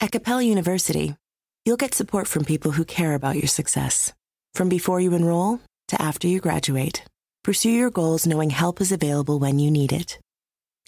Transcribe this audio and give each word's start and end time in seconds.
At 0.00 0.12
Capella 0.12 0.42
University, 0.42 1.16
you'll 1.64 1.76
get 1.76 1.94
support 1.94 2.26
from 2.26 2.44
people 2.44 2.72
who 2.72 2.84
care 2.84 3.14
about 3.14 3.36
your 3.36 3.46
success. 3.46 4.12
From 4.54 4.68
before 4.68 5.00
you 5.00 5.14
enroll 5.14 5.60
to 5.88 6.00
after 6.00 6.28
you 6.28 6.40
graduate, 6.40 7.04
pursue 7.42 7.70
your 7.70 7.90
goals 7.90 8.26
knowing 8.26 8.50
help 8.50 8.80
is 8.80 8.92
available 8.92 9.38
when 9.38 9.58
you 9.58 9.70
need 9.70 9.92
it. 9.92 10.18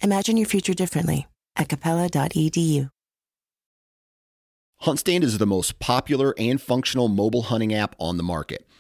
Imagine 0.03 0.37
your 0.37 0.47
future 0.47 0.75
differently 0.75 1.27
at 1.57 1.69
capella.edu. 1.69 2.91
HuntStand 4.83 5.23
is 5.23 5.39
the 5.39 5.47
most 5.47 5.79
popular 5.79 6.35
and 6.37 6.61
functional 6.61 7.09
mobile 7.09 7.43
hunting 7.43 7.73
app 7.73 7.97
on 7.99 8.19
the 8.19 8.23
market. 8.23 8.67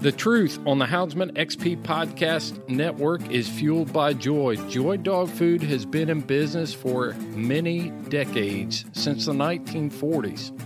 The 0.00 0.12
truth 0.12 0.58
on 0.66 0.78
the 0.78 0.86
Houndsman 0.86 1.32
XP 1.32 1.82
Podcast 1.82 2.66
Network 2.70 3.30
is 3.30 3.46
fueled 3.46 3.92
by 3.92 4.14
joy. 4.14 4.56
Joy 4.70 4.96
Dog 4.96 5.28
Food 5.28 5.62
has 5.64 5.84
been 5.84 6.08
in 6.08 6.22
business 6.22 6.72
for 6.72 7.12
many 7.34 7.90
decades, 8.08 8.86
since 8.92 9.26
the 9.26 9.32
1940s. 9.32 10.58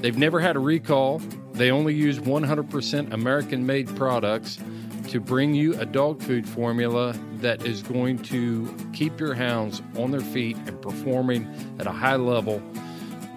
They've 0.00 0.16
never 0.16 0.38
had 0.38 0.54
a 0.54 0.60
recall. 0.60 1.20
They 1.54 1.72
only 1.72 1.94
use 1.94 2.20
100% 2.20 3.12
American 3.12 3.66
made 3.66 3.88
products 3.96 4.60
to 5.08 5.18
bring 5.18 5.52
you 5.52 5.74
a 5.80 5.84
dog 5.84 6.22
food 6.22 6.48
formula 6.48 7.18
that 7.40 7.66
is 7.66 7.82
going 7.82 8.18
to 8.18 8.72
keep 8.92 9.18
your 9.18 9.34
hounds 9.34 9.82
on 9.98 10.12
their 10.12 10.20
feet 10.20 10.56
and 10.68 10.80
performing 10.80 11.52
at 11.80 11.88
a 11.88 11.92
high 11.92 12.14
level 12.14 12.62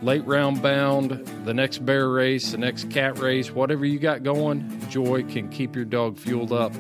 late 0.02 0.26
round 0.26 0.62
bound, 0.62 1.12
the 1.46 1.54
next 1.54 1.86
bear 1.86 2.10
race, 2.10 2.52
the 2.52 2.58
next 2.58 2.90
cat 2.90 3.20
race, 3.20 3.52
whatever 3.52 3.86
you 3.86 4.00
got 4.00 4.24
going, 4.24 4.82
Joy 4.90 5.24
can 5.24 5.50
keep 5.50 5.76
your 5.76 5.86
dog 5.86 6.18
fueled 6.18 6.52
up. 6.52 6.74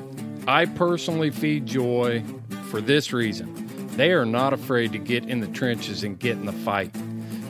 I 0.47 0.65
personally 0.65 1.31
feed 1.31 1.65
Joy 1.65 2.23
for 2.69 2.81
this 2.81 3.13
reason. 3.13 3.87
They 3.95 4.11
are 4.11 4.25
not 4.25 4.53
afraid 4.53 4.91
to 4.91 4.97
get 4.97 5.25
in 5.25 5.39
the 5.39 5.47
trenches 5.47 6.03
and 6.03 6.19
get 6.19 6.33
in 6.33 6.45
the 6.45 6.51
fight. 6.51 6.95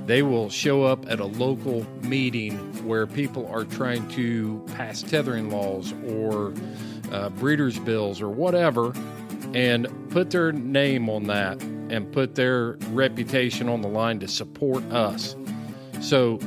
They 0.05 0.21
will 0.21 0.49
show 0.49 0.83
up 0.83 1.09
at 1.09 1.19
a 1.19 1.25
local 1.25 1.83
meeting 2.03 2.57
where 2.85 3.07
people 3.07 3.47
are 3.47 3.63
trying 3.63 4.07
to 4.09 4.63
pass 4.75 5.01
tethering 5.01 5.49
laws 5.49 5.93
or 6.07 6.53
uh, 7.11 7.29
breeders' 7.29 7.79
bills 7.79 8.21
or 8.21 8.29
whatever 8.29 8.93
and 9.55 9.87
put 10.11 10.29
their 10.29 10.51
name 10.51 11.09
on 11.09 11.23
that 11.23 11.61
and 11.89 12.11
put 12.11 12.35
their 12.35 12.73
reputation 12.91 13.67
on 13.67 13.81
the 13.81 13.87
line 13.87 14.19
to 14.19 14.27
support 14.27 14.83
us. 14.91 15.35
So 16.01 16.39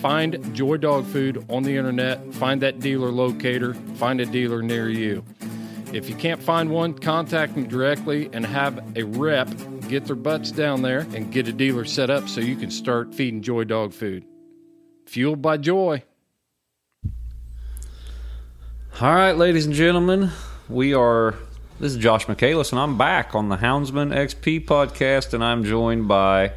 find 0.00 0.54
Joy 0.54 0.76
Dog 0.78 1.06
Food 1.06 1.44
on 1.48 1.62
the 1.62 1.76
internet, 1.76 2.34
find 2.34 2.60
that 2.62 2.80
dealer 2.80 3.10
locator, 3.10 3.74
find 3.96 4.20
a 4.20 4.26
dealer 4.26 4.62
near 4.62 4.88
you. 4.88 5.24
If 5.92 6.08
you 6.08 6.16
can't 6.16 6.42
find 6.42 6.70
one, 6.70 6.94
contact 6.94 7.54
them 7.54 7.68
directly 7.68 8.28
and 8.32 8.44
have 8.44 8.96
a 8.96 9.04
rep 9.04 9.48
get 9.88 10.06
their 10.06 10.16
butts 10.16 10.50
down 10.50 10.82
there 10.82 11.00
and 11.14 11.30
get 11.30 11.48
a 11.48 11.52
dealer 11.52 11.84
set 11.84 12.10
up 12.10 12.28
so 12.28 12.40
you 12.40 12.56
can 12.56 12.70
start 12.70 13.14
feeding 13.14 13.42
Joy 13.42 13.64
Dog 13.64 13.92
Food. 13.92 14.24
Fueled 15.06 15.42
by 15.42 15.56
joy. 15.56 16.02
All 19.00 19.14
right, 19.14 19.36
ladies 19.36 19.66
and 19.66 19.74
gentlemen, 19.74 20.30
we 20.68 20.94
are. 20.94 21.34
This 21.80 21.92
is 21.92 21.98
Josh 21.98 22.28
Michaelis, 22.28 22.70
and 22.70 22.80
I'm 22.80 22.96
back 22.96 23.34
on 23.34 23.48
the 23.48 23.56
Houndsman 23.56 24.14
XP 24.14 24.64
podcast, 24.64 25.34
and 25.34 25.42
I'm 25.42 25.64
joined 25.64 26.06
by 26.06 26.52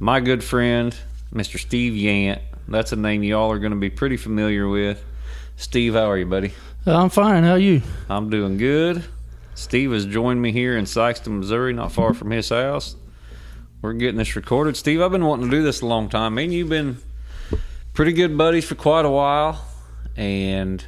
my 0.00 0.20
good 0.20 0.42
friend, 0.42 0.94
Mr. 1.32 1.58
Steve 1.58 1.92
Yant. 1.92 2.40
That's 2.68 2.92
a 2.92 2.96
name 2.96 3.22
y'all 3.22 3.50
are 3.50 3.58
going 3.58 3.72
to 3.72 3.78
be 3.78 3.90
pretty 3.90 4.16
familiar 4.16 4.68
with. 4.68 5.04
Steve, 5.56 5.94
how 5.94 6.10
are 6.10 6.18
you, 6.18 6.26
buddy? 6.26 6.52
I'm 6.86 7.10
fine. 7.10 7.44
How 7.44 7.52
are 7.52 7.58
you? 7.58 7.82
I'm 8.08 8.30
doing 8.30 8.56
good. 8.56 9.04
Steve 9.54 9.92
has 9.92 10.04
joined 10.04 10.42
me 10.42 10.52
here 10.52 10.76
in 10.76 10.84
Sikeston, 10.84 11.38
Missouri, 11.38 11.72
not 11.72 11.92
far 11.92 12.12
from 12.12 12.30
his 12.30 12.48
house. 12.48 12.96
We're 13.82 13.92
getting 13.92 14.16
this 14.16 14.34
recorded. 14.34 14.76
Steve, 14.76 15.00
I've 15.00 15.12
been 15.12 15.24
wanting 15.24 15.50
to 15.50 15.56
do 15.56 15.62
this 15.62 15.80
a 15.80 15.86
long 15.86 16.08
time. 16.08 16.34
Me 16.34 16.44
and 16.44 16.52
you've 16.52 16.68
been 16.68 16.98
pretty 17.92 18.12
good 18.12 18.36
buddies 18.36 18.64
for 18.64 18.74
quite 18.74 19.04
a 19.04 19.10
while, 19.10 19.64
and 20.16 20.84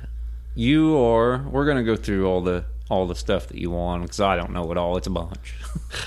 you 0.54 0.98
are. 0.98 1.42
We're 1.42 1.66
going 1.66 1.76
to 1.76 1.84
go 1.84 1.96
through 1.96 2.26
all 2.26 2.40
the 2.40 2.64
all 2.88 3.06
the 3.06 3.14
stuff 3.14 3.48
that 3.48 3.58
you 3.58 3.70
want 3.70 4.02
because 4.02 4.20
I 4.20 4.36
don't 4.36 4.52
know 4.52 4.70
it 4.72 4.78
all. 4.78 4.96
It's 4.96 5.06
a 5.06 5.10
bunch. 5.10 5.54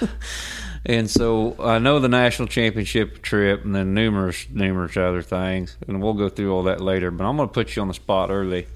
and 0.85 1.09
so 1.09 1.55
I 1.59 1.79
know 1.79 1.99
the 1.99 2.09
national 2.09 2.47
championship 2.47 3.21
trip 3.21 3.63
and 3.65 3.75
then 3.75 3.93
numerous 3.93 4.47
numerous 4.49 4.97
other 4.97 5.21
things, 5.21 5.77
and 5.87 6.01
we'll 6.01 6.13
go 6.13 6.29
through 6.29 6.53
all 6.53 6.63
that 6.63 6.81
later. 6.81 7.11
But 7.11 7.25
I'm 7.25 7.37
going 7.37 7.49
to 7.49 7.53
put 7.53 7.75
you 7.75 7.81
on 7.81 7.87
the 7.87 7.93
spot 7.93 8.29
early 8.29 8.67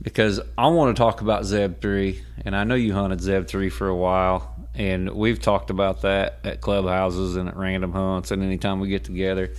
because 0.00 0.40
I 0.58 0.66
want 0.68 0.96
to 0.96 1.00
talk 1.00 1.20
about 1.20 1.44
Zeb 1.44 1.80
three, 1.80 2.22
and 2.44 2.56
I 2.56 2.64
know 2.64 2.74
you 2.74 2.92
hunted 2.92 3.20
Zeb 3.20 3.46
three 3.46 3.70
for 3.70 3.88
a 3.88 3.96
while, 3.96 4.54
and 4.74 5.10
we've 5.10 5.40
talked 5.40 5.70
about 5.70 6.02
that 6.02 6.40
at 6.44 6.60
clubhouses 6.60 7.36
and 7.36 7.48
at 7.48 7.56
random 7.56 7.92
hunts, 7.92 8.30
and 8.30 8.42
anytime 8.42 8.80
we 8.80 8.88
get 8.88 9.04
together. 9.04 9.52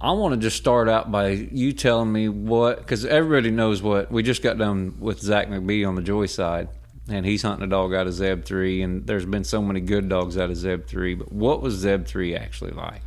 I 0.00 0.10
want 0.10 0.34
to 0.34 0.40
just 0.40 0.56
start 0.58 0.88
out 0.88 1.10
by 1.10 1.28
you 1.28 1.72
telling 1.72 2.12
me 2.12 2.28
what, 2.28 2.78
because 2.78 3.06
everybody 3.06 3.50
knows 3.50 3.80
what 3.80 4.10
we 4.10 4.22
just 4.22 4.42
got 4.42 4.58
done 4.58 4.96
with 4.98 5.20
Zach 5.20 5.48
McBee 5.48 5.88
on 5.88 5.94
the 5.94 6.02
Joy 6.02 6.26
side, 6.26 6.68
and 7.08 7.26
he's 7.26 7.42
hunting 7.42 7.64
a 7.64 7.70
dog 7.70 7.92
out 7.92 8.06
of 8.06 8.14
Zeb 8.14 8.44
three, 8.44 8.82
and 8.82 9.06
there's 9.06 9.26
been 9.26 9.44
so 9.44 9.60
many 9.60 9.80
good 9.80 10.08
dogs 10.08 10.38
out 10.38 10.50
of 10.50 10.56
Zeb 10.56 10.86
three. 10.86 11.14
But 11.14 11.32
what 11.32 11.60
was 11.60 11.74
Zeb 11.74 12.06
three 12.06 12.34
actually 12.34 12.72
like? 12.72 13.02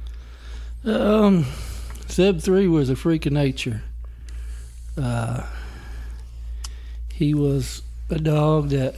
Um, 0.86 1.46
Zeb 2.10 2.40
three 2.40 2.68
was 2.68 2.90
a 2.90 2.96
freak 2.96 3.26
of 3.26 3.34
nature. 3.34 3.84
Uh, 4.98 5.44
he 7.12 7.34
was 7.34 7.82
a 8.10 8.20
dog 8.20 8.70
that 8.70 8.96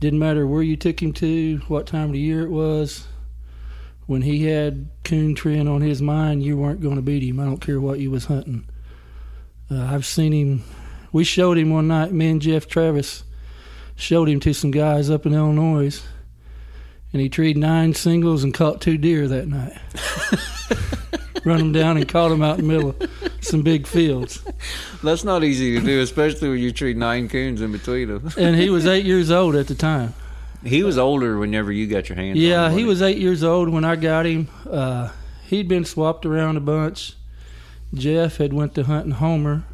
didn't 0.00 0.18
matter 0.18 0.46
where 0.46 0.62
you 0.62 0.76
took 0.76 1.02
him 1.02 1.12
to, 1.12 1.58
what 1.68 1.86
time 1.86 2.06
of 2.06 2.12
the 2.12 2.18
year 2.18 2.42
it 2.42 2.50
was. 2.50 3.06
When 4.06 4.22
he 4.22 4.46
had 4.46 4.88
coon 5.04 5.34
trend 5.34 5.68
on 5.68 5.80
his 5.80 6.02
mind, 6.02 6.42
you 6.42 6.56
weren't 6.56 6.80
going 6.80 6.96
to 6.96 7.02
beat 7.02 7.22
him. 7.22 7.38
I 7.38 7.44
don't 7.44 7.60
care 7.60 7.80
what 7.80 8.00
you 8.00 8.10
was 8.10 8.24
hunting. 8.24 8.68
Uh, 9.70 9.84
I've 9.84 10.04
seen 10.04 10.32
him. 10.32 10.64
We 11.12 11.24
showed 11.24 11.56
him 11.56 11.70
one 11.70 11.88
night. 11.88 12.12
Me 12.12 12.30
and 12.30 12.42
Jeff 12.42 12.66
Travis 12.66 13.22
showed 14.02 14.28
him 14.28 14.40
to 14.40 14.52
some 14.52 14.70
guys 14.72 15.08
up 15.08 15.24
in 15.26 15.32
Illinois, 15.32 16.02
and 17.12 17.22
he 17.22 17.28
treed 17.28 17.56
nine 17.56 17.94
singles 17.94 18.42
and 18.42 18.52
caught 18.52 18.80
two 18.80 18.98
deer 18.98 19.28
that 19.28 19.46
night. 19.46 19.78
Run 21.44 21.58
them 21.58 21.72
down 21.72 21.96
and 21.96 22.08
caught 22.08 22.28
them 22.28 22.42
out 22.42 22.58
in 22.58 22.66
the 22.66 22.72
middle 22.72 22.90
of 22.90 23.10
some 23.40 23.62
big 23.62 23.86
fields. 23.86 24.44
That's 25.02 25.24
not 25.24 25.42
easy 25.42 25.78
to 25.78 25.84
do, 25.84 26.00
especially 26.00 26.48
when 26.50 26.58
you 26.58 26.72
treat 26.72 26.96
nine 26.96 27.28
coons 27.28 27.60
in 27.60 27.72
between 27.72 28.08
them. 28.08 28.30
And 28.36 28.56
he 28.56 28.70
was 28.70 28.86
eight 28.86 29.04
years 29.04 29.30
old 29.30 29.54
at 29.56 29.66
the 29.66 29.74
time. 29.74 30.14
He 30.64 30.84
was 30.84 30.98
older 30.98 31.38
whenever 31.38 31.72
you 31.72 31.88
got 31.88 32.08
your 32.08 32.16
hands. 32.16 32.38
Yeah, 32.38 32.64
on 32.64 32.72
him, 32.72 32.78
he 32.78 32.84
wasn't 32.84 33.10
eight 33.10 33.18
years 33.18 33.42
old 33.42 33.68
when 33.68 33.84
I 33.84 33.96
got 33.96 34.26
him. 34.26 34.48
Uh, 34.68 35.10
he'd 35.46 35.66
been 35.66 35.84
swapped 35.84 36.24
around 36.24 36.56
a 36.56 36.60
bunch. 36.60 37.14
Jeff 37.94 38.36
had 38.36 38.52
went 38.52 38.74
to 38.76 38.84
hunting 38.84 39.12
Homer, 39.12 39.64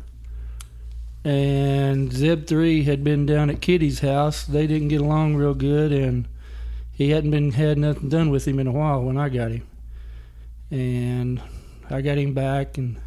and 1.25 2.13
Zeb 2.13 2.47
three 2.47 2.85
had 2.85 3.03
been 3.05 3.27
down 3.27 3.51
at 3.51 3.61
Kitty's 3.61 4.01
house. 4.01 4.45
They 4.45 4.67
didn't 4.67 4.89
get 4.89 5.01
along 5.01 5.37
real 5.37 5.55
good, 5.55 5.93
and 5.93 6.29
he 6.93 7.11
hadn't 7.11 7.31
been 7.31 7.53
had 7.53 7.79
nothing 7.79 8.09
done 8.09 8.31
with 8.31 8.47
him 8.47 8.59
in 8.59 8.67
a 8.67 8.73
while 8.73 9.03
when 9.03 9.17
I 9.17 9.29
got 9.29 9.51
him, 9.51 9.67
and 10.71 11.41
I 11.91 12.01
got 12.01 12.19
him 12.19 12.35
back 12.35 12.79
and 12.79 12.99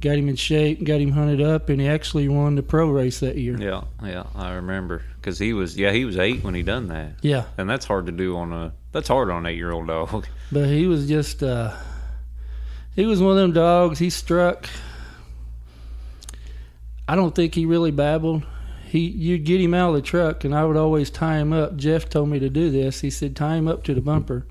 got 0.00 0.16
him 0.16 0.28
in 0.28 0.36
shape, 0.36 0.82
got 0.84 1.00
him 1.00 1.12
hunted 1.12 1.40
up, 1.40 1.68
and 1.68 1.80
he 1.80 1.88
actually 1.88 2.28
won 2.28 2.56
the 2.56 2.62
pro 2.62 2.88
race 2.88 3.20
that 3.20 3.36
year. 3.36 3.56
Yeah, 3.60 3.82
yeah, 4.02 4.24
I 4.34 4.54
remember 4.54 5.02
because 5.16 5.38
he 5.38 5.52
was 5.52 5.76
yeah 5.78 5.92
he 5.92 6.04
was 6.04 6.16
eight 6.18 6.42
when 6.42 6.54
he 6.54 6.62
done 6.62 6.88
that, 6.88 7.12
Yeah, 7.22 7.44
and 7.58 7.68
that's 7.68 7.86
hard 7.86 8.06
to 8.06 8.12
do 8.12 8.36
on 8.36 8.52
a 8.52 8.72
that's 8.90 9.08
hard 9.08 9.30
on 9.30 9.38
an 9.38 9.46
eight 9.46 9.56
year 9.56 9.70
old 9.72 9.86
dog. 9.86 10.26
but 10.50 10.66
he 10.68 10.86
was 10.86 11.06
just 11.08 11.42
uh, 11.42 11.72
he 12.96 13.06
was 13.06 13.20
one 13.22 13.32
of 13.32 13.36
them 13.38 13.52
dogs. 13.52 13.98
He 13.98 14.10
struck. 14.10 14.68
I 17.12 17.14
don't 17.14 17.34
think 17.34 17.54
he 17.54 17.66
really 17.66 17.90
babbled. 17.90 18.42
He 18.86 19.00
you'd 19.00 19.44
get 19.44 19.60
him 19.60 19.74
out 19.74 19.90
of 19.90 19.96
the 19.96 20.00
truck, 20.00 20.44
and 20.44 20.54
I 20.54 20.64
would 20.64 20.78
always 20.78 21.10
tie 21.10 21.36
him 21.36 21.52
up. 21.52 21.76
Jeff 21.76 22.08
told 22.08 22.30
me 22.30 22.38
to 22.38 22.48
do 22.48 22.70
this. 22.70 23.02
He 23.02 23.10
said 23.10 23.36
tie 23.36 23.56
him 23.56 23.68
up 23.68 23.84
to 23.84 23.92
the 23.92 24.00
bumper, 24.00 24.46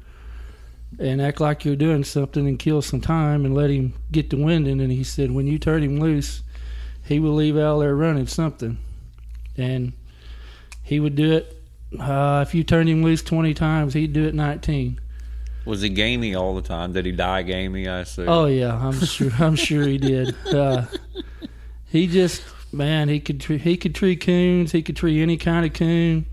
and 0.99 1.19
act 1.19 1.41
like 1.41 1.65
you're 1.65 1.75
doing 1.75 2.03
something, 2.03 2.47
and 2.47 2.59
kill 2.59 2.83
some 2.83 3.01
time, 3.01 3.45
and 3.45 3.55
let 3.55 3.71
him 3.71 3.95
get 4.11 4.29
the 4.29 4.37
winding. 4.37 4.79
And 4.79 4.91
he 4.91 5.03
said 5.03 5.31
when 5.31 5.47
you 5.47 5.57
turn 5.57 5.81
him 5.81 5.99
loose, 5.99 6.43
he 7.03 7.19
will 7.19 7.33
leave 7.33 7.57
out 7.57 7.79
there 7.79 7.95
running 7.95 8.27
something, 8.27 8.77
and 9.57 9.93
he 10.83 10.99
would 10.99 11.15
do 11.15 11.31
it. 11.31 11.63
Uh, 11.99 12.45
if 12.47 12.53
you 12.53 12.63
turned 12.63 12.89
him 12.89 13.01
loose 13.01 13.23
20 13.23 13.55
times, 13.55 13.95
he'd 13.95 14.13
do 14.13 14.27
it 14.27 14.35
19. 14.35 15.01
Was 15.65 15.81
he 15.81 15.89
gamey 15.89 16.35
all 16.35 16.53
the 16.53 16.61
time? 16.61 16.93
Did 16.93 17.07
he 17.07 17.11
die 17.11 17.41
gamey? 17.41 17.87
I 17.87 18.01
assume. 18.01 18.29
Oh 18.29 18.45
yeah, 18.45 18.77
I'm 18.77 19.03
sure. 19.03 19.31
I'm 19.39 19.55
sure 19.55 19.81
he 19.81 19.97
did. 19.97 20.35
Uh, 20.45 20.85
he 21.91 22.07
just 22.07 22.43
man, 22.73 23.09
he 23.09 23.19
could 23.19 23.39
tree, 23.39 23.57
he 23.57 23.77
could 23.77 23.93
tree 23.93 24.15
coons. 24.15 24.71
He 24.71 24.81
could 24.81 24.95
tree 24.95 25.21
any 25.21 25.37
kind 25.37 25.65
of 25.65 25.73
coon. 25.73 26.25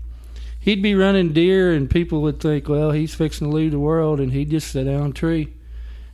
He'd 0.59 0.81
be 0.81 0.95
running 0.95 1.33
deer, 1.33 1.73
and 1.73 1.89
people 1.89 2.21
would 2.21 2.39
think, 2.39 2.67
well, 2.67 2.91
he's 2.91 3.15
fixing 3.15 3.49
to 3.49 3.55
leave 3.55 3.71
the 3.71 3.79
world, 3.79 4.19
and 4.19 4.33
he'd 4.33 4.49
just 4.49 4.71
sit 4.71 4.83
down 4.85 5.01
and 5.03 5.15
tree, 5.15 5.53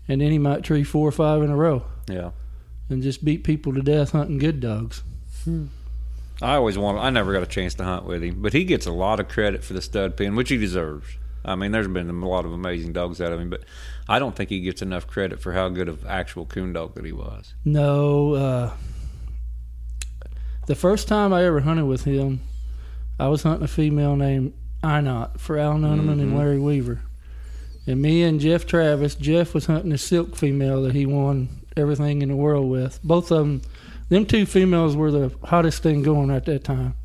and 0.08 0.22
then 0.22 0.32
he 0.32 0.38
might 0.38 0.64
tree 0.64 0.84
four 0.84 1.08
or 1.08 1.12
five 1.12 1.42
in 1.42 1.50
a 1.50 1.56
row, 1.56 1.84
yeah. 2.08 2.32
and 2.90 3.02
just 3.02 3.26
beat 3.26 3.44
people 3.44 3.74
to 3.74 3.82
death 3.82 4.12
hunting 4.12 4.38
good 4.38 4.60
dogs. 4.60 5.04
I 6.42 6.56
always 6.56 6.78
wanted. 6.78 7.00
I 7.00 7.10
never 7.10 7.34
got 7.34 7.44
a 7.44 7.48
chance 7.48 7.74
to 7.76 7.84
hunt 7.84 8.06
with 8.06 8.24
him, 8.24 8.42
but 8.42 8.54
he 8.54 8.66
gets 8.66 8.86
a 8.86 8.92
lot 8.92 9.20
of 9.20 9.30
credit 9.30 9.64
for 9.64 9.74
the 9.74 9.82
stud 9.82 10.16
pin, 10.16 10.36
which 10.36 10.50
he 10.50 10.58
deserves. 10.58 11.08
I 11.44 11.56
mean, 11.56 11.72
there's 11.72 11.88
been 11.88 12.10
a 12.10 12.28
lot 12.28 12.46
of 12.46 12.52
amazing 12.52 12.94
dogs 12.94 13.22
out 13.22 13.32
of 13.32 13.40
him, 13.40 13.50
but 13.50 13.64
I 14.10 14.20
don't 14.20 14.36
think 14.36 14.50
he 14.50 14.62
gets 14.62 14.82
enough 14.82 15.08
credit 15.08 15.40
for 15.40 15.54
how 15.54 15.70
good 15.70 15.88
of 15.88 16.06
actual 16.06 16.46
coon 16.46 16.74
dog 16.74 16.96
that 16.96 17.06
he 17.06 17.12
was. 17.12 17.54
No, 17.64 18.34
uh, 18.34 18.74
the 20.68 20.76
first 20.76 21.08
time 21.08 21.34
I 21.34 21.44
ever 21.46 21.62
hunted 21.62 21.86
with 21.86 22.04
him, 22.04 22.42
I 23.20 23.28
was 23.28 23.44
hunting 23.44 23.64
a 23.64 23.68
female 23.68 24.16
named 24.16 24.54
Inot 24.84 25.40
for 25.40 25.58
Al 25.58 25.76
Nunneman 25.76 26.14
and 26.14 26.22
mm-hmm. 26.22 26.38
Larry 26.38 26.60
Weaver. 26.60 27.02
And 27.88 28.02
me 28.02 28.24
and 28.24 28.40
Jeff 28.40 28.66
Travis, 28.66 29.16
Jeff 29.16 29.54
was 29.54 29.68
hunting 29.68 29.92
a 29.92 29.98
silk 29.98 30.36
female 30.36 30.82
that 30.84 30.96
he 30.96 31.06
won 31.06 31.50
everything 31.78 32.22
in 32.22 32.30
the 32.30 32.36
world 32.36 32.70
with. 32.70 33.00
Both 33.04 33.32
of 33.32 33.40
them, 33.40 33.62
them 34.10 34.26
two 34.26 34.46
females 34.46 34.96
were 34.96 35.12
the 35.12 35.36
hottest 35.44 35.84
thing 35.84 36.02
going 36.02 36.32
at 36.32 36.46
that 36.46 36.64
time. 36.64 36.96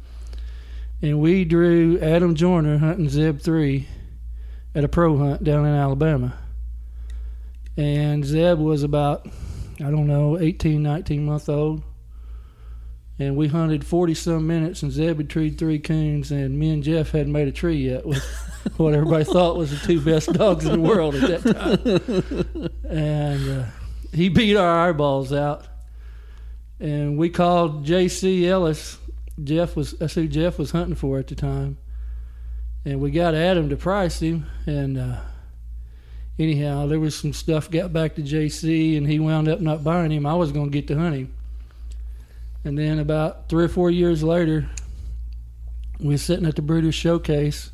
And 1.03 1.21
we 1.21 1.45
drew 1.45 1.99
Adam 2.01 2.35
Joyner 2.35 2.79
hunting 2.79 3.09
Zeb 3.09 3.41
3 3.41 3.89
at 4.75 4.85
a 4.85 4.89
pro 4.89 5.17
hunt 5.17 5.45
down 5.45 5.67
in 5.67 5.75
Alabama. 5.75 6.35
And 7.77 8.25
Zeb 8.25 8.59
was 8.59 8.83
about 8.83 9.27
I 9.83 9.91
don't 9.91 10.07
know, 10.07 10.39
18, 10.39 10.83
19 10.83 11.25
month 11.25 11.49
old. 11.49 11.83
And 13.21 13.37
we 13.37 13.49
hunted 13.49 13.85
40 13.85 14.15
some 14.15 14.47
minutes, 14.47 14.83
and 14.83 14.91
Zeb 14.91 15.19
had 15.19 15.29
treed 15.29 15.59
three 15.59 15.79
coons, 15.79 16.31
and 16.31 16.59
me 16.59 16.71
and 16.71 16.83
Jeff 16.83 17.11
hadn't 17.11 17.33
made 17.33 17.49
a 17.49 17.53
tree 17.53 17.77
yet 17.77 18.07
with 18.07 18.25
what 18.79 18.95
everybody 18.95 19.25
thought 19.25 19.59
was 19.59 19.71
the 19.71 19.87
two 19.87 20.01
best 20.01 20.33
dogs 20.33 20.65
in 20.65 20.73
the 20.73 20.89
world 20.89 21.15
at 21.15 21.43
that 21.43 21.55
time. 21.55 22.71
And 22.91 23.61
uh, 23.61 23.65
he 24.15 24.31
beat 24.31 24.57
our 24.57 24.89
eyeballs 24.89 25.35
out. 25.35 25.67
And 26.81 27.19
we 27.19 27.29
called 27.29 27.85
J.C. 27.85 28.49
Ellis. 28.49 28.97
Jeff 29.45 29.77
was, 29.77 29.93
that's 29.93 30.15
who 30.15 30.27
Jeff 30.27 30.59
was 30.59 30.71
hunting 30.71 30.95
for 30.95 31.19
at 31.19 31.27
the 31.27 31.35
time. 31.35 31.77
And 32.87 33.03
we 33.03 33.11
got 33.11 33.35
Adam 33.35 33.69
to 33.69 33.77
price 33.77 34.21
him, 34.21 34.47
and 34.65 34.97
uh, 34.97 35.21
anyhow, 36.39 36.87
there 36.87 36.99
was 36.99 37.15
some 37.15 37.35
stuff 37.35 37.71
got 37.71 37.93
back 37.93 38.15
to 38.15 38.23
JC, 38.23 38.97
and 38.97 39.07
he 39.07 39.19
wound 39.19 39.47
up 39.47 39.61
not 39.61 39.85
buying 39.85 40.11
him. 40.11 40.25
I 40.25 40.37
was 40.37 40.53
going 40.53 40.71
to 40.71 40.73
get 40.73 40.89
to 40.89 40.97
hunt 40.99 41.17
him. 41.17 41.35
And 42.65 42.77
then 42.77 42.99
about 42.99 43.49
three 43.49 43.65
or 43.65 43.69
four 43.69 43.91
years 43.91 44.23
later, 44.23 44.69
we 45.99 46.09
were 46.09 46.19
sitting 46.19 46.47
at 46.47 46.57
the 46.57 46.63
Breeders' 46.63 46.95
Showcase, 46.95 47.71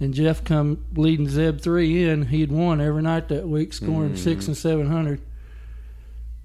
and 0.00 0.14
Jeff 0.14 0.42
come 0.44 0.84
leading 0.94 1.28
Zeb 1.28 1.60
three 1.60 2.08
in. 2.08 2.26
He'd 2.26 2.50
won 2.50 2.80
every 2.80 3.02
night 3.02 3.28
that 3.28 3.48
week, 3.48 3.72
scoring 3.72 4.16
six 4.16 4.46
and 4.46 4.56
seven 4.56 4.86
hundred. 4.86 5.20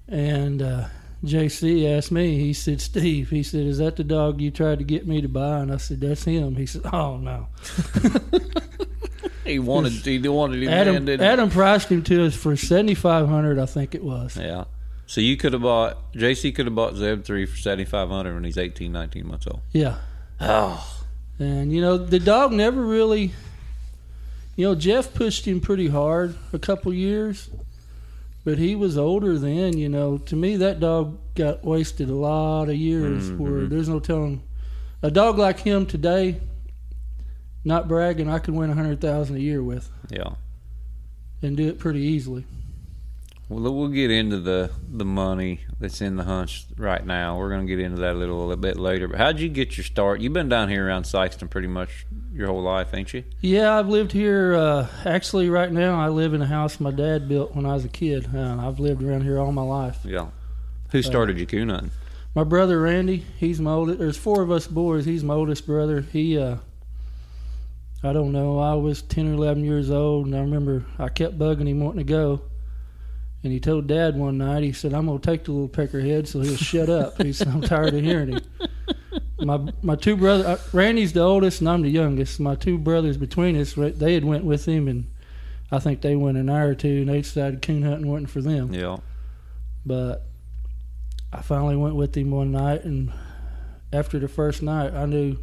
And 0.08 0.62
uh, 0.62 0.84
JC 1.24 1.96
asked 1.96 2.12
me. 2.12 2.38
He 2.38 2.52
said, 2.52 2.80
"Steve," 2.80 3.30
he 3.30 3.42
said, 3.42 3.66
"Is 3.66 3.78
that 3.78 3.96
the 3.96 4.04
dog 4.04 4.40
you 4.40 4.50
tried 4.50 4.78
to 4.78 4.84
get 4.84 5.06
me 5.06 5.20
to 5.20 5.28
buy?" 5.28 5.58
And 5.58 5.72
I 5.72 5.78
said, 5.78 6.00
"That's 6.00 6.24
him." 6.24 6.54
He 6.56 6.66
said, 6.66 6.82
"Oh 6.92 7.16
no." 7.16 7.48
He 9.46 9.60
wanted. 9.60 9.92
He 9.92 10.18
wanted 10.28 10.62
him. 10.62 10.68
Adam, 10.68 11.06
he? 11.06 11.14
Adam 11.14 11.50
priced 11.50 11.88
him 11.88 12.02
to 12.02 12.26
us 12.26 12.34
for 12.34 12.56
seventy 12.56 12.94
five 12.94 13.28
hundred, 13.28 13.58
I 13.58 13.66
think 13.66 13.94
it 13.94 14.02
was. 14.02 14.36
Yeah. 14.36 14.64
So 15.06 15.20
you 15.20 15.36
could 15.36 15.52
have 15.52 15.62
bought 15.62 16.12
JC 16.12 16.54
could 16.54 16.66
have 16.66 16.74
bought 16.74 16.96
Zeb 16.96 17.24
three 17.24 17.46
for 17.46 17.56
seventy 17.56 17.84
five 17.84 18.08
hundred 18.08 18.34
when 18.34 18.44
he's 18.44 18.58
18, 18.58 18.90
19 18.90 19.26
months 19.26 19.46
old. 19.46 19.60
Yeah, 19.72 19.98
Oh, 20.40 21.04
and 21.38 21.72
you 21.72 21.80
know 21.80 21.96
the 21.96 22.18
dog 22.18 22.52
never 22.52 22.82
really. 22.82 23.32
You 24.56 24.68
know 24.68 24.74
Jeff 24.74 25.14
pushed 25.14 25.46
him 25.46 25.60
pretty 25.60 25.88
hard 25.88 26.34
a 26.52 26.58
couple 26.58 26.92
years, 26.92 27.50
but 28.44 28.58
he 28.58 28.74
was 28.74 28.98
older 28.98 29.38
then. 29.38 29.78
You 29.78 29.88
know, 29.88 30.18
to 30.18 30.36
me 30.36 30.56
that 30.56 30.80
dog 30.80 31.18
got 31.34 31.64
wasted 31.64 32.10
a 32.10 32.14
lot 32.14 32.68
of 32.68 32.76
years. 32.76 33.30
Mm-hmm. 33.30 33.42
Where 33.42 33.66
there's 33.66 33.88
no 33.88 34.00
telling 34.00 34.42
a 35.02 35.10
dog 35.10 35.38
like 35.38 35.60
him 35.60 35.86
today. 35.86 36.40
Not 37.64 37.88
bragging, 37.88 38.30
I 38.30 38.38
could 38.38 38.54
win 38.54 38.70
a 38.70 38.74
hundred 38.74 39.00
thousand 39.00 39.36
a 39.36 39.40
year 39.40 39.60
with 39.60 39.90
yeah. 40.08 40.34
and 41.42 41.56
do 41.56 41.68
it 41.68 41.80
pretty 41.80 42.00
easily. 42.00 42.44
Well, 43.48 43.72
we'll 43.72 43.88
get 43.88 44.10
into 44.10 44.40
the 44.40 44.72
the 44.88 45.04
money 45.04 45.60
that's 45.78 46.00
in 46.00 46.16
the 46.16 46.24
hunch 46.24 46.66
right 46.76 47.04
now. 47.06 47.38
We're 47.38 47.50
going 47.50 47.64
to 47.64 47.76
get 47.76 47.84
into 47.84 48.00
that 48.00 48.14
a 48.14 48.18
little, 48.18 48.40
a 48.40 48.46
little 48.46 48.56
bit 48.56 48.76
later. 48.76 49.06
But 49.06 49.18
how'd 49.18 49.38
you 49.38 49.48
get 49.48 49.76
your 49.76 49.84
start? 49.84 50.20
You've 50.20 50.32
been 50.32 50.48
down 50.48 50.68
here 50.68 50.88
around 50.88 51.04
Sikeston 51.04 51.48
pretty 51.48 51.68
much 51.68 52.06
your 52.32 52.48
whole 52.48 52.62
life, 52.62 52.92
ain't 52.92 53.14
you? 53.14 53.22
Yeah, 53.40 53.78
I've 53.78 53.88
lived 53.88 54.10
here. 54.10 54.54
Uh, 54.54 54.88
actually, 55.04 55.48
right 55.48 55.70
now, 55.70 56.00
I 56.00 56.08
live 56.08 56.34
in 56.34 56.42
a 56.42 56.46
house 56.46 56.80
my 56.80 56.90
dad 56.90 57.28
built 57.28 57.54
when 57.54 57.66
I 57.66 57.74
was 57.74 57.84
a 57.84 57.88
kid. 57.88 58.34
Uh, 58.34 58.56
I've 58.66 58.80
lived 58.80 59.02
around 59.02 59.22
here 59.22 59.38
all 59.38 59.52
my 59.52 59.62
life. 59.62 59.98
Yeah. 60.04 60.28
Who 60.90 61.02
started 61.02 61.38
you 61.38 61.46
coon 61.46 61.68
hunting? 61.68 61.92
My 62.34 62.44
brother 62.44 62.80
Randy, 62.80 63.24
he's 63.38 63.60
my 63.60 63.72
oldest. 63.72 64.00
There's 64.00 64.16
four 64.16 64.42
of 64.42 64.50
us 64.50 64.66
boys. 64.66 65.04
He's 65.04 65.22
my 65.22 65.34
oldest 65.34 65.66
brother. 65.66 66.00
He, 66.00 66.36
uh, 66.36 66.56
I 68.02 68.12
don't 68.12 68.32
know. 68.32 68.58
I 68.58 68.74
was 68.74 69.02
ten 69.02 69.28
or 69.30 69.34
eleven 69.34 69.64
years 69.64 69.90
old, 69.90 70.26
and 70.26 70.34
I 70.34 70.40
remember 70.40 70.84
I 70.98 71.08
kept 71.08 71.38
bugging 71.38 71.68
him 71.68 71.80
wanting 71.80 72.04
to 72.04 72.12
go. 72.12 72.42
And 73.46 73.52
he 73.52 73.60
told 73.60 73.86
Dad 73.86 74.16
one 74.16 74.38
night, 74.38 74.64
he 74.64 74.72
said, 74.72 74.92
"I'm 74.92 75.06
gonna 75.06 75.20
take 75.20 75.44
the 75.44 75.52
little 75.52 75.68
peckerhead 75.68 76.26
so 76.26 76.40
he'll 76.40 76.56
shut 76.56 76.88
up." 76.88 77.22
He 77.22 77.32
said, 77.32 77.46
"I'm 77.46 77.60
tired 77.60 77.94
of 77.94 78.02
hearing 78.02 78.32
him." 78.32 78.40
My 79.38 79.72
my 79.82 79.94
two 79.94 80.16
brothers, 80.16 80.46
uh, 80.46 80.58
Randy's 80.72 81.12
the 81.12 81.20
oldest, 81.20 81.60
and 81.60 81.68
I'm 81.68 81.82
the 81.82 81.88
youngest. 81.88 82.40
My 82.40 82.56
two 82.56 82.76
brothers 82.76 83.16
between 83.16 83.56
us, 83.56 83.74
they 83.74 84.14
had 84.14 84.24
went 84.24 84.44
with 84.44 84.66
him, 84.66 84.88
and 84.88 85.06
I 85.70 85.78
think 85.78 86.00
they 86.00 86.16
went 86.16 86.38
an 86.38 86.50
hour 86.50 86.70
or 86.70 86.74
two, 86.74 86.88
and 86.88 87.08
they 87.08 87.20
decided 87.20 87.62
coon 87.62 87.82
hunting 87.82 88.10
wasn't 88.10 88.30
for 88.30 88.42
them. 88.42 88.74
Yeah. 88.74 88.96
But 89.84 90.26
I 91.32 91.42
finally 91.42 91.76
went 91.76 91.94
with 91.94 92.16
him 92.16 92.32
one 92.32 92.50
night, 92.50 92.82
and 92.82 93.12
after 93.92 94.18
the 94.18 94.26
first 94.26 94.60
night, 94.60 94.92
I 94.92 95.06
knew 95.06 95.36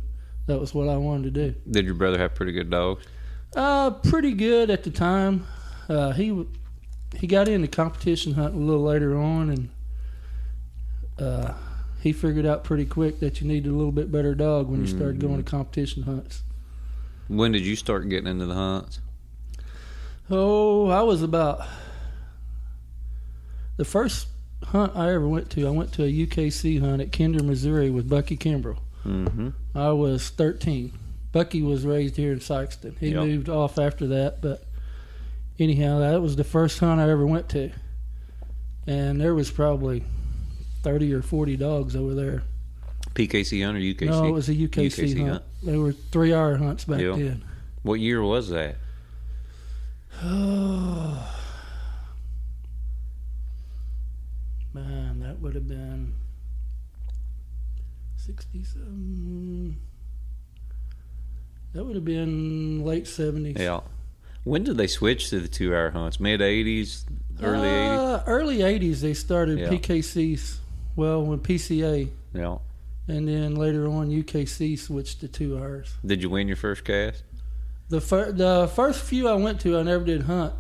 that 0.48 0.60
was 0.60 0.74
what 0.74 0.90
I 0.90 0.98
wanted 0.98 1.34
to 1.34 1.52
do. 1.52 1.56
Did 1.72 1.86
your 1.86 1.96
brother 1.96 2.18
have 2.18 2.36
pretty 2.36 2.52
good 2.52 2.70
dogs? 2.70 3.06
Uh, 3.56 3.92
pretty 3.92 4.34
good 4.34 4.70
at 4.70 4.84
the 4.84 4.92
time. 4.92 5.48
Uh, 5.88 6.12
he 6.12 6.46
he 7.16 7.28
got 7.28 7.48
into 7.48 7.68
competition 7.68 8.34
hunting 8.34 8.62
a 8.62 8.66
little 8.66 8.84
later 8.84 9.18
on, 9.18 9.50
and 9.50 9.70
uh, 11.20 11.54
he 12.02 12.12
figured 12.14 12.46
out 12.46 12.64
pretty 12.64 12.86
quick 12.86 13.20
that 13.20 13.40
you 13.42 13.48
needed 13.48 13.70
a 13.70 13.76
little 13.76 13.92
bit 13.92 14.12
better 14.12 14.36
dog 14.36 14.68
when 14.68 14.82
you 14.82 14.88
started 14.88 15.20
going 15.20 15.38
to 15.38 15.50
competition 15.50 16.04
hunts. 16.04 16.42
When 17.28 17.52
did 17.52 17.66
you 17.66 17.76
start 17.76 18.10
getting 18.10 18.28
into 18.28 18.46
the 18.46 18.54
hunts? 18.54 19.00
Oh, 20.30 20.90
I 20.90 21.02
was 21.02 21.22
about 21.22 21.66
the 23.78 23.86
first 23.86 24.28
hunt 24.66 24.96
I 24.96 25.12
ever 25.14 25.28
went 25.28 25.50
to. 25.52 25.68
I 25.68 25.72
went 25.72 25.92
to 25.94 26.04
a 26.04 26.12
UKC 26.12 26.80
hunt 26.80 27.02
at 27.02 27.12
Kinder, 27.12 27.44
Missouri, 27.44 27.90
with 27.90 28.10
Bucky 28.10 28.38
Kimbrell. 28.38 28.80
Mm-hmm. 29.06 29.50
I 29.76 29.90
was 29.92 30.30
13. 30.30 30.94
Bucky 31.32 31.62
was 31.62 31.86
raised 31.86 32.16
here 32.16 32.32
in 32.32 32.40
Sikeston. 32.40 32.98
He 33.00 33.10
Yep. 33.10 33.26
moved 33.26 33.50
off 33.50 33.78
after 33.80 34.08
that, 34.08 34.42
but 34.42 34.64
anyhow, 35.60 36.00
that 36.00 36.22
was 36.22 36.36
the 36.36 36.44
first 36.44 36.80
hunt 36.80 37.00
I 37.00 37.10
ever 37.10 37.26
went 37.26 37.50
to, 37.50 37.72
and 38.88 39.20
there 39.20 39.34
was 39.36 39.52
probably 39.52 40.04
thirty 40.84 41.14
or 41.14 41.22
forty 41.22 41.56
dogs 41.58 41.96
over 41.96 42.14
there. 42.14 42.44
PKC 43.16 43.64
hunt 43.64 43.78
or 43.78 43.82
UKC? 43.82 44.06
No, 44.08 44.26
it 44.26 44.32
was 44.32 44.50
a 44.50 44.56
UKC, 44.56 44.88
UKC 44.88 45.18
hunt. 45.20 45.30
hunt. 45.30 45.44
They 45.62 45.78
were 45.78 45.92
three-hour 45.92 46.58
hunts 46.58 46.86
back 46.86 47.00
Yeah. 47.02 47.12
then. 47.16 47.44
What 47.84 48.00
year 48.00 48.22
was 48.24 48.50
that? 48.50 48.76
Oh 50.24 51.30
man, 54.74 55.20
that 55.20 55.40
would 55.40 55.54
have 55.56 55.68
been 55.68 56.14
sixty-seven. 58.16 59.78
That 61.74 61.84
would 61.86 61.96
have 61.96 62.06
been 62.06 62.84
late 62.86 63.08
seventies. 63.08 63.58
Yeah. 63.60 63.82
When 64.44 64.64
did 64.64 64.78
they 64.78 64.88
switch 64.88 65.30
to 65.30 65.40
the 65.40 65.48
two 65.48 65.74
hour 65.74 65.92
hunts? 65.92 66.20
Mid 66.20 66.42
80s, 66.42 67.06
early 67.42 67.68
80s? 67.68 67.98
Uh, 67.98 68.24
early 68.28 68.58
'80s, 68.60 69.00
they 69.02 69.14
started 69.14 69.60
Yeah. 69.60 69.70
PKCs. 69.70 70.58
Well, 70.96 71.24
when 71.24 71.40
PCA, 71.40 72.10
Yeah. 72.34 72.58
and 73.08 73.28
then 73.28 73.56
later 73.56 73.88
on 73.88 74.10
UKC 74.12 74.76
switched 74.78 75.22
to 75.22 75.28
two 75.28 75.58
hours. 75.58 75.94
Did 76.06 76.22
you 76.22 76.30
win 76.30 76.48
your 76.48 76.58
first 76.58 76.84
cast? 76.84 77.24
The 77.90 78.02
fir- 78.02 78.32
the 78.32 78.70
first 78.76 79.02
few 79.02 79.28
I 79.28 79.34
went 79.36 79.60
to, 79.62 79.78
I 79.78 79.84
never 79.84 80.04
did 80.04 80.24
hunt. 80.24 80.54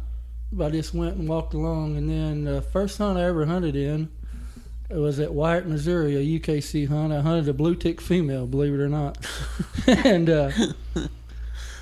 But 0.51 0.67
I 0.67 0.69
just 0.69 0.93
went 0.93 1.15
and 1.17 1.27
walked 1.27 1.53
along, 1.55 1.97
and 1.97 2.07
then 2.09 2.43
the 2.43 2.61
first 2.61 2.99
hunt 2.99 3.17
I 3.17 3.23
ever 3.23 3.45
hunted 3.47 3.75
in 3.75 4.09
it 4.89 4.97
was 4.97 5.19
at 5.19 5.33
Wyatt, 5.33 5.65
Missouri, 5.67 6.15
a 6.15 6.39
UKC 6.39 6.85
hunt. 6.87 7.11
I 7.11 7.21
hunted 7.21 7.49
a 7.49 7.53
blue 7.53 7.73
tick 7.75 7.99
female, 7.99 8.45
believe 8.45 8.73
it 8.73 8.79
or 8.79 8.89
not. 8.89 9.17
and 9.87 10.29
uh, 10.29 10.51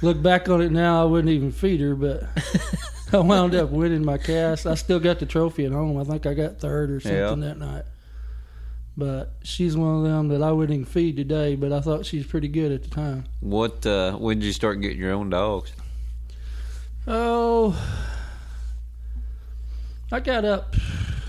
look 0.01 0.21
back 0.21 0.49
on 0.49 0.61
it 0.61 0.71
now, 0.71 1.01
I 1.01 1.05
wouldn't 1.05 1.31
even 1.33 1.51
feed 1.51 1.79
her, 1.81 1.95
but 1.95 2.23
I 3.13 3.17
wound 3.19 3.55
up 3.55 3.69
winning 3.71 4.05
my 4.05 4.17
cast. 4.17 4.65
I 4.65 4.75
still 4.75 4.99
got 4.99 5.19
the 5.19 5.25
trophy 5.25 5.65
at 5.65 5.71
home. 5.71 5.97
I 5.97 6.03
think 6.03 6.25
I 6.25 6.33
got 6.33 6.59
third 6.59 6.91
or 6.91 6.99
something 6.99 7.17
Yeah. 7.19 7.35
that 7.35 7.57
night. 7.57 7.83
But 8.97 9.33
she's 9.43 9.75
one 9.77 9.97
of 9.97 10.03
them 10.03 10.27
that 10.29 10.41
I 10.43 10.51
wouldn't 10.51 10.73
even 10.75 10.85
feed 10.85 11.15
today, 11.17 11.55
but 11.55 11.71
I 11.71 11.79
thought 11.79 12.05
she 12.05 12.17
was 12.17 12.27
pretty 12.27 12.47
good 12.49 12.71
at 12.71 12.83
the 12.83 12.89
time. 12.89 13.23
What, 13.39 13.85
uh, 13.85 14.13
when 14.17 14.39
did 14.39 14.45
you 14.45 14.53
start 14.53 14.81
getting 14.81 14.99
your 14.99 15.13
own 15.13 15.29
dogs? 15.29 15.71
Oh, 17.07 17.75
I 20.11 20.19
got 20.19 20.43
up 20.45 20.75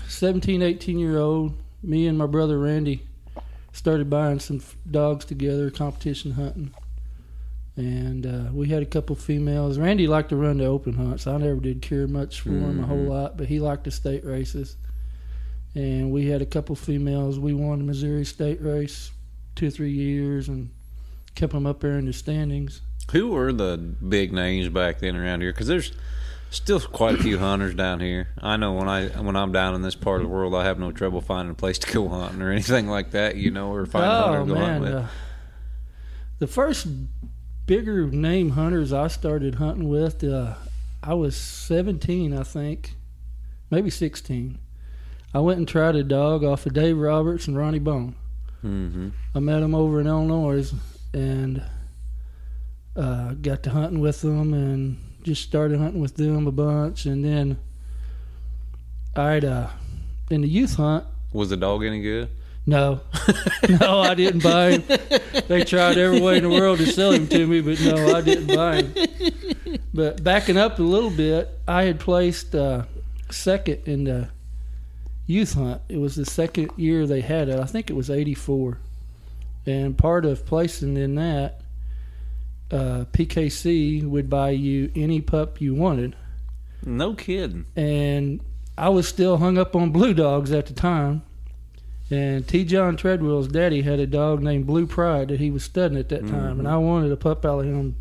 17, 0.09 0.61
18 0.61 0.99
year 0.99 1.17
old. 1.19 1.53
Me 1.81 2.05
and 2.07 2.17
my 2.17 2.25
brother 2.27 2.59
Randy 2.59 3.03
started 3.71 4.09
buying 4.09 4.39
some 4.39 4.57
f- 4.57 4.75
dogs 4.89 5.25
together, 5.25 5.69
competition 5.71 6.31
hunting. 6.31 6.73
And 7.75 8.25
uh, 8.27 8.51
we 8.53 8.67
had 8.69 8.83
a 8.83 8.85
couple 8.85 9.15
females. 9.15 9.79
Randy 9.79 10.05
liked 10.07 10.29
to 10.29 10.35
run 10.35 10.57
the 10.57 10.65
open 10.65 10.93
hunts. 10.93 11.25
I 11.25 11.37
never 11.37 11.59
did 11.59 11.81
care 11.81 12.07
much 12.07 12.41
for 12.41 12.49
him 12.49 12.83
a 12.83 12.85
whole 12.85 12.97
lot, 12.97 13.35
but 13.35 13.47
he 13.47 13.59
liked 13.59 13.85
the 13.85 13.91
state 13.91 14.23
races. 14.23 14.75
And 15.73 16.11
we 16.11 16.27
had 16.27 16.41
a 16.43 16.45
couple 16.45 16.75
females. 16.75 17.39
We 17.39 17.53
won 17.53 17.79
the 17.79 17.85
Missouri 17.85 18.25
state 18.25 18.61
race 18.61 19.11
two 19.55 19.67
or 19.67 19.71
three 19.71 19.91
years 19.91 20.49
and 20.49 20.69
kept 21.33 21.53
them 21.53 21.65
up 21.65 21.79
there 21.79 21.97
in 21.97 22.05
the 22.05 22.13
standings. 22.13 22.81
Who 23.11 23.29
were 23.31 23.51
the 23.51 23.77
big 23.77 24.31
names 24.31 24.69
back 24.69 24.99
then 24.99 25.15
around 25.15 25.41
here? 25.41 25.51
Because 25.51 25.65
there's 25.67 25.91
still 26.51 26.79
quite 26.79 27.15
a 27.15 27.23
few 27.23 27.39
hunters 27.39 27.73
down 27.73 28.01
here. 28.01 28.29
I 28.39 28.55
know 28.55 28.73
when 28.73 28.87
I 28.87 29.07
when 29.07 29.35
I'm 29.35 29.51
down 29.51 29.73
in 29.73 29.81
this 29.81 29.95
part 29.95 30.21
of 30.21 30.27
the 30.27 30.33
world, 30.33 30.53
I 30.53 30.63
have 30.65 30.77
no 30.77 30.91
trouble 30.91 31.21
finding 31.21 31.51
a 31.53 31.55
place 31.55 31.79
to 31.79 31.91
go 31.91 32.07
hunting 32.07 32.43
or 32.43 32.51
anything 32.51 32.87
like 32.87 33.09
that. 33.11 33.35
You 33.35 33.49
know, 33.49 33.73
or 33.73 33.87
find 33.87 34.05
a 34.05 34.09
hunter 34.09 34.37
Oh 34.41 34.45
to 34.45 34.53
go 34.53 34.59
man, 34.59 34.63
hunting 34.73 34.81
with. 34.93 35.03
uh, 35.05 35.07
the 36.37 36.47
first 36.47 36.87
bigger 37.65 38.07
name 38.07 38.51
hunters 38.51 38.91
I 38.93 39.07
started 39.07 39.55
hunting 39.55 39.89
with, 39.89 40.23
uh, 40.23 40.55
I 41.01 41.13
was 41.13 41.35
17, 41.35 42.33
I 42.37 42.43
think, 42.43 42.95
maybe 43.69 43.89
16. 43.89 44.57
I 45.33 45.39
went 45.39 45.57
and 45.59 45.67
tried 45.67 45.95
a 45.95 46.03
dog 46.03 46.43
off 46.43 46.65
of 46.65 46.73
Dave 46.73 46.97
Roberts 46.97 47.47
and 47.47 47.57
Ronnie 47.57 47.79
Bone. 47.79 48.15
hmm 48.61 49.09
I 49.35 49.39
met 49.39 49.61
them 49.61 49.73
over 49.75 49.99
in 49.99 50.07
Illinois 50.07 50.71
and 51.13 51.63
uh, 52.95 53.33
got 53.33 53.63
to 53.63 53.71
hunting 53.71 53.99
with 53.99 54.21
them 54.21 54.53
and 54.53 54.97
just 55.23 55.41
started 55.41 55.79
hunting 55.79 56.01
with 56.01 56.15
them 56.15 56.45
a 56.47 56.51
bunch. 56.51 57.05
And 57.05 57.25
then 57.25 57.57
I'd 59.15 59.43
uh, 59.45 59.69
in 60.29 60.41
the 60.41 60.47
youth 60.47 60.75
hunt, 60.75 61.05
Was 61.31 61.49
the 61.49 61.57
dog 61.57 61.83
any 61.83 62.01
good? 62.01 62.29
No, 62.65 63.01
no, 63.81 63.99
I 63.99 64.13
didn't 64.15 64.43
buy 64.43 64.77
him. 64.77 64.83
They 65.47 65.63
tried 65.63 65.97
every 65.97 66.21
way 66.21 66.37
in 66.37 66.43
the 66.43 66.49
world 66.49 66.77
to 66.79 66.85
sell 66.85 67.11
him 67.11 67.27
to 67.27 67.45
me, 67.47 67.61
but 67.61 67.79
no, 67.81 68.15
I 68.15 68.21
didn't 68.21 68.55
buy 68.55 68.83
him. 68.83 69.79
But 69.93 70.23
backing 70.23 70.57
up 70.57 70.79
a 70.79 70.83
little 70.83 71.09
bit, 71.09 71.49
I 71.67 71.83
had 71.83 71.99
placed 71.99 72.55
uh, 72.55 72.83
second 73.29 73.81
in 73.85 74.05
the 74.05 74.29
youth 75.27 75.53
hunt. 75.53 75.81
It 75.89 75.97
was 75.97 76.15
the 76.15 76.25
second 76.25 76.71
year 76.77 77.05
they 77.05 77.21
had 77.21 77.49
it. 77.49 77.59
I 77.59 77.65
think 77.65 77.89
it 77.89 77.93
was 77.93 78.09
'84, 78.09 78.77
and 79.65 79.97
part 79.97 80.25
of 80.25 80.45
placing 80.45 80.97
in 80.97 81.15
that, 81.15 81.61
uh, 82.71 83.05
PKC 83.13 84.03
would 84.03 84.29
buy 84.29 84.49
you 84.51 84.91
any 84.95 85.21
pup 85.21 85.61
you 85.61 85.75
wanted 85.75 86.15
No 86.85 87.13
kidding. 87.13 87.65
and 87.75 88.39
I 88.77 88.89
was 88.89 89.07
still 89.07 89.37
hung 89.37 89.57
up 89.59 89.75
on 89.75 89.91
blue 89.91 90.13
dogs 90.15 90.51
at 90.51 90.65
the 90.65 90.73
time. 90.73 91.21
And 92.09 92.47
T. 92.47 92.63
John 92.65 92.95
Treadwell's 92.95 93.47
daddy 93.47 93.81
had 93.81 93.99
a 93.99 94.05
dog 94.05 94.41
named 94.41 94.67
Blue 94.67 94.85
Pride 94.85 95.29
that 95.29 95.39
he 95.39 95.49
was 95.49 95.63
studying 95.63 95.99
at 95.99 96.09
that 96.09 96.27
time, 96.27 96.59
and 96.59 96.67
I 96.67 96.77
wanted 96.77 97.11
a 97.11 97.17
pup 97.17 97.45
out 97.45 97.59
of 97.59 97.65
him 97.65 97.95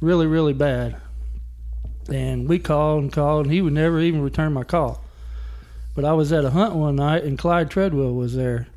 really, 0.00 0.26
really 0.26 0.52
bad. 0.52 0.96
And 2.10 2.48
we 2.48 2.58
called 2.58 3.02
and 3.02 3.12
called, 3.12 3.46
and 3.46 3.54
he 3.54 3.62
would 3.62 3.72
never 3.72 4.00
even 4.00 4.22
return 4.22 4.52
my 4.52 4.64
call. 4.64 5.02
But 5.94 6.04
I 6.04 6.12
was 6.12 6.32
at 6.32 6.44
a 6.44 6.50
hunt 6.50 6.74
one 6.74 6.96
night, 6.96 7.24
and 7.24 7.38
Clyde 7.38 7.70
Treadwell 7.70 8.14
was 8.14 8.34
there, 8.34 8.68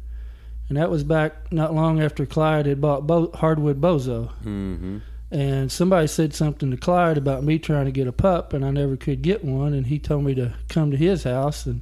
and 0.69 0.77
that 0.77 0.89
was 0.89 1.03
back 1.03 1.51
not 1.51 1.74
long 1.74 2.01
after 2.01 2.25
Clyde 2.25 2.65
had 2.65 2.81
bought 2.81 3.05
Bo- 3.05 3.31
Hardwood 3.33 3.81
Bozo 3.81 4.31
hmm 4.41 4.97
and 5.31 5.71
somebody 5.71 6.07
said 6.07 6.33
something 6.33 6.71
to 6.71 6.77
Clyde 6.77 7.17
about 7.17 7.43
me 7.43 7.59
trying 7.59 7.85
to 7.85 7.91
get 7.91 8.07
a 8.07 8.12
pup, 8.12 8.53
and 8.53 8.63
I 8.63 8.71
never 8.71 8.95
could 8.95 9.21
get 9.21 9.43
one. 9.43 9.74
And 9.74 9.88
he 9.88 10.00
told 10.00 10.24
me 10.24 10.35
to 10.35 10.53
come 10.69 10.91
to 10.91 10.97
his 10.97 11.24
house 11.24 11.65
and 11.65 11.81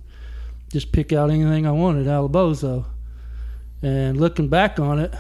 just 0.74 0.92
pick 0.92 1.14
out 1.14 1.30
anything 1.30 1.68
I 1.68 1.72
wanted 1.72 2.08
out 2.08 2.26
of 2.26 2.32
Bozo. 2.32 2.86
And 3.84 4.20
looking 4.20 4.48
back 4.50 4.80
on 4.80 4.98
it, 4.98 5.14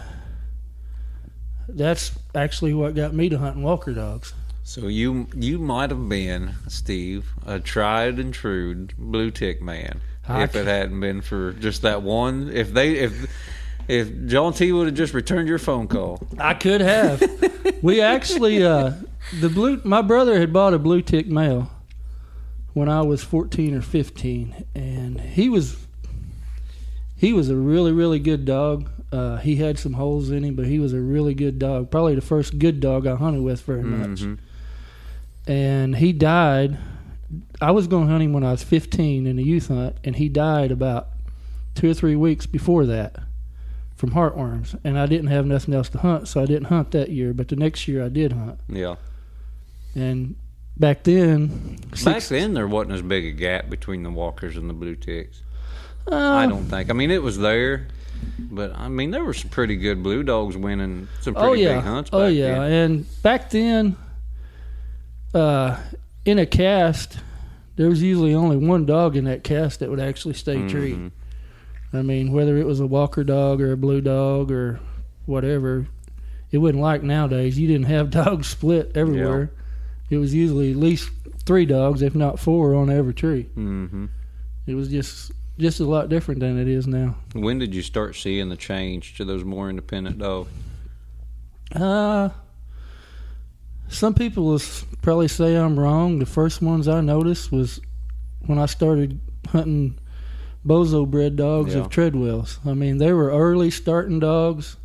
that's 1.69 2.11
actually 2.33 2.73
what 2.73 2.95
got 2.95 3.13
me 3.13 3.29
to 3.29 3.37
hunting 3.37 3.61
Walker 3.61 3.93
dogs. 3.93 4.33
So 4.63 4.87
you 4.87 5.27
you 5.35 5.59
might 5.59 5.91
have 5.91 6.09
been 6.09 6.55
Steve 6.67 7.31
a 7.45 7.59
tried 7.59 8.17
and 8.17 8.33
true 8.33 8.87
blue 8.97 9.29
tick 9.29 9.61
man 9.61 10.01
I 10.27 10.43
if 10.43 10.55
it 10.55 10.65
hadn't 10.65 10.99
been 10.99 11.21
for 11.21 11.51
just 11.53 11.83
that 11.83 12.01
one. 12.01 12.49
If 12.51 12.73
they 12.73 12.95
if 12.95 13.29
if 13.87 14.25
John 14.25 14.53
T 14.53 14.71
would 14.71 14.87
have 14.87 14.95
just 14.95 15.13
returned 15.13 15.49
your 15.49 15.59
phone 15.59 15.87
call, 15.87 16.25
I 16.39 16.53
could 16.53 16.81
have. 16.81 17.21
we 17.83 18.01
actually, 18.01 18.63
uh, 18.63 18.93
the 19.41 19.49
blue. 19.49 19.81
My 19.83 20.01
brother 20.01 20.39
had 20.39 20.53
bought 20.53 20.73
a 20.73 20.79
blue 20.79 21.01
tick 21.01 21.27
male 21.27 21.69
when 22.73 22.89
I 22.89 23.01
was 23.01 23.23
fourteen 23.23 23.73
or 23.75 23.81
fifteen, 23.81 24.65
and 24.75 25.19
he 25.19 25.49
was 25.49 25.77
he 27.15 27.33
was 27.33 27.49
a 27.49 27.55
really 27.55 27.91
really 27.91 28.19
good 28.19 28.45
dog. 28.45 28.89
Uh, 29.11 29.37
he 29.37 29.57
had 29.57 29.77
some 29.77 29.93
holes 29.93 30.31
in 30.31 30.43
him, 30.43 30.55
but 30.55 30.65
he 30.65 30.79
was 30.79 30.91
a 30.93 30.99
really 30.99 31.33
good 31.35 31.59
dog. 31.59 31.91
Probably 31.91 32.15
the 32.15 32.21
first 32.21 32.57
good 32.57 32.79
dog 32.79 33.05
I 33.05 33.15
hunted 33.15 33.43
with 33.43 33.61
very 33.61 33.83
much. 33.83 34.21
Mhm. 34.21 34.39
And 35.45 35.95
he 35.97 36.13
died. 36.13 36.77
I 37.61 37.71
was 37.71 37.87
going 37.87 38.05
to 38.05 38.11
hunt 38.11 38.23
him 38.23 38.33
when 38.33 38.43
I 38.43 38.51
was 38.51 38.63
fifteen 38.63 39.27
in 39.27 39.37
a 39.37 39.41
youth 39.41 39.67
hunt, 39.67 39.97
and 40.03 40.15
he 40.15 40.29
died 40.29 40.71
about 40.71 41.09
two 41.75 41.89
or 41.89 41.93
three 41.93 42.15
weeks 42.15 42.45
before 42.45 42.85
that 42.85 43.17
from 43.95 44.11
heartworms, 44.11 44.77
and 44.83 44.97
I 44.97 45.05
didn't 45.05 45.27
have 45.27 45.45
nothing 45.45 45.73
else 45.73 45.89
to 45.89 45.97
hunt, 45.99 46.27
so 46.27 46.41
I 46.41 46.45
didn't 46.45 46.65
hunt 46.65 46.91
that 46.91 47.09
year. 47.09 47.33
But 47.33 47.47
the 47.49 47.55
next 47.55 47.87
year 47.87 48.03
I 48.03 48.09
did 48.09 48.33
hunt, 48.33 48.59
yeah. 48.67 48.95
and 49.95 50.35
back 50.77 51.03
then, 51.03 51.77
Back 51.91 51.95
six- 51.97 52.29
then 52.29 52.53
there 52.53 52.67
wasn't 52.67 52.93
as 52.93 53.01
big 53.01 53.25
a 53.25 53.31
gap 53.31 53.69
between 53.69 54.03
the 54.03 54.09
walkers 54.11 54.57
and 54.57 54.69
the 54.69 54.73
blue 54.73 54.95
ticks. 54.95 55.41
uh, 56.11 56.15
I 56.15 56.47
don't 56.47 56.65
think. 56.65 56.89
I 56.89 56.93
mean, 56.93 57.11
it 57.11 57.21
was 57.21 57.37
there, 57.37 57.87
but 58.39 58.75
I 58.75 58.87
mean, 58.89 59.11
there 59.11 59.23
were 59.23 59.33
some 59.33 59.49
pretty 59.49 59.75
good 59.75 60.03
blue 60.03 60.23
dogs 60.23 60.57
winning 60.57 61.07
some 61.21 61.33
pretty 61.33 61.47
oh 61.49 61.53
yeah, 61.53 61.75
big 61.75 61.83
hunts. 61.83 62.09
Oh 62.13 62.27
yeah, 62.27 62.59
then. 62.59 62.71
and 62.71 63.21
back 63.21 63.49
then, 63.49 63.95
uh, 65.33 65.77
in 66.25 66.39
a 66.39 66.45
cast, 66.45 67.17
there 67.75 67.89
was 67.89 68.01
usually 68.01 68.33
only 68.33 68.57
one 68.57 68.85
dog 68.85 69.15
in 69.15 69.25
that 69.25 69.43
cast 69.43 69.79
that 69.79 69.89
would 69.89 69.99
actually 69.99 70.33
stay 70.35 70.55
Mm-hmm. 70.55 71.07
I 71.95 72.01
mean, 72.01 72.31
whether 72.31 72.57
it 72.57 72.65
was 72.65 72.79
a 72.79 72.87
Walker 72.87 73.23
dog 73.23 73.61
or 73.61 73.71
a 73.71 73.77
blue 73.77 74.01
dog 74.01 74.51
or 74.51 74.79
whatever, 75.27 75.85
it 76.51 76.57
wasn't 76.57 76.81
like 76.81 77.03
nowadays. 77.03 77.59
You 77.59 77.67
didn't 77.67 77.85
have 77.85 78.09
dogs 78.09 78.47
split 78.47 78.93
everywhere. 78.95 79.51
It 80.13 80.17
was 80.17 80.33
usually 80.33 80.71
at 80.71 80.77
least 80.77 81.09
three 81.45 81.65
dogs, 81.65 82.01
if 82.01 82.15
not 82.15 82.39
four, 82.39 82.75
on 82.75 82.89
every 82.89 83.13
tree. 83.13 83.43
hmm 83.55 84.05
It 84.67 84.75
was 84.75 84.89
just 84.89 85.31
just 85.59 85.79
a 85.79 85.85
lot 85.85 86.09
different 86.09 86.39
than 86.39 86.57
it 86.59 86.67
is 86.67 86.87
now. 86.87 87.15
When 87.33 87.59
did 87.59 87.75
you 87.75 87.81
start 87.83 88.15
seeing 88.15 88.49
the 88.49 88.55
change 88.57 89.15
to 89.17 89.25
those 89.25 89.43
more 89.43 89.69
independent 89.69 90.17
dogs? 90.19 90.49
Uh, 91.75 92.29
Some 93.87 94.13
people 94.15 94.45
will 94.45 94.61
probably 95.01 95.27
say 95.27 95.55
I'm 95.55 95.77
wrong. 95.79 96.19
The 96.19 96.25
first 96.25 96.61
ones 96.61 96.87
I 96.87 97.01
noticed 97.01 97.51
was 97.51 97.79
when 98.45 98.57
I 98.57 98.65
started 98.65 99.19
hunting 99.49 99.99
bozo 100.65 101.05
bred 101.09 101.35
dogs 101.35 101.75
Yeah. 101.75 101.81
of 101.81 101.89
Treadwells. 101.89 102.59
I 102.65 102.73
mean, 102.73 102.97
they 102.97 103.13
were 103.13 103.29
early 103.29 103.69
starting 103.69 104.19
dogs. 104.19 104.77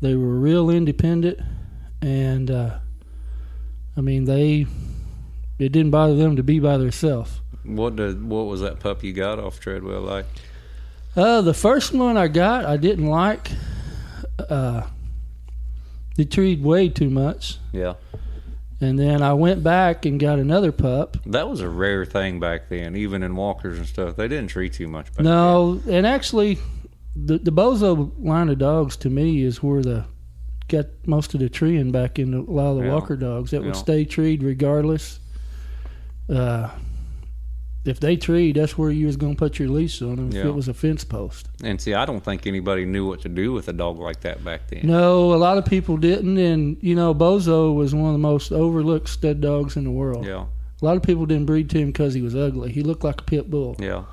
They 0.00 0.14
were 0.14 0.38
real 0.38 0.70
independent, 0.70 1.38
and 2.00 2.50
uh, 2.50 2.78
I 3.96 4.00
mean, 4.00 4.24
they 4.24 4.66
it 5.58 5.70
didn't 5.72 5.90
bother 5.90 6.16
them 6.16 6.36
to 6.36 6.42
be 6.42 6.58
by 6.58 6.76
themselves. 6.78 7.40
What 7.64 7.96
did 7.96 8.22
what 8.28 8.46
was 8.46 8.60
that 8.60 8.80
pup 8.80 9.02
you 9.02 9.12
got 9.12 9.38
off 9.38 9.60
Treadwell 9.60 10.00
like? 10.02 10.26
Uh, 11.16 11.40
the 11.42 11.54
first 11.54 11.92
one 11.92 12.16
I 12.16 12.26
got, 12.28 12.64
I 12.64 12.76
didn't 12.76 13.06
like. 13.06 13.50
Uh, 14.50 14.82
they 16.16 16.24
treed 16.24 16.62
way 16.62 16.88
too 16.88 17.08
much, 17.08 17.58
Yeah, 17.72 17.94
and 18.80 18.98
then 18.98 19.22
I 19.22 19.32
went 19.34 19.62
back 19.62 20.06
and 20.06 20.18
got 20.18 20.38
another 20.40 20.72
pup. 20.72 21.16
that 21.26 21.48
was 21.48 21.60
a 21.60 21.68
rare 21.68 22.04
thing 22.04 22.40
back 22.40 22.68
then. 22.68 22.96
Even 22.96 23.22
in 23.22 23.36
walkers 23.36 23.78
and 23.78 23.86
stuff, 23.86 24.16
they 24.16 24.26
didn't 24.28 24.48
treat 24.48 24.72
too 24.72 24.88
much. 24.88 25.12
Back 25.14 25.24
No, 25.24 25.80
and 25.88 26.04
actually, 26.06 26.58
the 27.14 27.38
the 27.38 27.52
bozo 27.52 28.12
line 28.18 28.48
of 28.48 28.58
dogs 28.58 28.96
to 28.98 29.10
me 29.10 29.42
is 29.42 29.62
where 29.62 29.82
the 29.82 30.04
got 30.68 30.86
most 31.06 31.34
of 31.34 31.40
the 31.40 31.48
treeing 31.48 31.92
back 31.92 32.18
in 32.18 32.32
a 32.34 32.40
lot 32.42 32.72
of 32.72 32.78
the 32.78 32.84
Yeah. 32.84 32.92
walker 32.94 33.16
dogs 33.16 33.50
that 33.50 33.62
would 33.62 33.76
stay 33.76 34.04
treed 34.04 34.42
regardless. 34.42 35.20
Uh, 36.28 36.70
if 37.84 38.00
they 38.00 38.16
treed, 38.16 38.56
that's 38.56 38.78
where 38.78 38.90
you 38.90 39.04
was 39.06 39.16
going 39.18 39.34
to 39.34 39.38
put 39.38 39.58
your 39.58 39.68
leash 39.68 40.00
on 40.00 40.16
them. 40.16 40.28
If 40.28 40.36
Yeah. 40.36 40.46
it 40.46 40.54
was 40.54 40.68
a 40.68 40.72
fence 40.74 41.04
post. 41.04 41.48
And 41.62 41.78
see, 41.78 41.92
I 41.92 42.06
don't 42.06 42.24
think 42.24 42.46
anybody 42.46 42.86
knew 42.86 43.06
what 43.06 43.20
to 43.22 43.28
do 43.28 43.52
with 43.52 43.68
a 43.68 43.74
dog 43.74 43.98
like 43.98 44.22
that 44.22 44.42
back 44.42 44.68
then. 44.70 44.80
No, 44.84 45.34
a 45.34 45.36
lot 45.36 45.58
of 45.58 45.66
people 45.66 45.98
didn't, 45.98 46.38
and 46.38 46.78
you 46.80 46.94
know, 46.94 47.14
Bozo 47.14 47.74
was 47.74 47.94
one 47.94 48.06
of 48.06 48.12
the 48.14 48.18
most 48.18 48.52
overlooked 48.52 49.10
stud 49.10 49.42
dogs 49.42 49.76
in 49.76 49.84
the 49.84 49.90
world. 49.90 50.24
Yeah, 50.24 50.46
A 50.80 50.84
lot 50.84 50.96
of 50.96 51.02
people 51.02 51.26
didn't 51.26 51.44
breed 51.44 51.68
to 51.70 51.78
him 51.78 51.88
because 51.88 52.14
he 52.14 52.22
was 52.22 52.34
ugly. 52.34 52.72
He 52.72 52.82
looked 52.82 53.04
like 53.04 53.20
a 53.20 53.24
pit 53.24 53.50
bull. 53.50 53.76
yeah, 53.78 54.04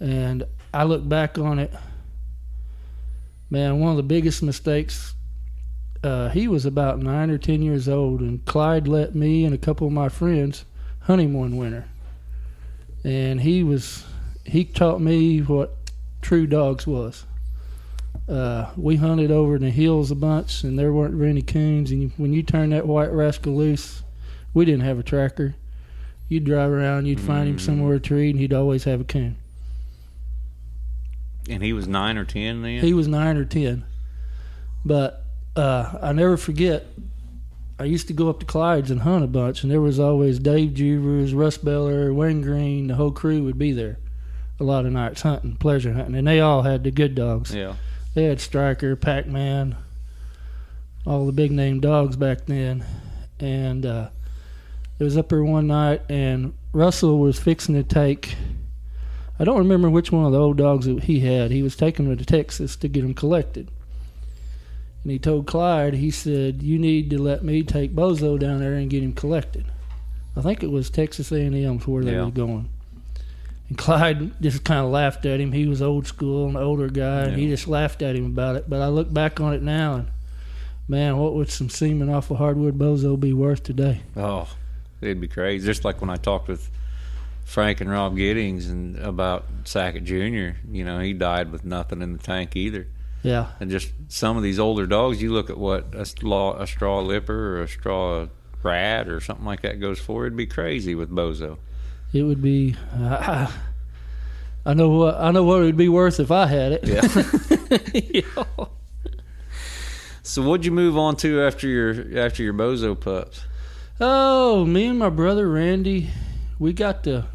And 0.00 0.42
I 0.74 0.82
look 0.82 1.08
back 1.08 1.38
on 1.38 1.60
it, 1.60 1.72
man, 3.50 3.78
one 3.78 3.90
of 3.92 3.96
the 3.98 4.02
biggest 4.02 4.42
mistakes. 4.42 5.14
Uh, 6.02 6.30
he 6.30 6.48
was 6.48 6.64
about 6.64 6.98
nine 6.98 7.30
or 7.30 7.38
ten 7.38 7.62
years 7.62 7.88
old, 7.88 8.20
and 8.20 8.44
Clyde 8.46 8.88
let 8.88 9.14
me 9.14 9.44
and 9.44 9.54
a 9.54 9.58
couple 9.58 9.86
of 9.86 9.92
my 9.92 10.08
friends 10.08 10.64
hunt 11.00 11.20
him 11.20 11.34
one 11.34 11.56
winter. 11.56 11.86
And 13.04 13.40
he 13.40 13.62
was, 13.62 14.04
he 14.44 14.64
taught 14.64 15.00
me 15.00 15.40
what 15.40 15.76
true 16.22 16.46
dogs 16.46 16.86
was. 16.86 17.26
Uh, 18.28 18.70
we 18.76 18.96
hunted 18.96 19.30
over 19.30 19.56
in 19.56 19.62
the 19.62 19.70
hills 19.70 20.10
a 20.10 20.14
bunch, 20.14 20.62
and 20.64 20.78
there 20.78 20.92
weren't 20.92 21.20
any 21.20 21.42
coons. 21.42 21.90
And 21.90 22.12
when 22.16 22.32
you 22.32 22.42
turn 22.42 22.70
that 22.70 22.86
white 22.86 23.10
rascal 23.12 23.54
loose, 23.56 24.02
we 24.54 24.64
didn't 24.64 24.82
have 24.82 24.98
a 24.98 25.02
tracker. 25.02 25.54
You'd 26.28 26.44
drive 26.44 26.70
around, 26.70 27.06
you'd 27.06 27.20
find 27.20 27.48
him 27.48 27.58
somewhere 27.58 27.94
a 27.94 28.00
tree, 28.00 28.30
and 28.30 28.38
he'd 28.38 28.52
always 28.52 28.84
have 28.84 29.00
a 29.00 29.04
coon. 29.04 29.36
and 31.48 31.62
he 31.62 31.72
was 31.72 31.88
nine 31.88 32.16
or 32.16 32.24
ten 32.24 32.62
then. 32.62 32.80
He 32.80 32.94
was 32.94 33.08
nine 33.08 33.36
or 33.36 33.44
ten. 33.44 33.84
But 34.84 35.19
uh, 35.60 35.98
I 36.02 36.12
never 36.12 36.36
forget. 36.36 36.86
I 37.78 37.84
used 37.84 38.08
to 38.08 38.12
go 38.12 38.28
up 38.28 38.40
to 38.40 38.46
Clyde's 38.46 38.90
and 38.90 39.00
hunt 39.00 39.24
a 39.24 39.26
bunch, 39.28 39.62
and 39.62 39.72
there 39.72 39.80
was 39.80 39.98
always 39.98 40.38
Dave 40.38 40.70
Juvers, 40.70 41.34
Russ 41.34 41.56
Beller, 41.56 42.12
Wayne 42.12 42.42
Green. 42.42 42.88
The 42.88 42.94
whole 42.94 43.10
crew 43.10 43.44
would 43.44 43.58
be 43.58 43.72
there 43.72 43.98
a 44.60 44.64
lot 44.64 44.84
of 44.84 44.92
nights 44.92 45.22
hunting, 45.22 45.56
pleasure 45.56 45.94
hunting, 45.94 46.14
and 46.14 46.26
they 46.28 46.40
all 46.40 46.62
had 46.62 46.84
the 46.84 46.90
good 46.90 47.14
dogs. 47.14 47.54
yeah, 47.54 47.74
They 48.14 48.24
had 48.24 48.40
Striker, 48.40 48.94
Pac 48.94 49.26
Man, 49.26 49.76
all 51.06 51.24
the 51.24 51.32
big 51.32 51.50
name 51.50 51.80
dogs 51.80 52.16
back 52.16 52.44
then. 52.44 52.84
And 53.38 53.86
uh, 53.86 54.10
it 54.98 55.04
was 55.04 55.16
up 55.16 55.30
there 55.30 55.42
one 55.42 55.66
night, 55.66 56.02
and 56.10 56.52
Russell 56.74 57.18
was 57.18 57.38
fixing 57.38 57.74
to 57.74 57.82
take. 57.82 58.36
I 59.38 59.44
don't 59.44 59.58
remember 59.58 59.88
which 59.88 60.12
one 60.12 60.26
of 60.26 60.32
the 60.32 60.38
old 60.38 60.58
dogs 60.58 60.84
that 60.84 61.04
he 61.04 61.20
had. 61.20 61.50
He 61.50 61.62
was 61.62 61.74
taking 61.74 62.06
them 62.06 62.18
to 62.18 62.24
Texas 62.26 62.76
to 62.76 62.88
get 62.88 63.00
them 63.00 63.14
collected. 63.14 63.70
And 65.02 65.12
he 65.12 65.18
told 65.18 65.46
Clyde, 65.46 65.94
he 65.94 66.10
said, 66.10 66.62
"You 66.62 66.78
need 66.78 67.10
to 67.10 67.18
let 67.18 67.42
me 67.42 67.62
take 67.62 67.94
Bozo 67.94 68.38
down 68.38 68.60
there 68.60 68.74
and 68.74 68.90
get 68.90 69.02
him 69.02 69.12
collected." 69.12 69.64
I 70.36 70.42
think 70.42 70.62
it 70.62 70.70
was 70.70 70.90
Texas 70.90 71.32
A&M's 71.32 71.86
where 71.86 72.04
they 72.04 72.12
Yeah. 72.12 72.24
were 72.26 72.30
going. 72.30 72.68
And 73.68 73.78
Clyde 73.78 74.40
just 74.42 74.64
kind 74.64 74.80
of 74.84 74.90
laughed 74.90 75.24
at 75.26 75.40
him. 75.40 75.52
He 75.52 75.66
was 75.66 75.80
old 75.80 76.06
school, 76.06 76.48
an 76.48 76.56
older 76.56 76.88
guy, 76.88 77.22
and 77.24 77.36
he 77.38 77.48
just 77.48 77.66
laughed 77.68 78.02
at 78.02 78.16
him 78.16 78.26
about 78.26 78.56
it. 78.56 78.64
But 78.68 78.82
I 78.82 78.88
look 78.88 79.12
back 79.12 79.40
on 79.40 79.54
it 79.54 79.62
now, 79.62 79.94
and 79.94 80.06
man, 80.88 81.16
what 81.16 81.34
would 81.34 81.50
some 81.50 81.68
semen 81.68 82.08
off 82.08 82.30
a 82.30 82.36
hardwood 82.36 82.78
bozo 82.78 83.18
be 83.18 83.32
worth 83.32 83.62
today? 83.62 84.00
Oh, 84.16 84.48
it'd 85.00 85.20
be 85.20 85.28
crazy. 85.28 85.64
Just 85.66 85.84
like 85.84 86.00
when 86.00 86.10
I 86.10 86.16
talked 86.16 86.48
with 86.48 86.70
Frank 87.44 87.80
and 87.80 87.88
Rob 87.90 88.16
Giddings 88.16 88.68
and 88.68 88.96
about 88.98 89.46
Sackett 89.64 90.04
Jr. 90.04 90.56
You 90.70 90.84
know, 90.84 91.00
he 91.00 91.12
died 91.12 91.50
with 91.52 91.64
nothing 91.64 92.02
in 92.02 92.12
the 92.12 92.18
tank 92.18 92.54
either. 92.56 92.86
Yeah, 93.22 93.48
And 93.60 93.70
just 93.70 93.92
some 94.08 94.36
of 94.38 94.42
these 94.42 94.58
older 94.58 94.86
dogs, 94.86 95.20
you 95.20 95.30
look 95.32 95.50
at 95.50 95.58
what 95.58 95.94
a 95.94 96.06
straw, 96.06 96.56
a 96.58 96.66
straw 96.66 97.00
lipper 97.00 97.58
or 97.58 97.62
a 97.62 97.68
straw 97.68 98.26
rat 98.62 99.08
or 99.08 99.20
something 99.20 99.44
like 99.44 99.60
that 99.62 99.78
goes 99.78 99.98
for. 99.98 100.24
It'd 100.26 100.36
be 100.36 100.46
crazy 100.46 100.94
with 100.94 101.10
Bozo. 101.10 101.58
it 102.14 102.22
would 102.22 102.40
be. 102.40 102.76
Uh, 102.94 103.50
I 104.64 104.74
know 104.74 104.88
what 104.90 105.16
I 105.16 105.30
know 105.30 105.44
what 105.44 105.62
it 105.62 105.64
would 105.64 105.76
be 105.76 105.88
worth 105.88 106.18
if 106.20 106.30
I 106.30 106.46
had 106.46 106.72
it. 106.72 106.86
Yeah. 106.86 108.24
so 110.22 110.42
what'd 110.42 110.64
you 110.64 110.72
move 110.72 110.96
on 110.96 111.16
to 111.16 111.42
after 111.42 111.66
your 111.68 112.18
after 112.18 112.42
your 112.42 112.52
Bozo 112.54 112.98
pups? 112.98 113.42
Oh, 114.00 114.64
me 114.64 114.86
and 114.86 114.98
my 114.98 115.10
brother 115.10 115.48
Randy, 115.48 116.10
we 116.58 116.72
got 116.72 117.04
to 117.04 117.26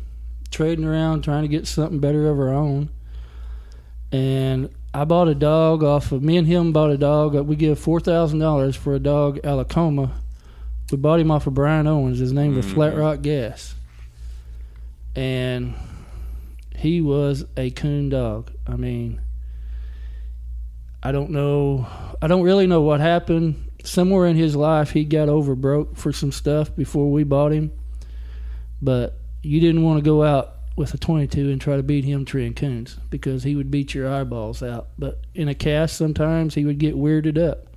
trading 0.51 0.85
around 0.85 1.23
trying 1.23 1.43
to 1.43 1.47
get 1.47 1.67
something 1.67 1.99
better 1.99 2.27
of 2.27 2.39
our 2.39 2.53
own. 2.53 2.89
And 4.11 4.69
I 4.95 5.03
bought 5.03 5.27
a 5.27 5.35
dog 5.35 5.83
off 5.83 6.13
of 6.13 6.23
me 6.23 6.37
and 6.37 6.47
him 6.47 6.71
bought 6.71 6.89
a 6.89 6.97
dog. 6.97 7.35
uh, 7.35 7.43
We 7.43 7.57
give 7.57 7.77
four 7.77 7.99
thousand 7.99 8.39
dollars 8.39 8.77
for 8.77 8.95
a 8.95 8.99
dog, 8.99 9.39
Alacoma. 9.43 10.21
We 10.89 10.97
bought 10.97 11.19
him 11.19 11.31
off 11.31 11.47
of 11.47 11.53
Brian 11.53 11.85
Owens. 11.85 12.19
His 12.19 12.31
name 12.31 12.55
was 12.55 12.65
Flat 12.65 12.95
Rock 12.95 13.21
Gas, 13.21 13.75
and 15.15 15.73
he 16.77 17.01
was 17.01 17.43
a 17.57 17.71
coon 17.71 18.07
dog. 18.07 18.51
I 18.65 18.77
mean, 18.77 19.19
I 21.03 21.11
don't 21.11 21.31
know. 21.31 21.87
I 22.21 22.27
don't 22.27 22.43
really 22.43 22.65
know 22.65 22.81
what 22.81 23.01
happened. 23.01 23.69
Somewhere 23.83 24.27
in 24.27 24.37
his 24.37 24.55
life, 24.55 24.91
he 24.91 25.03
got 25.03 25.27
over 25.27 25.55
broke 25.55 25.97
for 25.97 26.13
some 26.13 26.31
stuff 26.31 26.73
before 26.73 27.11
we 27.11 27.23
bought 27.25 27.51
him. 27.51 27.71
But 28.81 29.19
you 29.41 29.59
didn't 29.59 29.83
want 29.83 29.97
to 29.97 30.03
go 30.03 30.23
out 30.23 30.54
with 30.75 30.93
a 30.93 30.97
22 30.97 31.49
and 31.49 31.61
try 31.61 31.77
to 31.77 31.83
beat 31.83 32.03
him 32.03 32.25
tree 32.25 32.45
and 32.45 32.55
coons 32.55 32.97
because 33.09 33.43
he 33.43 33.55
would 33.55 33.71
beat 33.71 33.93
your 33.93 34.11
eyeballs 34.11 34.61
out. 34.61 34.89
But 34.97 35.21
in 35.33 35.47
a 35.47 35.55
cast, 35.55 35.95
sometimes 35.95 36.55
he 36.55 36.65
would 36.65 36.79
get 36.79 36.95
weirded 36.95 37.37
up 37.37 37.67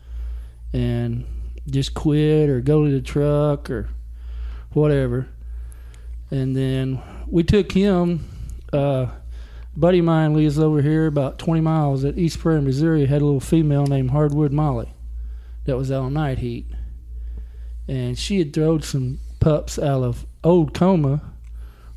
and 0.72 1.24
just 1.70 1.94
quit 1.94 2.48
or 2.48 2.60
go 2.60 2.84
to 2.84 2.90
the 2.90 3.00
truck 3.00 3.70
or 3.70 3.88
whatever. 4.72 5.28
And 6.30 6.56
then 6.56 7.00
we 7.26 7.42
took 7.42 7.72
him. 7.72 8.28
Uh, 8.72 9.06
buddy 9.76 10.00
of 10.00 10.04
mine 10.04 10.34
lives 10.34 10.58
over 10.58 10.82
here 10.82 11.06
about 11.06 11.38
20 11.38 11.60
miles 11.60 12.04
at 12.04 12.18
East 12.18 12.40
Prairie, 12.40 12.60
Missouri. 12.60 13.06
Had 13.06 13.22
a 13.22 13.24
little 13.24 13.40
female 13.40 13.86
named 13.86 14.10
Hardwood 14.10 14.52
Molly 14.52 14.92
that 15.64 15.76
was 15.76 15.92
out 15.92 16.04
on 16.04 16.14
night 16.14 16.38
heat. 16.38 16.66
And 17.86 18.18
she 18.18 18.38
had 18.40 18.52
thrown 18.52 18.82
some 18.82 19.20
pups 19.40 19.78
out 19.78 20.02
of 20.02 20.26
Old 20.42 20.74
Coma. 20.74 21.22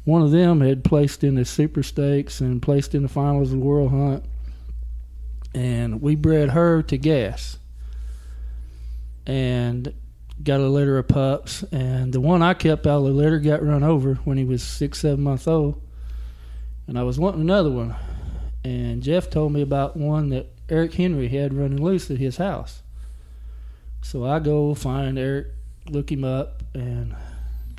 One 0.03 0.21
of 0.21 0.31
them 0.31 0.61
had 0.61 0.83
placed 0.83 1.23
in 1.23 1.35
the 1.35 1.45
Super 1.45 1.83
Stakes 1.83 2.41
and 2.41 2.61
placed 2.61 2.95
in 2.95 3.03
the 3.03 3.09
finals 3.09 3.51
of 3.51 3.59
the 3.59 3.65
World 3.65 3.91
Hunt. 3.91 4.25
And 5.53 6.01
we 6.01 6.15
bred 6.15 6.51
her 6.51 6.81
to 6.83 6.97
gas. 6.97 7.59
And 9.27 9.93
got 10.43 10.59
a 10.59 10.67
litter 10.67 10.97
of 10.97 11.07
pups. 11.07 11.63
And 11.71 12.11
the 12.13 12.19
one 12.19 12.41
I 12.41 12.53
kept 12.53 12.87
out 12.87 12.99
of 12.99 13.03
the 13.03 13.11
litter 13.11 13.39
got 13.39 13.63
run 13.63 13.83
over 13.83 14.15
when 14.15 14.37
he 14.37 14.43
was 14.43 14.63
six, 14.63 14.99
seven 14.99 15.23
months 15.23 15.47
old. 15.47 15.81
And 16.87 16.97
I 16.97 17.03
was 17.03 17.19
wanting 17.19 17.41
another 17.41 17.69
one. 17.71 17.95
And 18.63 19.03
Jeff 19.03 19.29
told 19.29 19.53
me 19.53 19.61
about 19.61 19.97
one 19.97 20.29
that 20.29 20.47
Eric 20.69 20.93
Henry 20.93 21.27
had 21.27 21.53
running 21.53 21.83
loose 21.83 22.09
at 22.09 22.17
his 22.17 22.37
house. 22.37 22.81
So 24.01 24.25
I 24.25 24.39
go 24.39 24.73
find 24.73 25.17
Eric, 25.19 25.47
look 25.89 26.11
him 26.11 26.23
up, 26.23 26.63
and 26.73 27.15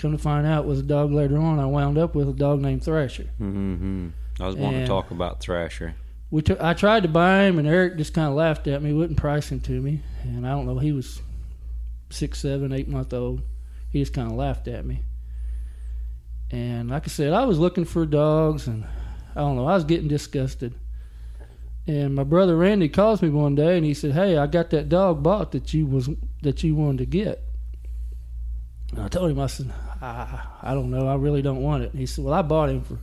come 0.03 0.13
to 0.13 0.19
find 0.19 0.47
out 0.47 0.65
it 0.65 0.69
was 0.69 0.81
a 0.81 0.85
dog 0.85 1.13
later 1.13 1.39
on. 1.39 1.61
I 1.61 1.67
wound 1.67 1.97
up 1.97 2.15
with 2.15 2.29
a 2.29 2.33
dog 2.33 2.61
named 2.61 2.85
Thrasher. 2.85 3.29
Mm-hmm. 3.41 4.09
I 4.41 4.47
was 4.47 4.57
wanting 4.57 4.81
to 4.81 4.87
talk 4.87 5.13
about 5.13 5.41
Thrasher. 5.41 5.95
We 6.31 6.43
took, 6.43 6.61
I 6.61 6.75
tried 6.75 7.05
to 7.05 7.09
buy 7.09 7.45
him, 7.45 7.59
and 7.59 7.69
Eric 7.69 7.99
just 7.99 8.13
kind 8.13 8.29
of 8.29 8.35
laughed 8.35 8.67
at 8.67 8.83
me, 8.83 8.93
wouldn't 8.93 9.19
price 9.19 9.51
him 9.51 9.61
to 9.61 9.81
me. 9.81 10.03
And 10.25 10.47
I 10.47 10.51
don't 10.51 10.67
know, 10.67 10.79
he 10.79 10.93
was 10.93 11.23
six, 12.11 12.41
seven, 12.41 12.73
eight 12.73 12.89
month 12.89 13.13
old. 13.13 13.43
He 13.91 14.01
just 14.01 14.13
kind 14.13 14.31
of 14.31 14.37
laughed 14.37 14.67
at 14.67 14.85
me. 14.85 15.03
And 16.51 16.91
like 16.91 17.05
I 17.05 17.09
said, 17.09 17.33
I 17.33 17.45
was 17.45 17.59
looking 17.59 17.85
for 17.85 18.05
dogs, 18.05 18.67
and 18.67 18.85
I 19.37 19.41
don't 19.41 19.57
know, 19.57 19.67
I 19.67 19.75
was 19.75 19.85
getting 19.85 20.09
disgusted. 20.09 20.75
And 21.87 22.15
my 22.15 22.25
brother 22.25 22.57
Randy 22.57 22.89
calls 22.89 23.23
me 23.23 23.29
one 23.29 23.55
day, 23.55 23.77
and 23.77 23.85
he 23.85 23.93
said, 23.93 24.13
"Hey, 24.13 24.37
I 24.37 24.47
got 24.47 24.71
that 24.71 24.89
dog 24.89 25.23
bought 25.23 25.53
that 25.53 25.75
you 25.75 25.85
was 25.85 26.09
that 26.43 26.63
you 26.63 26.75
wanted 26.77 26.99
to 26.99 27.07
get." 27.07 27.43
And 28.93 29.01
I 29.01 29.09
told 29.09 29.31
him, 29.31 29.41
I 29.41 29.47
said, 29.49 29.73
I, 30.03 30.41
I 30.63 30.75
don't 30.75 30.91
know. 30.91 31.07
I 31.07 31.15
really 31.15 31.43
don't 31.43 31.63
want 31.63 31.85
it. 31.85 31.93
And 31.93 32.01
he 32.01 32.07
said, 32.07 32.25
Well, 32.25 32.35
I 32.35 32.43
bought 32.43 32.71
him 32.71 32.83
for 32.83 32.99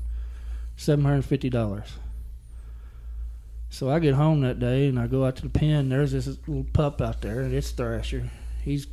$750. 0.78 1.88
So 3.70 3.90
I 3.90 4.00
get 4.00 4.16
home 4.16 4.42
that 4.42 4.60
day 4.60 4.88
and 4.88 5.00
I 5.00 5.08
go 5.08 5.26
out 5.26 5.38
to 5.38 5.44
the 5.44 5.50
pen. 5.50 5.90
There's 5.90 6.12
this 6.12 6.28
little 6.28 6.66
pup 6.74 7.02
out 7.02 7.22
there, 7.22 7.42
and 7.42 7.54
it's 7.54 7.72
Thrasher. 7.72 8.30
He's 8.64 8.88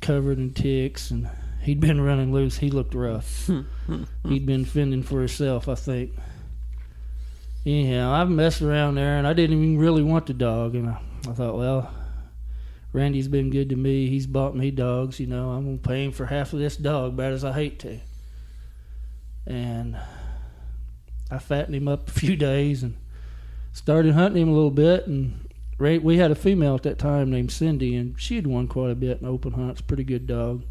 covered 0.00 0.38
in 0.38 0.52
ticks, 0.52 1.10
and 1.10 1.28
he'd 1.62 1.80
been 1.80 2.00
running 2.00 2.32
loose. 2.32 2.58
He 2.58 2.70
looked 2.70 2.94
rough. 2.94 3.50
he'd 4.28 4.46
been 4.46 4.64
fending 4.64 5.02
for 5.02 5.20
himself, 5.20 5.68
I 5.68 5.74
think. 5.74 6.12
Anyhow, 7.64 8.12
I've 8.12 8.30
messed 8.30 8.62
around 8.62 8.94
there, 8.94 9.18
and 9.18 9.26
I 9.26 9.32
didn't 9.32 9.56
even 9.56 9.78
really 9.78 10.02
want 10.02 10.26
the 10.26 10.34
dog. 10.34 10.76
And 10.76 10.90
I, 10.90 11.00
I 11.28 11.32
thought, 11.32 11.56
well, 11.56 11.92
Randy's 12.96 13.28
been 13.28 13.50
good 13.50 13.68
to 13.68 13.76
me. 13.76 14.08
He's 14.08 14.26
bought 14.26 14.56
me 14.56 14.70
dogs. 14.70 15.20
You 15.20 15.26
know, 15.26 15.50
I'm 15.50 15.66
gonna 15.66 15.76
pay 15.76 16.06
him 16.06 16.12
for 16.12 16.24
half 16.24 16.54
of 16.54 16.60
this 16.60 16.78
dog, 16.78 17.14
bad 17.14 17.34
as 17.34 17.44
I 17.44 17.52
hate 17.52 17.78
to. 17.80 18.00
And 19.46 19.98
I 21.30 21.36
fattened 21.36 21.74
him 21.74 21.88
up 21.88 22.08
a 22.08 22.12
few 22.12 22.36
days 22.36 22.82
and 22.82 22.96
started 23.74 24.14
hunting 24.14 24.40
him 24.40 24.48
a 24.48 24.54
little 24.54 24.70
bit. 24.70 25.06
And 25.06 25.46
we 25.78 26.16
had 26.16 26.30
a 26.30 26.34
female 26.34 26.74
at 26.74 26.84
that 26.84 26.98
time 26.98 27.30
named 27.30 27.52
Cindy, 27.52 27.96
and 27.96 28.18
she 28.18 28.36
had 28.36 28.46
won 28.46 28.66
quite 28.66 28.92
a 28.92 28.94
bit 28.94 29.20
in 29.20 29.26
open 29.26 29.52
hunts. 29.52 29.82
Pretty 29.82 30.04
good 30.04 30.26
dog. 30.26 30.64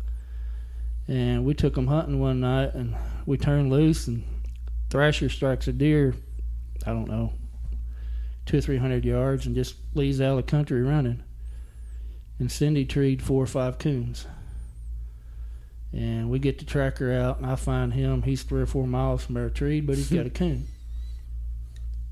And 1.07 1.45
we 1.45 1.53
took 1.53 1.77
him 1.77 1.85
hunting 1.85 2.19
one 2.19 2.39
night, 2.39 2.73
and 2.73 2.95
we 3.27 3.37
turned 3.37 3.69
loose, 3.69 4.07
and 4.07 4.23
Thrasher 4.89 5.29
strikes 5.29 5.67
a 5.67 5.73
deer. 5.73 6.15
I 6.87 6.89
don't 6.89 7.07
know, 7.07 7.33
two 8.47 8.57
or 8.57 8.61
three 8.61 8.77
hundred 8.77 9.05
yards, 9.05 9.45
and 9.45 9.53
just 9.55 9.75
leaves 9.93 10.19
out 10.19 10.39
of 10.39 10.45
the 10.45 10.51
country 10.51 10.81
running. 10.81 11.21
And 12.39 12.51
Cindy 12.51 12.85
treed 12.85 13.21
four 13.21 13.43
or 13.43 13.47
five 13.47 13.77
coons. 13.79 14.27
And 15.93 16.29
we 16.29 16.39
get 16.39 16.59
the 16.59 16.65
tracker 16.65 17.13
out, 17.13 17.37
and 17.37 17.45
I 17.45 17.55
find 17.55 17.93
him. 17.93 18.23
He's 18.23 18.43
three 18.43 18.61
or 18.61 18.65
four 18.65 18.85
miles 18.85 19.23
from 19.23 19.37
our 19.37 19.49
tree, 19.49 19.79
but 19.79 19.95
he's 19.95 20.11
got 20.11 20.25
a 20.25 20.29
coon. 20.41 20.67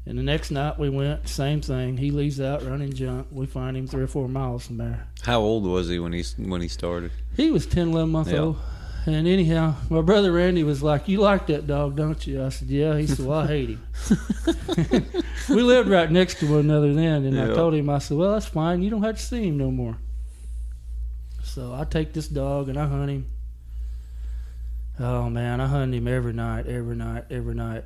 And 0.05 0.17
the 0.17 0.23
next 0.23 0.51
night 0.51 0.77
we 0.79 0.89
went, 0.89 1.27
same 1.27 1.61
thing. 1.61 1.97
He 1.97 2.11
leaves 2.11 2.39
out 2.41 2.63
running 2.63 2.93
junk. 2.93 3.27
We 3.31 3.45
find 3.45 3.75
him 3.75 3.87
three 3.87 4.03
or 4.03 4.07
four 4.07 4.27
miles 4.27 4.67
from 4.67 4.77
there. 4.77 5.07
How 5.23 5.39
old 5.39 5.65
was 5.65 5.87
he 5.89 5.99
when 5.99 6.11
he 6.13 6.23
when 6.37 6.61
he 6.61 6.67
started? 6.67 7.11
He 7.37 7.51
was 7.51 7.65
10, 7.65 7.89
11 7.89 8.09
months 8.11 8.31
Yeah. 8.31 8.39
old. 8.39 8.57
And 9.05 9.27
anyhow, 9.27 9.75
my 9.89 10.01
brother 10.01 10.31
Randy 10.31 10.63
was 10.63 10.81
like, 10.83 11.07
You 11.09 11.19
like 11.19 11.47
that 11.47 11.67
dog, 11.67 11.95
don't 11.97 12.25
you? 12.27 12.43
I 12.43 12.49
said, 12.49 12.67
Yeah. 12.69 12.97
He 12.97 13.07
said, 13.07 13.25
Well, 13.25 13.39
I 13.39 13.47
hate 13.47 13.69
him. 13.69 13.83
we 15.49 15.61
lived 15.61 15.89
right 15.89 16.09
next 16.11 16.39
to 16.39 16.49
one 16.49 16.61
another 16.61 16.93
then. 16.93 17.25
And 17.25 17.39
I 17.39 17.53
told 17.53 17.73
him, 17.73 17.89
I 17.89 17.99
said, 17.99 18.17
Well, 18.17 18.33
that's 18.33 18.45
fine. 18.45 18.81
You 18.81 18.89
don't 18.89 19.03
have 19.03 19.15
to 19.17 19.21
see 19.21 19.47
him 19.47 19.57
no 19.57 19.71
more. 19.71 19.97
So 21.53 21.71
I 21.71 21.83
take 21.83 22.13
this 22.13 22.27
dog 22.27 22.67
and 22.67 22.79
I 22.79 22.87
hunt 22.87 23.11
him. 23.11 23.27
Oh, 24.99 25.29
man. 25.29 25.61
I 25.61 25.67
hunt 25.67 25.93
him 25.93 26.07
every 26.07 26.33
night, 26.33 26.65
every 26.65 26.95
night, 26.95 27.25
every 27.29 27.53
night. 27.53 27.83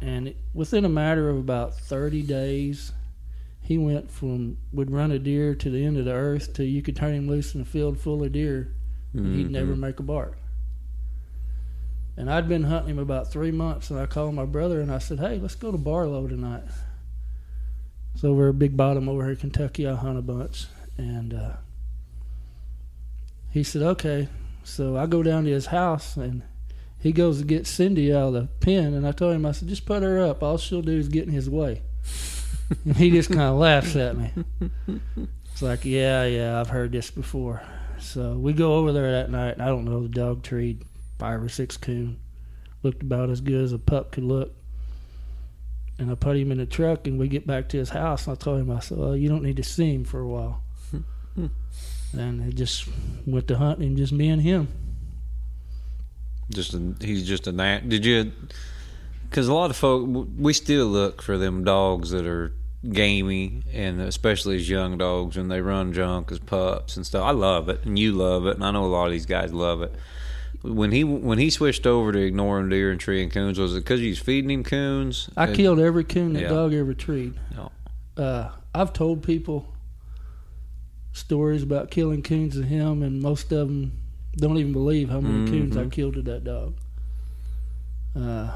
And 0.00 0.28
it, 0.28 0.36
within 0.54 0.84
a 0.84 0.88
matter 0.88 1.28
of 1.28 1.36
about 1.36 1.74
30 1.74 2.22
days, 2.22 2.92
he 3.60 3.76
went 3.76 4.08
from 4.08 4.56
would 4.72 4.92
run 4.92 5.10
a 5.10 5.18
deer 5.18 5.56
to 5.56 5.68
the 5.68 5.84
end 5.84 5.98
of 5.98 6.04
the 6.04 6.12
earth 6.12 6.54
to 6.54 6.64
you 6.64 6.80
could 6.80 6.94
turn 6.94 7.12
him 7.12 7.26
loose 7.26 7.56
in 7.56 7.60
a 7.60 7.64
field 7.64 7.98
full 7.98 8.22
of 8.22 8.30
deer 8.30 8.72
and 9.12 9.34
he'd 9.34 9.50
never 9.50 9.74
make 9.74 9.98
a 9.98 10.04
bark. 10.04 10.38
And 12.16 12.30
I'd 12.30 12.48
been 12.48 12.64
hunting 12.64 12.92
him 12.92 12.98
about 12.98 13.32
three 13.32 13.50
months, 13.50 13.90
and 13.90 13.98
I 13.98 14.06
called 14.06 14.34
my 14.34 14.44
brother 14.44 14.80
and 14.80 14.92
I 14.92 14.98
said, 14.98 15.18
"Hey, 15.18 15.38
let's 15.38 15.54
go 15.54 15.72
to 15.72 15.78
Barlow 15.78 16.28
tonight." 16.28 16.64
It's 18.14 18.24
over 18.24 18.50
at 18.50 18.58
Big 18.58 18.76
Bottom 18.76 19.08
over 19.08 19.22
here 19.22 19.32
in 19.32 19.38
Kentucky. 19.38 19.86
I 19.88 19.94
hunt 19.94 20.18
a 20.18 20.22
bunch, 20.22 20.66
and 20.96 21.34
uh, 21.34 21.52
he 23.58 23.64
said, 23.64 23.82
"Okay." 23.82 24.28
So 24.64 24.96
I 24.96 25.06
go 25.06 25.22
down 25.22 25.44
to 25.44 25.50
his 25.50 25.66
house, 25.66 26.16
and 26.16 26.42
he 26.98 27.12
goes 27.12 27.38
to 27.38 27.44
get 27.44 27.66
Cindy 27.66 28.12
out 28.14 28.28
of 28.28 28.34
the 28.34 28.48
pen, 28.60 28.94
and 28.94 29.06
I 29.06 29.12
told 29.12 29.34
him, 29.34 29.46
I 29.46 29.52
said, 29.52 29.68
"Just 29.68 29.86
put 29.86 30.02
her 30.02 30.24
up. 30.24 30.42
All 30.42 30.58
she'll 30.58 30.82
do 30.82 30.96
is 30.96 31.08
get 31.08 31.26
in 31.26 31.32
his 31.32 31.50
way." 31.50 31.82
and 32.84 32.96
he 32.96 33.10
just 33.10 33.28
kind 33.28 33.40
of 33.40 33.56
laughs 33.58 33.96
at 33.96 34.16
me. 34.16 34.30
It's 35.52 35.62
like, 35.62 35.84
yeah, 35.84 36.24
yeah, 36.24 36.60
I've 36.60 36.68
heard 36.68 36.92
this 36.92 37.10
before. 37.10 37.62
So 37.98 38.34
we 38.34 38.52
go 38.52 38.74
over 38.74 38.92
there 38.92 39.10
that 39.12 39.30
night, 39.30 39.54
and 39.54 39.62
I 39.62 39.66
don't 39.66 39.84
know, 39.84 40.02
the 40.02 40.08
dog 40.08 40.42
treed 40.42 40.84
five 41.18 41.42
or 41.42 41.48
six 41.48 41.76
coon. 41.76 42.18
Looked 42.82 43.02
about 43.02 43.30
as 43.30 43.40
good 43.40 43.64
as 43.64 43.72
a 43.72 43.78
pup 43.78 44.12
could 44.12 44.24
look. 44.24 44.54
And 45.98 46.12
I 46.12 46.14
put 46.14 46.36
him 46.36 46.52
in 46.52 46.58
the 46.58 46.66
truck, 46.66 47.08
and 47.08 47.18
we 47.18 47.26
get 47.26 47.46
back 47.46 47.68
to 47.70 47.76
his 47.76 47.88
house, 47.90 48.26
and 48.26 48.36
I 48.36 48.40
told 48.40 48.60
him, 48.60 48.70
I 48.70 48.78
said, 48.78 48.98
well, 48.98 49.16
you 49.16 49.28
don't 49.28 49.42
need 49.42 49.56
to 49.56 49.64
see 49.64 49.92
him 49.92 50.04
for 50.04 50.20
a 50.20 50.28
while. 50.28 50.62
and 52.12 52.48
it 52.48 52.54
just 52.54 52.88
went 53.26 53.48
to 53.48 53.58
hunting, 53.58 53.96
just 53.96 54.12
me 54.12 54.28
and 54.28 54.42
him. 54.42 54.68
Just 56.50 56.74
a, 56.74 56.94
he's 57.00 57.26
just 57.26 57.46
a 57.46 57.52
nat. 57.52 57.88
Did 57.88 58.04
you? 58.04 58.32
Because 59.28 59.48
a 59.48 59.54
lot 59.54 59.70
of 59.70 59.76
folk, 59.76 60.28
we 60.38 60.52
still 60.52 60.86
look 60.86 61.20
for 61.20 61.36
them 61.36 61.62
dogs 61.64 62.10
that 62.10 62.26
are 62.26 62.54
gamey, 62.90 63.62
and 63.72 64.00
especially 64.00 64.56
as 64.56 64.68
young 64.68 64.96
dogs 64.96 65.36
when 65.36 65.48
they 65.48 65.60
run 65.60 65.92
junk 65.92 66.32
as 66.32 66.38
pups 66.38 66.96
and 66.96 67.06
stuff. 67.06 67.24
I 67.24 67.32
love 67.32 67.68
it, 67.68 67.84
and 67.84 67.98
you 67.98 68.12
love 68.12 68.46
it, 68.46 68.54
and 68.54 68.64
I 68.64 68.70
know 68.70 68.84
a 68.84 68.86
lot 68.86 69.06
of 69.06 69.12
these 69.12 69.26
guys 69.26 69.52
love 69.52 69.82
it. 69.82 69.92
When 70.62 70.90
he 70.90 71.04
when 71.04 71.38
he 71.38 71.50
switched 71.50 71.86
over 71.86 72.10
to 72.10 72.18
ignoring 72.18 72.68
deer 72.68 72.90
and 72.90 72.98
treeing 72.98 73.30
coons, 73.30 73.58
was 73.58 73.76
it 73.76 73.80
because 73.80 74.00
you 74.00 74.10
was 74.10 74.18
feeding 74.18 74.50
him 74.50 74.64
coons? 74.64 75.28
I 75.36 75.52
killed 75.52 75.78
every 75.78 76.04
coon 76.04 76.32
that 76.32 76.42
yeah. 76.42 76.48
dog 76.48 76.72
ever 76.74 76.94
treed. 76.94 77.34
No. 77.54 77.70
Uh, 78.16 78.50
I've 78.74 78.92
told 78.92 79.22
people 79.22 79.72
stories 81.18 81.62
about 81.62 81.90
killing 81.90 82.22
coons 82.22 82.56
and 82.56 82.66
him, 82.66 83.02
and 83.02 83.20
most 83.20 83.52
of 83.52 83.68
them 83.68 83.92
don't 84.36 84.56
even 84.58 84.72
believe 84.72 85.08
how 85.10 85.20
many 85.20 85.50
coons 85.50 85.76
I 85.76 85.86
killed 85.86 86.14
to 86.14 86.22
that 86.22 86.44
dog. 86.44 86.74
Uh, 88.16 88.50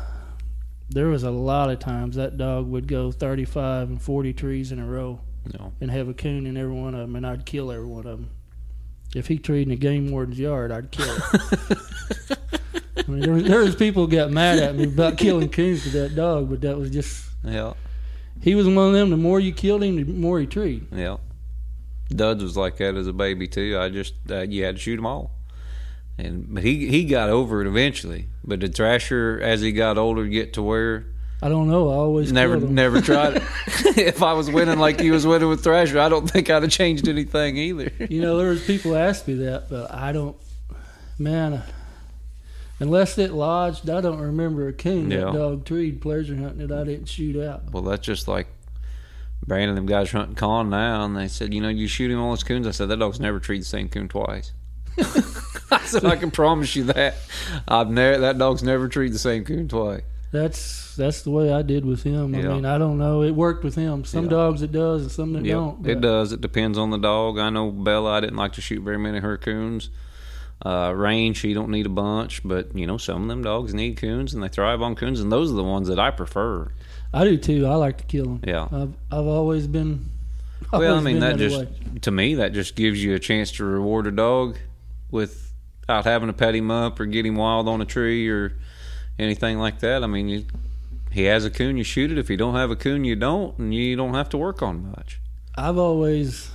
there 0.91 1.09
was 1.09 1.23
a 1.23 1.31
lot 1.31 1.71
of 1.71 1.79
times 1.79 2.17
that 2.17 2.37
dog 2.37 2.67
would 2.69 2.87
go 2.87 3.11
35 3.13 3.89
and 3.91 4.03
40 4.03 4.33
trees 4.33 4.73
in 4.73 4.79
a 4.79 4.87
row 4.87 5.21
No. 5.59 5.73
and 5.81 5.91
have 5.91 6.09
a 6.09 6.15
coon 6.15 6.47
in 6.47 6.57
every 6.57 6.75
one 6.75 6.95
of 6.95 7.01
them, 7.01 7.17
and 7.17 7.27
I'd 7.27 7.47
kill 7.47 7.71
every 7.73 7.87
one 7.87 8.07
of 8.07 8.19
them. 8.19 8.31
If 9.15 9.27
he 9.29 9.39
treed 9.39 9.67
in 9.67 9.73
a 9.73 9.77
game 9.77 10.11
warden's 10.11 10.39
yard, 10.39 10.73
I'd 10.73 10.91
kill 10.91 11.15
it. 11.15 11.79
I 12.97 13.11
mean, 13.11 13.21
there 13.21 13.33
was, 13.33 13.45
there 13.45 13.61
was 13.61 13.75
people 13.75 14.07
got 14.07 14.31
mad 14.31 14.59
at 14.59 14.75
me 14.75 14.85
about 14.85 15.19
killing 15.19 15.49
coons 15.49 15.83
to 15.85 15.91
that 15.91 16.15
dog, 16.15 16.49
but 16.49 16.61
that 16.63 16.79
was 16.79 16.91
just 16.91 17.27
Yeah. 17.45 17.73
he 18.41 18.55
was 18.55 18.67
one 18.67 18.77
of 18.89 18.93
them. 18.93 19.11
The 19.11 19.17
more 19.17 19.41
you 19.41 19.53
killed 19.53 19.83
him, 19.83 19.97
the 19.97 20.05
more 20.05 20.39
he 20.41 20.47
treed. 20.47 20.87
Yeah. 20.93 21.17
Duds 22.17 22.43
was 22.43 22.57
like 22.57 22.77
that 22.79 22.97
as 22.97 23.07
a 23.07 23.13
baby 23.13 23.49
too. 23.49 23.79
I 23.79 23.89
just 23.89 24.15
uh, 24.31 24.41
you 24.43 24.65
had 24.65 24.77
to 24.77 24.81
shoot 24.81 24.97
them 24.97 25.07
all, 25.07 25.31
and 26.19 26.47
but 26.55 26.63
he 26.63 26.89
he 26.89 27.05
got 27.05 27.29
over 27.31 27.61
it 27.61 27.67
eventually. 27.67 28.29
But 28.45 28.61
the 28.61 28.69
Thrasher, 28.69 29.41
as 29.43 29.61
he 29.61 29.73
got 29.73 29.99
older, 29.99 30.27
get 30.27 30.55
to 30.55 30.63
where 30.63 31.07
I 31.43 31.49
don't 31.49 31.69
know. 31.69 31.91
I 31.91 31.95
always 31.95 32.33
never 32.33 32.59
never 32.61 33.01
tried 33.01 33.37
it? 33.37 33.43
if 33.99 34.23
I 34.23 34.33
was 34.35 34.49
winning 34.51 34.79
like 34.79 35.01
he 35.01 35.11
was 35.11 35.27
winning 35.27 35.49
with 35.49 35.65
Thrasher, 35.65 35.99
I 35.99 36.09
don't 36.09 36.31
think 36.31 36.49
I'd 36.51 36.63
have 36.63 36.71
changed 36.71 37.09
anything 37.09 37.57
either. 37.57 37.91
You 38.09 38.21
know, 38.23 38.39
there 38.39 38.51
was 38.51 38.65
people 38.65 38.95
ask 38.97 39.27
me 39.27 39.35
that, 39.35 39.69
but 39.69 39.93
I 39.93 40.13
don't. 40.13 40.37
Man, 41.19 41.63
unless 42.79 43.19
it 43.19 43.33
lodged, 43.33 43.89
I 43.91 44.01
don't 44.01 44.19
remember 44.21 44.69
a 44.69 44.73
king 44.73 45.11
Yeah. 45.11 45.19
that 45.27 45.33
dog 45.33 45.65
treed 45.65 46.01
pleasure 46.01 46.37
hunting 46.37 46.67
that 46.67 46.77
I 46.77 46.85
didn't 46.85 47.07
shoot 47.07 47.41
out. 47.43 47.71
Well, 47.73 47.83
that's 47.83 48.05
just 48.05 48.29
like 48.29 48.47
Brandon. 49.47 49.75
Them 49.75 49.87
guys 49.87 50.11
hunting 50.11 50.35
con 50.37 50.71
now, 50.71 51.05
and 51.05 51.17
they 51.17 51.29
said, 51.29 51.53
you 51.53 51.61
know, 51.61 51.69
you 51.69 51.89
shoot 51.89 52.11
him 52.11 52.21
all 52.21 52.31
his 52.33 52.45
coons. 52.45 52.67
I 52.67 52.71
said 52.71 52.89
that 52.89 52.99
dog's 52.99 53.21
never 53.21 53.41
treated 53.41 53.63
the 53.63 53.69
same 53.69 53.89
coon 53.89 54.09
twice. 54.09 54.53
I 54.99 55.81
said 55.85 56.05
I 56.05 56.17
can 56.17 56.31
promise 56.31 56.77
you 56.77 56.85
that. 56.85 57.15
I've 57.67 57.89
never 57.91 58.19
that 58.19 58.39
dog's 58.39 58.63
never 58.63 58.89
treated 58.89 59.15
the 59.15 59.19
same 59.19 59.45
coon 59.45 59.69
twice. 59.69 60.03
That's 60.31 60.95
that's 60.97 61.23
the 61.23 61.31
way 61.31 61.53
I 61.53 61.63
did 61.63 61.85
with 61.85 62.03
him. 62.03 62.35
I 62.35 62.39
mean, 62.39 62.65
I 62.67 62.79
don't 62.79 62.99
know. 62.99 63.23
It 63.23 63.33
worked 63.33 63.65
with 63.65 63.75
him. 63.75 64.05
Some 64.05 64.25
Yeah. 64.25 64.31
dogs 64.31 64.63
it 64.63 64.73
does, 64.73 65.03
and 65.03 65.11
some 65.11 65.33
that 65.35 65.45
Yeah, 65.45 65.55
don't. 65.55 65.87
it 65.87 66.01
does. 66.01 66.33
It 66.33 66.41
depends 66.41 66.79
on 66.79 66.91
the 66.91 66.99
dog. 66.99 67.39
I 67.39 67.51
know 67.51 67.71
Bella. 67.71 68.13
I 68.13 68.21
didn't 68.21 68.37
like 68.37 68.53
to 68.55 68.61
shoot 68.61 68.83
very 68.83 68.99
many 68.99 69.19
of 69.19 69.25
her 69.25 69.37
coons. 69.39 69.91
Uh, 70.65 70.93
Rain, 70.95 71.35
she 71.35 71.55
don't 71.55 71.71
need 71.71 71.87
a 71.87 71.91
bunch, 71.91 72.41
but 72.45 72.75
you 72.77 72.87
know 72.87 72.97
some 72.97 73.23
of 73.23 73.29
them 73.29 73.43
dogs 73.43 73.75
need 73.75 73.97
coons 73.97 74.33
and 74.33 74.43
they 74.43 74.49
thrive 74.49 74.81
on 74.81 74.95
coons, 74.95 75.21
and 75.21 75.33
those 75.33 75.51
are 75.51 75.55
the 75.57 75.65
ones 75.65 75.89
that 75.89 75.99
I 75.99 76.11
prefer. 76.11 76.71
I 77.13 77.25
do 77.25 77.37
too. 77.37 77.67
I 77.67 77.75
like 77.75 77.99
to 77.99 78.05
kill 78.05 78.25
them. 78.25 78.41
Yeah. 78.47 78.69
I've 78.73 78.95
I've 79.11 79.27
always 79.27 79.67
been. 79.67 80.07
well, 80.73 80.97
I 80.97 81.01
mean 81.01 81.21
been 81.21 81.21
that 81.21 81.37
just 81.37 81.59
way. 81.59 81.69
to 82.01 82.11
me 82.11 82.37
that 82.37 82.53
just 82.53 82.75
gives 82.75 83.03
you 83.03 83.15
a 83.15 83.19
chance 83.19 83.53
to 83.53 83.65
reward 83.65 84.07
a 84.07 84.11
dog 84.11 84.59
without 85.11 86.05
having 86.05 86.29
to 86.29 86.33
pet 86.33 86.55
him 86.55 86.71
up 86.71 86.99
or 86.99 87.07
get 87.07 87.27
him 87.27 87.37
wild 87.37 87.69
on 87.69 87.81
a 87.81 87.85
tree 87.85 88.29
or 88.29 88.55
anything 89.19 89.59
like 89.59 89.81
that. 89.81 90.03
I 90.03 90.07
mean, 90.07 90.29
you, 90.29 90.47
he 91.11 91.25
has 91.25 91.45
a 91.45 91.51
coon, 91.51 91.77
you 91.77 91.85
shoot 91.85 92.11
it. 92.11 92.19
If 92.19 92.31
you 92.31 92.37
don't 92.37 92.55
have 92.55 92.71
a 92.71 92.77
coon, 92.77 93.05
you 93.05 93.15
don't, 93.15 93.57
and 93.59 93.75
you 93.75 93.95
don't 93.97 94.15
have 94.15 94.31
to 94.31 94.39
work 94.39 94.63
on 94.63 94.91
much. 94.93 95.21
I've 95.55 95.77
always 95.77 96.51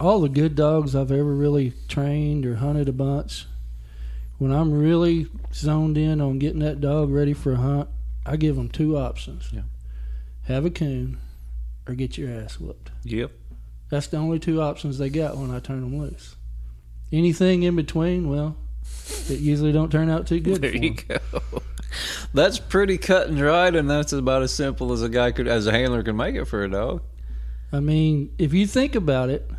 all 0.00 0.20
the 0.20 0.28
good 0.28 0.56
dogs 0.56 0.96
I've 0.96 1.12
ever 1.12 1.34
really 1.34 1.74
trained 1.86 2.44
or 2.46 2.56
hunted 2.56 2.88
a 2.88 2.92
bunch. 2.92 3.46
When 4.38 4.50
I'm 4.50 4.72
really 4.72 5.28
zoned 5.52 5.98
in 5.98 6.20
on 6.20 6.38
getting 6.38 6.60
that 6.60 6.80
dog 6.80 7.10
ready 7.10 7.34
for 7.34 7.52
a 7.52 7.56
hunt, 7.56 7.88
I 8.26 8.36
give 8.36 8.56
them 8.56 8.68
two 8.68 8.96
options: 8.98 9.50
Yeah. 9.52 9.62
have 10.44 10.64
a 10.64 10.70
coon 10.70 11.18
or 11.86 11.94
get 11.94 12.16
your 12.18 12.30
ass 12.30 12.58
whooped. 12.60 12.90
Yep. 13.04 13.32
That's 13.90 14.06
the 14.06 14.18
only 14.18 14.38
two 14.38 14.60
options 14.62 14.98
they 14.98 15.10
got 15.10 15.36
when 15.36 15.50
I 15.50 15.58
turn 15.58 15.80
them 15.80 15.98
loose. 15.98 16.36
Anything 17.12 17.64
in 17.64 17.74
between, 17.74 18.28
well, 18.28 18.56
it 19.28 19.40
usually 19.40 19.72
don't 19.72 19.90
turn 19.90 20.08
out 20.08 20.26
too 20.28 20.38
good. 20.40 20.62
There 20.62 20.70
for 20.70 20.76
you 20.76 20.94
'em. 21.08 21.18
go. 21.32 21.62
That's 22.34 22.60
pretty 22.60 22.98
cut 22.98 23.26
and 23.28 23.36
dried, 23.36 23.74
and 23.74 23.90
that's 23.90 24.12
about 24.12 24.42
as 24.42 24.52
simple 24.54 24.92
as 24.92 25.02
a 25.02 25.08
guy 25.08 25.32
could, 25.32 25.48
as 25.48 25.66
a 25.66 25.72
handler 25.72 26.04
can 26.04 26.16
make 26.16 26.36
it 26.36 26.44
for 26.44 26.62
a 26.62 26.70
dog. 26.70 27.02
I 27.72 27.80
mean, 27.80 28.32
if 28.38 28.52
you 28.54 28.64
think 28.68 28.94
about 28.94 29.28
it, 29.28 29.50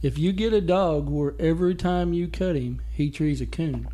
if 0.00 0.16
you 0.16 0.30
get 0.32 0.52
a 0.52 0.60
dog 0.60 1.08
where 1.08 1.34
every 1.40 1.74
time 1.74 2.12
you 2.12 2.28
cut 2.28 2.54
him, 2.54 2.82
he 2.92 3.10
trees 3.10 3.40
a 3.40 3.46
coon, 3.46 3.88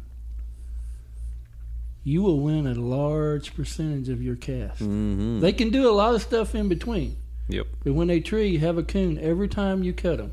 you 2.04 2.22
will 2.22 2.40
win 2.40 2.66
a 2.66 2.74
large 2.74 3.54
percentage 3.54 4.08
of 4.08 4.22
your 4.22 4.36
cast. 4.36 4.80
Mm-hmm. 4.80 5.40
They 5.40 5.52
can 5.52 5.70
do 5.70 5.88
a 5.88 5.92
lot 5.92 6.14
of 6.14 6.22
stuff 6.22 6.54
in 6.54 6.68
between, 6.68 7.16
Yep. 7.48 7.66
but 7.84 7.92
when 7.94 8.08
they 8.08 8.20
tree, 8.20 8.58
have 8.58 8.78
a 8.78 8.82
coon 8.82 9.18
every 9.18 9.48
time 9.48 9.82
you 9.82 9.92
cut 9.92 10.18
them. 10.18 10.32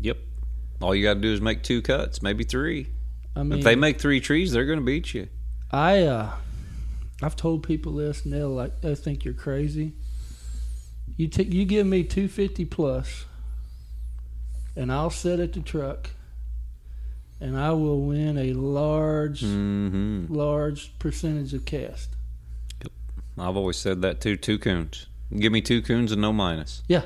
Yep. 0.00 0.18
All 0.80 0.94
you 0.94 1.02
got 1.04 1.14
to 1.14 1.20
do 1.20 1.32
is 1.32 1.40
make 1.40 1.62
two 1.62 1.80
cuts, 1.80 2.22
maybe 2.22 2.44
three. 2.44 2.88
I 3.36 3.42
mean, 3.42 3.58
if 3.58 3.64
they 3.64 3.76
make 3.76 4.00
three 4.00 4.20
trees, 4.20 4.52
they're 4.52 4.66
going 4.66 4.78
to 4.78 4.84
beat 4.84 5.14
you. 5.14 5.28
I 5.70 6.02
uh, 6.02 6.30
I've 7.22 7.36
told 7.36 7.62
people 7.62 7.94
this, 7.94 8.24
and 8.24 8.32
they'll 8.32 8.50
like 8.50 8.80
they 8.80 8.94
think 8.94 9.24
you're 9.24 9.34
crazy. 9.34 9.92
You 11.16 11.28
take 11.28 11.52
you 11.52 11.64
give 11.64 11.86
me 11.86 12.04
two 12.04 12.28
fifty 12.28 12.64
plus, 12.64 13.24
and 14.76 14.92
I'll 14.92 15.10
sit 15.10 15.40
at 15.40 15.52
the 15.52 15.60
truck, 15.60 16.10
and 17.40 17.56
I 17.58 17.70
will 17.72 18.00
win 18.02 18.38
a 18.38 18.52
large, 18.52 19.42
Mm-hmm. 19.42 20.32
large 20.32 20.98
percentage 20.98 21.52
of 21.54 21.64
cast. 21.64 22.10
I've 23.36 23.56
always 23.56 23.76
said 23.76 24.02
that 24.02 24.20
too. 24.20 24.36
Two 24.36 24.58
coons. 24.58 25.06
Give 25.36 25.50
me 25.52 25.60
two 25.60 25.82
coons 25.82 26.12
and 26.12 26.22
no 26.22 26.32
minus. 26.32 26.82
Yeah, 26.86 27.02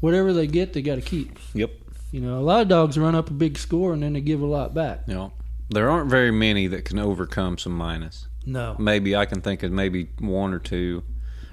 whatever 0.00 0.32
they 0.32 0.46
get, 0.46 0.72
they 0.72 0.80
got 0.80 0.94
to 0.94 1.02
keep. 1.02 1.38
Yep. 1.54 1.70
You 2.10 2.20
know, 2.20 2.38
a 2.38 2.40
lot 2.40 2.62
of 2.62 2.68
dogs 2.68 2.96
run 2.98 3.14
up 3.14 3.28
a 3.28 3.34
big 3.34 3.58
score 3.58 3.92
and 3.92 4.02
then 4.02 4.14
they 4.14 4.20
give 4.22 4.40
a 4.40 4.46
lot 4.46 4.72
back. 4.74 5.00
You 5.06 5.14
know, 5.14 5.32
there 5.68 5.90
aren't 5.90 6.08
very 6.10 6.30
many 6.30 6.66
that 6.68 6.84
can 6.86 6.98
overcome 6.98 7.58
some 7.58 7.72
minus. 7.76 8.28
No, 8.46 8.74
Maybe 8.78 9.14
I 9.14 9.24
can 9.26 9.40
think 9.40 9.62
of 9.62 9.70
maybe 9.72 10.08
one 10.18 10.52
or 10.52 10.58
two. 10.58 11.04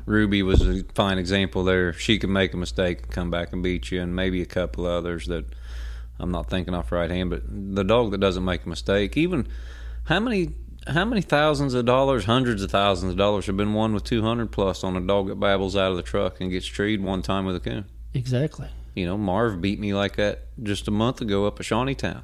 Ruby 0.06 0.42
was 0.42 0.68
a 0.68 0.84
fine 0.96 1.18
example 1.20 1.64
there. 1.64 1.94
She 1.94 2.18
could 2.18 2.30
make 2.32 2.54
a 2.54 2.58
mistake 2.58 3.04
and 3.04 3.12
come 3.12 3.30
back 3.30 3.54
and 3.54 3.62
beat 3.62 3.92
you, 3.92 4.02
and 4.02 4.16
maybe 4.16 4.42
a 4.42 4.46
couple 4.48 4.86
others 4.88 5.28
that 5.28 5.46
I'm 6.20 6.32
not 6.32 6.50
thinking 6.50 6.74
off 6.74 6.92
right 6.92 7.10
hand. 7.10 7.30
But 7.30 7.44
the 7.48 7.84
dog 7.84 8.12
that 8.12 8.20
doesn't 8.20 8.44
make 8.44 8.66
a 8.66 8.70
mistake, 8.70 9.16
even 9.18 9.48
how 10.06 10.20
many 10.20 10.54
how 10.88 11.06
many 11.06 11.22
thousands 11.22 11.74
of 11.74 11.86
dollars, 11.86 12.26
hundreds 12.26 12.64
of 12.64 12.72
thousands 12.72 13.12
of 13.12 13.18
dollars 13.18 13.46
have 13.46 13.58
been 13.58 13.74
won 13.74 13.94
with 13.94 14.04
200 14.06 14.52
plus 14.52 14.84
on 14.84 14.96
a 14.96 15.02
dog 15.02 15.28
that 15.28 15.40
babbles 15.40 15.76
out 15.76 15.92
of 15.92 15.98
the 15.98 16.04
truck 16.04 16.40
and 16.42 16.52
gets 16.52 16.66
treed 16.66 17.02
one 17.02 17.22
time 17.22 17.46
with 17.46 17.56
a 17.56 17.60
coon? 17.60 17.86
exactly. 18.14 18.70
You 18.96 19.06
know, 19.06 19.18
Marv 19.18 19.62
beat 19.62 19.80
me 19.80 19.94
like 19.94 20.16
that 20.16 20.48
just 20.62 20.88
a 20.88 20.92
month 20.92 21.22
ago 21.22 21.46
up 21.46 21.60
at 21.60 21.66
Shawneetown. 21.66 22.24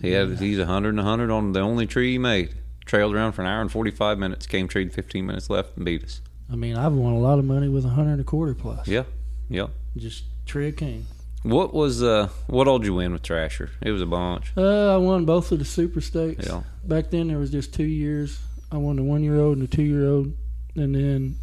He 0.00 0.12
had 0.12 0.38
he's 0.38 0.58
a 0.58 0.66
hundred 0.66 0.90
and 0.90 1.00
a 1.00 1.04
hundred 1.04 1.30
on 1.30 1.52
the 1.52 1.60
only 1.60 1.86
tree 1.86 2.12
he 2.12 2.18
made. 2.18 2.54
Trailed 2.84 3.14
around 3.14 3.32
for 3.32 3.42
an 3.42 3.48
hour 3.48 3.60
and 3.60 3.72
forty 3.72 3.90
five 3.90 4.18
minutes. 4.18 4.46
Came 4.46 4.68
treed 4.68 4.92
fifteen 4.92 5.26
minutes 5.26 5.50
left 5.50 5.76
and 5.76 5.84
beat 5.84 6.04
us. 6.04 6.20
I 6.50 6.56
mean, 6.56 6.76
I've 6.76 6.92
won 6.92 7.12
a 7.12 7.18
lot 7.18 7.38
of 7.38 7.44
money 7.44 7.68
with 7.68 7.84
a 7.84 7.90
hundred 7.90 8.12
and 8.12 8.20
a 8.20 8.24
quarter 8.24 8.54
plus. 8.54 8.86
Yeah, 8.86 9.04
yeah. 9.48 9.66
just 9.96 10.24
tree 10.46 10.68
a 10.68 10.72
king. 10.72 11.06
What 11.42 11.72
was 11.72 12.02
uh 12.02 12.28
what 12.48 12.66
all 12.68 12.84
you 12.84 12.94
win 12.94 13.12
with 13.12 13.22
Thrasher? 13.22 13.70
It 13.80 13.90
was 13.92 14.02
a 14.02 14.06
bunch. 14.06 14.52
Uh, 14.56 14.94
I 14.94 14.96
won 14.96 15.24
both 15.24 15.52
of 15.52 15.58
the 15.60 15.64
super 15.64 16.00
stakes. 16.00 16.46
Yeah. 16.46 16.62
Back 16.84 17.10
then 17.10 17.28
there 17.28 17.38
was 17.38 17.50
just 17.50 17.72
two 17.72 17.84
years. 17.84 18.38
I 18.72 18.76
won 18.76 18.96
the 18.96 19.02
one 19.02 19.22
year 19.22 19.38
old 19.38 19.56
and 19.58 19.66
the 19.66 19.74
two 19.74 19.82
year 19.82 20.06
old, 20.08 20.32
and 20.74 20.94
then 20.94 21.36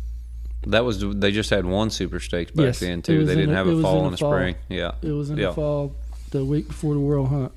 That 0.68 0.84
was 0.86 1.00
they 1.02 1.32
just 1.32 1.50
had 1.50 1.66
one 1.66 1.90
super 1.90 2.20
stakes 2.20 2.52
back 2.52 2.66
Yes, 2.66 2.80
then 2.82 3.02
too. 3.02 3.26
They 3.26 3.36
didn't 3.36 3.52
the- 3.52 3.56
have 3.56 3.68
a 3.68 3.82
fall 3.82 4.06
in 4.06 4.12
the 4.12 4.18
fall. 4.18 4.32
spring. 4.34 4.56
Yeah, 4.70 4.92
it 5.02 5.12
was 5.12 5.30
in 5.30 5.38
yeah. 5.38 5.48
the 5.48 5.54
fall, 5.54 5.96
the 6.32 6.44
week 6.46 6.68
before 6.68 6.94
the 6.94 7.00
World 7.00 7.30
Hunt, 7.30 7.52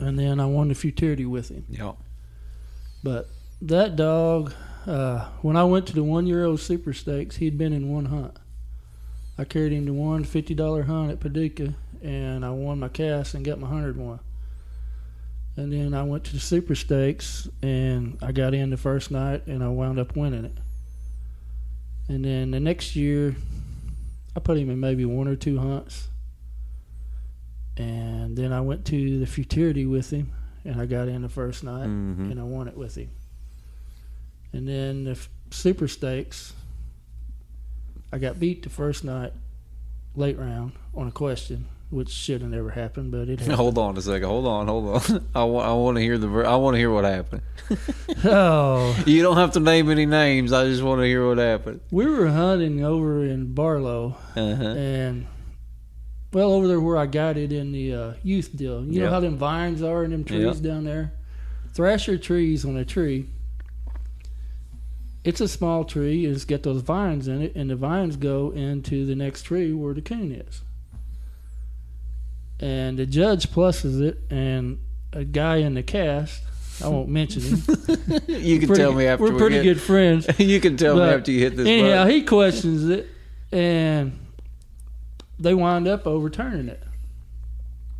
and 0.00 0.18
then 0.18 0.40
I 0.40 0.46
won 0.46 0.68
the 0.68 0.74
futurity 0.74 1.26
with 1.26 1.50
him. 1.50 1.64
Yeah. 1.68 1.92
But 3.04 3.28
that 3.62 3.94
dog, 3.96 4.52
uh, 4.86 5.28
when 5.42 5.56
I 5.56 5.64
went 5.64 5.86
to 5.88 5.92
the 5.94 6.02
one 6.02 6.26
year 6.26 6.44
old 6.44 6.58
super 6.60 6.92
stakes, 6.92 7.36
he'd 7.36 7.58
been 7.58 7.72
in 7.72 7.90
one 7.92 8.06
hunt. 8.06 8.36
I 9.38 9.44
carried 9.44 9.72
him 9.72 9.86
to 9.86 9.92
one 9.92 10.24
fifty 10.24 10.54
dollar 10.54 10.82
hunt 10.82 11.12
at 11.12 11.20
Paducah, 11.20 11.74
and 12.02 12.44
I 12.44 12.50
won 12.50 12.80
my 12.80 12.88
cast 12.88 13.34
and 13.34 13.44
got 13.44 13.60
my 13.60 13.68
hundred 13.68 13.96
one. 13.96 14.18
And 15.56 15.72
then 15.72 15.94
I 15.94 16.02
went 16.02 16.24
to 16.24 16.32
the 16.32 16.40
super 16.40 16.74
stakes, 16.74 17.48
and 17.62 18.18
I 18.22 18.32
got 18.32 18.54
in 18.54 18.70
the 18.70 18.76
first 18.76 19.10
night, 19.10 19.46
and 19.46 19.62
I 19.62 19.68
wound 19.68 19.98
up 19.98 20.16
winning 20.16 20.44
it. 20.44 20.56
And 22.08 22.24
then 22.24 22.50
the 22.52 22.60
next 22.60 22.94
year, 22.96 23.36
I 24.36 24.40
put 24.40 24.56
him 24.56 24.70
in 24.70 24.80
maybe 24.80 25.04
one 25.04 25.28
or 25.28 25.36
two 25.36 25.58
hunts. 25.58 26.08
And 27.76 28.36
then 28.36 28.52
I 28.52 28.60
went 28.60 28.84
to 28.86 29.18
the 29.18 29.26
futurity 29.26 29.86
with 29.86 30.10
him, 30.10 30.32
and 30.64 30.80
I 30.80 30.86
got 30.86 31.08
in 31.08 31.22
the 31.22 31.28
first 31.28 31.62
night, 31.62 31.86
Mhm. 31.88 32.30
and 32.30 32.40
I 32.40 32.44
won 32.44 32.66
it 32.68 32.76
with 32.76 32.96
him. 32.96 33.10
And 34.52 34.66
then 34.66 35.04
the 35.04 35.18
super 35.50 35.86
stakes, 35.88 36.54
I 38.12 38.18
got 38.18 38.40
beat 38.40 38.62
the 38.62 38.70
first 38.70 39.04
night, 39.04 39.32
late 40.16 40.38
round 40.38 40.72
on 40.94 41.08
a 41.08 41.10
question, 41.12 41.66
which 41.90 42.08
should 42.10 42.40
have 42.40 42.50
never 42.50 42.70
happened, 42.70 43.10
but 43.12 43.28
it 43.28 43.38
happened. 43.40 43.56
Hold 43.56 43.78
on 43.78 43.96
a 43.96 44.00
second. 44.02 44.28
Hold 44.28 44.46
on. 44.46 44.66
Hold 44.66 45.10
on. 45.10 45.26
I 45.34 45.44
want. 45.44 45.96
To 45.96 46.02
hear 46.02 46.16
the. 46.18 46.28
ver- 46.28 46.46
I 46.46 46.56
want 46.56 46.74
to 46.74 46.78
hear 46.78 46.90
what 46.90 47.04
happened. 47.04 47.42
oh, 48.24 48.96
You 49.06 49.22
don't 49.22 49.36
have 49.36 49.52
to 49.52 49.60
name 49.60 49.90
any 49.90 50.06
names. 50.06 50.52
I 50.52 50.64
just 50.66 50.82
want 50.82 51.00
to 51.00 51.06
hear 51.06 51.26
what 51.28 51.38
happened. 51.38 51.80
we 51.90 52.06
were 52.06 52.28
hunting 52.28 52.82
over 52.84 53.24
in 53.24 53.52
Barlow, 53.52 54.16
Uh-huh. 54.36 54.62
and 54.64 55.26
well, 56.32 56.52
over 56.52 56.66
there 56.68 56.80
where 56.80 56.96
I 56.98 57.06
guided 57.06 57.52
in 57.52 57.72
the 57.72 57.94
uh, 57.94 58.12
youth 58.22 58.54
deal. 58.56 58.84
You 58.84 58.92
Yeah. 59.00 59.04
know 59.06 59.10
how 59.10 59.20
them 59.20 59.36
vines 59.36 59.82
are 59.82 60.04
in 60.04 60.10
them 60.10 60.24
trees 60.24 60.60
down 60.60 60.84
there? 60.84 61.12
Thrasher 61.74 62.18
trees 62.18 62.64
on 62.64 62.76
a 62.76 62.84
tree. 62.84 63.28
It's 65.24 65.40
a 65.40 65.48
small 65.48 65.84
tree. 65.84 66.24
It's 66.26 66.44
got 66.44 66.62
those 66.62 66.80
vines 66.82 67.28
in 67.28 67.42
it, 67.42 67.54
and 67.54 67.68
the 67.68 67.76
vines 67.76 68.16
go 68.16 68.50
into 68.50 69.04
the 69.04 69.14
next 69.14 69.42
tree 69.42 69.72
where 69.72 69.92
the 69.94 70.00
coon 70.00 70.32
is. 70.32 70.62
And 72.60 72.98
the 72.98 73.06
judge 73.06 73.50
pluses 73.50 74.00
it, 74.00 74.18
and 74.30 74.78
a 75.12 75.24
guy 75.24 75.56
in 75.56 75.74
the 75.74 75.82
cast. 75.82 76.42
I 76.82 76.88
won't 76.88 77.08
mention 77.08 77.42
him. 77.42 77.58
You 78.28 78.58
can 78.58 78.68
Pretty- 78.68 78.74
tell 78.82 78.92
me 78.92 79.06
after 79.06 79.24
we're 79.24 79.32
we 79.32 79.38
pretty 79.38 79.56
get- 79.56 79.62
good 79.64 79.80
friends. 79.80 80.26
you 80.38 80.60
can 80.60 80.76
tell 80.76 80.96
me 80.96 81.02
after 81.02 81.32
you 81.32 81.40
hit 81.40 81.56
this. 81.56 81.66
Anyhow, 81.66 82.04
button. 82.04 82.10
he 82.12 82.22
questions 82.22 82.88
it, 82.88 83.08
and 83.50 84.18
they 85.40 85.54
wind 85.54 85.88
up 85.88 86.06
overturning 86.06 86.68
it. 86.68 86.82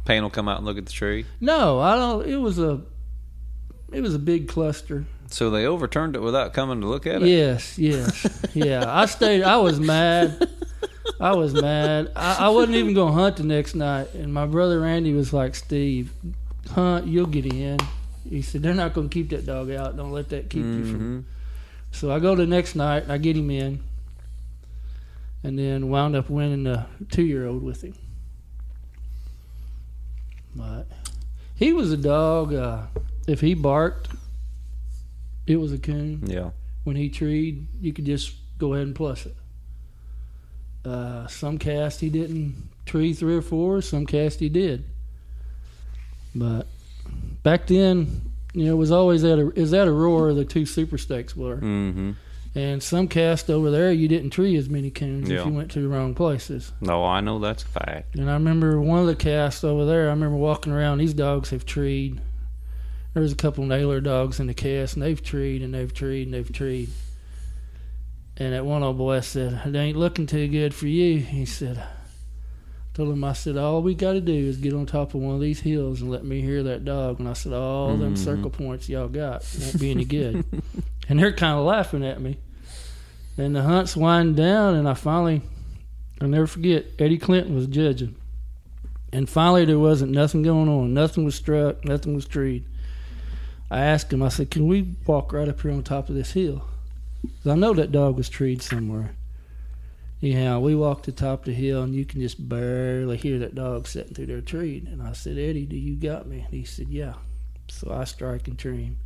Pain 0.04 0.22
will 0.22 0.30
come 0.30 0.48
out 0.48 0.58
and 0.58 0.66
look 0.66 0.78
at 0.78 0.86
the 0.86 0.92
tree. 0.92 1.26
No, 1.40 1.80
I 1.80 1.96
don't. 1.96 2.26
It 2.26 2.36
was 2.36 2.58
a, 2.58 2.80
it 3.92 4.00
was 4.00 4.14
a 4.14 4.18
big 4.18 4.48
cluster. 4.48 5.04
So 5.30 5.50
they 5.50 5.66
overturned 5.66 6.16
it 6.16 6.22
without 6.22 6.54
coming 6.54 6.80
to 6.80 6.86
look 6.86 7.06
at 7.06 7.22
it. 7.22 7.28
Yes, 7.28 7.78
yes, 7.78 8.26
yeah. 8.54 8.84
I 8.86 9.06
stayed. 9.06 9.42
I 9.42 9.58
was 9.58 9.78
mad. 9.78 10.48
I 11.20 11.34
was 11.34 11.52
mad. 11.52 12.12
I, 12.16 12.46
I 12.46 12.48
wasn't 12.48 12.76
even 12.76 12.94
going 12.94 13.14
to 13.14 13.20
hunt 13.20 13.36
the 13.36 13.44
next 13.44 13.74
night, 13.74 14.14
and 14.14 14.32
my 14.32 14.46
brother 14.46 14.80
Randy 14.80 15.12
was 15.12 15.32
like, 15.32 15.54
"Steve, 15.54 16.12
hunt. 16.70 17.06
You'll 17.06 17.26
get 17.26 17.44
in." 17.46 17.78
He 18.28 18.40
said, 18.40 18.62
"They're 18.62 18.74
not 18.74 18.94
going 18.94 19.08
to 19.10 19.12
keep 19.12 19.28
that 19.30 19.44
dog 19.44 19.70
out. 19.70 19.96
Don't 19.96 20.12
let 20.12 20.30
that 20.30 20.48
keep 20.48 20.64
you 20.64 20.84
from." 20.84 21.26
So 21.92 22.10
I 22.10 22.20
go 22.20 22.34
the 22.34 22.46
next 22.46 22.74
night. 22.74 23.10
I 23.10 23.18
get 23.18 23.36
him 23.36 23.50
in, 23.50 23.80
and 25.42 25.58
then 25.58 25.90
wound 25.90 26.16
up 26.16 26.30
winning 26.30 26.64
the 26.64 26.86
two-year-old 27.10 27.62
with 27.62 27.82
him. 27.82 27.94
But 30.54 30.86
he 31.54 31.72
was 31.72 31.92
a 31.92 31.96
dog. 31.96 32.54
Uh, 32.54 32.82
if 33.26 33.40
he 33.40 33.52
barked, 33.54 34.08
it 35.50 35.56
was 35.56 35.72
a 35.72 35.78
coon 35.78 36.22
Yeah. 36.26 36.50
when 36.84 36.96
he 36.96 37.08
treed, 37.08 37.66
you 37.80 37.92
could 37.92 38.04
just 38.06 38.34
go 38.58 38.74
ahead 38.74 38.86
and 38.86 38.94
plus 38.96 39.26
it. 39.26 39.36
Uh, 40.84 41.26
some 41.26 41.58
cast 41.58 42.00
he 42.00 42.08
didn't 42.08 42.54
tree 42.86 43.12
three 43.12 43.36
or 43.36 43.42
four, 43.42 43.82
some 43.82 44.06
cast 44.06 44.40
he 44.40 44.48
did. 44.48 44.84
But 46.34 46.66
back 47.42 47.66
then, 47.66 48.22
you 48.54 48.66
know, 48.66 48.72
it 48.72 48.76
was 48.76 48.90
always 48.90 49.24
at 49.24 49.38
a 49.38 49.50
is 49.58 49.70
that 49.72 49.88
a 49.88 49.92
roar 49.92 50.32
the 50.34 50.44
two 50.44 50.66
super 50.66 50.98
stakes 50.98 51.36
were. 51.36 51.56
Mm-hmm. 51.56 52.12
And 52.54 52.82
some 52.82 53.08
cast 53.08 53.50
over 53.50 53.70
there 53.70 53.92
you 53.92 54.08
didn't 54.08 54.30
tree 54.30 54.56
as 54.56 54.68
many 54.68 54.90
coons 54.90 55.28
Yeah. 55.28 55.40
if 55.40 55.46
you 55.46 55.52
went 55.52 55.70
to 55.72 55.80
the 55.80 55.88
wrong 55.88 56.14
places. 56.14 56.72
No, 56.80 57.04
I 57.04 57.20
know 57.20 57.38
that's 57.38 57.62
a 57.62 57.68
fact. 57.68 58.16
And 58.16 58.30
I 58.30 58.34
remember 58.34 58.80
one 58.80 59.00
of 59.00 59.06
the 59.06 59.14
casts 59.14 59.62
over 59.64 59.84
there, 59.84 60.06
I 60.06 60.10
remember 60.10 60.36
walking 60.36 60.72
around, 60.72 60.98
these 60.98 61.14
dogs 61.14 61.50
have 61.50 61.66
treed. 61.66 62.20
There's 63.18 63.32
a 63.32 63.36
couple 63.36 63.64
nailer 63.64 64.00
dogs 64.00 64.38
in 64.38 64.46
the 64.46 64.54
cast, 64.54 64.94
and 64.94 65.02
they've 65.02 65.22
treed 65.22 65.62
and 65.62 65.74
they've 65.74 65.92
treed 65.92 66.28
and 66.28 66.34
they've 66.34 66.52
treed. 66.52 66.90
And 68.36 68.52
that 68.52 68.64
one 68.64 68.84
old 68.84 68.98
boy 68.98 69.20
said, 69.20 69.60
It 69.66 69.74
ain't 69.74 69.96
looking 69.96 70.26
too 70.26 70.46
good 70.46 70.72
for 70.72 70.86
you. 70.86 71.18
He 71.18 71.44
said, 71.44 71.78
I 71.78 71.86
told 72.94 73.12
him, 73.12 73.24
I 73.24 73.32
said, 73.32 73.56
All 73.56 73.82
we 73.82 73.94
got 73.94 74.12
to 74.12 74.20
do 74.20 74.32
is 74.32 74.58
get 74.58 74.72
on 74.72 74.86
top 74.86 75.14
of 75.14 75.20
one 75.20 75.34
of 75.34 75.40
these 75.40 75.58
hills 75.60 76.00
and 76.00 76.10
let 76.10 76.24
me 76.24 76.40
hear 76.40 76.62
that 76.62 76.84
dog. 76.84 77.18
And 77.18 77.28
I 77.28 77.32
said, 77.32 77.52
All 77.52 77.96
them 77.96 78.14
mm-hmm. 78.14 78.24
circle 78.24 78.50
points 78.50 78.88
y'all 78.88 79.08
got 79.08 79.44
won't 79.60 79.80
be 79.80 79.90
any 79.90 80.04
good. 80.04 80.44
and 81.08 81.18
they're 81.18 81.32
kind 81.32 81.58
of 81.58 81.64
laughing 81.64 82.06
at 82.06 82.20
me. 82.20 82.38
And 83.36 83.56
the 83.56 83.62
hunt's 83.62 83.96
winding 83.96 84.36
down, 84.36 84.76
and 84.76 84.88
I 84.88 84.94
finally, 84.94 85.42
I'll 86.20 86.28
never 86.28 86.46
forget, 86.46 86.86
Eddie 87.00 87.18
Clinton 87.18 87.56
was 87.56 87.66
judging. 87.66 88.14
And 89.12 89.28
finally, 89.28 89.64
there 89.64 89.78
wasn't 89.78 90.12
nothing 90.12 90.42
going 90.42 90.68
on. 90.68 90.94
Nothing 90.94 91.24
was 91.24 91.34
struck. 91.34 91.84
Nothing 91.84 92.14
was 92.14 92.26
treed. 92.26 92.64
I 93.70 93.80
asked 93.80 94.12
him. 94.12 94.22
I 94.22 94.28
said, 94.28 94.50
"Can 94.50 94.66
we 94.66 94.94
walk 95.06 95.32
right 95.32 95.48
up 95.48 95.60
here 95.60 95.70
on 95.72 95.82
top 95.82 96.08
of 96.08 96.14
this 96.14 96.32
hill? 96.32 96.64
Because 97.22 97.46
I 97.52 97.54
know 97.54 97.74
that 97.74 97.92
dog 97.92 98.16
was 98.16 98.28
treed 98.28 98.62
somewhere. 98.62 99.14
Anyhow, 100.22 100.60
we 100.60 100.74
walked 100.74 101.06
the 101.06 101.12
top 101.12 101.40
of 101.40 101.44
the 101.46 101.52
hill, 101.52 101.82
and 101.82 101.94
you 101.94 102.04
can 102.04 102.20
just 102.20 102.48
barely 102.48 103.16
hear 103.16 103.38
that 103.40 103.54
dog 103.54 103.86
sitting 103.86 104.14
through 104.14 104.26
their 104.26 104.40
tree. 104.40 104.82
And 104.90 105.02
I 105.02 105.12
said, 105.12 105.36
"Eddie, 105.38 105.66
do 105.66 105.76
you 105.76 105.96
got 105.96 106.26
me?" 106.26 106.40
And 106.40 106.54
he 106.54 106.64
said, 106.64 106.88
"Yeah." 106.88 107.14
So 107.68 107.92
I 107.92 108.04
strike 108.04 108.48
and 108.48 108.58
tree 108.58 108.84
him. 108.84 108.96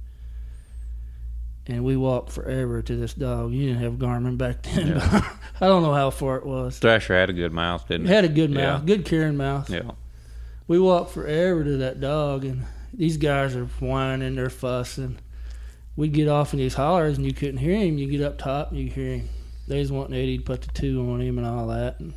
And 1.67 1.85
we 1.85 1.97
walked 1.97 2.33
forever 2.33 2.83
to 2.83 2.97
this 2.97 3.15
dog. 3.15 3.53
You 3.53 3.69
didn't 3.69 3.83
have 3.83 3.93
Garmin 3.95 4.37
back 4.37 4.63
then. 4.63 4.95
but 4.95 5.25
I 5.61 5.67
don't 5.69 5.83
know 5.83 5.95
how 5.95 6.11
far 6.11 6.37
it 6.37 6.47
was. 6.47 6.79
Thrasher 6.79 7.15
had 7.15 7.31
a 7.31 7.33
good 7.33 7.53
mouth, 7.53 7.87
didn't 7.89 8.07
he? 8.07 8.13
had 8.13 8.25
a 8.25 8.29
good 8.29 8.51
Yeah. 8.51 8.73
mouth, 8.75 8.87
good 8.87 9.05
caring 9.05 9.37
mouth. 9.37 9.71
Yeah. 9.71 9.93
We 10.67 10.79
walked 10.81 11.11
forever 11.13 11.63
to 11.65 11.77
that 11.79 12.01
dog, 12.01 12.45
and 12.45 12.65
these 12.95 13.17
guys 13.17 13.57
are 13.57 13.65
whining, 13.65 14.37
they're 14.37 14.51
fussing. 14.51 15.19
We'd 15.97 16.13
get 16.13 16.29
off 16.29 16.53
in 16.53 16.59
these 16.59 16.75
hollers, 16.75 17.17
and 17.19 17.27
you 17.27 17.33
couldn't 17.33 17.59
hear 17.59 17.77
him. 17.77 17.99
You 17.99 18.07
get 18.07 18.23
up 18.23 18.39
top, 18.39 18.71
and 18.71 18.81
you 18.81 18.91
hear 18.91 19.17
him. 19.17 19.29
They 19.69 19.79
was 19.79 19.93
wanting 19.93 20.17
Eddie 20.17 20.39
to 20.39 20.45
put 20.45 20.63
the 20.63 20.73
two 20.73 21.09
on 21.11 21.21
him 21.21 21.39
and 21.39 21.47
all 21.47 21.69
that. 21.69 22.01
And 22.01 22.15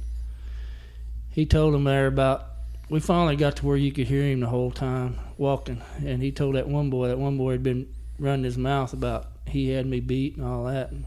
he 1.29 1.45
told 1.45 1.73
them 1.73 1.83
there 1.83 2.07
about. 2.07 2.51
We 2.87 2.99
finally 2.99 3.35
got 3.35 3.55
to 3.57 3.65
where 3.65 3.77
you 3.77 3.91
could 3.91 4.05
hear 4.05 4.21
him 4.21 4.41
the 4.41 4.47
whole 4.47 4.69
time 4.69 5.19
walking, 5.37 5.81
and 6.05 6.21
he 6.21 6.31
told 6.31 6.55
that 6.55 6.67
one 6.67 6.89
boy. 6.91 7.07
That 7.07 7.17
one 7.17 7.37
boy 7.37 7.53
had 7.53 7.63
been 7.63 7.87
running 8.19 8.45
his 8.45 8.57
mouth 8.57 8.93
about 8.93 9.27
he 9.47 9.69
had 9.69 9.85
me 9.85 9.99
beat 9.99 10.37
and 10.37 10.45
all 10.45 10.65
that. 10.65 10.91
And 10.91 11.05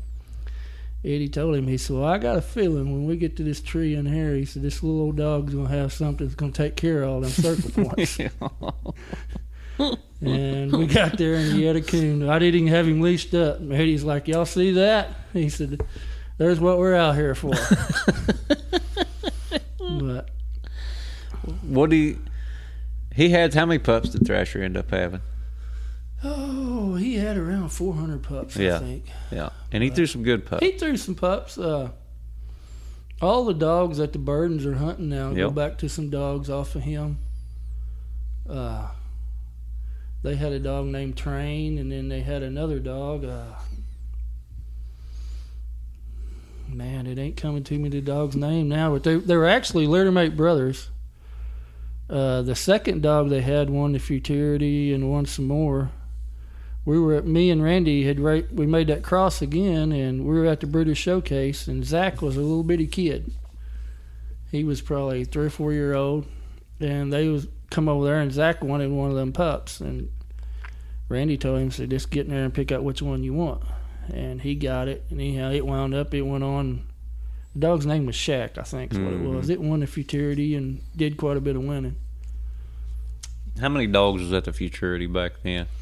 Eddie 1.05 1.29
told 1.29 1.55
him, 1.55 1.67
he 1.67 1.79
said, 1.79 1.97
Well, 1.97 2.05
I 2.05 2.19
got 2.19 2.37
a 2.37 2.43
feeling 2.43 2.93
when 2.93 3.07
we 3.07 3.17
get 3.17 3.37
to 3.37 3.45
this 3.45 3.61
tree 3.61 3.95
in 3.95 4.07
here, 4.07 4.35
he 4.35 4.45
said, 4.45 4.63
this 4.63 4.83
little 4.83 5.01
old 5.01 5.17
dog's 5.17 5.55
going 5.55 5.69
to 5.69 5.73
have 5.73 5.93
something 5.93 6.27
that's 6.27 6.35
going 6.35 6.53
to 6.53 6.63
take 6.63 6.77
care 6.77 7.03
of 7.03 7.11
all 7.11 7.21
them 7.21 7.31
circle 7.31 7.85
points. 7.85 8.19
and 10.21 10.73
we 10.77 10.87
got 10.87 11.17
there 11.19 11.35
and 11.35 11.53
he 11.53 11.65
had 11.65 11.77
a 11.77 11.81
coon. 11.81 12.29
I 12.29 12.39
didn't 12.39 12.61
even 12.63 12.69
have 12.75 12.87
him 12.89 13.01
leashed 13.01 13.35
up. 13.35 13.59
And 13.59 13.73
Eddie's 13.73 14.05
like, 14.05 14.29
Y'all 14.29 14.45
see 14.47 14.73
that? 14.73 15.11
He 15.33 15.49
said, 15.49 15.81
There's 16.39 16.59
what 16.61 16.79
we're 16.79 16.95
out 16.95 17.15
here 17.15 17.35
for. 17.35 17.53
but 19.79 20.29
What 21.63 21.91
do 21.91 21.97
you? 21.97 22.19
He 23.15 23.31
had 23.31 23.53
how 23.55 23.67
many 23.67 23.79
pups 23.79 24.11
did 24.11 24.27
Thrasher 24.27 24.63
end 24.63 24.77
up 24.77 24.91
having? 24.91 25.21
oh, 26.25 26.97
he 26.97 27.15
had 27.15 27.37
around 27.37 27.69
400 27.69 28.23
pups, 28.25 28.57
Yeah. 28.57 28.77
I 28.77 28.79
think. 28.81 29.05
Yeah, 29.31 29.51
and 29.71 29.85
he 29.85 29.91
threw 29.91 30.07
some 30.07 30.25
good 30.25 30.45
pups. 30.47 30.65
He 30.65 30.73
threw 30.73 30.97
some 30.97 31.15
pups. 31.15 31.57
Uh, 31.59 31.91
all 33.23 33.45
the 33.45 33.55
dogs 33.55 33.99
that 33.99 34.13
the 34.13 34.19
Burdens 34.19 34.65
are 34.67 34.75
hunting 34.75 35.09
now 35.09 35.33
go 35.33 35.51
back 35.51 35.79
to 35.79 35.89
some 35.89 36.11
dogs 36.11 36.51
off 36.51 36.75
of 36.75 36.83
him. 36.83 37.19
Uh, 38.49 38.89
they 40.23 40.37
had 40.37 40.53
a 40.53 40.59
dog 40.59 40.87
named 40.87 41.17
Train, 41.17 41.79
and 41.79 41.91
then 41.91 42.09
they 42.09 42.21
had 42.21 42.43
another 42.43 42.79
dog. 42.79 43.25
Uh, 43.25 43.55
man, 46.69 47.07
it 47.07 47.19
ain't 47.19 47.37
coming 47.37 47.65
to 47.65 47.79
me 47.79 47.89
the 47.89 48.01
dog's 48.01 48.37
name 48.37 48.69
now, 48.69 48.93
but 48.93 49.05
they 49.05 49.17
they 49.17 49.37
were 49.37 49.49
actually 49.49 49.87
littermate 49.87 50.37
brothers. 50.37 50.91
Uh, 52.11 52.43
the 52.43 52.55
second 52.55 53.03
dog 53.03 53.29
they 53.29 53.43
had 53.43 53.69
won 53.69 53.93
the 53.93 53.99
futurity 53.99 54.95
and 54.95 55.11
won 55.11 55.27
some 55.27 55.47
more 55.47 55.91
we 56.89 56.99
were 56.99 57.17
at 57.17 57.27
me 57.27 57.51
and 57.51 57.63
Randy 57.63 58.05
had 58.05 58.19
we 58.19 58.65
made 58.65 58.87
that 58.87 59.03
cross 59.03 59.43
again, 59.43 59.93
and 59.93 60.25
we 60.25 60.39
were 60.39 60.47
at 60.47 60.61
the 60.61 60.67
British 60.67 60.99
Showcase, 60.99 61.69
and 61.69 61.85
Zach 61.85 62.23
was 62.23 62.39
a 62.39 62.41
little 62.41 62.63
bitty 62.63 62.87
kid. 62.87 63.31
He 64.51 64.65
was 64.65 64.81
probably 64.81 65.27
three 65.27 65.45
or 65.45 65.51
four 65.51 65.75
year 65.75 65.93
old, 65.93 66.25
and 66.81 67.13
they 67.13 67.29
was 67.29 67.47
come 67.71 67.89
over 67.89 68.07
there, 68.07 68.21
and 68.21 68.33
Zach 68.33 68.63
wanted 68.63 68.91
one 68.91 69.11
of 69.11 69.17
them 69.17 69.33
pups, 69.33 69.81
and 69.81 70.11
Randy 71.09 71.37
told 71.37 71.61
him, 71.61 71.71
said, 71.71 71.91
just 71.91 72.11
get 72.11 72.27
in 72.27 72.33
there 72.33 72.45
and 72.45 72.55
pick 72.55 72.73
out 72.73 72.85
which 72.85 73.03
one 73.03 73.25
you 73.25 73.35
want, 73.35 73.63
and 74.13 74.41
he 74.41 74.55
got 74.55 74.89
it, 74.89 75.05
and 75.11 75.21
anyhow 75.21 75.51
it 75.51 75.67
wound 75.67 75.95
up, 75.95 76.15
it 76.15 76.23
went 76.23 76.45
on. 76.45 76.87
The 77.55 77.61
dog's 77.61 77.87
name 77.87 78.07
was 78.07 78.17
Shaq, 78.17 78.59
I 78.59 78.63
think 78.63 78.93
is 78.93 78.99
what 78.99 79.13
it 79.13 79.21
was. 79.21 79.45
Mm-hmm. 79.45 79.53
It 79.53 79.61
won 79.61 79.81
the 79.81 79.87
futurity 79.87 80.55
and 80.55 80.81
did 80.95 81.17
quite 81.17 81.37
a 81.37 81.41
bit 81.41 81.57
of 81.57 81.65
winning. 81.65 81.97
How 83.61 83.69
many 83.69 83.87
dogs 83.87 84.23
was 84.23 84.33
at 84.33 84.45
the 84.45 84.53
futurity 84.53 85.07
back 85.07 85.33
then? 85.43 85.67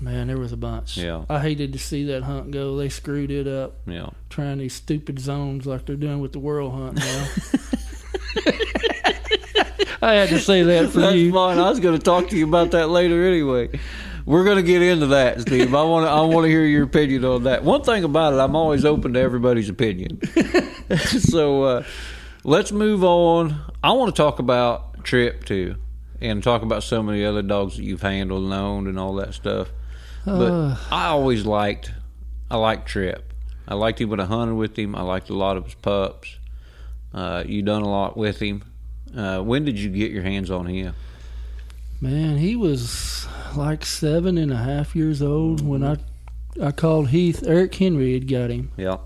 Man, 0.00 0.26
there 0.26 0.38
was 0.38 0.52
a 0.52 0.56
bunch. 0.56 0.98
Yeah. 0.98 1.24
I 1.28 1.40
hated 1.40 1.72
to 1.72 1.78
see 1.78 2.04
that 2.06 2.22
hunt 2.22 2.50
go. 2.50 2.76
They 2.76 2.90
screwed 2.90 3.30
it 3.30 3.46
up. 3.46 3.76
Yeah. 3.86 4.10
trying 4.28 4.58
these 4.58 4.74
stupid 4.74 5.18
zones 5.18 5.66
like 5.66 5.86
they're 5.86 5.96
doing 5.96 6.20
with 6.20 6.32
the 6.32 6.38
world 6.38 6.72
hunt 6.72 6.96
now. 6.96 7.28
I 10.06 10.14
had 10.14 10.28
to 10.28 10.38
say 10.38 10.62
that 10.62 10.90
for 10.90 11.00
That's 11.00 11.16
you. 11.16 11.32
fine. 11.32 11.58
I 11.58 11.68
was 11.68 11.80
going 11.80 11.98
to 11.98 12.02
talk 12.02 12.28
to 12.28 12.36
you 12.36 12.46
about 12.46 12.70
that 12.70 12.88
later 12.90 13.26
anyway. 13.26 13.70
We're 14.24 14.44
going 14.44 14.56
to 14.56 14.62
get 14.62 14.80
into 14.80 15.06
that, 15.06 15.40
Steve. 15.40 15.74
I 15.74 15.82
want 15.82 16.06
to. 16.06 16.10
I 16.10 16.20
want 16.20 16.44
to 16.44 16.48
hear 16.48 16.64
your 16.64 16.84
opinion 16.84 17.24
on 17.24 17.42
that. 17.42 17.64
One 17.64 17.82
thing 17.82 18.04
about 18.04 18.32
it, 18.32 18.36
I'm 18.36 18.54
always 18.54 18.84
open 18.84 19.14
to 19.14 19.20
everybody's 19.20 19.68
opinion. 19.68 20.20
so 20.96 21.64
uh, 21.64 21.84
let's 22.44 22.70
move 22.70 23.02
on. 23.02 23.60
I 23.82 23.90
want 23.92 24.14
to 24.14 24.22
talk 24.22 24.38
about 24.38 25.02
Trip 25.02 25.44
too, 25.44 25.74
and 26.20 26.40
talk 26.40 26.62
about 26.62 26.84
some 26.84 27.08
of 27.08 27.14
the 27.16 27.24
other 27.24 27.42
dogs 27.42 27.76
that 27.76 27.82
you've 27.82 28.02
handled 28.02 28.44
and 28.44 28.52
owned 28.52 28.86
and 28.86 29.00
all 29.00 29.14
that 29.16 29.34
stuff. 29.34 29.70
But 30.24 30.78
I 30.90 31.06
always 31.06 31.44
liked. 31.44 31.92
I 32.48 32.58
liked 32.58 32.86
Trip. 32.86 33.32
I 33.66 33.74
liked 33.74 34.00
him 34.00 34.10
when 34.10 34.20
I 34.20 34.24
hunted 34.24 34.54
with 34.54 34.78
him. 34.78 34.94
I 34.94 35.02
liked 35.02 35.30
a 35.30 35.34
lot 35.34 35.56
of 35.56 35.64
his 35.64 35.74
pups. 35.74 36.36
Uh, 37.12 37.42
you 37.44 37.62
done 37.62 37.82
a 37.82 37.88
lot 37.88 38.16
with 38.16 38.38
him. 38.38 38.62
Uh, 39.14 39.40
when 39.42 39.64
did 39.64 39.78
you 39.78 39.90
get 39.90 40.10
your 40.10 40.22
hands 40.22 40.50
on 40.50 40.66
him? 40.66 40.94
Man, 42.00 42.36
he 42.38 42.56
was 42.56 43.26
like 43.56 43.84
seven 43.84 44.36
and 44.36 44.52
a 44.52 44.56
half 44.56 44.94
years 44.94 45.22
old 45.22 45.66
when 45.66 45.82
I 45.82 45.96
I 46.62 46.72
called 46.72 47.08
Heath. 47.08 47.42
Eric 47.46 47.74
Henry 47.74 48.12
had 48.14 48.28
got 48.28 48.50
him, 48.50 48.70
Yeah. 48.76 48.98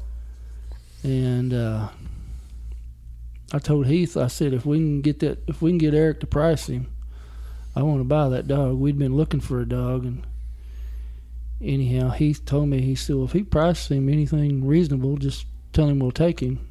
and 1.02 1.52
uh, 1.52 1.88
I 3.52 3.58
told 3.58 3.86
Heath, 3.86 4.16
I 4.16 4.26
said, 4.28 4.52
if 4.52 4.64
we 4.66 4.78
can 4.78 5.00
get 5.00 5.20
that, 5.20 5.38
if 5.48 5.60
we 5.62 5.70
can 5.70 5.78
get 5.78 5.94
Eric 5.94 6.20
to 6.20 6.26
price 6.26 6.66
him, 6.68 6.86
I 7.76 7.82
want 7.82 8.00
to 8.00 8.04
buy 8.04 8.28
that 8.28 8.46
dog. 8.48 8.76
We'd 8.78 8.98
been 8.98 9.16
looking 9.16 9.40
for 9.40 9.60
a 9.60 9.68
dog, 9.68 10.04
and 10.04 10.24
anyhow, 11.60 12.10
Heath 12.10 12.44
told 12.44 12.68
me 12.68 12.80
he 12.80 12.94
said, 12.94 13.16
well, 13.16 13.24
if 13.24 13.32
he 13.32 13.42
prices 13.42 13.88
him 13.90 14.08
anything 14.08 14.64
reasonable, 14.66 15.16
just 15.16 15.46
tell 15.72 15.88
him 15.88 15.98
we'll 16.00 16.10
take 16.12 16.40
him. 16.40 16.66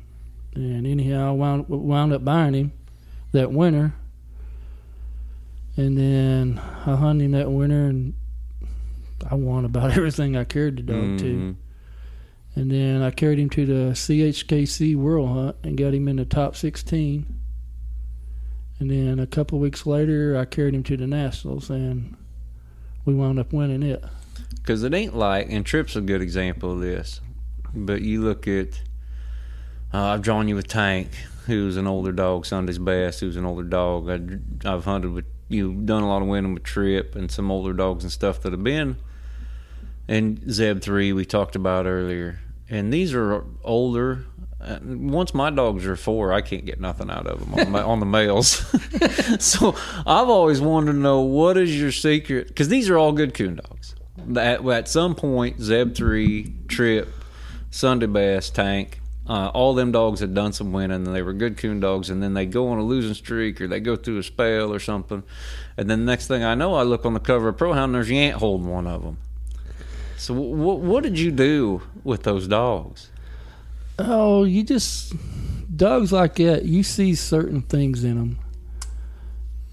And 0.56 0.86
anyhow, 0.88 1.30
I 1.30 1.32
wound 1.32 1.70
wound 1.70 2.12
up 2.14 2.24
buying 2.26 2.54
him 2.54 2.72
that 3.32 3.52
winter. 3.52 3.94
And 5.78 5.98
then 5.98 6.60
I 6.86 6.96
hunted 6.96 7.26
him 7.26 7.32
that 7.32 7.52
winter, 7.52 7.86
and 7.86 8.14
I 9.30 9.36
won 9.36 9.66
about 9.66 9.92
everything 9.98 10.36
I 10.36 10.44
carried 10.44 10.78
the 10.78 10.84
dog 10.84 11.20
to. 11.20 11.24
Mhm. 11.26 11.56
And 12.56 12.72
then 12.72 13.02
I 13.02 13.12
carried 13.12 13.40
him 13.40 13.50
to 13.52 13.66
the 13.66 13.92
PKC 13.96 14.96
World 14.96 15.30
Hunt 15.30 15.56
and 15.64 15.78
got 15.78 15.94
him 15.94 16.08
in 16.08 16.18
the 16.18 16.26
top 16.26 16.56
16. 16.56 17.26
And 18.80 18.90
then 18.90 19.20
a 19.20 19.28
couple 19.28 19.58
of 19.58 19.62
weeks 19.62 19.86
later, 19.86 20.36
I 20.38 20.46
carried 20.46 20.74
him 20.74 20.84
to 20.84 20.98
the 20.98 21.08
Nationals, 21.08 21.70
and 21.70 22.16
we 23.06 23.14
wound 23.14 23.40
up 23.40 23.54
winning 23.54 23.84
it. 23.84 24.04
Because 24.56 24.84
it 24.84 24.94
ain't 24.94 25.16
like, 25.16 25.48
and 25.50 25.66
Trip's 25.66 25.96
a 25.96 26.02
good 26.02 26.22
example 26.22 26.72
of 26.74 26.80
this. 26.80 27.22
But 27.74 28.02
you 28.02 28.22
look 28.22 28.48
at, 28.48 28.82
uh, 29.94 30.06
I've 30.06 30.22
drawn 30.22 30.48
you 30.48 30.58
a 30.58 30.64
Tank, 30.64 31.10
who's 31.50 31.76
an 31.78 31.88
older 31.88 32.12
dog, 32.12 32.46
Sunday's 32.46 32.78
Best, 32.80 33.20
who's 33.20 33.36
an 33.36 33.46
older 33.46 33.64
dog. 33.64 34.10
I, 34.10 34.72
I've 34.74 34.86
hunted 34.86 35.12
with, 35.12 35.26
you've 35.50 35.86
done 35.86 36.04
a 36.04 36.08
lot 36.08 36.22
of 36.22 36.28
winning 36.28 36.54
with 36.54 36.64
Trip 36.64 37.16
and 37.16 37.30
some 37.30 37.52
older 37.52 37.74
dogs 37.74 38.04
and 38.04 38.12
stuff 38.12 38.42
that 38.42 38.54
have 38.54 38.64
been. 38.64 38.96
And 40.08 40.52
Zeb 40.52 40.82
3, 40.82 41.14
we 41.14 41.26
talked 41.26 41.56
about 41.56 41.86
earlier. 41.86 42.40
And 42.70 42.94
these 42.94 43.14
are 43.14 43.44
older. 43.64 44.26
Uh, 44.62 44.80
once 44.84 45.34
my 45.34 45.50
dogs 45.50 45.86
are 45.86 45.96
four, 45.96 46.34
I 46.34 46.42
can't 46.42 46.66
get 46.66 46.80
nothing 46.80 47.10
out 47.10 47.28
of 47.28 47.40
them 47.40 47.54
on, 47.54 47.72
the- 47.74 47.84
on 47.84 48.00
the 48.00 48.06
males. 48.06 48.66
so 49.40 49.76
I've 50.06 50.30
always 50.30 50.62
wanted 50.62 50.94
to 50.94 50.98
know 50.98 51.22
what 51.22 51.58
is 51.58 51.80
your 51.80 51.92
secret? 51.92 52.48
Because 52.48 52.68
these 52.70 52.90
are 52.90 52.98
all 52.98 53.12
good 53.12 53.34
coon 53.34 53.56
dogs. 53.56 53.96
At, 54.38 54.66
at 54.68 54.88
some 54.88 55.16
point, 55.16 55.62
Zeb 55.62 55.96
3, 55.96 56.54
Trip, 56.68 57.08
Sunday's 57.72 58.10
Best, 58.10 58.56
Tank, 58.56 58.99
uh, 59.30 59.52
all 59.54 59.76
them 59.76 59.92
dogs 59.92 60.20
had 60.20 60.34
done 60.34 60.52
some 60.52 60.74
winning 60.74 61.06
and 61.06 61.16
they 61.16 61.22
were 61.22 61.34
good 61.34 61.56
coon 61.56 61.80
dogs. 61.80 62.10
And 62.10 62.22
then 62.22 62.34
they 62.34 62.48
go 62.48 62.70
on 62.70 62.80
a 62.80 62.84
losing 62.84 63.14
streak 63.14 63.62
or 63.62 63.68
they 63.68 63.80
go 63.80 63.96
through 63.96 64.18
a 64.18 64.24
spell 64.24 64.74
or 64.74 64.80
something. 64.80 65.24
And 65.78 65.90
then 65.90 66.00
the 66.00 66.12
next 66.12 66.28
thing 66.28 66.44
I 66.44 66.56
know, 66.56 66.74
I 66.74 66.82
look 66.82 67.06
on 67.06 67.14
the 67.14 67.20
cover 67.20 67.50
of 67.50 67.58
Pro 67.58 67.74
Hound 67.74 67.94
Yant 67.94 68.34
holding 68.34 68.68
one 68.68 68.88
of 68.88 69.04
them. 69.04 69.20
So 70.18 70.34
what 70.34 70.80
what 70.80 71.04
did 71.04 71.18
you 71.18 71.32
do 71.32 71.82
with 72.04 72.24
those 72.24 72.46
dogs? 72.46 73.10
Oh, 73.98 74.44
you 74.44 74.64
just 74.64 75.14
dogs 75.74 76.12
like 76.12 76.36
that. 76.36 76.66
You 76.66 76.84
see 76.84 77.16
certain 77.16 77.62
things 77.62 78.04
in 78.04 78.16
them, 78.18 78.40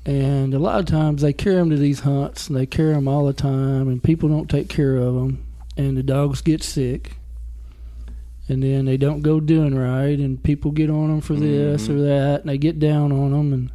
and 0.05 0.55
a 0.55 0.61
lot 0.61 0.79
of 0.79 0.87
times 0.87 1.23
they 1.23 1.33
carry 1.33 1.57
them 1.57 1.71
to 1.71 1.77
these 1.77 2.01
hunts, 2.01 2.47
and 2.47 2.57
they 2.57 2.65
carry 2.65 2.95
them 2.95 3.09
all 3.09 3.27
the 3.27 3.33
time, 3.33 3.89
and 3.89 4.01
people 4.01 4.29
don't 4.29 4.49
take 4.49 4.69
care 4.69 4.97
of 4.97 5.15
them, 5.15 5.45
and 5.77 5.97
the 5.97 6.05
dogs 6.05 6.43
get 6.43 6.63
sick. 6.63 7.16
And 8.49 8.63
then 8.63 8.85
they 8.85 8.97
don't 8.97 9.23
go 9.23 9.41
doing 9.41 9.75
right, 9.75 10.19
and 10.19 10.43
people 10.43 10.71
get 10.71 10.91
on 10.91 11.09
them 11.09 11.21
for 11.21 11.35
this 11.35 11.89
or 11.89 12.01
that, 12.03 12.41
and 12.41 12.49
they 12.49 12.59
get 12.59 12.79
down 12.79 13.13
on 13.13 13.33
them, 13.33 13.53
and 13.53 13.71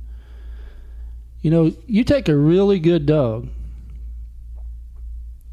you 1.42 1.50
know, 1.52 1.74
you 1.88 2.04
take 2.04 2.30
a 2.30 2.36
really 2.36 2.80
good 2.80 3.06
dog, 3.06 3.50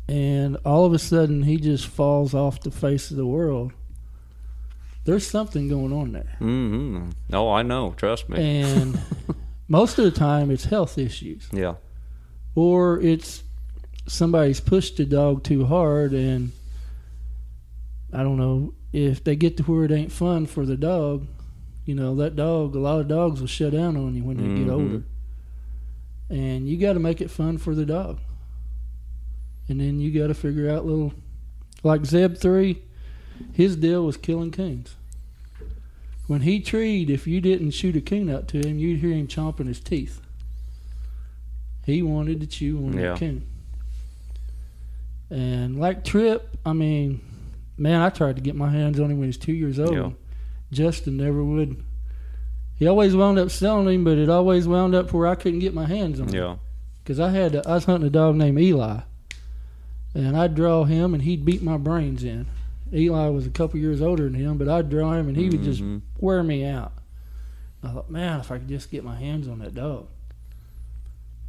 and 0.09 0.57
all 0.65 0.85
of 0.85 0.93
a 0.93 0.99
sudden 0.99 1.43
he 1.43 1.57
just 1.57 1.87
falls 1.87 2.35
off 2.35 2.61
the 2.61 2.71
face 2.71 3.11
of 3.11 3.17
the 3.17 3.27
world. 3.27 3.73
There's 5.05 5.27
something 5.27 5.69
going 5.69 5.93
on 5.93 6.13
there, 6.13 6.37
Mm-hmm. 6.41 7.11
Oh, 7.33 7.51
I 7.51 7.63
know. 7.63 7.95
Trust 7.97 8.29
me. 8.29 8.61
and 8.61 9.01
most 9.69 9.99
of 9.99 10.05
the 10.05 10.11
time 10.11 10.51
it's 10.51 10.65
health 10.65 10.99
issues 10.99 11.49
yeah. 11.53 11.75
or 12.55 13.01
it's 13.01 13.43
somebody's 14.07 14.61
pushed 14.61 14.97
the 14.99 15.05
dog 15.07 15.45
too 15.45 15.65
hard 15.67 16.13
and 16.13 16.53
I 18.13 18.23
don't 18.23 18.37
know 18.39 18.73
if 18.93 19.23
they 19.23 19.37
get 19.37 19.57
to 19.59 19.63
where 19.65 19.85
it 19.85 19.91
ain't 19.93 20.13
fun 20.13 20.47
for 20.47 20.65
the 20.65 20.77
dog, 20.77 21.27
you 21.85 21.95
know, 21.95 22.15
that 22.17 22.37
dog 22.37 22.75
a 22.75 22.79
lot 22.79 23.01
of 23.01 23.09
dogs 23.09 23.41
will 23.41 23.47
shut 23.49 23.73
down 23.73 23.97
on 23.97 24.15
you 24.15 24.23
when 24.25 24.37
they 24.37 24.43
get 24.43 24.69
Mhm. 24.69 24.71
older. 24.73 25.03
And 26.31 26.69
you 26.69 26.77
got 26.77 26.93
to 26.95 26.99
make 26.99 27.21
it 27.21 27.31
fun 27.31 27.59
for 27.59 27.75
the 27.75 27.87
dog. 27.87 28.19
And 29.69 29.81
then 29.81 30.01
you 30.01 30.11
got 30.11 30.29
to 30.29 30.35
figure 30.35 30.71
out 30.71 30.85
little 30.87 31.13
like 31.83 32.05
Zeb 32.07 32.37
3, 32.37 32.79
his 33.53 33.77
deal 33.77 34.05
was 34.05 34.17
killing 34.17 34.51
coons. 34.51 34.97
When 36.27 36.43
he 36.43 36.61
treed, 36.61 37.09
if 37.09 37.27
you 37.27 37.41
didn't 37.41 37.71
shoot 37.71 37.97
a 37.97 38.01
coon 38.03 38.29
out 38.29 38.49
to 38.49 38.59
him, 38.67 38.79
you'd 38.79 39.01
hear 39.01 39.13
him 39.15 39.27
chomping 39.29 39.67
his 39.67 39.81
teeth. 39.81 40.21
He 41.87 42.03
wanted 42.03 42.41
to 42.41 42.47
chew 42.47 42.79
on 42.85 42.93
Yeah. 42.99 43.15
the 43.15 43.19
coon. 43.19 43.43
And 45.31 45.79
like 45.79 46.05
Trip, 46.05 46.57
I 46.65 46.73
mean, 46.73 47.21
man, 47.79 48.01
I 48.01 48.11
tried 48.11 48.37
to 48.37 48.43
get 48.43 48.57
my 48.57 48.71
hands 48.71 48.99
on 48.99 49.11
him 49.11 49.19
when 49.19 49.25
he 49.25 49.29
was 49.29 49.37
two 49.39 49.53
years 49.53 49.79
old. 49.79 49.93
Yeah. 49.93 50.11
Justin 50.71 51.17
never 51.17 51.43
would. 51.43 51.83
He 52.77 52.87
always 52.87 53.17
wound 53.17 53.39
up 53.39 53.51
selling 53.51 53.89
him, 53.89 54.05
but 54.05 54.19
it 54.19 54.29
always 54.29 54.69
wound 54.69 54.95
up 54.95 55.13
where 55.13 55.27
I 55.27 55.35
couldn't 55.35 55.59
get 55.61 55.75
my 55.75 55.87
hands 55.87 56.21
on 56.21 56.29
him. 56.29 56.35
Yeah. 56.35 56.57
Because 57.03 57.19
I 57.19 57.31
had, 57.31 57.57
I 57.67 57.75
was 57.75 57.85
hunting 57.87 58.07
a 58.07 58.11
dog 58.11 58.37
named 58.37 58.59
Eli, 58.61 59.01
and 60.15 60.37
I'd 60.37 60.55
draw 60.55 60.85
him, 60.85 61.15
and 61.15 61.23
he'd 61.23 61.45
beat 61.45 61.63
my 61.63 61.77
brains 61.77 62.23
in. 62.23 62.47
Eli 62.93 63.29
was 63.29 63.47
a 63.47 63.51
couple 63.51 63.81
years 63.81 64.01
older 64.01 64.25
than 64.25 64.35
him, 64.35 64.59
but 64.59 64.69
I'd 64.69 64.91
draw 64.91 65.13
him, 65.15 65.29
and 65.29 65.37
he 65.37 65.49
would 65.51 65.63
just 65.63 65.83
Mhm. 65.83 66.03
wear 66.21 66.43
me 66.43 66.65
out. 66.65 66.93
I 67.83 67.93
thought, 67.93 68.11
man, 68.11 68.41
if 68.41 68.51
I 68.51 68.59
could 68.59 68.69
just 68.69 68.91
get 68.91 69.05
my 69.05 69.17
hands 69.17 69.49
on 69.49 69.59
that 69.61 69.75
dog, 69.75 70.07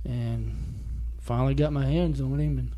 and 0.05 0.79
finally 1.19 1.53
got 1.55 1.73
my 1.73 1.85
hands 1.85 2.21
on 2.21 2.39
him, 2.39 2.57
and 2.57 2.71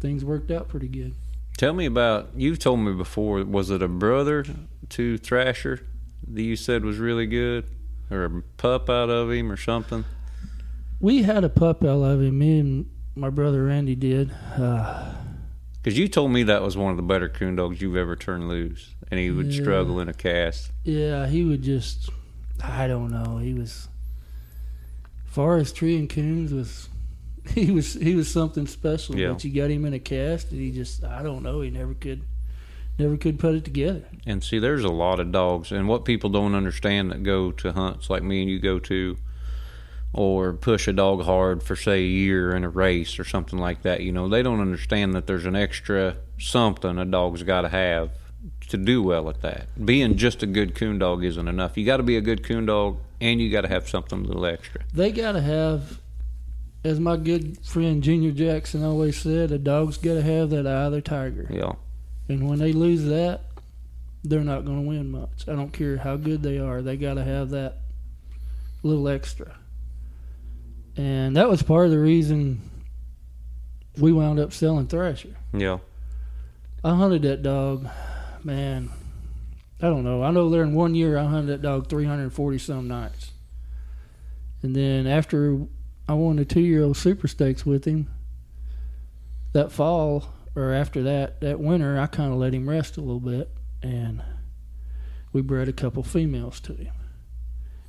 things 0.00 0.24
worked 0.24 0.50
out 0.50 0.68
pretty 0.68 0.88
good. 0.88 1.14
Tell 1.56 1.72
me 1.74 1.86
about. 1.86 2.30
You've 2.36 2.58
told 2.58 2.80
me 2.80 2.92
before. 2.92 3.44
Was 3.44 3.70
it 3.70 3.82
a 3.82 3.88
brother 3.88 4.44
to 4.90 5.18
Thrasher 5.18 5.86
that 6.28 6.42
you 6.42 6.56
said 6.56 6.84
was 6.84 6.98
really 6.98 7.26
good, 7.26 7.66
or 8.10 8.24
a 8.24 8.42
pup 8.56 8.88
out 8.90 9.10
of 9.10 9.30
him, 9.30 9.50
or 9.52 9.56
something? 9.56 10.04
We 11.00 11.22
had 11.22 11.44
a 11.44 11.48
pup 11.48 11.82
out 11.84 12.02
of 12.02 12.20
him. 12.20 12.38
Me 12.38 12.58
and 12.58 12.90
my 13.14 13.30
brother 13.30 13.64
Randy 13.64 13.94
did. 13.94 14.32
Uh, 14.56 15.14
Because 15.82 15.98
you 15.98 16.08
told 16.08 16.30
me 16.30 16.44
that 16.44 16.62
was 16.62 16.76
one 16.76 16.90
of 16.92 16.96
the 16.96 17.02
better 17.02 17.28
coon 17.28 17.56
dogs 17.56 17.80
you've 17.82 17.96
ever 17.96 18.14
turned 18.16 18.48
loose, 18.48 18.94
and 19.10 19.18
he 19.20 19.30
would 19.30 19.52
Yeah. 19.52 19.62
struggle 19.62 19.98
in 20.00 20.08
a 20.08 20.12
cast. 20.14 20.70
Yeah, 20.84 21.26
he 21.28 21.44
would 21.44 21.62
just. 21.62 22.08
I 22.62 22.86
don't 22.86 23.10
know. 23.10 23.38
He 23.38 23.52
was. 23.54 23.88
Far 25.26 25.56
as 25.56 25.72
tree 25.72 25.96
and 25.96 26.08
coons 26.10 26.52
was, 26.52 26.88
he 27.54 27.70
was 27.70 27.94
he 27.94 28.14
was 28.14 28.30
something 28.30 28.66
special. 28.66 29.16
Yeah. 29.16 29.32
But 29.32 29.44
you 29.44 29.52
got 29.52 29.70
him 29.70 29.84
in 29.84 29.94
a 29.94 29.98
cast, 29.98 30.50
and 30.52 30.60
he 30.60 30.70
just 30.70 31.04
I 31.04 31.22
don't 31.22 31.42
know. 31.42 31.60
He 31.60 31.70
never 31.70 31.94
could, 31.94 32.22
never 32.98 33.16
could 33.16 33.38
put 33.38 33.54
it 33.54 33.64
together. 33.64 34.04
And 34.26 34.42
see, 34.42 34.58
there's 34.58 34.84
a 34.84 34.92
lot 34.92 35.20
of 35.20 35.32
dogs, 35.32 35.72
and 35.72 35.88
what 35.88 36.04
people 36.04 36.30
don't 36.30 36.54
understand 36.54 37.10
that 37.10 37.22
go 37.22 37.52
to 37.52 37.72
hunts 37.72 38.08
like 38.10 38.22
me 38.22 38.42
and 38.42 38.50
you 38.50 38.60
go 38.60 38.78
to, 38.78 39.16
or 40.12 40.52
push 40.52 40.86
a 40.86 40.92
dog 40.92 41.22
hard 41.24 41.62
for 41.62 41.74
say 41.74 42.00
a 42.00 42.06
year 42.06 42.54
in 42.54 42.64
a 42.64 42.68
race 42.68 43.18
or 43.18 43.24
something 43.24 43.58
like 43.58 43.82
that. 43.82 44.02
You 44.02 44.12
know, 44.12 44.28
they 44.28 44.42
don't 44.42 44.60
understand 44.60 45.14
that 45.14 45.26
there's 45.26 45.46
an 45.46 45.56
extra 45.56 46.16
something 46.38 46.98
a 46.98 47.04
dog's 47.04 47.42
got 47.44 47.62
to 47.62 47.68
have 47.68 48.10
to 48.68 48.76
do 48.76 49.02
well 49.02 49.28
at 49.28 49.42
that. 49.42 49.66
Being 49.84 50.16
just 50.16 50.42
a 50.42 50.46
good 50.46 50.74
coon 50.74 50.98
dog 50.98 51.24
isn't 51.24 51.48
enough. 51.48 51.76
You 51.76 51.86
got 51.86 51.98
to 51.98 52.02
be 52.02 52.16
a 52.16 52.20
good 52.20 52.42
coon 52.42 52.66
dog, 52.66 52.98
and 53.20 53.40
you 53.40 53.50
got 53.50 53.62
to 53.62 53.68
have 53.68 53.88
something 53.88 54.20
a 54.20 54.22
little 54.22 54.46
extra. 54.46 54.82
They 54.92 55.12
got 55.12 55.32
to 55.32 55.40
have, 55.40 56.00
as 56.84 56.98
my 56.98 57.16
good 57.16 57.58
friend 57.64 58.02
Junior 58.02 58.32
Jackson 58.32 58.82
always 58.84 59.16
said, 59.20 59.52
a 59.52 59.58
dog's 59.58 59.98
got 59.98 60.14
to 60.14 60.22
have 60.22 60.50
that 60.50 60.66
eye 60.66 60.84
of 60.84 60.92
the 60.92 61.00
tiger. 61.00 61.46
Yeah, 61.50 61.72
And 62.28 62.48
when 62.48 62.58
they 62.58 62.72
lose 62.72 63.04
that, 63.04 63.42
they're 64.24 64.40
not 64.40 64.64
going 64.64 64.82
to 64.82 64.88
win 64.88 65.10
much. 65.10 65.48
I 65.48 65.52
don't 65.52 65.72
care 65.72 65.96
how 65.96 66.16
good 66.16 66.42
they 66.42 66.58
are. 66.58 66.82
They 66.82 66.96
got 66.96 67.14
to 67.14 67.24
have 67.24 67.50
that 67.50 67.78
little 68.82 69.08
extra. 69.08 69.56
And 70.96 71.36
that 71.36 71.48
was 71.48 71.62
part 71.62 71.86
of 71.86 71.90
the 71.92 71.98
reason 71.98 72.60
we 73.98 74.12
wound 74.12 74.38
up 74.38 74.52
selling 74.52 74.86
Thrasher. 74.86 75.36
yeah, 75.52 75.78
I 76.84 76.94
hunted 76.94 77.22
that 77.22 77.42
dog, 77.42 77.88
man. 78.42 78.90
I 79.80 79.86
don't 79.86 80.04
know. 80.04 80.22
I 80.22 80.30
know 80.30 80.50
there 80.50 80.62
in 80.62 80.74
one 80.74 80.94
year 80.94 81.16
I 81.18 81.24
hunted 81.24 81.48
that 81.48 81.62
dog 81.62 81.88
340 81.88 82.58
some 82.58 82.88
nights. 82.88 83.32
And 84.62 84.76
then 84.76 85.06
after 85.06 85.58
I 86.12 86.14
won 86.14 86.36
the 86.36 86.44
two 86.44 86.60
year 86.60 86.82
old 86.82 86.98
super 86.98 87.26
stakes 87.26 87.64
with 87.64 87.86
him, 87.86 88.10
that 89.54 89.72
fall 89.72 90.28
or 90.54 90.70
after 90.70 91.02
that, 91.04 91.40
that 91.40 91.58
winter, 91.58 91.98
I 91.98 92.06
kind 92.06 92.30
of 92.30 92.38
let 92.38 92.52
him 92.52 92.68
rest 92.68 92.98
a 92.98 93.00
little 93.00 93.18
bit 93.18 93.50
and 93.82 94.22
we 95.32 95.40
bred 95.40 95.68
a 95.68 95.72
couple 95.72 96.02
females 96.02 96.60
to 96.60 96.74
him. 96.74 96.92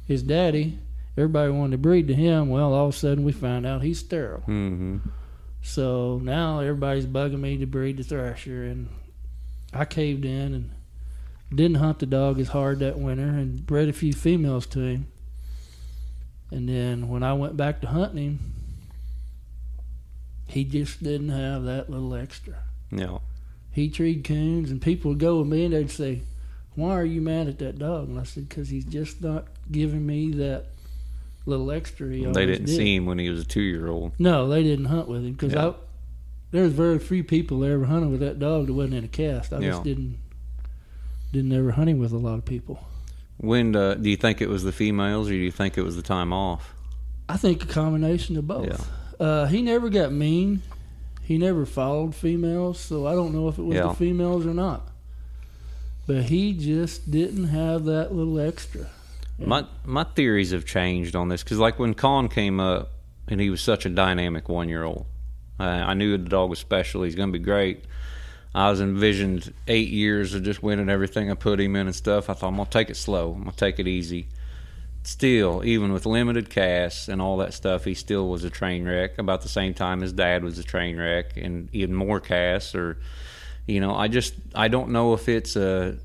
His 0.08 0.24
daddy, 0.24 0.80
everybody 1.18 1.52
wanted 1.52 1.72
to 1.72 1.78
breed 1.80 2.08
to 2.08 2.16
him. 2.16 2.48
Well, 2.48 2.74
all 2.74 2.88
of 2.88 2.96
a 2.96 2.98
sudden 2.98 3.26
we 3.26 3.34
found 3.34 3.66
out 3.66 3.82
he's 3.84 4.00
sterile. 4.00 4.40
hmm 4.40 5.00
So 5.62 6.22
now 6.24 6.62
everybody's 6.62 7.06
bugging 7.06 7.42
me 7.42 7.58
to 7.58 7.66
breed 7.66 7.98
the 7.98 8.04
Thrasher, 8.04 8.64
and 8.64 8.88
I 9.74 9.84
caved 9.84 10.24
in 10.24 10.54
and 10.54 10.72
didn't 11.54 11.76
hunt 11.76 12.00
the 12.00 12.06
dog 12.06 12.40
as 12.40 12.48
hard 12.48 12.80
that 12.80 12.98
winter 12.98 13.28
and 13.28 13.66
bred 13.66 13.90
a 13.90 13.94
few 13.94 14.14
females 14.14 14.66
to 14.68 14.80
him. 14.80 15.08
And 16.54 16.70
then 16.70 17.10
when 17.10 17.24
I 17.24 17.34
went 17.34 17.58
back 17.58 17.82
to 17.82 17.88
hunting 17.88 18.18
him, 18.24 18.40
he 20.48 20.64
just 20.64 21.02
didn't 21.02 21.30
have 21.30 21.64
that 21.64 21.90
little 21.90 22.14
extra. 22.16 22.56
yeah. 22.92 23.18
He 23.72 23.90
treed 23.90 24.24
coons, 24.24 24.70
and 24.70 24.80
people 24.80 25.10
would 25.10 25.20
go 25.20 25.40
with 25.40 25.48
me 25.48 25.66
and 25.66 25.74
they'd 25.74 25.90
say, 25.90 26.22
"Why 26.76 26.92
are 26.92 27.04
you 27.06 27.22
mad 27.22 27.48
at 27.48 27.58
that 27.58 27.80
dog?" 27.80 28.08
And 28.10 28.20
I 28.20 28.24
said, 28.24 28.48
"Because 28.48 28.70
he's 28.70 28.86
just 28.86 29.20
not 29.20 29.48
giving 29.72 30.06
me 30.06 30.30
that 30.34 30.68
little 31.48 31.72
extra." 31.72 32.08
He 32.14 32.24
They 32.24 32.46
didn't 32.46 32.68
did." 32.68 32.76
see 32.78 32.96
him 32.96 33.08
when 33.08 33.18
he 33.18 33.30
was 33.32 33.42
a 33.42 33.46
two 33.46 33.64
year 33.64 33.88
old. 33.88 34.12
No, 34.20 34.48
they 34.48 34.62
didn't 34.62 34.86
hunt 34.86 35.08
with 35.08 35.26
him 35.26 35.32
because 35.34 35.54
Yeah. 35.54 35.70
I 35.70 35.74
there's 36.52 36.72
very 36.72 37.00
few 37.00 37.24
people 37.24 37.62
that 37.62 37.72
ever 37.72 37.86
hunted 37.86 38.12
with 38.12 38.20
that 38.20 38.38
dog 38.38 38.68
that 38.68 38.74
wasn't 38.74 38.94
in 38.94 39.04
a 39.06 39.08
cast. 39.08 39.52
I 39.54 39.60
Yeah. 39.60 39.72
just 39.72 39.84
didn't 39.86 40.18
didn't 41.32 41.52
ever 41.52 41.72
hunt 41.72 41.90
him 41.90 41.98
with 41.98 42.12
a 42.12 42.18
lot 42.20 42.36
of 42.38 42.46
people. 42.46 42.80
When 43.44 43.76
uh, 43.76 43.96
do 43.96 44.10
you 44.10 44.16
think 44.16 44.40
it 44.42 44.48
was 44.48 44.64
the 44.64 44.72
females, 44.72 45.28
or 45.28 45.32
do 45.32 45.36
you 45.36 45.52
think 45.52 45.78
it 45.78 45.82
was 45.82 45.98
the 45.98 46.02
time 46.02 46.32
off? 46.32 46.74
I 47.28 47.36
think 47.36 47.62
a 47.62 47.68
combination 47.68 48.38
of 48.38 48.48
both. 48.48 48.90
Uh, 49.20 49.48
he 49.48 49.62
never 49.62 49.90
got 49.90 50.14
mean. 50.14 50.62
He 51.22 51.38
never 51.38 51.66
followed 51.66 52.16
females, 52.16 52.80
so 52.80 53.06
I 53.06 53.12
don't 53.16 53.34
know 53.34 53.50
if 53.50 53.58
it 53.58 53.64
was 53.64 53.76
Yeah. 53.76 53.88
the 53.88 53.96
females 53.96 54.46
or 54.46 54.54
not. 54.54 54.88
But 56.08 56.24
he 56.24 56.54
just 56.54 57.12
didn't 57.12 57.50
have 57.50 57.84
that 57.84 58.16
little 58.16 58.40
extra. 58.40 58.88
My 59.38 59.66
my 59.84 60.06
theories 60.06 60.52
have 60.52 60.64
changed 60.64 61.14
on 61.14 61.28
this 61.28 61.44
because, 61.44 61.60
like 61.60 61.78
when 61.78 61.96
Con 61.96 62.30
came 62.30 62.62
up, 62.62 62.92
and 63.28 63.42
he 63.42 63.50
was 63.50 63.60
such 63.60 63.86
a 63.86 63.90
dynamic 63.90 64.48
one 64.48 64.70
year 64.70 64.84
old, 64.86 65.06
uh, 65.60 65.64
I 65.64 65.94
knew 65.96 66.18
the 66.18 66.30
dog 66.30 66.50
was 66.50 66.60
special. 66.60 67.04
He's 67.04 67.16
going 67.16 67.28
to 67.34 67.38
be 67.38 67.44
great. 67.44 67.84
I 68.56 68.70
was 68.70 68.82
envisioned 68.82 69.54
eight 69.68 69.90
years 69.90 70.34
of 70.34 70.44
just 70.44 70.62
winning 70.62 70.90
everything 70.90 71.32
I 71.32 71.34
put 71.34 71.60
him 71.60 71.76
in 71.76 71.88
and 71.88 71.96
stuff. 71.96 72.30
I 72.30 72.34
thought 72.34 72.50
I'm 72.50 72.58
gonna 72.58 72.70
take 72.70 72.90
it 72.90 72.98
slow. 72.98 73.34
I'm 73.34 73.40
gonna 73.40 73.52
take 73.54 73.80
it 73.80 73.88
easy. 73.88 74.28
Still, 75.04 75.66
even 75.66 75.92
with 75.92 76.06
limited 76.06 76.50
casts 76.50 77.08
and 77.10 77.22
all 77.22 77.38
that 77.38 77.54
stuff, 77.54 77.84
he 77.84 77.94
still 77.94 78.30
was 78.30 78.44
a 78.44 78.50
train 78.50 78.86
wreck. 78.86 79.18
About 79.18 79.42
the 79.42 79.50
same 79.50 79.74
time 79.74 80.02
his 80.02 80.14
dad 80.14 80.44
was 80.44 80.60
a 80.60 80.64
train 80.64 80.98
wreck, 80.98 81.36
and 81.36 81.68
even 81.74 81.96
more 81.96 82.20
casts. 82.20 82.76
Or, 82.76 83.00
you 83.68 83.80
know, 83.80 83.96
I 83.96 84.08
just 84.08 84.36
I 84.54 84.68
don't 84.68 84.90
know 84.90 85.14
if 85.14 85.28
it's 85.28 85.56
a 85.56 85.98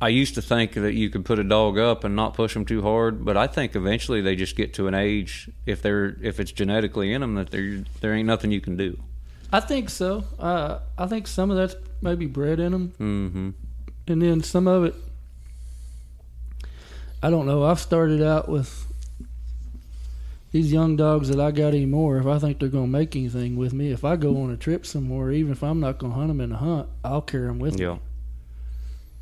I 0.00 0.08
used 0.08 0.34
to 0.34 0.42
think 0.42 0.72
that 0.72 0.94
you 0.94 1.10
could 1.10 1.24
put 1.24 1.38
a 1.38 1.44
dog 1.44 1.78
up 1.78 2.02
and 2.02 2.16
not 2.16 2.34
push 2.34 2.54
them 2.54 2.64
too 2.64 2.82
hard, 2.82 3.24
but 3.24 3.36
I 3.36 3.46
think 3.46 3.76
eventually 3.76 4.20
they 4.20 4.36
just 4.36 4.56
get 4.56 4.74
to 4.74 4.88
an 4.88 4.94
age 4.94 5.50
if 5.66 5.82
they're 5.82 6.16
if 6.22 6.40
it's 6.40 6.50
genetically 6.50 7.12
in 7.12 7.20
them 7.20 7.34
that 7.36 7.50
there 7.50 7.84
there 8.00 8.14
ain't 8.14 8.26
nothing 8.26 8.50
you 8.50 8.60
can 8.60 8.76
do. 8.76 8.98
I 9.54 9.60
think 9.60 9.88
so. 9.88 10.24
Uh, 10.38 10.80
I 10.98 11.06
think 11.06 11.26
some 11.28 11.50
of 11.50 11.56
that's 11.56 11.76
maybe 12.02 12.26
bred 12.26 12.58
in 12.60 12.72
them, 12.72 12.92
Mm-hmm. 12.98 13.50
and 14.12 14.22
then 14.22 14.42
some 14.42 14.66
of 14.66 14.84
it 14.84 14.94
I 17.22 17.30
don't 17.30 17.46
know. 17.46 17.62
I've 17.64 17.80
started 17.80 18.20
out 18.22 18.48
with 18.50 18.86
these 20.52 20.70
young 20.72 20.94
dogs 20.96 21.28
that 21.30 21.40
I 21.40 21.52
got 21.52 21.68
anymore. 21.68 22.18
If 22.18 22.26
I 22.26 22.38
think 22.38 22.58
they're 22.58 22.68
going 22.68 22.84
to 22.84 22.90
make 22.90 23.16
anything 23.16 23.56
with 23.56 23.72
me, 23.72 23.92
if 23.92 24.04
I 24.04 24.16
go 24.16 24.42
on 24.42 24.50
a 24.50 24.56
trip 24.58 24.84
somewhere, 24.84 25.30
even 25.32 25.50
if 25.52 25.62
I'm 25.62 25.80
not 25.80 25.96
going 25.98 26.12
to 26.12 26.16
hunt 26.18 26.28
them 26.28 26.40
in 26.42 26.52
a 26.52 26.56
hunt, 26.56 26.88
I'll 27.02 27.22
carry 27.22 27.46
them 27.46 27.58
with 27.58 27.78
me. 27.78 27.98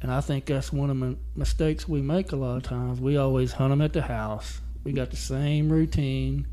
And 0.02 0.10
I 0.10 0.20
think 0.20 0.46
that's 0.46 0.72
one 0.72 0.90
of 0.90 0.98
the 0.98 1.16
mistakes 1.36 1.86
we 1.88 2.00
make 2.02 2.32
a 2.32 2.36
lot 2.36 2.56
of 2.56 2.64
times. 2.64 3.00
We 3.00 3.16
always 3.16 3.52
hunt 3.52 3.70
them 3.70 3.80
at 3.80 3.92
the 3.92 4.02
house. 4.02 4.60
We 4.82 4.90
got 4.92 5.10
the 5.10 5.16
same 5.16 5.70
routine. 5.70 6.46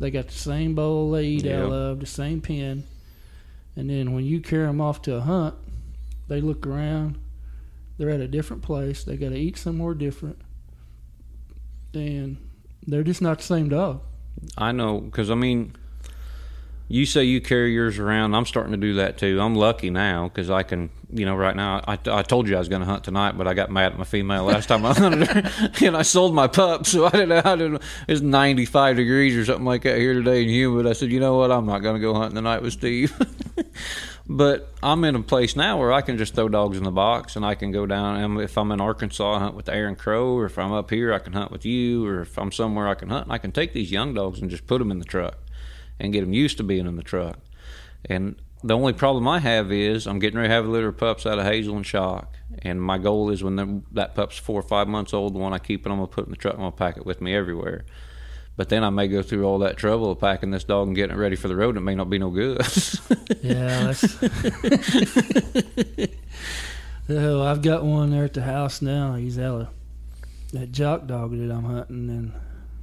They 0.00 0.10
got 0.10 0.28
the 0.28 0.32
same 0.32 0.74
bowl 0.74 1.10
they 1.10 1.24
eat 1.26 1.44
Yeah. 1.44 1.64
out 1.64 1.72
of, 1.72 2.00
the 2.00 2.06
same 2.06 2.40
pen. 2.40 2.84
And 3.76 3.90
then 3.90 4.12
when 4.12 4.24
you 4.24 4.40
carry 4.40 4.66
them 4.66 4.80
off 4.80 5.02
to 5.02 5.16
a 5.16 5.20
hunt, 5.20 5.54
they 6.28 6.40
look 6.40 6.66
around. 6.66 7.18
They're 7.98 8.10
at 8.10 8.20
a 8.20 8.28
different 8.28 8.62
place. 8.62 9.04
They 9.04 9.16
got 9.16 9.30
to 9.30 9.36
eat 9.36 9.56
somewhere 9.56 9.94
different. 9.94 10.40
And 11.92 12.38
they're 12.86 13.02
just 13.02 13.22
not 13.22 13.38
the 13.38 13.44
same 13.44 13.68
dog. 13.68 14.00
I 14.58 14.72
know 14.72 15.00
because 15.00 15.30
I 15.30 15.34
mean, 15.34 15.76
you 16.88 17.06
say 17.06 17.24
you 17.24 17.40
carry 17.40 17.72
yours 17.72 17.98
around. 17.98 18.34
I'm 18.34 18.44
starting 18.44 18.72
to 18.72 18.78
do 18.78 18.94
that 18.94 19.16
too. 19.18 19.40
I'm 19.40 19.54
lucky 19.54 19.90
now 19.90 20.28
because 20.28 20.50
I 20.50 20.62
can, 20.62 20.90
you 21.10 21.24
know, 21.24 21.34
right 21.34 21.56
now. 21.56 21.82
I, 21.86 21.98
I 22.06 22.22
told 22.22 22.48
you 22.48 22.56
I 22.56 22.58
was 22.58 22.68
going 22.68 22.80
to 22.80 22.86
hunt 22.86 23.04
tonight, 23.04 23.38
but 23.38 23.48
I 23.48 23.54
got 23.54 23.70
mad 23.70 23.92
at 23.92 23.98
my 23.98 24.04
female 24.04 24.44
last 24.44 24.66
time 24.66 24.84
I 24.84 24.92
hunted 24.98 25.28
her, 25.28 25.70
and 25.86 25.96
I 25.96 26.02
sold 26.02 26.34
my 26.34 26.46
pup. 26.46 26.86
So 26.86 27.06
I 27.06 27.10
didn't. 27.10 27.28
Know 27.30 27.56
didn't. 27.56 27.82
It's 28.06 28.20
95 28.20 28.96
degrees 28.96 29.36
or 29.36 29.44
something 29.44 29.64
like 29.64 29.82
that 29.82 29.98
here 29.98 30.14
today 30.14 30.42
and 30.42 30.50
humid. 30.50 30.86
I 30.86 30.92
said, 30.92 31.10
you 31.10 31.20
know 31.20 31.36
what? 31.36 31.50
I'm 31.50 31.66
not 31.66 31.78
going 31.78 31.94
to 31.94 32.00
go 32.00 32.14
hunting 32.14 32.36
tonight 32.36 32.62
with 32.62 32.74
Steve. 32.74 33.12
But 34.26 34.72
I'm 34.82 35.04
in 35.04 35.16
a 35.16 35.22
place 35.22 35.54
now 35.54 35.78
where 35.78 35.92
I 35.92 36.00
can 36.00 36.16
just 36.16 36.34
throw 36.34 36.48
dogs 36.48 36.78
in 36.78 36.84
the 36.84 36.90
box, 36.90 37.36
and 37.36 37.44
I 37.44 37.54
can 37.54 37.72
go 37.72 37.84
down. 37.84 38.16
And 38.16 38.40
if 38.40 38.56
I'm 38.56 38.72
in 38.72 38.80
Arkansas, 38.80 39.34
I 39.34 39.38
hunt 39.38 39.54
with 39.54 39.68
Aaron 39.68 39.96
Crow, 39.96 40.36
or 40.36 40.46
if 40.46 40.58
I'm 40.58 40.72
up 40.72 40.90
here, 40.90 41.12
I 41.12 41.18
can 41.18 41.34
hunt 41.34 41.50
with 41.50 41.66
you, 41.66 42.06
or 42.06 42.22
if 42.22 42.38
I'm 42.38 42.50
somewhere, 42.50 42.88
I 42.88 42.94
can 42.94 43.10
hunt. 43.10 43.26
And 43.26 43.32
I 43.32 43.38
can 43.38 43.52
take 43.52 43.74
these 43.74 43.92
young 43.92 44.14
dogs 44.14 44.40
and 44.40 44.50
just 44.50 44.66
put 44.66 44.78
them 44.78 44.90
in 44.90 44.98
the 44.98 45.04
truck, 45.04 45.36
and 45.98 46.12
get 46.12 46.20
them 46.20 46.32
used 46.32 46.56
to 46.58 46.62
being 46.62 46.86
in 46.86 46.96
the 46.96 47.02
truck. 47.02 47.38
And 48.04 48.36
the 48.62 48.74
only 48.74 48.92
problem 48.92 49.28
I 49.28 49.40
have 49.40 49.70
is 49.70 50.06
I'm 50.06 50.18
getting 50.18 50.38
ready 50.38 50.48
to 50.48 50.54
have 50.54 50.66
a 50.66 50.70
litter 50.70 50.88
of 50.88 50.96
pups 50.96 51.26
out 51.26 51.38
of 51.38 51.44
Hazel 51.44 51.76
and 51.76 51.86
Shock, 51.86 52.34
and 52.60 52.80
my 52.80 52.98
goal 52.98 53.30
is 53.30 53.42
when 53.44 53.84
that 53.92 54.14
pup's 54.14 54.38
four 54.38 54.58
or 54.58 54.62
five 54.62 54.88
months 54.88 55.12
old, 55.12 55.34
the 55.34 55.38
one 55.38 55.52
I 55.52 55.58
keep 55.58 55.86
it, 55.86 55.90
I'm 55.90 55.96
gonna 55.96 56.06
put 56.06 56.24
in 56.26 56.30
the 56.30 56.36
truck. 56.36 56.54
I'm 56.54 56.60
gonna 56.60 56.72
pack 56.72 56.96
it 56.96 57.04
with 57.04 57.20
me 57.20 57.34
everywhere. 57.34 57.84
But 58.56 58.68
then 58.68 58.84
I 58.84 58.90
may 58.90 59.08
go 59.08 59.20
through 59.22 59.44
all 59.44 59.58
that 59.60 59.76
trouble 59.76 60.12
of 60.12 60.20
packing 60.20 60.50
this 60.52 60.62
dog 60.64 60.86
and 60.86 60.94
getting 60.96 61.16
it 61.16 61.18
ready 61.18 61.34
for 61.34 61.48
the 61.48 61.56
road. 61.56 61.70
And 61.70 61.78
it 61.78 61.80
may 61.80 61.96
not 61.96 62.08
be 62.08 62.18
no 62.18 62.30
good. 62.30 62.60
Yeah, 63.42 63.92
oh, 67.10 67.42
I've 67.42 67.60
got 67.60 67.84
one 67.84 68.10
there 68.10 68.24
at 68.24 68.32
the 68.32 68.40
house 68.42 68.80
now. 68.80 69.16
He's 69.16 69.38
out 69.38 69.60
of 69.62 69.68
that 70.52 70.72
jock 70.72 71.06
dog 71.06 71.32
that 71.32 71.50
I'm 71.52 71.64
hunting, 71.64 72.08
and 72.08 72.32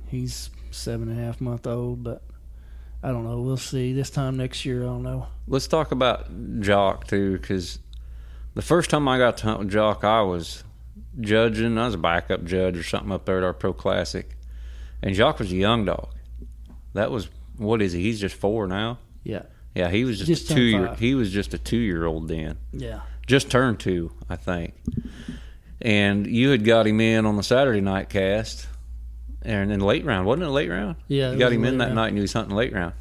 he's 0.08 0.52
seven 0.70 1.10
and 1.10 1.20
a 1.20 1.24
half 1.24 1.42
month 1.42 1.66
old. 1.66 2.04
But 2.04 2.22
I 3.04 3.10
don't 3.10 3.24
know. 3.24 3.42
We'll 3.42 3.58
see. 3.58 3.94
This 3.94 4.10
time 4.10 4.38
next 4.38 4.64
year, 4.66 4.84
I 4.84 4.86
don't 4.88 5.04
know. 5.04 5.28
Let's 5.48 5.68
talk 5.68 5.92
about 5.92 6.28
Jock 6.62 7.08
too, 7.08 7.38
because 7.38 7.80
the 8.54 8.62
first 8.62 8.90
time 8.90 9.08
I 9.08 9.18
got 9.18 9.38
to 9.38 9.44
hunt 9.46 9.60
with 9.60 9.72
Jock, 9.72 10.04
I 10.04 10.22
was 10.22 10.64
judging. 11.20 11.78
I 11.78 11.86
was 11.86 11.96
a 11.96 11.98
backup 11.98 12.44
judge 12.46 12.78
or 12.78 12.84
something 12.84 13.12
up 13.12 13.26
there 13.26 13.38
at 13.40 13.44
our 13.44 13.54
Pro 13.54 13.74
Classic, 13.74 14.30
and 15.02 15.16
Jock 15.16 15.40
was 15.40 15.52
a 15.52 15.56
young 15.56 15.86
dog. 15.86 16.10
That 16.94 17.10
was 17.12 17.28
what 17.58 17.82
is 17.82 17.94
he? 17.94 18.02
He's 18.04 18.20
just 18.20 18.36
four 18.36 18.68
now. 18.68 19.00
Yeah, 19.24 19.44
Yeah, 19.76 19.90
he 19.90 20.04
was 20.04 20.18
just, 20.18 20.28
Just 20.28 20.52
a 20.52 20.56
two 20.56 20.62
year. 20.62 20.88
five. 20.88 21.00
He 21.00 21.16
was 21.16 21.32
just 21.32 21.54
a 21.54 21.58
two 21.58 21.78
year 21.78 22.06
old 22.06 22.28
then. 22.28 22.58
yeah, 22.72 23.02
Just 23.28 23.50
turned 23.52 23.80
two, 23.80 24.12
I 24.30 24.36
think. 24.36 24.74
And 25.82 26.28
you 26.28 26.50
had 26.50 26.64
got 26.64 26.86
him 26.88 27.00
in 27.02 27.26
on 27.26 27.36
the 27.38 27.44
Saturday 27.44 27.82
night 27.82 28.10
cast, 28.10 28.68
and 29.44 29.72
in 29.72 29.80
late 29.80 30.06
round, 30.06 30.26
wasn't 30.28 30.44
it 30.44 30.48
a 30.50 30.52
late 30.52 30.70
round? 30.70 30.96
Yeah, 31.08 31.32
you 31.32 31.40
got 31.40 31.52
him 31.52 31.64
in 31.66 31.78
that 31.80 31.86
round. 31.86 31.96
night, 31.96 32.08
and 32.10 32.18
he 32.18 32.22
was 32.22 32.34
hunting 32.34 32.56
late 32.56 32.74
round. 32.74 32.94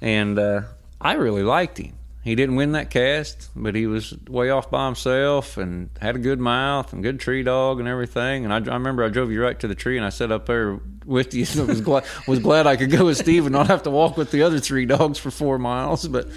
And 0.00 0.38
uh, 0.38 0.62
I 1.00 1.14
really 1.14 1.42
liked 1.42 1.78
him. 1.78 1.94
He 2.22 2.34
didn't 2.34 2.56
win 2.56 2.72
that 2.72 2.90
cast, 2.90 3.48
but 3.56 3.74
he 3.74 3.86
was 3.86 4.14
way 4.28 4.50
off 4.50 4.70
by 4.70 4.84
himself 4.84 5.56
and 5.56 5.88
had 6.02 6.16
a 6.16 6.18
good 6.18 6.38
mouth 6.38 6.92
and 6.92 7.02
good 7.02 7.18
tree 7.18 7.42
dog 7.42 7.80
and 7.80 7.88
everything. 7.88 8.44
And 8.44 8.52
I, 8.52 8.56
I 8.58 8.74
remember 8.74 9.02
I 9.04 9.08
drove 9.08 9.32
you 9.32 9.42
right 9.42 9.58
to 9.60 9.66
the 9.66 9.74
tree, 9.74 9.96
and 9.96 10.04
I 10.04 10.10
sat 10.10 10.30
up 10.30 10.44
there 10.46 10.78
with 11.06 11.32
you. 11.32 11.46
And 11.58 11.66
was 11.66 11.80
glad 11.80 12.04
was 12.28 12.38
glad 12.40 12.66
I 12.66 12.76
could 12.76 12.90
go 12.90 13.06
with 13.06 13.16
Steve 13.16 13.46
and 13.46 13.54
not 13.54 13.68
have 13.68 13.84
to 13.84 13.90
walk 13.90 14.18
with 14.18 14.30
the 14.32 14.42
other 14.42 14.58
three 14.58 14.84
dogs 14.84 15.18
for 15.18 15.30
four 15.30 15.58
miles. 15.58 16.06
But 16.06 16.28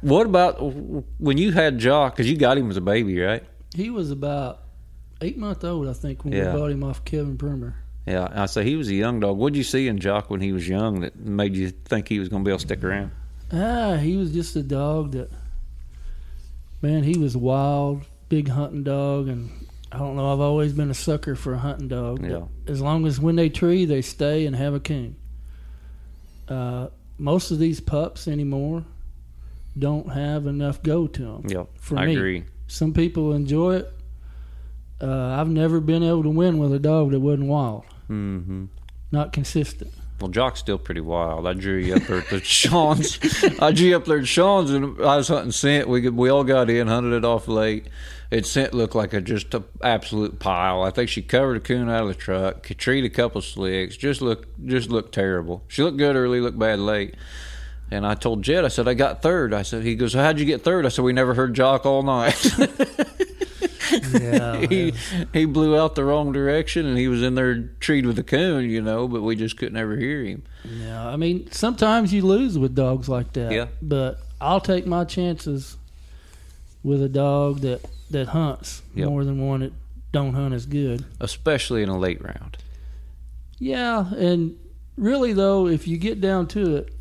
what 0.00 0.24
about 0.24 0.56
when 0.62 1.36
you 1.36 1.52
had 1.52 1.78
Jock? 1.78 2.16
Because 2.16 2.30
you 2.30 2.38
got 2.38 2.56
him 2.56 2.70
as 2.70 2.76
a 2.78 2.80
baby, 2.80 3.20
right? 3.20 3.44
he 3.74 3.88
was 3.90 4.10
about 4.10 4.60
eight 5.20 5.36
month 5.38 5.62
old, 5.64 5.88
I 5.88 5.92
think, 5.94 6.24
when 6.24 6.32
Yeah. 6.32 6.52
we 6.54 6.58
bought 6.60 6.70
him 6.70 6.82
off 6.84 7.04
Kevin 7.04 7.36
Primer. 7.38 7.74
Yeah, 8.06 8.28
I 8.32 8.46
say 8.46 8.64
he 8.64 8.74
was 8.76 8.88
a 8.88 8.94
young 8.94 9.20
dog. 9.20 9.36
What'd 9.36 9.56
you 9.56 9.62
see 9.62 9.86
in 9.88 9.98
Jock 9.98 10.28
when 10.30 10.40
he 10.40 10.52
was 10.52 10.68
young 10.68 11.00
that 11.00 11.16
made 11.16 11.54
you 11.56 11.70
think 11.70 12.08
he 12.08 12.18
was 12.18 12.28
going 12.28 12.42
to 12.42 12.44
be 12.44 12.50
able 12.50 12.58
to 12.58 12.66
stick 12.66 12.82
around? 12.82 13.12
Ah, 13.52 13.96
he 13.96 14.16
was 14.16 14.32
just 14.32 14.56
a 14.56 14.62
dog 14.62 15.12
that, 15.12 15.30
man, 16.80 17.04
he 17.04 17.18
was 17.18 17.36
wild, 17.36 18.02
big 18.28 18.48
hunting 18.48 18.82
dog, 18.82 19.28
and 19.28 19.50
I 19.92 19.98
don't 19.98 20.16
know. 20.16 20.32
I've 20.32 20.40
always 20.40 20.72
been 20.72 20.90
a 20.90 20.94
sucker 20.94 21.36
for 21.36 21.52
a 21.54 21.58
hunting 21.58 21.88
dog. 21.88 22.28
Yeah. 22.28 22.42
As 22.66 22.80
long 22.80 23.06
as 23.06 23.20
when 23.20 23.36
they 23.36 23.48
tree, 23.50 23.84
they 23.84 24.02
stay 24.02 24.46
and 24.46 24.56
have 24.56 24.74
a 24.74 24.80
coon. 24.80 25.14
Uh, 26.48 26.88
most 27.18 27.50
of 27.52 27.58
these 27.58 27.78
pups 27.80 28.26
anymore 28.26 28.84
don't 29.78 30.10
have 30.10 30.46
enough 30.46 30.82
go 30.82 31.06
to 31.06 31.22
them. 31.22 31.44
Yep, 31.46 31.68
For 31.78 31.98
I 31.98 32.06
me. 32.06 32.16
agree. 32.16 32.44
Some 32.66 32.92
people 32.94 33.32
enjoy 33.32 33.76
it. 33.76 33.92
Uh, 35.00 35.36
I've 35.38 35.48
never 35.48 35.80
been 35.80 36.02
able 36.02 36.22
to 36.24 36.30
win 36.30 36.58
with 36.58 36.72
a 36.72 36.78
dog 36.78 37.10
that 37.12 37.20
wasn't 37.20 37.48
wild, 37.48 37.84
hmm 38.08 38.64
not 39.10 39.32
consistent. 39.32 39.92
Well, 40.20 40.30
Jock's 40.30 40.60
still 40.60 40.78
pretty 40.78 41.00
wild. 41.00 41.46
I 41.46 41.52
drew 41.52 41.76
you 41.76 41.96
up 41.96 42.02
there 42.04 42.18
at 42.18 42.30
the 42.30 42.40
Sean's. 42.44 43.18
I 43.60 43.72
drew 43.72 43.88
you 43.88 43.96
up 43.96 44.04
there 44.06 44.20
at 44.20 44.26
Sean's, 44.26 44.70
and 44.70 44.98
I 45.04 45.16
was 45.16 45.28
hunting 45.28 45.52
scent. 45.52 45.88
We 45.88 46.08
we 46.08 46.30
all 46.30 46.44
got 46.44 46.70
in, 46.70 46.86
hunted 46.86 47.12
it 47.12 47.24
off 47.24 47.48
late. 47.48 47.88
It 48.30 48.46
scent 48.46 48.72
looked 48.72 48.94
like 48.94 49.12
a 49.12 49.20
just 49.20 49.52
a 49.52 49.64
absolute 49.82 50.38
pile. 50.38 50.82
I 50.82 50.90
think 50.90 51.10
she 51.10 51.20
covered 51.22 51.58
a 51.58 51.60
coon 51.60 51.90
out 51.90 52.02
of 52.02 52.08
the 52.08 52.14
truck, 52.14 52.62
treated 52.78 53.10
a 53.10 53.14
couple 53.14 53.42
slicks. 53.42 53.96
Just 53.96 54.22
looked 54.22 54.64
just 54.64 54.90
looked 54.90 55.12
terrible. 55.12 55.64
She 55.68 55.82
looked 55.82 55.98
good 55.98 56.16
early, 56.16 56.40
looked 56.40 56.58
bad 56.58 56.78
late. 56.78 57.16
And 57.90 58.06
I 58.06 58.14
told 58.14 58.42
Jed, 58.42 58.64
I 58.64 58.68
said 58.68 58.88
I 58.88 58.94
got 58.94 59.20
third. 59.20 59.52
I 59.52 59.60
said 59.60 59.82
he 59.82 59.96
goes, 59.96 60.14
how'd 60.14 60.38
you 60.38 60.46
get 60.46 60.62
third? 60.64 60.86
I 60.86 60.88
said 60.88 61.04
we 61.04 61.12
never 61.12 61.34
heard 61.34 61.52
Jock 61.52 61.84
all 61.84 62.02
night. 62.02 62.42
Yeah, 63.90 64.66
he 64.68 64.94
he 65.32 65.44
blew 65.44 65.76
out 65.78 65.94
the 65.94 66.04
wrong 66.04 66.32
direction, 66.32 66.86
and 66.86 66.96
he 66.98 67.08
was 67.08 67.22
in 67.22 67.34
there 67.34 67.58
treed 67.80 68.06
with 68.06 68.18
a 68.18 68.22
coon, 68.22 68.68
you 68.70 68.80
know, 68.82 69.08
but 69.08 69.22
we 69.22 69.36
just 69.36 69.56
couldn't 69.56 69.76
ever 69.76 69.96
hear 69.96 70.24
him. 70.24 70.42
Yeah, 70.64 71.06
I 71.08 71.16
mean, 71.16 71.50
sometimes 71.50 72.12
you 72.12 72.22
lose 72.22 72.58
with 72.58 72.74
dogs 72.74 73.08
like 73.08 73.32
that. 73.34 73.52
Yeah. 73.52 73.66
But 73.80 74.18
I'll 74.40 74.60
take 74.60 74.86
my 74.86 75.04
chances 75.04 75.76
with 76.82 77.02
a 77.02 77.08
dog 77.08 77.60
that 77.60 77.84
that 78.10 78.28
hunts 78.28 78.82
Yep. 78.94 79.08
more 79.08 79.24
than 79.24 79.46
one 79.46 79.60
that 79.60 79.72
don't 80.12 80.34
hunt 80.34 80.52
as 80.54 80.66
good. 80.66 81.04
especially 81.20 81.82
in 81.82 81.88
a 81.88 81.98
late 81.98 82.22
round. 82.22 82.58
Yeah, 83.58 84.12
and 84.14 84.56
really 84.96 85.32
though, 85.32 85.66
if 85.66 85.86
you 85.88 85.96
get 85.96 86.20
down 86.20 86.46
to 86.48 86.76
it, 86.76 86.92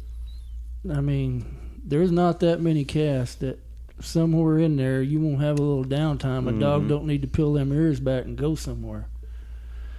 I 0.89 1.01
mean, 1.01 1.45
there's 1.83 2.11
not 2.11 2.39
that 2.41 2.61
many 2.61 2.83
casts 2.85 3.35
that 3.35 3.59
somewhere 4.01 4.59
in 4.59 4.77
there 4.77 5.01
you 5.01 5.19
won't 5.19 5.41
have 5.41 5.59
a 5.59 5.61
little 5.61 5.85
downtime. 5.85 6.47
A 6.47 6.59
dog 6.59 6.87
don't 6.87 7.05
need 7.05 7.21
to 7.21 7.27
peel 7.27 7.53
them 7.53 7.71
ears 7.73 7.99
back 7.99 8.25
and 8.25 8.37
go 8.37 8.55
somewhere. 8.55 9.07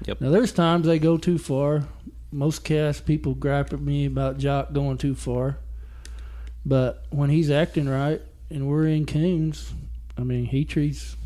Yep. 0.05 0.21
Now 0.21 0.31
there's 0.31 0.53
times 0.53 0.87
they 0.87 0.99
go 0.99 1.17
too 1.17 1.39
far. 1.39 1.85
Most 2.31 2.65
cast 2.65 3.07
people 3.07 3.35
gripe 3.35 3.73
at 3.73 3.81
me 3.81 4.07
about 4.07 4.39
Jock 4.39 4.73
going 4.73 4.99
too 4.99 5.15
far. 5.15 5.59
But 6.65 7.05
when 7.11 7.31
he's 7.31 7.51
acting 7.51 7.89
right 7.89 8.21
and 8.51 8.67
we're 8.69 8.87
in 8.87 9.07
coons, 9.07 9.73
I 10.17 10.23
mean 10.23 10.47
he 10.47 10.65
treats 10.65 11.17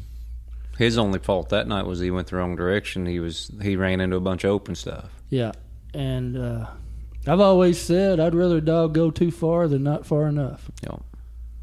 His 0.78 0.98
only 0.98 1.18
fault 1.18 1.48
that 1.50 1.66
night 1.68 1.86
was 1.86 2.00
he 2.00 2.10
went 2.10 2.28
the 2.28 2.36
wrong 2.36 2.56
direction. 2.56 3.06
He 3.06 3.20
was 3.20 3.50
he 3.62 3.76
ran 3.76 4.00
into 4.00 4.16
a 4.16 4.20
bunch 4.20 4.44
of 4.44 4.50
open 4.50 4.74
stuff. 4.74 5.10
yeah. 5.30 5.52
And 5.94 6.36
uh, 6.36 6.66
I've 7.26 7.40
always 7.40 7.80
said 7.80 8.20
I'd 8.20 8.34
rather 8.34 8.58
a 8.58 8.60
dog 8.60 8.92
go 8.92 9.10
too 9.10 9.30
far 9.30 9.66
than 9.68 9.82
not 9.82 10.04
far 10.04 10.26
enough. 10.26 10.70
Yeah. 10.82 10.96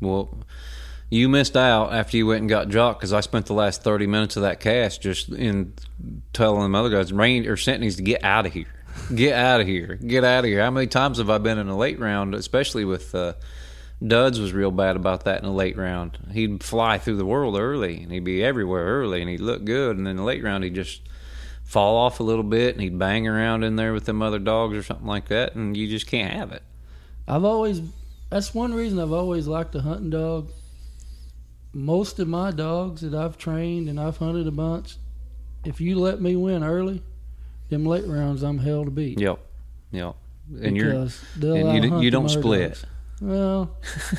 Well, 0.01 0.39
you 1.13 1.29
missed 1.29 1.55
out 1.55 1.93
after 1.93 2.17
you 2.17 2.25
went 2.25 2.39
and 2.39 2.49
got 2.49 2.69
Jock 2.69 2.97
because 2.97 3.13
I 3.13 3.21
spent 3.21 3.45
the 3.45 3.53
last 3.53 3.83
thirty 3.83 4.07
minutes 4.07 4.35
of 4.35 4.41
that 4.41 4.59
cast 4.59 5.01
just 5.01 5.29
in 5.29 5.73
telling 6.33 6.63
them 6.63 6.73
other 6.73 6.89
guys, 6.89 7.13
Rain 7.13 7.47
or 7.47 7.55
Sent 7.55 7.81
needs 7.81 7.97
to 7.97 8.01
get 8.01 8.23
out 8.23 8.47
of 8.47 8.53
here, 8.53 8.73
get 9.13 9.33
out 9.33 9.61
of 9.61 9.67
here, 9.67 9.95
get 9.95 10.23
out 10.23 10.39
of 10.39 10.45
here. 10.45 10.61
How 10.61 10.71
many 10.71 10.87
times 10.87 11.19
have 11.19 11.29
I 11.29 11.37
been 11.37 11.59
in 11.59 11.69
a 11.69 11.77
late 11.77 11.99
round, 11.99 12.33
especially 12.33 12.83
with 12.83 13.13
uh, 13.13 13.33
Duds 14.05 14.39
was 14.39 14.53
real 14.53 14.71
bad 14.71 14.95
about 14.95 15.25
that 15.25 15.37
in 15.37 15.45
the 15.45 15.51
late 15.51 15.77
round. 15.77 16.17
He'd 16.31 16.63
fly 16.63 16.97
through 16.97 17.17
the 17.17 17.25
world 17.25 17.57
early 17.57 18.01
and 18.01 18.11
he'd 18.11 18.23
be 18.23 18.43
everywhere 18.43 18.83
early 18.83 19.21
and 19.21 19.29
he'd 19.29 19.39
look 19.39 19.63
good, 19.63 19.97
and 19.97 20.07
then 20.07 20.15
the 20.15 20.23
late 20.23 20.43
round 20.43 20.63
he'd 20.63 20.73
just 20.73 21.01
fall 21.63 21.95
off 21.95 22.19
a 22.19 22.23
little 22.23 22.43
bit 22.43 22.73
and 22.73 22.81
he'd 22.81 22.97
bang 22.97 23.27
around 23.27 23.63
in 23.63 23.75
there 23.75 23.93
with 23.93 24.05
them 24.05 24.23
other 24.23 24.39
dogs 24.39 24.75
or 24.75 24.81
something 24.81 25.07
like 25.07 25.27
that, 25.27 25.53
and 25.53 25.77
you 25.77 25.87
just 25.87 26.07
can't 26.07 26.33
have 26.33 26.51
it. 26.51 26.63
I've 27.27 27.45
always 27.45 27.81
that's 28.31 28.55
one 28.55 28.73
reason 28.73 28.99
I've 28.99 29.11
always 29.11 29.45
liked 29.45 29.75
a 29.75 29.81
hunting 29.81 30.09
dog. 30.09 30.49
Most 31.73 32.19
of 32.19 32.27
my 32.27 32.51
dogs 32.51 33.01
that 33.01 33.13
I've 33.13 33.37
trained 33.37 33.89
and 33.89 33.99
I've 33.99 34.17
hunted 34.17 34.47
a 34.47 34.51
bunch, 34.51 34.97
if 35.65 35.81
you 35.81 35.99
let 35.99 36.21
me 36.21 36.35
win 36.35 36.63
early, 36.63 37.01
them 37.69 37.85
late 37.85 38.05
rounds 38.05 38.43
I'm 38.43 38.59
hell 38.59 38.85
to 38.85 38.91
beat. 38.91 39.19
Yep, 39.19 39.39
yep. 39.91 40.15
And 40.61 40.77
you're 40.77 41.07
they'll 41.37 41.67
and 41.67 41.83
you, 41.83 42.01
you 42.01 42.11
don't 42.11 42.29
split. 42.29 42.73
dogs. 42.73 42.85
Well, 43.23 43.71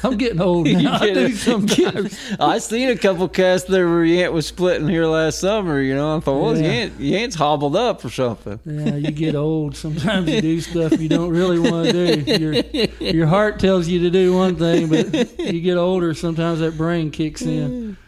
I'm 0.03 0.17
getting 0.17 0.41
old 0.41 0.67
now. 0.71 0.95
I 0.95 1.13
do 1.13 1.35
sometimes. 1.35 2.19
I 2.41 2.57
seen 2.57 2.89
a 2.89 2.97
couple 2.97 3.29
casts 3.29 3.69
there 3.69 3.87
where 3.87 4.03
Yant 4.03 4.33
was 4.33 4.47
splitting 4.47 4.89
here 4.89 5.05
last 5.05 5.41
summer. 5.41 5.79
You 5.83 5.95
know, 5.95 6.17
I 6.17 6.21
thought, 6.21 6.41
well, 6.41 6.57
Yeah. 6.57 6.87
Yant, 6.87 6.93
Yant's 6.99 7.35
hobbled 7.35 7.77
up 7.77 8.03
or 8.03 8.09
something. 8.09 8.59
Yeah, 8.65 8.97
you 8.97 9.11
get 9.11 9.35
old. 9.35 9.77
Sometimes 9.77 10.31
you 10.31 10.41
do 10.41 10.59
stuff 10.63 10.99
you 10.99 11.11
don't 11.11 11.29
really 11.29 11.59
want 11.59 11.91
to 11.91 12.23
do. 12.23 12.33
Your 12.33 12.55
your 12.99 13.27
heart 13.27 13.59
tells 13.61 13.89
you 13.89 14.01
to 14.01 14.11
do 14.11 14.35
one 14.35 14.57
thing, 14.57 14.89
but 14.89 15.39
you 15.39 15.61
get 15.61 15.77
older. 15.77 16.15
Sometimes 16.15 16.61
that 16.61 16.79
brain 16.79 17.11
kicks 17.11 17.43
in. 17.43 17.99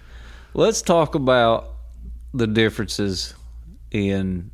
Let's 0.55 0.81
talk 0.81 1.15
about 1.15 1.69
the 2.33 2.47
differences 2.47 3.35
in 3.91 4.51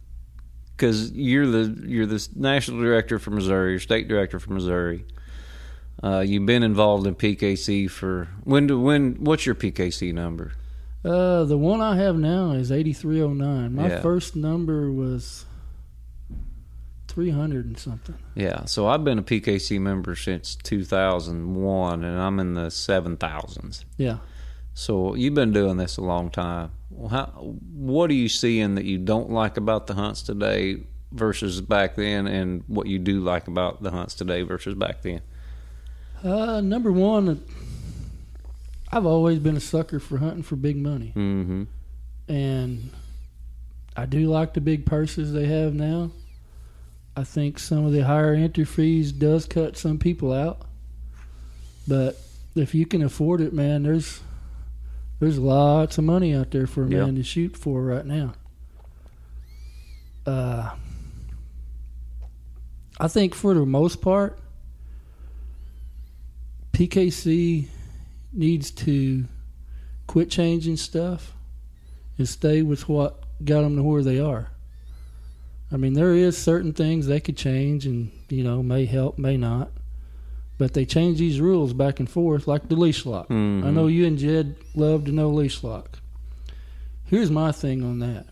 because 0.76 1.12
you're 1.12 1.46
the 1.46 1.86
you're 1.86 2.06
the 2.06 2.26
national 2.34 2.80
director 2.80 3.20
for 3.20 3.30
Missouri, 3.30 3.70
you're 3.70 3.78
state 3.80 4.08
director 4.08 4.40
for 4.40 4.52
Missouri. 4.52 5.04
Uh, 6.02 6.20
you've 6.20 6.46
been 6.46 6.62
involved 6.62 7.06
in 7.06 7.14
PKC 7.14 7.88
for 7.90 8.28
when 8.44 8.66
do 8.66 8.80
when 8.80 9.14
what's 9.22 9.46
your 9.46 9.54
PKC 9.54 10.12
number? 10.12 10.52
Uh, 11.04 11.44
the 11.44 11.58
one 11.58 11.80
I 11.80 11.96
have 11.96 12.16
now 12.16 12.52
is 12.52 12.72
eighty 12.72 12.92
three 12.92 13.20
oh 13.22 13.32
nine. 13.32 13.74
My 13.76 13.88
Yeah. 13.88 14.00
first 14.00 14.34
number 14.36 14.90
was 14.90 15.44
three 17.08 17.30
hundred 17.30 17.66
and 17.66 17.78
something. 17.78 18.16
Yeah, 18.34 18.64
so 18.64 18.86
I've 18.88 19.04
been 19.04 19.18
a 19.18 19.22
PKC 19.22 19.78
member 19.80 20.16
since 20.16 20.56
2001, 20.56 22.04
and 22.04 22.18
I'm 22.20 22.40
in 22.40 22.54
the 22.54 22.70
7,000s. 22.70 23.84
Yeah. 23.98 24.18
So 24.74 25.14
you've 25.14 25.34
been 25.34 25.52
doing 25.52 25.76
this 25.76 25.98
a 25.98 26.00
long 26.00 26.30
time. 26.30 26.70
How, 27.10 27.26
what 27.26 28.08
are 28.10 28.14
you 28.14 28.30
seeing 28.30 28.76
that 28.76 28.86
you 28.86 28.96
don't 28.96 29.30
like 29.30 29.58
about 29.58 29.86
the 29.86 29.94
hunts 29.94 30.22
today 30.22 30.84
versus 31.12 31.60
back 31.60 31.96
then, 31.96 32.26
and 32.26 32.64
what 32.66 32.86
you 32.86 32.98
do 32.98 33.20
like 33.20 33.46
about 33.48 33.82
the 33.82 33.90
hunts 33.90 34.14
today 34.14 34.42
versus 34.42 34.74
back 34.74 35.02
then? 35.02 35.20
Uh, 36.22 36.60
number 36.60 36.92
one, 36.92 37.42
I've 38.92 39.06
always 39.06 39.38
been 39.38 39.56
a 39.56 39.60
sucker 39.60 39.98
for 39.98 40.18
hunting 40.18 40.42
for 40.42 40.56
big 40.56 40.76
money, 40.76 41.12
Mm-hmm. 41.16 41.64
and 42.28 42.90
I 43.96 44.06
do 44.06 44.26
like 44.30 44.54
the 44.54 44.60
big 44.60 44.86
purses 44.86 45.32
they 45.32 45.46
have 45.46 45.74
now. 45.74 46.10
I 47.16 47.24
think 47.24 47.58
some 47.58 47.84
of 47.84 47.92
the 47.92 48.00
higher 48.04 48.34
entry 48.34 48.64
fees 48.64 49.12
does 49.12 49.46
cut 49.46 49.76
some 49.76 49.98
people 49.98 50.32
out, 50.32 50.62
but 51.88 52.16
if 52.54 52.74
you 52.74 52.86
can 52.86 53.02
afford 53.02 53.40
it, 53.40 53.52
man, 53.52 53.82
there's 53.82 54.20
there's 55.20 55.38
lots 55.38 55.98
of 55.98 56.04
money 56.04 56.34
out 56.34 56.50
there 56.52 56.66
for 56.66 56.82
a 56.84 56.88
man 56.88 57.14
to 57.16 57.22
shoot 57.22 57.56
for 57.56 57.82
right 57.82 58.04
now. 58.06 58.34
Uh, 60.26 60.70
I 62.98 63.08
think 63.08 63.34
for 63.34 63.54
the 63.54 63.66
most 63.66 64.00
part, 64.00 64.38
PKC 66.72 67.66
needs 68.32 68.70
to 68.70 69.24
quit 70.06 70.30
changing 70.30 70.76
stuff 70.76 71.34
and 72.18 72.28
stay 72.28 72.62
with 72.62 72.88
what 72.88 73.22
got 73.44 73.62
them 73.62 73.76
to 73.76 73.82
where 73.82 74.02
they 74.02 74.18
are. 74.20 74.48
I 75.70 75.76
mean, 75.76 75.94
there 75.94 76.12
is 76.14 76.36
certain 76.36 76.72
things 76.72 77.06
they 77.06 77.20
could 77.20 77.36
change 77.36 77.86
and, 77.86 78.10
you 78.28 78.42
know, 78.44 78.62
may 78.62 78.84
help, 78.84 79.18
may 79.18 79.36
not. 79.36 79.70
But 80.58 80.74
they 80.74 80.84
change 80.84 81.18
these 81.18 81.40
rules 81.40 81.72
back 81.72 81.98
and 81.98 82.08
forth, 82.08 82.46
like 82.46 82.68
the 82.68 82.76
leash 82.76 83.04
lock. 83.06 83.28
Mhm. 83.28 83.64
I 83.64 83.70
know 83.70 83.86
you 83.86 84.06
and 84.06 84.18
Jed 84.18 84.54
love 84.74 85.06
to 85.06 85.12
know 85.12 85.30
leash 85.30 85.62
lock. 85.64 85.98
Here's 87.06 87.30
my 87.30 87.52
thing 87.52 87.82
on 87.82 87.98
that. 88.00 88.26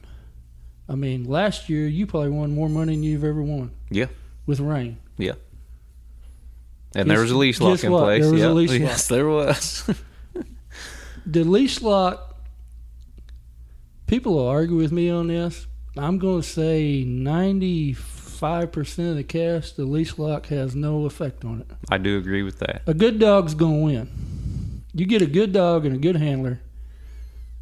I 0.89 0.95
mean, 0.97 1.25
last 1.25 1.69
year 1.69 1.87
you 1.89 2.07
probably 2.07 2.31
won 2.31 2.55
more 2.55 2.69
money 2.69 2.95
than 2.95 3.03
you've 3.03 3.25
ever 3.25 3.43
won 3.43 3.71
Yeah, 3.91 4.07
with 4.47 4.61
rain. 4.61 4.99
yeah. 5.19 5.35
And 6.95 7.07
Guess- 7.07 7.15
there 7.15 7.21
was 7.23 7.31
a 7.31 7.37
leash 7.39 7.61
lock 7.61 7.85
in 7.85 7.93
what? 7.93 8.03
place. 8.05 8.23
There 8.23 8.33
was 8.33 8.43
a 8.43 8.47
yeah. 8.47 8.53
leash 8.53 8.71
lock. 8.71 8.81
Yes, 8.81 9.09
there 9.09 9.29
was. 9.29 9.91
the 11.27 11.45
leash 11.45 11.81
lock 11.83 12.27
people 14.07 14.35
will 14.35 14.49
argue 14.49 14.77
with 14.77 14.91
me 14.91 15.09
on 15.09 15.29
this 15.29 15.67
i'm 15.97 16.19
going 16.19 16.41
to 16.41 16.49
say 16.49 17.05
95% 17.07 19.11
of 19.11 19.17
the 19.17 19.23
cast 19.23 19.77
the 19.77 19.85
leash 19.85 20.19
lock 20.19 20.47
has 20.47 20.75
no 20.75 21.05
effect 21.05 21.45
on 21.45 21.61
it 21.61 21.67
I 21.91 21.99
do 21.99 22.19
agree 22.19 22.43
with 22.43 22.59
that. 22.61 22.83
a 22.87 22.95
good 22.95 23.19
dog's 23.21 23.55
going 23.55 23.79
to 23.79 23.85
win 23.85 24.83
you 24.95 25.07
get 25.07 25.23
a 25.23 25.27
good 25.27 25.53
dog 25.53 25.85
and 25.87 25.95
a 25.95 25.99
good 25.99 26.17
handler 26.17 26.61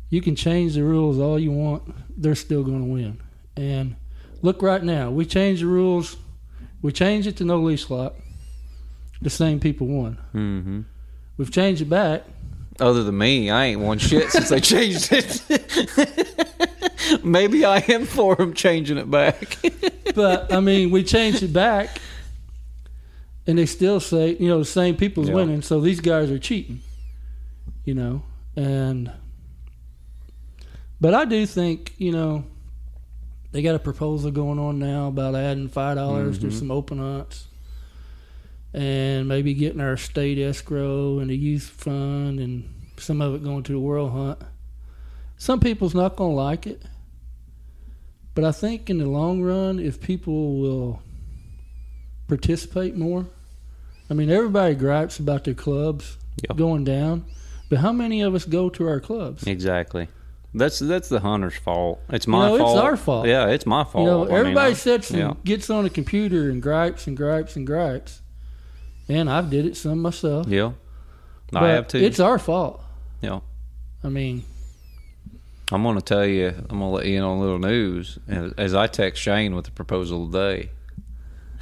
you 0.09 0.23
can 0.23 0.35
change 0.37 0.75
the 0.75 0.85
rules 0.85 1.19
all 1.19 1.39
you 1.39 1.51
want 1.53 1.83
they're 2.21 2.35
still 2.35 2.63
going 2.63 2.81
to 2.81 2.87
win 2.91 3.21
and 3.57 3.97
look 4.41 4.63
right 4.63 4.85
now 4.85 5.11
we 5.11 5.27
changed 5.27 5.61
the 5.63 5.67
rules 5.67 6.17
we 6.81 6.93
changed 6.93 7.27
it 7.29 7.37
to 7.39 7.45
no 7.45 7.59
leash 7.59 7.91
lock 7.91 8.15
the 9.23 9.31
same 9.31 9.59
people 9.61 9.87
won 9.87 10.15
hmm 10.33 10.81
we've 11.37 11.51
changed 11.51 11.83
it 11.83 11.89
back 11.89 12.23
Other 12.81 13.03
than 13.03 13.19
me, 13.19 13.51
I 13.51 13.67
ain't 13.67 13.81
won 13.81 13.99
shit 13.99 14.31
since 14.31 14.49
they 14.51 14.61
changed 14.61 15.09
it. 15.13 15.43
Maybe 17.25 17.65
I 17.65 17.79
am 17.89 18.05
for 18.07 18.37
them 18.37 18.53
changing 18.55 18.99
it 18.99 19.11
back. 19.11 19.57
but 20.15 20.53
I 20.53 20.61
mean, 20.61 20.91
we 20.93 21.03
changed 21.03 21.43
it 21.43 21.53
back, 21.53 22.01
and 23.49 23.59
they 23.59 23.67
still 23.67 23.99
say, 23.99 24.37
you 24.39 24.47
know, 24.49 24.59
the 24.61 24.65
same 24.65 24.95
people's 24.97 25.29
Yeah. 25.29 25.35
winning, 25.35 25.63
so 25.63 25.81
these 25.81 26.01
guys 26.01 26.31
are 26.31 26.39
cheating, 26.39 26.81
you 27.85 27.95
know, 27.95 28.23
and. 28.57 29.11
But 31.01 31.15
I 31.15 31.25
do 31.25 31.47
think, 31.47 31.95
you 31.99 32.11
know, 32.13 32.45
they 33.53 33.63
got 33.63 33.75
a 33.75 33.79
proposal 33.79 34.31
going 34.31 34.59
on 34.59 34.79
now 34.79 35.09
about 35.09 35.35
adding 35.35 35.69
five 35.69 35.97
dollars 35.97 36.39
to 36.41 36.51
some 36.51 36.71
open 36.71 36.99
hunts, 36.99 37.47
and 38.75 39.27
maybe 39.29 39.55
getting 39.55 39.81
our 39.81 39.97
state 39.97 40.39
escrow 40.39 41.19
and 41.19 41.31
the 41.31 41.37
youth 41.37 41.65
fund, 41.65 42.39
and 42.41 42.69
some 42.99 43.21
of 43.23 43.35
it 43.35 43.43
going 43.45 43.63
to 43.65 43.73
the 43.73 43.79
world 43.81 44.13
hunt. 44.13 44.39
Some 45.37 45.61
people's 45.61 45.95
not 45.95 46.17
going 46.17 46.33
to 46.33 46.37
like 46.37 46.67
it. 46.67 46.83
But 48.35 48.45
I 48.45 48.53
think 48.53 48.89
in 48.91 48.99
the 48.99 49.07
long 49.07 49.43
run, 49.43 49.79
if 49.79 50.01
people 50.01 50.59
will 50.61 51.03
participate 52.29 52.97
more, 52.97 53.27
I 54.11 54.15
mean, 54.15 54.31
everybody 54.31 54.75
gripes 54.75 55.19
about 55.19 55.45
their 55.45 55.55
clubs 55.55 56.17
Yep. 56.49 56.57
going 56.57 56.85
down, 56.85 57.25
but 57.69 57.79
how 57.81 57.91
many 57.93 58.21
of 58.21 58.33
us 58.33 58.45
go 58.45 58.69
to 58.71 58.87
our 58.87 59.01
clubs? 59.01 59.43
Exactly. 59.45 60.07
That's 60.55 60.79
that's 60.79 61.09
the 61.09 61.19
hunter's 61.21 61.57
fault. 61.57 62.01
It's 62.11 62.29
my 62.29 62.47
know, 62.49 62.55
it's 62.55 62.79
our 62.81 62.97
fault. 62.97 63.27
Yeah, 63.27 63.49
it's 63.49 63.67
my 63.67 63.83
fault. 63.83 64.05
You 64.05 64.11
know, 64.11 64.23
I 64.23 64.27
mean, 64.27 64.35
everybody 64.37 64.71
I- 64.71 64.75
sits 64.75 65.11
and 65.11 65.19
yeah. 65.19 65.33
gets 65.45 65.69
on 65.69 65.85
a 65.85 65.91
computer 65.91 66.49
and 66.49 66.63
gripes 66.63 67.09
and 67.09 67.17
gripes 67.17 67.57
and 67.57 67.67
gripes, 67.67 68.23
and 69.09 69.31
I've 69.31 69.51
did 69.51 69.67
it 69.67 69.77
some 69.77 70.01
myself. 70.03 70.47
Yeah, 70.49 70.73
I 71.53 71.61
but 71.61 71.63
have 71.63 71.89
too. 71.89 71.99
It's 71.99 72.21
our 72.21 72.39
fault. 72.39 72.83
yeah. 73.21 73.41
I 74.05 74.09
mean, 74.09 74.45
I'm 75.73 75.83
going 75.83 75.97
to 75.97 76.03
tell 76.03 76.25
you. 76.25 76.49
I'm 76.49 76.79
going 76.79 76.81
to 76.81 76.87
let 76.87 77.07
you 77.07 77.17
in 77.19 77.23
on 77.25 77.39
a 77.39 77.41
little 77.41 77.59
news. 77.59 78.19
As, 78.29 78.53
as 78.53 78.75
I 78.75 78.87
text 78.87 79.21
Shane 79.21 79.55
with 79.57 79.65
the 79.65 79.71
proposal 79.73 80.27
today, 80.27 80.71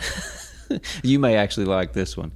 you 1.02 1.18
may 1.18 1.36
actually 1.36 1.66
like 1.66 1.92
this 1.92 2.16
one. 2.16 2.32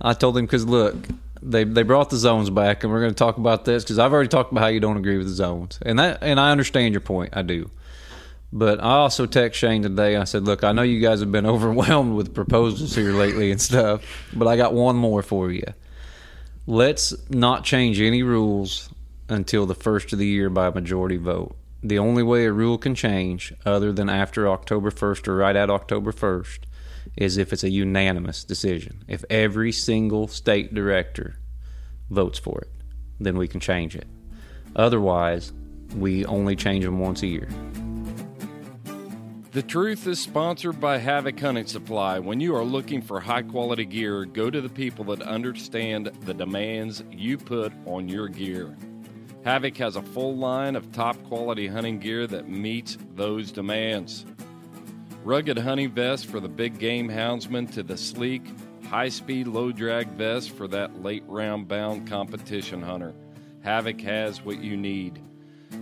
I 0.00 0.12
told 0.12 0.38
him 0.38 0.46
because 0.46 0.64
look, 0.64 0.94
they 1.42 1.64
they 1.64 1.82
brought 1.82 2.10
the 2.10 2.16
zones 2.16 2.50
back, 2.50 2.84
and 2.84 2.92
we're 2.92 3.00
going 3.00 3.12
to 3.12 3.18
talk 3.18 3.38
about 3.38 3.64
this 3.64 3.82
because 3.82 3.98
I've 3.98 4.12
already 4.12 4.28
talked 4.28 4.52
about 4.52 4.60
how 4.60 4.68
you 4.68 4.80
don't 4.80 4.96
agree 4.96 5.18
with 5.18 5.26
the 5.26 5.34
zones, 5.34 5.78
and 5.82 5.98
that 5.98 6.22
and 6.22 6.38
I 6.38 6.52
understand 6.52 6.94
your 6.94 7.00
point. 7.00 7.36
I 7.36 7.42
do. 7.42 7.70
But 8.52 8.80
I 8.80 8.96
also 8.96 9.26
text 9.26 9.60
Shane 9.60 9.82
today. 9.82 10.16
I 10.16 10.24
said, 10.24 10.44
"Look, 10.44 10.64
I 10.64 10.72
know 10.72 10.82
you 10.82 11.00
guys 11.00 11.20
have 11.20 11.32
been 11.32 11.46
overwhelmed 11.54 12.14
with 12.14 12.34
proposals 12.34 12.94
here 12.94 13.12
lately 13.12 13.50
and 13.50 13.60
stuff, 13.60 14.02
but 14.32 14.48
I 14.48 14.56
got 14.56 14.72
one 14.72 14.96
more 14.96 15.22
for 15.22 15.50
you. 15.50 15.74
Let's 16.66 17.14
not 17.30 17.64
change 17.64 18.00
any 18.00 18.22
rules 18.22 18.90
until 19.28 19.66
the 19.66 19.74
first 19.74 20.12
of 20.12 20.18
the 20.18 20.26
year 20.26 20.50
by 20.50 20.70
majority 20.70 21.16
vote. 21.16 21.56
The 21.82 21.98
only 21.98 22.22
way 22.22 22.44
a 22.46 22.52
rule 22.52 22.76
can 22.76 22.94
change, 22.94 23.54
other 23.64 23.92
than 23.92 24.08
after 24.08 24.48
October 24.48 24.90
1st 24.90 25.28
or 25.28 25.36
right 25.36 25.54
at 25.54 25.70
October 25.70 26.12
1st, 26.12 26.60
is 27.16 27.36
if 27.36 27.52
it's 27.52 27.62
a 27.62 27.70
unanimous 27.70 28.44
decision. 28.44 29.04
If 29.06 29.24
every 29.30 29.72
single 29.72 30.28
state 30.28 30.74
director 30.74 31.38
votes 32.10 32.38
for 32.38 32.60
it, 32.60 32.70
then 33.20 33.38
we 33.38 33.48
can 33.48 33.60
change 33.60 33.94
it. 33.94 34.06
Otherwise, 34.74 35.52
we 35.96 36.24
only 36.26 36.56
change 36.56 36.84
them 36.84 36.98
once 36.98 37.22
a 37.22 37.26
year. 37.28 37.48
The 39.50 39.62
Truth 39.62 40.06
is 40.06 40.20
sponsored 40.20 40.78
by 40.78 40.98
Havoc 40.98 41.40
Hunting 41.40 41.64
Supply. 41.64 42.18
When 42.18 42.38
you 42.38 42.54
are 42.54 42.64
looking 42.64 43.00
for 43.00 43.18
high 43.18 43.40
quality 43.40 43.86
gear, 43.86 44.26
go 44.26 44.50
to 44.50 44.60
the 44.60 44.68
people 44.68 45.06
that 45.06 45.22
understand 45.22 46.12
the 46.26 46.34
demands 46.34 47.02
you 47.10 47.38
put 47.38 47.72
on 47.86 48.10
your 48.10 48.28
gear. 48.28 48.76
Havoc 49.46 49.74
has 49.78 49.96
a 49.96 50.02
full 50.02 50.36
line 50.36 50.76
of 50.76 50.92
top 50.92 51.16
quality 51.24 51.66
hunting 51.66 51.98
gear 51.98 52.26
that 52.26 52.50
meets 52.50 52.98
those 53.14 53.50
demands. 53.50 54.26
Rugged 55.24 55.56
hunting 55.56 55.92
vests 55.92 56.26
for 56.26 56.40
the 56.40 56.48
big 56.48 56.78
game 56.78 57.08
houndsman 57.08 57.72
to 57.72 57.82
the 57.82 57.96
sleek, 57.96 58.42
high 58.90 59.08
speed, 59.08 59.46
low 59.46 59.72
drag 59.72 60.08
vest 60.08 60.50
for 60.50 60.68
that 60.68 61.02
late 61.02 61.24
round 61.26 61.68
bound 61.68 62.06
competition 62.06 62.82
hunter. 62.82 63.14
Havoc 63.62 63.98
has 64.02 64.44
what 64.44 64.58
you 64.60 64.76
need. 64.76 65.22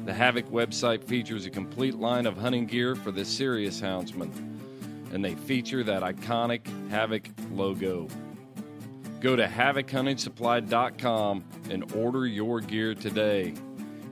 The 0.05 0.15
Havoc 0.15 0.51
website 0.51 1.05
features 1.05 1.47
a 1.47 1.51
complete 1.51 1.97
line 1.97 2.27
of 2.27 2.37
hunting 2.37 2.67
gear 2.67 2.95
for 2.95 3.11
the 3.11 3.25
serious 3.25 3.81
houndsman, 3.81 4.31
and 5.13 5.25
they 5.25 5.35
feature 5.35 5.83
that 5.85 6.03
iconic 6.03 6.67
Havoc 6.91 7.29
logo. 7.53 8.09
Go 9.21 9.35
to 9.35 9.47
HavocHuntingSupply.com 9.47 11.45
and 11.71 11.93
order 11.95 12.27
your 12.27 12.61
gear 12.61 12.95
today. 12.95 13.55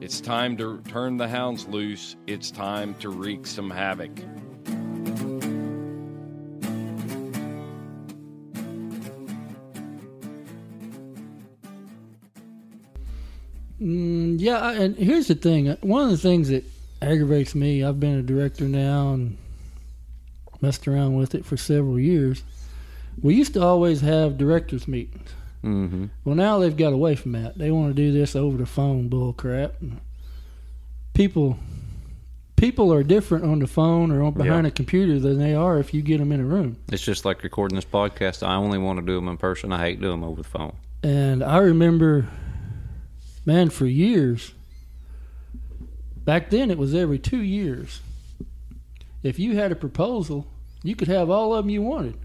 It's 0.00 0.20
time 0.20 0.56
to 0.56 0.80
turn 0.88 1.16
the 1.16 1.28
hounds 1.28 1.66
loose. 1.66 2.16
It's 2.26 2.50
time 2.50 2.94
to 2.96 3.10
wreak 3.10 3.46
some 3.46 3.70
havoc. 3.70 4.10
Mm, 13.84 14.36
yeah, 14.40 14.58
I- 14.58 14.74
and 14.74 14.96
here's 14.96 15.26
the 15.28 15.34
thing. 15.34 15.66
One 15.82 16.04
of 16.04 16.10
the 16.10 16.16
things 16.16 16.48
that 16.48 16.64
aggravates 17.02 17.54
me, 17.54 17.84
I've 17.84 18.00
been 18.00 18.18
a 18.18 18.22
director 18.22 18.64
now 18.64 19.12
and 19.12 19.36
messed 20.62 20.88
around 20.88 21.16
with 21.16 21.34
it 21.34 21.44
for 21.44 21.56
several 21.56 21.98
years. 21.98 22.42
We 23.20 23.34
used 23.34 23.52
to 23.54 23.62
always 23.62 24.00
have 24.00 24.38
directors 24.38 24.88
meetings. 24.88 25.28
Mm-hmm. 25.62 26.06
Well, 26.24 26.34
now 26.34 26.58
they've 26.58 26.76
got 26.76 26.92
away 26.92 27.14
from 27.16 27.32
that. 27.32 27.56
They 27.58 27.70
want 27.70 27.94
to 27.94 27.94
do 27.94 28.12
this 28.12 28.34
over 28.34 28.56
the 28.56 28.66
phone, 28.66 29.08
bull 29.08 29.32
crap. 29.32 29.74
People, 31.12 31.58
people 32.56 32.92
are 32.92 33.02
different 33.02 33.44
on 33.44 33.60
the 33.60 33.66
phone 33.66 34.10
or 34.10 34.22
on 34.22 34.32
behind 34.32 34.64
Yeah. 34.64 34.68
a 34.68 34.72
computer 34.72 35.18
than 35.20 35.38
they 35.38 35.54
are 35.54 35.78
if 35.78 35.94
you 35.94 36.02
get 36.02 36.18
them 36.18 36.32
in 36.32 36.40
a 36.40 36.44
room. 36.44 36.76
It's 36.90 37.02
just 37.04 37.24
like 37.24 37.42
recording 37.42 37.76
this 37.76 37.84
podcast. 37.84 38.46
I 38.46 38.56
only 38.56 38.78
want 38.78 38.98
to 38.98 39.04
do 39.06 39.14
them 39.14 39.28
in 39.28 39.36
person. 39.36 39.72
I 39.72 39.78
hate 39.80 40.00
doing 40.00 40.20
them 40.20 40.24
over 40.24 40.42
the 40.42 40.48
phone. 40.48 40.72
And 41.02 41.42
I 41.44 41.58
remember, 41.58 42.26
man, 43.44 43.70
for 43.70 43.86
years, 43.86 44.52
back 46.24 46.50
then 46.50 46.70
it 46.70 46.78
was 46.78 46.94
every 46.94 47.18
two 47.18 47.42
years. 47.42 48.00
If 49.22 49.38
you 49.38 49.56
had 49.56 49.72
a 49.72 49.76
proposal, 49.76 50.46
you 50.82 50.94
could 50.94 51.08
have 51.08 51.30
all 51.30 51.54
of 51.54 51.64
them 51.64 51.70
you 51.70 51.82
wanted. 51.82 52.16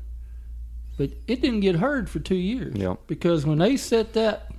But 0.97 1.11
it 1.28 1.41
didn't 1.41 1.61
get 1.61 1.76
heard 1.76 2.09
for 2.09 2.20
two 2.20 2.36
years. 2.36 2.76
Yep. 2.76 2.99
Because 3.07 3.45
when 3.45 3.59
they 3.59 3.78
set 3.78 4.13
that, 4.13 4.51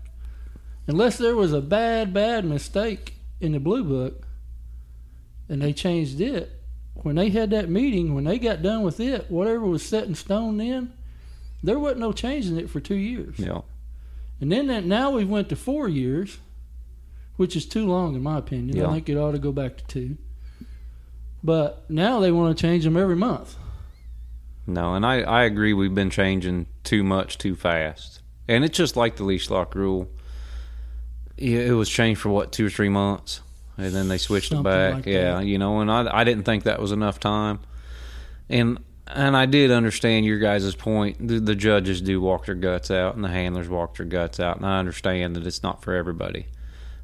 unless 0.87 1.19
there 1.19 1.37
was 1.37 1.53
a 1.53 1.61
bad, 1.61 2.15
bad 2.15 2.47
mistake 2.47 3.15
in 3.41 3.53
the 3.53 3.61
blue 3.61 3.85
book 3.85 4.27
and 5.51 5.61
they 5.61 5.75
changed 5.75 6.21
it, 6.21 6.51
when 6.95 7.17
they 7.17 7.29
had 7.29 7.51
that 7.51 7.69
meeting, 7.69 8.15
when 8.15 8.25
they 8.25 8.39
got 8.39 8.63
done 8.63 8.83
with 8.83 9.01
it, 9.01 9.31
whatever 9.31 9.67
was 9.67 9.83
set 9.83 10.05
in 10.05 10.15
stone 10.15 10.57
then, 10.57 10.93
there 11.63 11.79
wasn't 11.79 12.01
no 12.01 12.13
changing 12.13 12.59
it 12.59 12.71
for 12.71 12.81
two 12.81 12.97
years. 12.97 13.39
Yeah. 13.39 13.61
And 14.41 14.51
then 14.51 14.69
that, 14.69 14.85
now 14.85 15.11
we 15.11 15.25
went 15.25 15.51
to 15.51 15.57
four 15.57 15.89
years, 15.89 16.39
which 17.41 17.57
is 17.57 17.65
too 17.65 17.87
long 17.87 18.15
in 18.15 18.23
my 18.23 18.37
opinion. 18.37 18.77
Yeah. 18.77 18.87
I 18.87 18.93
think 18.93 19.09
it 19.09 19.17
ought 19.17 19.33
to 19.33 19.39
go 19.39 19.51
back 19.51 19.79
to 19.79 19.85
two. 19.87 20.19
But 21.43 21.89
now 21.89 22.21
they 22.21 22.31
want 22.31 22.55
to 22.55 22.61
change 22.61 22.85
them 22.85 22.99
every 22.99 23.17
month. 23.17 23.57
No, 24.67 24.93
and 24.93 25.07
I, 25.07 25.23
I 25.23 25.45
agree 25.45 25.73
we've 25.73 25.95
been 25.95 26.11
changing 26.11 26.67
too 26.85 27.03
much 27.03 27.39
too 27.39 27.57
fast. 27.57 28.21
And 28.47 28.63
it's 28.63 28.77
just 28.77 28.95
like 28.95 29.17
the 29.17 29.25
leash 29.25 29.49
lock 29.49 29.75
rule. 29.75 30.11
Yeah, 31.39 31.61
It 31.61 31.71
was 31.73 31.89
changed 31.89 32.21
for 32.21 32.29
what, 32.29 32.53
two 32.53 32.67
or 32.67 32.71
three 32.71 32.91
months? 32.91 33.41
And 33.79 33.95
then 33.95 34.09
they 34.09 34.19
switched 34.19 34.51
Something 34.51 34.71
it 34.71 34.77
back. 34.77 34.95
like 34.97 35.07
yeah, 35.07 35.37
that. 35.37 35.47
you 35.47 35.57
know, 35.57 35.81
and 35.81 35.91
I, 35.91 36.21
I 36.21 36.25
didn't 36.25 36.45
think 36.45 36.65
that 36.65 36.79
was 36.79 36.93
enough 36.93 37.21
time. 37.21 37.61
And 38.51 38.81
and 39.07 39.35
I 39.35 39.47
did 39.47 39.71
understand 39.71 40.27
your 40.27 40.39
guys' 40.39 40.75
point. 40.75 41.27
The, 41.27 41.41
the 41.41 41.55
judges 41.55 42.03
do 42.03 42.21
walk 42.21 42.45
their 42.45 42.55
guts 42.55 42.91
out 42.91 43.15
and 43.15 43.25
the 43.25 43.29
handlers 43.31 43.71
walk 43.71 43.97
their 43.97 44.05
guts 44.05 44.39
out. 44.39 44.59
And 44.59 44.67
I 44.67 44.79
understand 44.79 45.37
that 45.37 45.47
it's 45.47 45.63
not 45.63 45.83
for 45.83 45.95
everybody. 45.95 46.45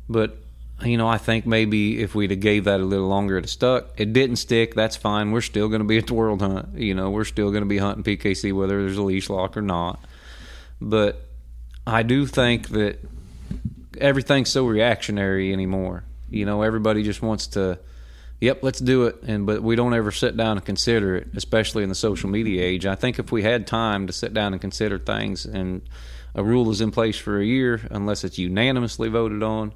But 0.09 0.39
you 0.85 0.99
know, 0.99 1.09
I 1.09 1.17
think 1.17 1.47
maybe 1.47 2.03
if 2.03 2.15
we'd 2.15 2.31
have 2.31 2.41
gave 2.41 2.65
that 2.65 2.81
a 2.81 2.85
little 2.85 3.09
longer, 3.09 3.37
have 3.37 3.49
stuck. 3.49 3.99
It 3.99 4.13
didn't 4.13 4.37
stick. 4.37 4.75
That's 4.75 4.97
fine. 4.97 5.33
We're 5.33 5.41
still 5.41 5.69
going 5.69 5.81
to 5.81 5.87
be 5.87 5.97
at 5.97 6.07
the 6.07 6.15
World 6.15 6.43
Hunt. 6.43 6.77
You 6.77 6.95
know, 6.95 7.11
we're 7.11 7.25
still 7.25 7.51
going 7.51 7.63
to 7.63 7.69
be 7.69 7.79
hunting 7.79 8.05
PKC 8.05 8.53
whether 8.53 8.83
there's 8.83 8.99
a 8.99 9.03
leash 9.03 9.31
lock 9.31 9.57
or 9.57 9.63
not. 9.63 9.99
But 10.81 11.23
I 11.87 12.03
do 12.03 12.27
think 12.27 12.69
that 12.71 12.99
everything's 13.99 14.51
so 14.51 14.67
reactionary 14.67 15.53
anymore. 15.53 16.05
You 16.29 16.45
know, 16.45 16.63
everybody 16.63 17.03
just 17.03 17.23
wants 17.23 17.47
to, 17.49 17.79
yep, 18.41 18.63
let's 18.63 18.81
do 18.81 19.07
it, 19.07 19.23
and 19.23 19.47
but 19.47 19.63
we 19.63 19.77
don't 19.77 19.95
ever 19.95 20.11
sit 20.11 20.37
down 20.37 20.59
and 20.59 20.67
consider 20.67 21.17
it, 21.17 21.29
especially 21.35 21.85
in 21.85 21.89
the 21.89 21.95
social 21.95 22.29
media 22.29 22.63
age. 22.63 22.85
I 22.85 22.97
think 22.97 23.19
if 23.19 23.33
we 23.33 23.45
had 23.45 23.67
time 23.67 24.07
to 24.09 24.13
sit 24.13 24.35
down 24.35 24.53
and 24.53 24.61
consider 24.61 24.99
things, 24.99 25.47
and 25.47 25.83
a 26.35 26.43
rule 26.43 26.71
is 26.71 26.81
in 26.81 26.91
place 26.91 27.17
for 27.17 27.41
a 27.41 27.45
year, 27.45 27.81
unless 27.91 28.25
it's 28.25 28.39
unanimously 28.39 29.09
voted 29.09 29.43
on, 29.43 29.73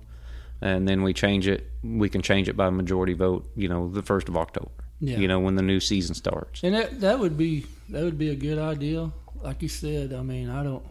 and 0.60 0.86
then 0.88 1.02
we 1.02 1.12
change 1.12 1.46
it, 1.48 1.66
we 1.82 2.08
can 2.08 2.22
change 2.22 2.48
it 2.48 2.56
by 2.56 2.70
majority 2.70 3.12
vote. 3.14 3.50
You 3.56 3.68
know, 3.68 3.88
the 3.88 4.02
first 4.02 4.28
of 4.28 4.36
October. 4.36 4.70
Yeah. 5.00 5.16
You 5.16 5.28
know, 5.28 5.40
when 5.40 5.54
the 5.56 5.62
new 5.62 5.80
season 5.80 6.14
starts. 6.14 6.62
And 6.62 6.74
that 6.74 7.00
that 7.00 7.18
would 7.18 7.36
be 7.38 7.66
that 7.88 8.02
would 8.02 8.18
be 8.18 8.28
a 8.30 8.34
good 8.36 8.58
idea. 8.58 9.10
Like 9.42 9.62
you 9.62 9.68
said, 9.68 10.12
I 10.12 10.22
mean, 10.22 10.50
I 10.50 10.62
don't 10.62 10.84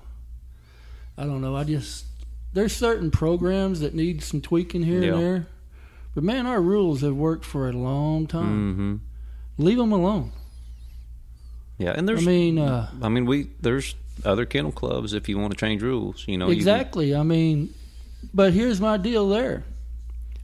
I 1.17 1.24
don't 1.26 1.41
know. 1.41 1.55
I 1.55 1.63
just 1.63 2.05
there's 2.53 2.76
certain 2.76 3.11
programs 3.11 3.80
that 3.82 3.93
need 3.93 4.24
some 4.24 4.41
tweaking 4.41 4.84
here 4.84 5.03
Yeah. 5.03 5.13
and 5.13 5.22
there. 5.22 5.47
But 6.15 6.24
man, 6.24 6.47
our 6.47 6.59
rules 6.61 7.01
have 7.01 7.15
worked 7.15 7.45
for 7.45 7.70
a 7.70 7.74
long 7.74 8.26
time. 8.26 8.74
Mm-hmm. 8.74 9.63
Leave 9.63 9.78
them 9.78 9.91
alone. 9.91 10.32
Yeah, 11.78 11.91
and 11.95 12.07
there's 12.09 12.24
I 12.24 12.26
mean, 12.26 12.57
uh, 12.57 12.89
I 13.01 13.07
mean, 13.09 13.26
we 13.26 13.49
there's 13.61 13.95
other 14.26 14.45
kennel 14.45 14.72
clubs 14.72 15.13
if 15.13 15.30
you 15.30 15.38
want 15.38 15.51
to 15.51 15.57
change 15.57 15.82
rules. 15.82 16.26
You 16.28 16.38
know, 16.38 16.47
you 16.47 16.53
can- 16.53 16.57
exactly. 16.59 17.15
I 17.15 17.24
mean, 17.24 17.74
but 18.34 18.53
here's 18.53 18.80
my 18.82 18.97
deal 18.97 19.28
there. 19.30 19.63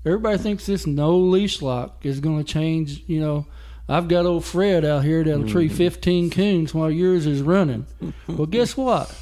Everybody 0.05 0.37
thinks 0.37 0.65
this 0.65 0.85
no 0.85 1.17
leash 1.17 1.61
lock 1.61 2.05
is 2.05 2.19
going 2.19 2.37
to 2.43 2.43
change. 2.43 3.03
You 3.07 3.19
know, 3.19 3.45
I've 3.89 4.07
got 4.07 4.25
old 4.25 4.45
Fred 4.45 4.85
out 4.85 5.03
here 5.03 5.23
that'll 5.23 5.47
tree 5.47 5.67
Mm-hmm. 5.67 5.77
15 5.77 6.29
coons 6.29 6.73
while 6.73 6.91
yours 6.91 7.25
is 7.25 7.41
running. 7.41 7.85
well, 8.27 8.45
guess 8.45 8.77
what? 8.77 9.15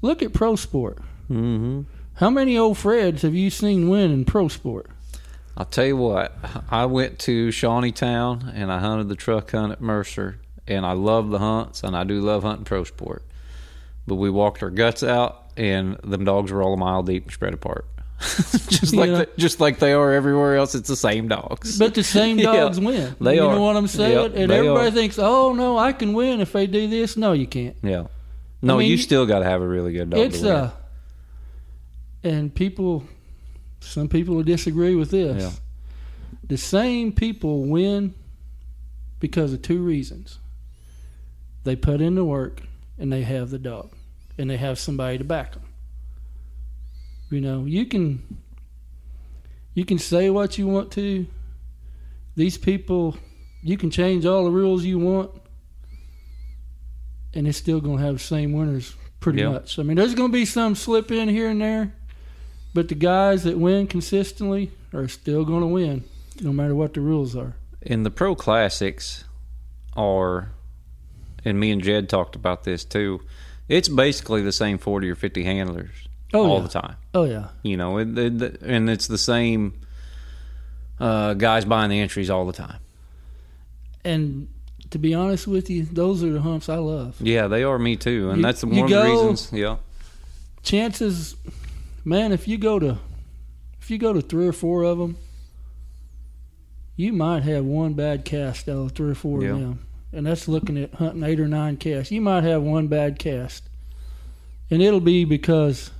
Look 0.00 0.22
at 0.22 0.32
pro 0.32 0.56
sport. 0.56 0.98
Mhm. 1.30 1.84
How 2.14 2.28
many 2.30 2.56
old 2.58 2.76
Freds 2.76 3.20
have 3.22 3.34
you 3.34 3.50
seen 3.50 3.88
win 3.88 4.10
in 4.10 4.24
pro 4.24 4.48
sport? 4.48 4.90
I'll 5.56 5.64
tell 5.66 5.84
you 5.86 5.96
what. 5.96 6.34
I 6.70 6.86
went 6.86 7.18
to 7.20 7.50
Shawnee 7.50 7.92
Town 7.92 8.50
and 8.54 8.72
I 8.72 8.78
hunted 8.78 9.08
the 9.08 9.16
truck 9.16 9.50
hunt 9.50 9.72
at 9.72 9.80
Mercer, 9.80 10.38
and 10.66 10.84
I 10.86 10.92
love 10.92 11.30
the 11.30 11.38
hunts, 11.38 11.82
and 11.82 11.94
I 11.96 12.04
do 12.04 12.20
love 12.20 12.42
hunting 12.42 12.64
pro 12.64 12.84
sport. 12.84 13.22
But 14.06 14.14
we 14.16 14.30
walked 14.30 14.62
our 14.62 14.70
guts 14.70 15.02
out, 15.02 15.41
and 15.56 15.96
them 16.04 16.24
dogs 16.24 16.50
were 16.52 16.62
all 16.62 16.74
a 16.74 16.76
mile 16.76 17.02
deep 17.02 17.24
and 17.24 17.32
spread 17.32 17.54
apart, 17.54 17.86
just 18.20 18.94
like 18.94 19.10
Yeah. 19.10 19.16
the, 19.18 19.28
just 19.36 19.60
like 19.60 19.78
they 19.78 19.92
are 19.92 20.12
everywhere 20.12 20.56
else. 20.56 20.74
It's 20.74 20.88
the 20.88 20.96
same 20.96 21.28
dogs. 21.28 21.78
But 21.78 21.94
the 21.94 22.02
same 22.04 22.38
Yeah, 22.40 22.52
dogs 22.52 22.80
win. 22.80 23.14
they 23.20 23.36
you 23.36 23.42
are. 23.44 23.54
know 23.54 23.62
what 23.62 23.76
I'm 23.76 23.86
saying? 23.88 24.12
Yep, 24.32 24.36
and 24.36 24.52
everybody 24.52 24.88
are. 24.88 24.90
thinks, 24.90 25.18
oh 25.18 25.52
no, 25.52 25.76
I 25.78 25.92
can 25.92 26.12
win 26.12 26.40
if 26.40 26.52
they 26.52 26.66
do 26.66 26.88
this. 26.88 27.16
No, 27.16 27.32
you 27.32 27.46
can't. 27.46 27.76
yeah. 27.82 28.06
No, 28.64 28.76
I 28.76 28.78
mean, 28.80 28.90
you 28.90 28.96
still 28.96 29.26
got 29.26 29.40
to 29.40 29.44
have 29.44 29.60
a 29.60 29.66
really 29.66 29.92
good 29.92 30.10
dog. 30.10 30.20
it's 30.20 30.42
uh 30.44 30.70
and 32.22 32.54
people 32.54 33.04
some 33.80 34.08
people 34.08 34.36
will 34.36 34.42
disagree 34.44 34.94
with 34.94 35.10
this 35.10 35.42
Yeah. 35.42 35.50
the 36.46 36.56
same 36.56 37.12
people 37.12 37.64
win 37.64 38.14
because 39.18 39.52
of 39.52 39.62
two 39.62 39.82
reasons 39.82 40.38
they 41.64 41.74
put 41.76 42.00
in 42.00 42.14
the 42.14 42.24
work 42.24 42.62
and 42.98 43.12
they 43.12 43.22
have 43.22 43.50
the 43.50 43.58
dog 43.58 43.90
and 44.38 44.48
they 44.50 44.56
have 44.56 44.78
somebody 44.78 45.18
to 45.18 45.24
back 45.24 45.52
them 45.52 45.62
you 47.30 47.40
know 47.40 47.64
you 47.64 47.86
can 47.86 48.22
you 49.74 49.84
can 49.84 49.98
say 49.98 50.30
what 50.30 50.58
you 50.58 50.66
want 50.66 50.90
to 50.90 51.26
these 52.36 52.58
people 52.58 53.16
you 53.62 53.76
can 53.76 53.90
change 53.90 54.24
all 54.26 54.44
the 54.44 54.50
rules 54.50 54.84
you 54.84 54.98
want 54.98 55.30
and 57.34 57.46
it's 57.48 57.58
still 57.58 57.80
going 57.80 57.98
to 57.98 58.04
have 58.04 58.14
the 58.14 58.20
same 58.20 58.52
winners 58.52 58.94
pretty 59.20 59.40
Yeah. 59.40 59.50
much. 59.50 59.78
I 59.78 59.82
mean, 59.84 59.96
there's 59.96 60.14
going 60.14 60.30
to 60.30 60.32
be 60.32 60.44
some 60.44 60.74
slip 60.74 61.10
in 61.10 61.28
here 61.28 61.48
and 61.48 61.60
there, 61.62 61.94
but 62.74 62.88
the 62.88 62.94
guys 62.94 63.44
that 63.44 63.56
win 63.58 63.86
consistently 63.86 64.70
are 64.92 65.08
still 65.08 65.44
going 65.44 65.60
to 65.62 65.66
win, 65.66 66.04
no 66.42 66.52
matter 66.52 66.74
what 66.74 66.92
the 66.94 67.00
rules 67.00 67.34
are. 67.36 67.54
in 67.80 68.02
the 68.02 68.10
pro 68.10 68.34
classics 68.34 69.24
are 69.96 70.52
and 71.44 71.58
me 71.58 71.70
and 71.70 71.82
Jed 71.82 72.08
talked 72.08 72.36
about 72.36 72.64
this 72.64 72.84
too. 72.84 73.20
It's 73.68 73.88
basically 73.88 74.42
the 74.42 74.52
same 74.52 74.78
40 74.78 75.08
or 75.10 75.14
50 75.14 75.44
handlers 75.44 75.90
Oh, 76.34 76.46
all 76.46 76.56
yeah. 76.58 76.62
the 76.62 76.68
time. 76.68 76.96
Oh 77.14 77.24
yeah, 77.24 77.48
You 77.62 77.76
know, 77.76 77.98
it, 77.98 78.16
it, 78.18 78.62
and 78.62 78.88
it's 78.90 79.06
the 79.06 79.18
same 79.18 79.80
uh, 81.00 81.34
guys 81.34 81.64
buying 81.64 81.90
the 81.90 82.00
entries 82.00 82.30
all 82.30 82.46
the 82.46 82.52
time. 82.52 82.78
and 84.04 84.48
to 84.90 84.98
be 84.98 85.14
honest 85.14 85.46
with 85.46 85.70
you, 85.70 85.84
those 85.84 86.22
are 86.22 86.30
the 86.32 86.40
humps 86.42 86.68
I 86.68 86.76
love. 86.76 87.16
Yeah, 87.18 87.48
they 87.48 87.62
are 87.64 87.78
me 87.78 87.96
too, 87.96 88.28
and 88.28 88.38
You- 88.38 88.42
that's 88.42 88.62
one 88.62 88.74
you 88.74 88.84
of 88.84 88.90
the 88.90 89.02
reasons. 89.02 89.50
Yeah, 89.52 89.76
Chances, 90.62 91.34
man, 92.04 92.30
if 92.32 92.46
you 92.46 92.58
go 92.58 92.78
to 92.78 92.98
if 93.80 93.90
you 93.90 93.98
go 93.98 94.12
to 94.12 94.20
three 94.20 94.46
or 94.46 94.52
four 94.52 94.84
of 94.84 94.98
them, 94.98 95.16
you 96.96 97.12
might 97.12 97.42
have 97.42 97.64
one 97.64 97.94
bad 97.94 98.24
cast 98.24 98.68
out 98.68 98.76
of 98.76 98.92
three 98.92 99.10
or 99.10 99.14
four 99.14 99.42
Yeah. 99.42 99.50
of 99.50 99.60
them, 99.60 99.86
and 100.12 100.26
that's 100.26 100.46
looking 100.48 100.76
at 100.78 100.94
hunting 100.94 101.22
eight 101.22 101.40
or 101.40 101.48
nine 101.48 101.76
casts. 101.76 102.12
You 102.12 102.20
might 102.20 102.44
have 102.44 102.62
one 102.62 102.86
bad 102.88 103.18
cast, 103.18 103.68
and 104.70 104.82
it'll 104.82 105.00
be 105.00 105.24
because 105.24 105.90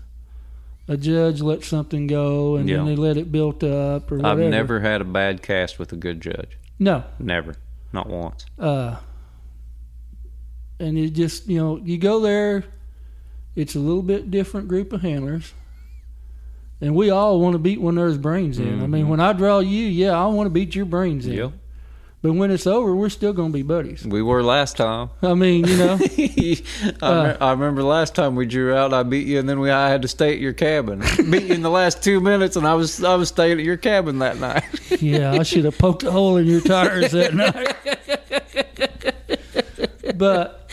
a 0.89 0.97
judge 0.97 1.41
let 1.41 1.65
something 1.65 2.07
go, 2.07 2.57
and 2.57 2.69
Yeah. 2.69 2.79
then 2.79 2.87
they 2.87 2.97
let 2.97 3.17
it 3.17 3.31
built 3.33 3.63
up 3.65 4.11
or 4.13 4.25
I've 4.27 4.39
never 4.39 4.81
had 4.81 5.01
a 5.01 5.05
bad 5.05 5.43
cast 5.43 5.79
with 5.79 5.93
a 5.93 5.97
good 5.97 6.21
judge. 6.21 6.59
no, 6.79 7.05
Never, 7.19 7.55
not 7.93 8.09
once. 8.09 8.45
uh, 8.59 8.97
and 10.79 10.99
you 10.99 11.09
just 11.11 11.49
you 11.49 11.59
know 11.59 11.77
you 11.85 11.97
go 11.99 12.21
there 12.21 12.65
it's 13.55 13.75
a 13.75 13.79
little 13.79 14.03
bit 14.03 14.31
different 14.31 14.67
group 14.67 14.93
of 14.95 15.03
handlers. 15.03 15.53
And 16.81 16.97
we 16.97 17.11
all 17.11 17.39
want 17.39 17.53
to 17.53 17.59
beat 17.61 17.81
one 17.81 17.97
another's 17.99 18.17
brains 18.19 18.59
in. 18.59 18.83
I 18.83 18.87
mean, 18.89 19.09
when 19.09 19.21
I 19.21 19.33
draw 19.35 19.59
you, 19.61 19.85
yeah, 19.87 20.13
I 20.21 20.27
want 20.27 20.47
to 20.47 20.51
beat 20.51 20.75
your 20.75 20.87
brains 20.87 21.27
in. 21.27 21.35
Yep. 21.35 21.53
But 22.23 22.35
when 22.35 22.53
it's 22.53 22.69
over, 22.69 22.95
we're 22.95 23.09
still 23.09 23.33
going 23.33 23.51
to 23.51 23.53
be 23.53 23.63
buddies. 23.63 24.07
We 24.07 24.23
were 24.23 24.45
last 24.45 24.77
time. 24.77 25.11
I 25.23 25.35
mean, 25.35 25.67
you 25.67 25.77
know, 25.77 25.99
I, 26.01 26.63
uh, 27.03 27.25
me- 27.25 27.37
I 27.41 27.51
remember 27.51 27.83
last 27.83 28.15
time 28.15 28.37
we 28.37 28.47
drew 28.47 28.73
out, 28.77 28.93
I 28.95 29.03
beat 29.03 29.27
you, 29.27 29.41
and 29.41 29.49
then 29.49 29.59
we 29.59 29.73
I 29.73 29.89
had 29.89 30.03
to 30.03 30.09
stay 30.09 30.33
at 30.33 30.39
your 30.39 30.53
cabin. 30.53 31.01
beat 31.31 31.43
you 31.43 31.55
in 31.55 31.63
the 31.63 31.71
last 31.71 32.01
two 32.01 32.21
minutes, 32.21 32.55
and 32.55 32.65
I 32.65 32.75
was 32.75 33.03
I 33.03 33.17
was 33.17 33.29
staying 33.29 33.59
at 33.59 33.65
your 33.65 33.77
cabin 33.77 34.21
that 34.21 34.39
night. 34.39 34.63
yeah, 35.03 35.33
I 35.33 35.43
should 35.43 35.65
have 35.65 35.77
poked 35.79 36.05
a 36.05 36.13
hole 36.13 36.37
in 36.37 36.47
your 36.47 36.61
tires 36.61 37.11
that 37.11 37.35
night. 37.35 37.77
but 40.17 40.71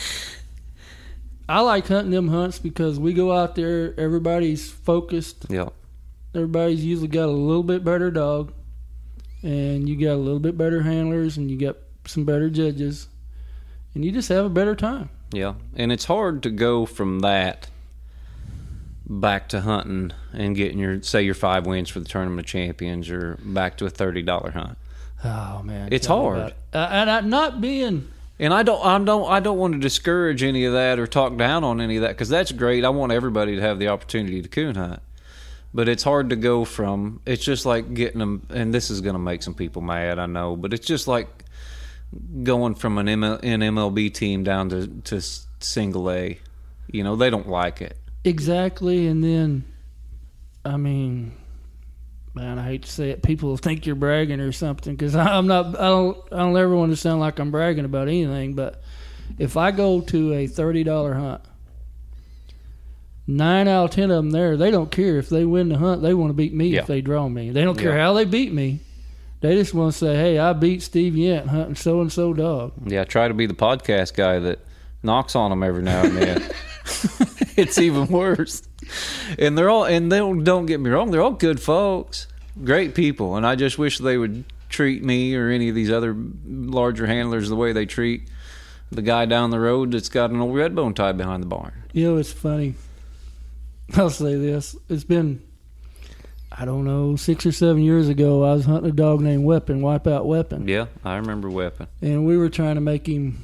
I 1.48 1.62
like 1.62 1.88
hunting 1.88 2.12
them 2.12 2.28
hunts 2.28 2.60
because 2.60 3.00
we 3.00 3.12
go 3.12 3.32
out 3.32 3.56
there, 3.56 3.98
everybody's 3.98 4.70
focused, 4.70 5.46
yeah, 5.48 5.70
everybody's 6.32 6.84
usually 6.84 7.08
got 7.08 7.24
a 7.24 7.32
little 7.32 7.64
bit 7.64 7.82
better 7.82 8.12
dog, 8.12 8.52
and 9.42 9.88
you 9.88 9.96
got 9.96 10.14
a 10.14 10.16
little 10.16 10.40
bit 10.40 10.56
better 10.58 10.82
handlers, 10.82 11.36
and 11.36 11.50
you 11.50 11.56
got 11.58 11.76
some 12.06 12.24
better 12.24 12.50
judges, 12.50 13.08
and 13.94 14.04
you 14.04 14.12
just 14.12 14.28
have 14.28 14.44
a 14.44 14.50
better 14.50 14.74
time. 14.74 15.10
yeah, 15.32 15.54
and 15.76 15.92
it's 15.92 16.04
hard 16.06 16.42
to 16.44 16.50
go 16.50 16.86
from 16.86 17.20
that 17.20 17.68
back 19.06 19.48
to 19.48 19.60
hunting 19.62 20.12
and 20.32 20.54
getting 20.54 20.78
your 20.78 21.02
say 21.02 21.22
your 21.22 21.34
five 21.34 21.66
wins 21.66 21.88
for 21.88 22.00
the 22.00 22.08
tournament 22.08 22.40
of 22.40 22.50
champions, 22.50 23.10
or 23.10 23.38
back 23.42 23.76
to 23.78 23.86
a 23.86 23.90
thirty 23.90 24.22
dollar 24.22 24.50
hunt. 24.52 24.78
Oh 25.24 25.62
man, 25.62 25.88
It's 25.92 26.06
hard. 26.06 26.48
it. 26.48 26.56
Uh, 26.72 26.88
and 26.90 27.10
I, 27.10 27.20
not 27.20 27.60
being 27.60 28.08
And 28.38 28.54
I 28.54 28.62
don't, 28.62 28.82
I 28.82 28.98
don't, 29.04 29.30
I 29.30 29.40
don't 29.40 29.58
want 29.58 29.74
to 29.74 29.78
discourage 29.78 30.42
any 30.42 30.64
of 30.64 30.72
that 30.72 30.98
or 30.98 31.06
talk 31.06 31.36
down 31.36 31.62
on 31.62 31.78
any 31.78 31.96
of 31.96 32.02
that 32.02 32.08
because 32.12 32.30
that's 32.30 32.52
great. 32.52 32.86
I 32.86 32.88
want 32.88 33.12
everybody 33.12 33.54
to 33.56 33.60
have 33.60 33.78
the 33.78 33.88
opportunity 33.88 34.40
to 34.40 34.48
coon 34.48 34.76
hunt, 34.76 35.00
but 35.72 35.88
it's 35.88 36.02
hard 36.02 36.30
to 36.30 36.36
go 36.36 36.64
from. 36.64 37.20
It's 37.26 37.44
just 37.44 37.66
like 37.66 37.94
getting 37.94 38.18
them, 38.18 38.46
and 38.50 38.74
this 38.74 38.90
is 38.90 39.00
going 39.00 39.14
to 39.14 39.20
make 39.20 39.42
some 39.42 39.54
people 39.54 39.82
mad, 39.82 40.18
I 40.18 40.26
know, 40.26 40.56
but 40.56 40.72
it's 40.72 40.86
just 40.86 41.06
like 41.06 41.44
going 42.42 42.74
from 42.74 42.98
an, 42.98 43.06
ML, 43.06 43.40
an 43.42 43.60
MLB 43.60 44.12
team 44.12 44.42
down 44.42 44.68
to 44.70 44.86
to 44.86 45.22
single 45.60 46.10
A. 46.10 46.38
You 46.90 47.04
know, 47.04 47.16
they 47.16 47.30
don't 47.30 47.48
like 47.48 47.80
it. 47.82 47.96
Exactly, 48.24 49.06
and 49.06 49.22
then, 49.22 49.64
I 50.64 50.76
mean, 50.76 51.32
man, 52.34 52.58
I 52.58 52.64
hate 52.64 52.82
to 52.82 52.90
say 52.90 53.10
it. 53.10 53.22
People 53.22 53.56
think 53.56 53.86
you're 53.86 53.94
bragging 53.94 54.40
or 54.40 54.52
something 54.52 54.94
because 54.94 55.14
I'm 55.14 55.46
not. 55.46 55.78
I 55.78 55.88
don't. 55.88 56.18
I 56.32 56.38
don't 56.38 56.56
ever 56.56 56.74
want 56.74 56.90
to 56.92 56.96
sound 56.96 57.20
like 57.20 57.38
I'm 57.38 57.50
bragging 57.50 57.84
about 57.84 58.08
anything. 58.08 58.54
But 58.54 58.82
if 59.38 59.56
I 59.56 59.70
go 59.70 60.00
to 60.00 60.32
a 60.34 60.46
thirty 60.46 60.82
dollar 60.82 61.14
hunt, 61.14 61.42
nine 63.30 63.68
out 63.68 63.84
of 63.86 63.90
ten 63.92 64.10
of 64.10 64.16
them 64.16 64.30
there, 64.30 64.56
they 64.56 64.70
don't 64.70 64.90
care 64.90 65.16
if 65.18 65.28
they 65.28 65.44
win 65.44 65.68
the 65.70 65.78
hunt. 65.78 66.02
They 66.02 66.14
want 66.14 66.30
to 66.30 66.34
beat 66.34 66.52
me 66.54 66.68
Yeah. 66.68 66.80
if 66.80 66.86
they 66.86 67.00
draw 67.00 67.28
me. 67.28 67.50
They 67.50 67.62
don't 67.64 67.78
care 67.78 67.96
Yeah. 67.96 68.04
how 68.04 68.12
they 68.12 68.24
beat 68.24 68.52
me. 68.52 68.80
They 69.40 69.54
just 69.54 69.72
want 69.72 69.92
to 69.92 69.98
say, 69.98 70.16
"Hey, 70.16 70.38
I 70.38 70.52
beat 70.52 70.82
Steve 70.82 71.14
Yent 71.16 71.46
hunting 71.48 71.74
so 71.76 72.00
and 72.02 72.12
so 72.12 72.34
dog." 72.34 72.72
Yeah, 72.86 73.02
I 73.02 73.04
try 73.04 73.26
to 73.28 73.34
be 73.34 73.46
the 73.46 73.54
podcast 73.54 74.14
guy 74.14 74.38
that 74.40 74.58
knocks 75.02 75.34
on 75.34 75.50
them 75.50 75.62
every 75.62 75.82
now 75.82 76.02
and 76.02 76.16
then. 76.16 76.42
it's 77.56 77.78
even 77.78 78.06
worse. 78.08 78.62
And 79.38 79.56
they're 79.56 79.70
all 79.70 79.84
and 79.84 80.10
they 80.12 80.18
don't, 80.18 80.44
don't 80.44 80.66
get 80.66 80.80
me 80.80 80.90
wrong, 80.90 81.10
they're 81.10 81.22
all 81.22 81.30
good 81.30 81.60
folks, 81.60 82.26
great 82.64 82.94
people, 82.94 83.36
and 83.36 83.46
I 83.46 83.54
just 83.54 83.78
wish 83.78 83.98
they 83.98 84.18
would 84.18 84.44
treat 84.68 85.02
me 85.02 85.34
or 85.34 85.48
any 85.48 85.68
of 85.68 85.74
these 85.74 85.90
other 85.90 86.14
larger 86.46 87.06
handlers 87.06 87.48
the 87.48 87.56
way 87.56 87.72
they 87.72 87.86
treat 87.86 88.22
the 88.92 89.02
guy 89.02 89.24
down 89.24 89.50
the 89.50 89.60
road 89.60 89.92
that's 89.92 90.08
got 90.08 90.30
an 90.30 90.40
old 90.40 90.54
red 90.54 90.74
bone 90.74 90.92
tied 90.94 91.16
behind 91.16 91.42
the 91.42 91.46
barn. 91.46 91.72
You 91.92 92.08
know, 92.12 92.16
it's 92.18 92.32
funny. 92.32 92.74
I'll 93.96 94.10
say 94.10 94.36
this. 94.36 94.76
It's 94.88 95.04
been, 95.04 95.42
I 96.52 96.64
don't 96.64 96.84
know, 96.84 97.16
six 97.16 97.44
or 97.46 97.52
seven 97.52 97.82
years 97.82 98.08
ago, 98.08 98.44
I 98.44 98.54
was 98.54 98.64
hunting 98.64 98.90
a 98.90 98.94
dog 98.94 99.20
named 99.20 99.44
Weapon, 99.44 99.80
Wipeout 99.80 100.24
Weapon. 100.24 100.68
Yeah, 100.68 100.86
I 101.04 101.16
remember 101.16 101.50
Weapon. 101.50 101.88
And 102.00 102.24
we 102.26 102.36
were 102.36 102.48
trying 102.48 102.76
to 102.76 102.80
make 102.80 103.06
him, 103.06 103.38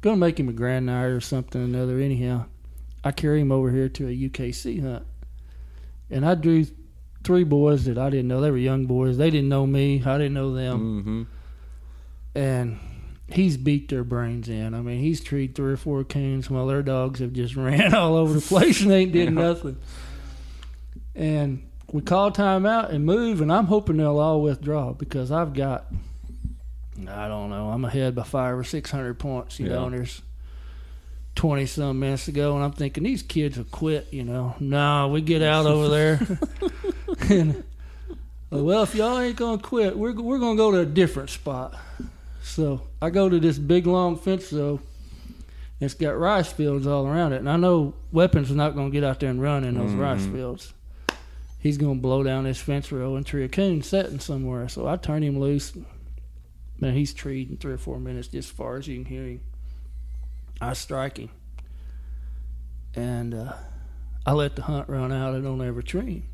going 0.00 0.16
to 0.16 0.20
make 0.20 0.40
him 0.40 0.48
a 0.48 0.52
grand 0.52 0.86
night 0.86 1.04
or 1.04 1.20
something 1.20 1.60
or 1.60 1.64
another. 1.64 1.98
Anyhow, 2.00 2.46
I 3.04 3.12
carry 3.12 3.40
him 3.40 3.52
over 3.52 3.70
here 3.70 3.88
to 3.88 4.08
a 4.08 4.10
UKC 4.10 4.82
hunt. 4.82 5.06
And 6.10 6.26
I 6.26 6.34
drew 6.34 6.66
three 7.22 7.44
boys 7.44 7.84
that 7.84 7.98
I 7.98 8.10
didn't 8.10 8.28
know. 8.28 8.40
They 8.40 8.50
were 8.50 8.56
young 8.56 8.86
boys. 8.86 9.16
They 9.16 9.30
didn't 9.30 9.48
know 9.48 9.66
me. 9.66 10.02
I 10.04 10.18
didn't 10.18 10.34
know 10.34 10.54
them. 10.54 10.80
Mm-hmm. 10.80 11.22
And 12.38 12.78
he's 13.28 13.56
beat 13.56 13.88
their 13.88 14.04
brains 14.04 14.48
in. 14.48 14.74
I 14.74 14.80
mean, 14.80 15.00
he's 15.00 15.20
treed 15.22 15.54
three 15.54 15.72
or 15.72 15.76
four 15.76 16.04
coons 16.04 16.48
while 16.48 16.66
their 16.66 16.82
dogs 16.82 17.20
have 17.20 17.32
just 17.32 17.56
ran 17.56 17.94
all 17.94 18.14
over 18.16 18.32
the 18.34 18.40
place 18.40 18.80
and 18.82 18.92
ain't 18.92 19.12
did 19.12 19.32
nothing. 19.32 19.76
And 21.14 21.68
we 21.92 22.02
call 22.02 22.30
time 22.30 22.66
out 22.66 22.90
and 22.90 23.04
move, 23.06 23.40
and 23.40 23.50
I'm 23.52 23.66
hoping 23.66 23.96
they'll 23.96 24.18
all 24.18 24.42
withdraw 24.42 24.92
because 24.92 25.30
I've 25.32 25.54
got, 25.54 25.86
I 27.08 27.28
don't 27.28 27.50
know, 27.50 27.70
I'm 27.70 27.84
ahead 27.84 28.14
by 28.14 28.22
five 28.24 28.56
or 28.56 28.64
six 28.64 28.90
hundred 28.90 29.18
points, 29.18 29.58
you 29.58 29.68
know, 29.68 29.80
Yeah. 29.80 29.86
and 29.86 29.92
there's 29.98 30.22
twenty 31.34 31.66
some 31.66 31.98
minutes 32.00 32.28
ago, 32.28 32.54
and 32.56 32.64
I'm 32.64 32.72
thinking 32.72 33.04
these 33.04 33.22
kids 33.22 33.56
will 33.56 33.64
quit, 33.64 34.08
you 34.12 34.24
know. 34.24 34.56
No, 34.60 35.08
we 35.08 35.20
get 35.20 35.42
out 35.42 35.64
over 35.66 35.88
there, 35.88 36.38
and 37.30 37.64
well, 38.50 38.82
if 38.82 38.94
y'all 38.94 39.18
ain't 39.18 39.36
gonna 39.36 39.58
quit, 39.62 39.96
we're 39.96 40.12
we're 40.14 40.38
gonna 40.38 40.56
go 40.56 40.70
to 40.72 40.78
a 40.80 40.86
different 40.86 41.30
spot. 41.30 41.74
So 42.46 42.80
I 43.02 43.10
go 43.10 43.28
to 43.28 43.40
this 43.40 43.58
big 43.58 43.86
long 43.86 44.16
fence 44.16 44.50
though. 44.50 44.80
It's 45.78 45.94
got 45.94 46.18
rice 46.18 46.50
fields 46.50 46.86
all 46.86 47.06
around 47.06 47.34
it, 47.34 47.40
and 47.40 47.50
I 47.50 47.56
know 47.56 47.92
Weapons 48.12 48.48
is 48.48 48.56
not 48.56 48.74
going 48.74 48.90
to 48.90 48.92
get 48.92 49.04
out 49.04 49.20
there 49.20 49.28
and 49.28 49.42
run 49.42 49.64
in 49.64 49.74
those 49.74 49.92
rice 49.92 50.24
fields. 50.24 50.72
He's 51.58 51.76
going 51.76 51.96
to 51.96 52.00
blow 52.00 52.22
down 52.22 52.44
this 52.44 52.60
fence 52.60 52.90
row 52.90 53.16
and 53.16 53.26
tree 53.26 53.44
a 53.44 53.48
coon 53.48 53.82
sitting 53.82 54.20
somewhere. 54.20 54.68
So 54.68 54.86
I 54.86 54.96
turn 54.96 55.22
him 55.22 55.38
loose. 55.38 55.76
Man, 56.78 56.94
he's 56.94 57.12
treed 57.12 57.50
in 57.50 57.58
three 57.58 57.74
or 57.74 57.78
four 57.78 57.98
minutes, 57.98 58.28
just 58.28 58.48
as 58.48 58.56
far 58.56 58.76
as 58.76 58.88
you 58.88 58.94
can 58.94 59.04
hear 59.04 59.24
him. 59.24 59.40
I 60.60 60.72
strike 60.72 61.18
him, 61.18 61.30
and 62.94 63.34
uh, 63.34 63.52
I 64.24 64.32
let 64.32 64.56
the 64.56 64.62
hunt 64.62 64.88
run 64.88 65.12
out. 65.12 65.34
I 65.34 65.40
don't 65.40 65.60
ever 65.60 65.82
tree 65.82 66.06
him. 66.06 66.28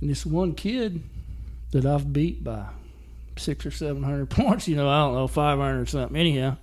And 0.00 0.10
this 0.10 0.26
one 0.26 0.54
kid 0.54 1.02
that 1.70 1.86
I've 1.86 2.12
beat 2.12 2.42
by 2.42 2.68
six 3.38 3.64
or 3.64 3.70
seven 3.70 4.02
hundred 4.02 4.30
points, 4.30 4.68
you 4.68 4.76
know, 4.76 4.88
I 4.88 5.00
don't 5.00 5.14
know, 5.14 5.28
five 5.28 5.58
hundred 5.58 5.82
or 5.82 5.86
something. 5.86 6.16
Anyhow, 6.16 6.56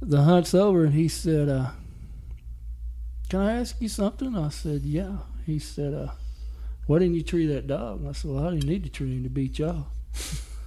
the 0.00 0.22
hunt's 0.22 0.54
over, 0.54 0.84
and 0.84 0.94
he 0.94 1.08
said, 1.08 1.48
uh, 1.48 1.70
"Can 3.28 3.40
I 3.40 3.60
ask 3.60 3.80
you 3.80 3.88
something?" 3.88 4.36
I 4.36 4.48
said, 4.48 4.82
"Yeah." 4.82 5.18
He 5.46 5.58
said, 5.58 5.94
uh, 5.94 6.12
"Why 6.86 6.98
didn't 6.98 7.14
you 7.14 7.22
tree 7.22 7.46
that 7.46 7.66
dog?" 7.66 8.00
And 8.00 8.08
I 8.08 8.12
said, 8.12 8.30
"Well, 8.30 8.46
I 8.46 8.50
didn't 8.50 8.68
need 8.68 8.84
to 8.84 8.90
tree 8.90 9.14
him 9.14 9.24
to 9.24 9.30
beat 9.30 9.58
y'all." 9.58 9.86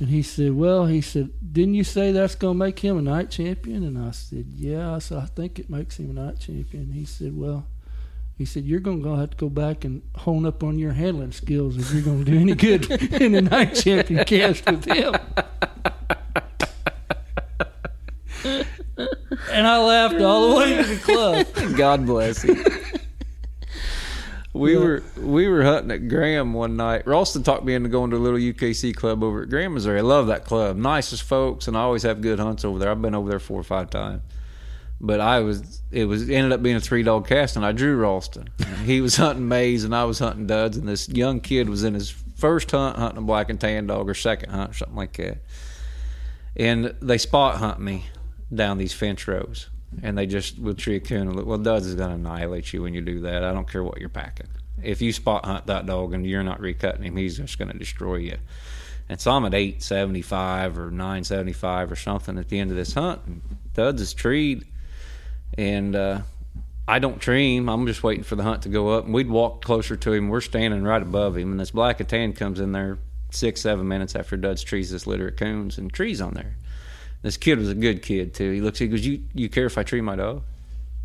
and 0.00 0.08
he 0.08 0.22
said, 0.22 0.54
"Well," 0.54 0.86
he 0.86 1.00
said, 1.00 1.30
"Didn't 1.52 1.74
you 1.74 1.84
say 1.84 2.12
that's 2.12 2.34
gonna 2.34 2.54
make 2.54 2.78
him 2.80 2.98
a 2.98 3.02
night 3.02 3.30
champion?" 3.30 3.84
And 3.84 3.98
I 3.98 4.10
said, 4.10 4.46
"Yeah." 4.54 4.94
I 4.94 4.98
said, 4.98 5.18
"I 5.18 5.26
think 5.26 5.58
it 5.58 5.70
makes 5.70 5.98
him 5.98 6.10
a 6.10 6.14
night 6.14 6.40
champion." 6.40 6.92
He 6.92 7.04
said, 7.04 7.36
"Well." 7.36 7.66
He 8.38 8.44
said, 8.44 8.64
"You're 8.64 8.78
going 8.78 9.02
to 9.02 9.16
have 9.16 9.30
to 9.30 9.36
go 9.36 9.48
back 9.48 9.84
and 9.84 10.00
hone 10.14 10.46
up 10.46 10.62
on 10.62 10.78
your 10.78 10.92
handling 10.92 11.32
skills 11.32 11.76
if 11.76 11.92
you're 11.92 12.02
going 12.02 12.24
to 12.24 12.30
do 12.30 12.38
any 12.38 12.54
good 12.54 12.88
in 13.20 13.32
the 13.32 13.42
night 13.42 13.74
champion 13.74 14.24
cast 14.24 14.64
with 14.70 14.84
him." 14.84 15.14
and 18.44 19.66
I 19.66 19.84
laughed 19.84 20.20
all 20.20 20.50
the 20.50 20.56
way 20.56 20.76
to 20.76 20.84
the 20.84 20.96
club. 20.96 21.76
God 21.76 22.06
bless 22.06 22.42
him. 22.42 22.64
We 24.52 24.76
were 24.76 25.02
we 25.16 25.48
were 25.48 25.64
hunting 25.64 25.90
at 25.90 26.08
Graham 26.08 26.52
one 26.52 26.76
night. 26.76 27.06
Ralston 27.06 27.42
talked 27.42 27.64
me 27.64 27.74
into 27.74 27.88
going 27.88 28.10
to 28.10 28.16
a 28.16 28.18
little 28.18 28.38
UKC 28.38 28.94
club 28.94 29.24
over 29.24 29.42
at 29.42 29.50
Graham, 29.50 29.74
Missouri. 29.74 29.98
I 29.98 30.02
love 30.02 30.28
that 30.28 30.44
club. 30.44 30.76
Nicest 30.76 31.24
folks, 31.24 31.66
and 31.66 31.76
I 31.76 31.80
always 31.80 32.04
have 32.04 32.20
good 32.20 32.38
hunts 32.38 32.64
over 32.64 32.78
there. 32.78 32.90
I've 32.90 33.02
been 33.02 33.16
over 33.16 33.28
there 33.28 33.40
four 33.40 33.58
or 33.58 33.64
five 33.64 33.90
times. 33.90 34.22
But 35.00 35.20
I 35.20 35.40
was 35.40 35.82
it 35.90 36.06
was 36.06 36.28
ended 36.28 36.52
up 36.52 36.62
being 36.62 36.76
a 36.76 36.80
three 36.80 37.02
dog 37.02 37.28
cast, 37.28 37.56
and 37.56 37.64
I 37.64 37.72
drew 37.72 37.96
Ralston. 37.96 38.50
he 38.84 39.00
was 39.00 39.16
hunting 39.16 39.48
maize, 39.48 39.84
and 39.84 39.94
I 39.94 40.04
was 40.04 40.18
hunting 40.18 40.46
duds, 40.46 40.76
and 40.76 40.88
this 40.88 41.08
young 41.08 41.40
kid 41.40 41.68
was 41.68 41.84
in 41.84 41.94
his 41.94 42.10
first 42.10 42.70
hunt 42.70 42.96
hunting 42.96 43.18
a 43.18 43.22
black 43.22 43.50
and 43.50 43.60
tan 43.60 43.86
dog, 43.86 44.08
or 44.08 44.14
second 44.14 44.50
hunt, 44.50 44.74
something 44.74 44.96
like 44.96 45.16
that. 45.18 45.38
And 46.56 46.94
they 47.00 47.18
spot 47.18 47.58
hunt 47.58 47.80
me 47.80 48.06
down 48.52 48.78
these 48.78 48.92
fence 48.92 49.28
rows 49.28 49.68
and 50.02 50.16
they 50.16 50.26
just 50.26 50.58
will 50.58 50.74
tree 50.74 50.96
a 50.96 51.14
and 51.14 51.46
well, 51.46 51.58
Duds 51.58 51.86
is 51.86 51.94
going 51.94 52.10
to 52.10 52.14
annihilate 52.14 52.72
you 52.72 52.82
when 52.82 52.94
you 52.94 53.00
do 53.00 53.20
that. 53.20 53.42
I 53.42 53.52
don't 53.52 53.68
care 53.68 53.82
what 53.82 53.98
you're 53.98 54.08
packing. 54.08 54.48
If 54.82 55.02
you 55.02 55.12
spot 55.12 55.44
hunt 55.44 55.66
that 55.66 55.86
dog 55.86 56.14
and 56.14 56.26
you're 56.26 56.42
not 56.42 56.60
recutting 56.60 57.02
him, 57.02 57.16
he's 57.16 57.38
just 57.38 57.58
going 57.58 57.70
to 57.70 57.78
destroy 57.78 58.16
you. 58.16 58.36
And 59.08 59.20
so 59.20 59.30
I'm 59.32 59.44
at 59.44 59.54
875 59.54 60.78
or 60.78 60.90
975 60.90 61.92
or 61.92 61.96
something 61.96 62.38
at 62.38 62.48
the 62.48 62.58
end 62.60 62.70
of 62.70 62.76
this 62.76 62.92
hunt. 62.92 63.22
And 63.26 63.40
Duds 63.74 64.02
is 64.02 64.12
treed, 64.12 64.66
and 65.58 65.94
uh, 65.94 66.20
I 66.86 67.00
don't 67.00 67.20
tree 67.20 67.56
him. 67.56 67.68
I'm 67.68 67.86
just 67.86 68.02
waiting 68.02 68.24
for 68.24 68.36
the 68.36 68.44
hunt 68.44 68.62
to 68.62 68.68
go 68.70 68.90
up. 68.90 69.04
And 69.04 69.12
we'd 69.12 69.28
walk 69.28 69.62
closer 69.62 69.96
to 69.96 70.12
him. 70.12 70.28
We're 70.28 70.40
standing 70.40 70.84
right 70.84 71.02
above 71.02 71.36
him, 71.36 71.50
and 71.50 71.60
this 71.60 71.72
black 71.72 72.00
and 72.00 72.08
tan 72.08 72.32
comes 72.32 72.60
in 72.60 72.72
there 72.72 72.98
six, 73.30 73.60
seven 73.60 73.86
minutes 73.86 74.16
after 74.16 74.38
Duds 74.38 74.62
trees 74.62 74.90
this 74.90 75.06
litter 75.06 75.28
of 75.28 75.36
coons 75.36 75.76
and 75.76 75.92
trees 75.92 76.22
on 76.22 76.32
there. 76.32 76.56
This 77.20 77.36
kid 77.36 77.58
was 77.58 77.68
a 77.68 77.74
good 77.74 78.02
kid 78.02 78.32
too. 78.32 78.52
He 78.52 78.60
looks, 78.60 78.78
he 78.78 78.86
goes, 78.86 79.04
"You 79.04 79.22
you 79.34 79.48
care 79.48 79.66
if 79.66 79.76
I 79.76 79.82
tree 79.82 80.00
my 80.00 80.16
dog?" 80.16 80.44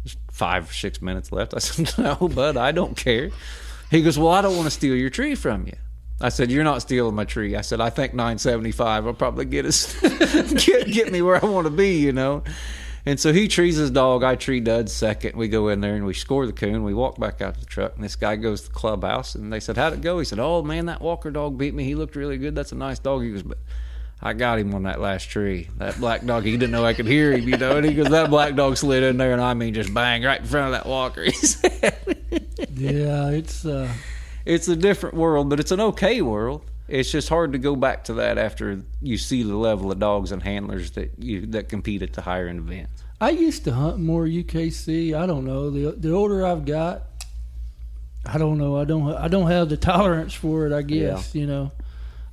There's 0.04 0.16
five 0.32 0.70
or 0.70 0.74
six 0.74 1.02
minutes 1.02 1.32
left. 1.32 1.54
I 1.54 1.60
said, 1.60 1.98
no, 1.98 2.28
bud, 2.28 2.56
I 2.56 2.72
don't 2.72 2.96
care. 2.96 3.32
He 3.90 4.02
goes, 4.02 4.20
well, 4.20 4.32
I 4.32 4.42
don't 4.42 4.56
want 4.56 4.66
to 4.66 4.72
steal 4.72 4.96
your 4.96 5.10
tree 5.10 5.34
from 5.34 5.66
you. 5.66 5.74
I 6.22 6.30
said, 6.30 6.52
"You're 6.52 6.64
not 6.64 6.82
stealing 6.82 7.16
my 7.16 7.26
tree." 7.26 7.56
I 7.56 7.62
said, 7.62 7.82
"I 7.82 7.90
think 7.90 8.14
975 8.14 9.06
will 9.06 9.14
probably 9.14 9.46
get 9.46 9.66
us 9.66 10.00
get 10.66 10.88
get 10.88 11.12
me 11.12 11.22
where 11.22 11.44
I 11.44 11.48
want 11.48 11.66
to 11.66 11.72
be," 11.72 11.98
you 11.98 12.14
know. 12.14 12.44
And 13.06 13.20
so 13.20 13.34
he 13.34 13.48
trees 13.50 13.76
his 13.76 13.92
dog. 13.92 14.24
I 14.24 14.36
tree 14.36 14.62
Dud 14.62 14.90
second. 14.90 15.36
We 15.36 15.50
go 15.50 15.68
in 15.68 15.82
there 15.82 15.96
and 15.96 16.06
we 16.06 16.14
score 16.14 16.46
the 16.46 16.54
coon. 16.54 16.84
We 16.84 16.94
walk 16.94 17.20
back 17.20 17.42
out 17.42 17.56
to 17.56 17.60
the 17.60 17.66
truck, 17.66 17.96
and 17.96 18.04
this 18.04 18.16
guy 18.16 18.38
goes 18.38 18.62
to 18.62 18.68
the 18.70 18.74
clubhouse. 18.74 19.36
And 19.36 19.52
they 19.52 19.60
said, 19.60 19.76
"How'd 19.76 19.94
it 19.94 20.02
go?" 20.02 20.20
He 20.20 20.26
said, 20.26 20.40
"Oh 20.40 20.64
man, 20.64 20.86
that 20.86 21.02
Walker 21.02 21.30
dog 21.30 21.58
beat 21.58 21.74
me. 21.74 21.84
He 21.84 21.96
looked 21.96 22.16
really 22.16 22.38
good. 22.38 22.56
That's 22.56 22.72
a 22.72 22.76
nice 22.76 23.00
dog." 23.00 23.24
He 23.24 23.32
goes, 23.32 23.44
"But 23.44 23.58
I 24.22 24.32
got 24.32 24.58
him 24.60 24.74
on 24.74 24.84
that 24.84 25.02
last 25.02 25.26
tree. 25.30 25.70
That 25.80 26.00
black 26.00 26.26
dog. 26.26 26.46
He 26.46 26.52
didn't 26.52 26.72
know 26.72 26.86
I 26.86 26.94
could 26.94 27.08
hear 27.08 27.34
him, 27.34 27.48
you 27.48 27.58
know." 27.58 27.76
And 27.76 27.86
he 27.86 27.94
goes, 27.94 28.08
"That 28.08 28.30
black 28.30 28.56
dog 28.56 28.78
slid 28.78 29.04
in 29.04 29.18
there, 29.18 29.34
and 29.34 29.42
I 29.42 29.54
mean, 29.54 29.74
just 29.74 29.94
bang 29.94 30.24
right 30.24 30.40
in 30.40 30.48
front 30.48 30.68
of 30.68 30.72
that 30.72 30.86
Walker." 30.90 31.24
He 31.26 31.32
said, 31.32 31.94
Yeah, 32.74 33.32
it's 33.32 33.66
uh, 33.66 33.92
"It's 34.46 34.70
a 34.70 34.78
different 34.78 35.16
world, 35.16 35.50
but 35.50 35.60
it's 35.60 35.72
an 35.72 35.82
okay 35.82 36.22
world." 36.22 36.64
It's 36.94 37.12
just 37.12 37.28
hard 37.28 37.54
to 37.54 37.58
go 37.58 37.76
back 37.76 38.04
to 38.04 38.14
that 38.14 38.38
after 38.38 38.84
you 39.02 39.18
see 39.18 39.42
the 39.42 39.56
level 39.56 39.92
of 39.92 39.98
dogs 39.98 40.32
and 40.32 40.44
handlers 40.44 40.92
that 40.92 41.14
you 41.18 41.48
that 41.48 41.68
compete 41.68 42.04
at 42.04 42.14
the 42.14 42.22
higher 42.22 42.48
end 42.48 42.60
events. 42.60 43.04
I 43.20 43.32
used 43.32 43.64
to 43.64 43.74
hunt 43.74 43.98
more 43.98 44.26
UKC. 44.26 45.16
I 45.16 45.26
don't 45.26 45.44
know. 45.44 45.72
The 45.72 45.94
the 45.94 46.12
older 46.12 46.46
I've 46.46 46.66
got, 46.66 47.02
I 48.24 48.38
don't 48.38 48.60
know. 48.60 48.78
I 48.78 48.86
don't 48.86 49.12
I 49.12 49.28
don't 49.28 49.50
have 49.50 49.70
the 49.70 49.78
tolerance 49.78 50.36
for 50.36 50.68
it. 50.68 50.72
I 50.72 50.84
guess 50.84 51.34
you 51.34 51.48
know. 51.48 51.72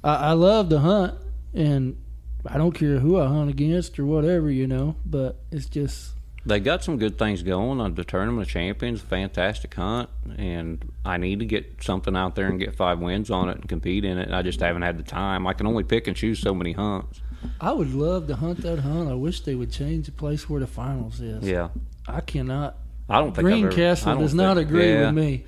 I, 0.05 0.15
I 0.15 0.33
love 0.33 0.69
to 0.69 0.79
hunt, 0.79 1.15
and 1.55 1.97
I 2.45 2.59
don't 2.59 2.73
care 2.73 2.99
who 2.99 3.19
I 3.19 3.29
hunt 3.29 3.49
against 3.49 3.99
or 3.99 4.05
whatever. 4.05 4.51
You 4.51 4.67
know, 4.67 4.95
but 5.07 5.37
it's 5.51 5.71
just 5.71 6.13
They 6.47 6.59
got 6.59 6.83
some 6.83 6.97
good 6.97 7.19
things 7.19 7.43
going 7.43 7.81
on 7.81 7.95
the 7.95 8.05
Tournament 8.05 8.47
of 8.47 8.53
Champions, 8.53 9.03
fantastic 9.03 9.75
hunt, 9.75 10.09
and 10.39 10.91
I 11.05 11.19
need 11.19 11.41
to 11.41 11.45
get 11.45 11.83
something 11.83 12.17
out 12.17 12.35
there 12.35 12.47
and 12.47 12.59
get 12.59 12.75
five 12.75 12.99
wins 12.99 13.31
on 13.31 13.51
it 13.51 13.59
and 13.59 13.69
compete 13.69 14.07
in 14.07 14.17
it. 14.17 14.33
I 14.33 14.41
just 14.41 14.61
haven't 14.61 14.83
had 14.83 14.97
the 14.99 15.03
time. 15.03 15.47
I 15.47 15.53
can 15.53 15.67
only 15.67 15.85
pick 15.85 16.07
and 16.07 16.17
choose 16.17 16.39
so 16.39 16.55
many 16.55 16.73
hunts. 16.73 17.21
I 17.61 17.73
would 17.73 17.93
love 17.93 18.27
to 18.29 18.37
hunt 18.37 18.63
that 18.63 18.81
hunt. 18.81 19.11
I 19.11 19.15
wish 19.15 19.43
they 19.43 19.55
would 19.55 19.71
change 19.71 20.07
the 20.07 20.13
place 20.13 20.49
where 20.49 20.61
the 20.61 20.67
finals 20.67 21.21
is. 21.21 21.47
Yeah, 21.47 21.69
I 22.07 22.21
cannot. 22.23 22.77
I 23.09 23.19
don't 23.19 23.35
think 23.35 23.47
I've 23.47 23.53
ever- 23.53 23.57
I 23.57 23.61
Greencastle 23.61 24.19
does 24.19 24.35
not 24.35 24.57
agree 24.57 24.93
yeah. 24.93 25.07
with 25.07 25.15
me. 25.15 25.45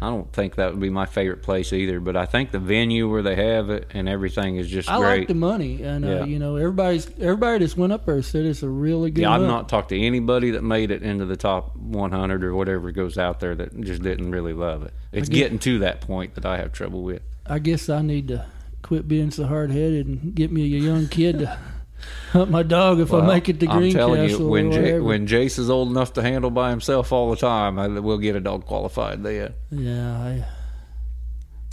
I 0.00 0.08
don't 0.08 0.30
think 0.30 0.56
that 0.56 0.72
would 0.72 0.80
be 0.80 0.90
my 0.90 1.06
favorite 1.06 1.42
place 1.42 1.72
either. 1.72 2.00
But 2.00 2.16
I 2.16 2.26
think 2.26 2.50
the 2.50 2.58
venue 2.58 3.10
where 3.10 3.22
they 3.22 3.34
have 3.36 3.70
it 3.70 3.86
and 3.92 4.08
everything 4.08 4.56
is 4.56 4.68
just 4.68 4.90
I 4.90 4.98
great. 4.98 5.18
like 5.20 5.28
the 5.28 5.34
money, 5.34 5.82
and 5.82 6.04
uh, 6.04 6.24
you 6.24 6.38
know 6.38 6.56
everybody's 6.56 7.08
everybody 7.18 7.60
that's 7.60 7.76
went 7.76 7.92
up 7.94 8.04
there 8.04 8.20
said 8.22 8.44
it's 8.44 8.62
a 8.62 8.68
really 8.68 9.10
good. 9.10 9.22
yeah, 9.22 9.30
I've 9.30 9.40
hunt. 9.40 9.48
not 9.50 9.68
talked 9.70 9.88
to 9.90 9.98
anybody 10.00 10.50
that 10.50 10.62
made 10.62 10.90
it 10.90 11.02
into 11.02 11.24
the 11.24 11.36
top 11.36 11.74
100 11.76 12.44
or 12.44 12.54
whatever 12.54 12.92
goes 12.92 13.16
out 13.16 13.40
there 13.40 13.54
that 13.54 13.80
just 13.80 14.02
didn't 14.02 14.30
really 14.30 14.52
love 14.52 14.82
it. 14.82 14.92
It's 15.12 15.28
get- 15.28 15.36
getting 15.38 15.58
to 15.60 15.78
that 15.80 16.02
point 16.02 16.34
that 16.34 16.44
I 16.44 16.58
have 16.58 16.72
trouble 16.72 17.02
with. 17.02 17.22
I 17.46 17.58
guess 17.58 17.88
I 17.88 18.02
need 18.02 18.28
to 18.28 18.44
quit 18.82 19.08
being 19.08 19.30
so 19.30 19.46
hard 19.46 19.70
headed 19.70 20.06
and 20.06 20.34
get 20.34 20.52
me 20.52 20.62
a 20.64 20.78
young 20.78 21.08
kid 21.08 21.38
to 21.38 21.58
hunt 22.32 22.50
my 22.50 22.62
dog 22.62 23.00
if 23.00 23.12
I 23.12 23.26
make 23.26 23.48
it 23.48 23.60
to 23.60 23.66
green. 23.66 23.90
I'm 23.90 23.92
telling 23.92 24.20
Greencastle 24.20 24.46
you, 24.46 24.48
when 24.50 24.72
J- 24.72 24.98
when 25.00 25.26
Jace 25.26 25.58
is 25.58 25.70
old 25.70 25.90
enough 25.90 26.12
to 26.14 26.22
handle 26.22 26.50
by 26.50 26.70
himself 26.70 27.12
all 27.12 27.30
the 27.30 27.36
time, 27.36 27.78
I, 27.78 27.88
we'll 27.88 28.18
get 28.18 28.36
a 28.36 28.40
dog 28.40 28.66
qualified 28.66 29.22
then. 29.22 29.54
yeah, 29.70 30.12
I 30.18 30.44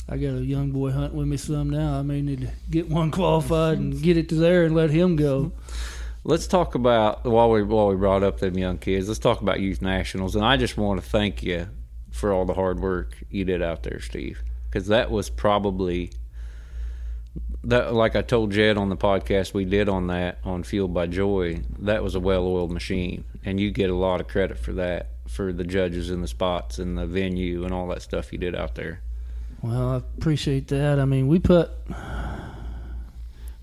I 0.09 0.17
got 0.17 0.35
a 0.35 0.43
young 0.43 0.71
boy 0.71 0.91
hunting 0.91 1.17
with 1.17 1.27
me 1.27 1.37
some 1.37 1.69
now. 1.69 1.97
I 1.99 2.01
may 2.01 2.21
need 2.21 2.41
to 2.41 2.49
get 2.69 2.89
one 2.89 3.09
qualified 3.11 3.77
and 3.77 4.01
get 4.01 4.17
it 4.17 4.29
to 4.29 4.35
there 4.35 4.65
and 4.65 4.75
let 4.75 4.89
him 4.89 5.15
go. 5.15 5.53
Let's 6.25 6.47
talk 6.47 6.75
about 6.75 7.25
while 7.25 7.49
we 7.51 7.63
while 7.63 7.89
we 7.89 7.95
brought 7.95 8.23
up 8.23 8.39
them 8.39 8.57
young 8.57 8.77
kids. 8.77 9.07
Let's 9.07 9.19
talk 9.19 9.41
about 9.41 9.59
youth 9.59 9.81
nationals, 9.81 10.35
and 10.35 10.45
I 10.45 10.55
just 10.55 10.77
want 10.77 11.01
to 11.01 11.09
thank 11.09 11.43
you 11.43 11.67
for 12.11 12.31
all 12.31 12.45
the 12.45 12.53
hard 12.53 12.79
work 12.79 13.17
you 13.29 13.43
did 13.43 13.61
out 13.61 13.83
there, 13.83 13.99
Steve, 13.99 14.41
because 14.69 14.87
that 14.87 15.11
was 15.11 15.29
probably 15.29 16.11
that. 17.63 17.93
Like 17.93 18.15
I 18.15 18.21
told 18.21 18.51
Jed 18.51 18.77
on 18.77 18.89
the 18.89 18.97
podcast 18.97 19.53
we 19.53 19.65
did 19.65 19.89
on 19.89 20.07
that 20.07 20.39
on 20.43 20.63
Fueled 20.63 20.93
by 20.93 21.07
Joy, 21.07 21.61
that 21.79 22.03
was 22.03 22.15
a 22.15 22.19
well-oiled 22.19 22.71
machine, 22.71 23.23
and 23.45 23.59
you 23.59 23.71
get 23.71 23.89
a 23.89 23.95
lot 23.95 24.21
of 24.21 24.27
credit 24.27 24.57
for 24.57 24.73
that 24.73 25.09
for 25.27 25.51
the 25.53 25.63
judges 25.63 26.09
and 26.09 26.21
the 26.23 26.27
spots 26.27 26.77
and 26.79 26.97
the 26.97 27.05
venue 27.05 27.63
and 27.63 27.73
all 27.73 27.87
that 27.87 28.01
stuff 28.01 28.31
you 28.31 28.37
did 28.37 28.55
out 28.55 28.75
there. 28.75 29.01
Well, 29.61 29.89
I 29.91 29.95
appreciate 29.97 30.67
that. 30.67 30.99
I 30.99 31.05
mean, 31.05 31.27
we 31.27 31.39
put 31.39 31.69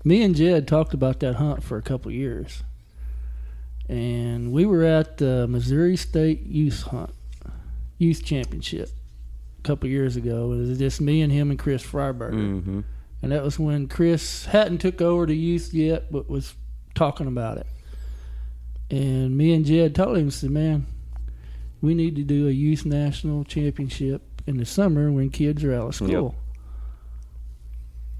me 0.03 0.23
and 0.23 0.35
Jed 0.35 0.67
talked 0.67 0.93
about 0.93 1.19
that 1.19 1.35
hunt 1.35 1.63
for 1.63 1.77
a 1.77 1.81
couple 1.81 2.09
of 2.09 2.15
years, 2.15 2.63
and 3.87 4.51
we 4.51 4.65
were 4.65 4.83
at 4.83 5.17
the 5.17 5.47
Missouri 5.47 5.95
State 5.95 6.41
Youth 6.45 6.81
Hunt 6.83 7.13
Youth 7.99 8.25
Championship 8.25 8.89
a 9.59 9.61
couple 9.61 9.85
of 9.87 9.91
years 9.91 10.15
ago. 10.15 10.51
It 10.53 10.57
was 10.67 10.77
just 10.79 10.99
me 11.01 11.21
and 11.21 11.31
him 11.31 11.51
and 11.51 11.59
Chris 11.59 11.83
Freiberger, 11.83 12.33
Mm-hmm. 12.33 12.79
And 13.21 13.31
that 13.31 13.43
was 13.43 13.59
when 13.59 13.87
Chris 13.87 14.45
hadn't 14.45 14.79
took 14.79 15.01
over 15.01 15.25
the 15.25 15.35
youth 15.35 15.73
yet, 15.73 16.11
but 16.11 16.29
was 16.29 16.55
talking 16.95 17.27
about 17.27 17.57
it. 17.57 17.67
And 18.89 19.37
me 19.37 19.53
and 19.53 19.65
Jed 19.65 19.95
told 19.95 20.17
him, 20.17 20.31
said, 20.31 20.49
"Man, 20.49 20.85
we 21.81 21.93
need 21.93 22.15
to 22.17 22.23
do 22.23 22.47
a 22.47 22.51
youth 22.51 22.85
national 22.85 23.43
championship 23.45 24.21
in 24.47 24.57
the 24.57 24.65
summer 24.65 25.11
when 25.11 25.29
kids 25.29 25.63
are 25.63 25.73
out 25.73 25.87
of 25.89 25.95
school." 25.95 26.35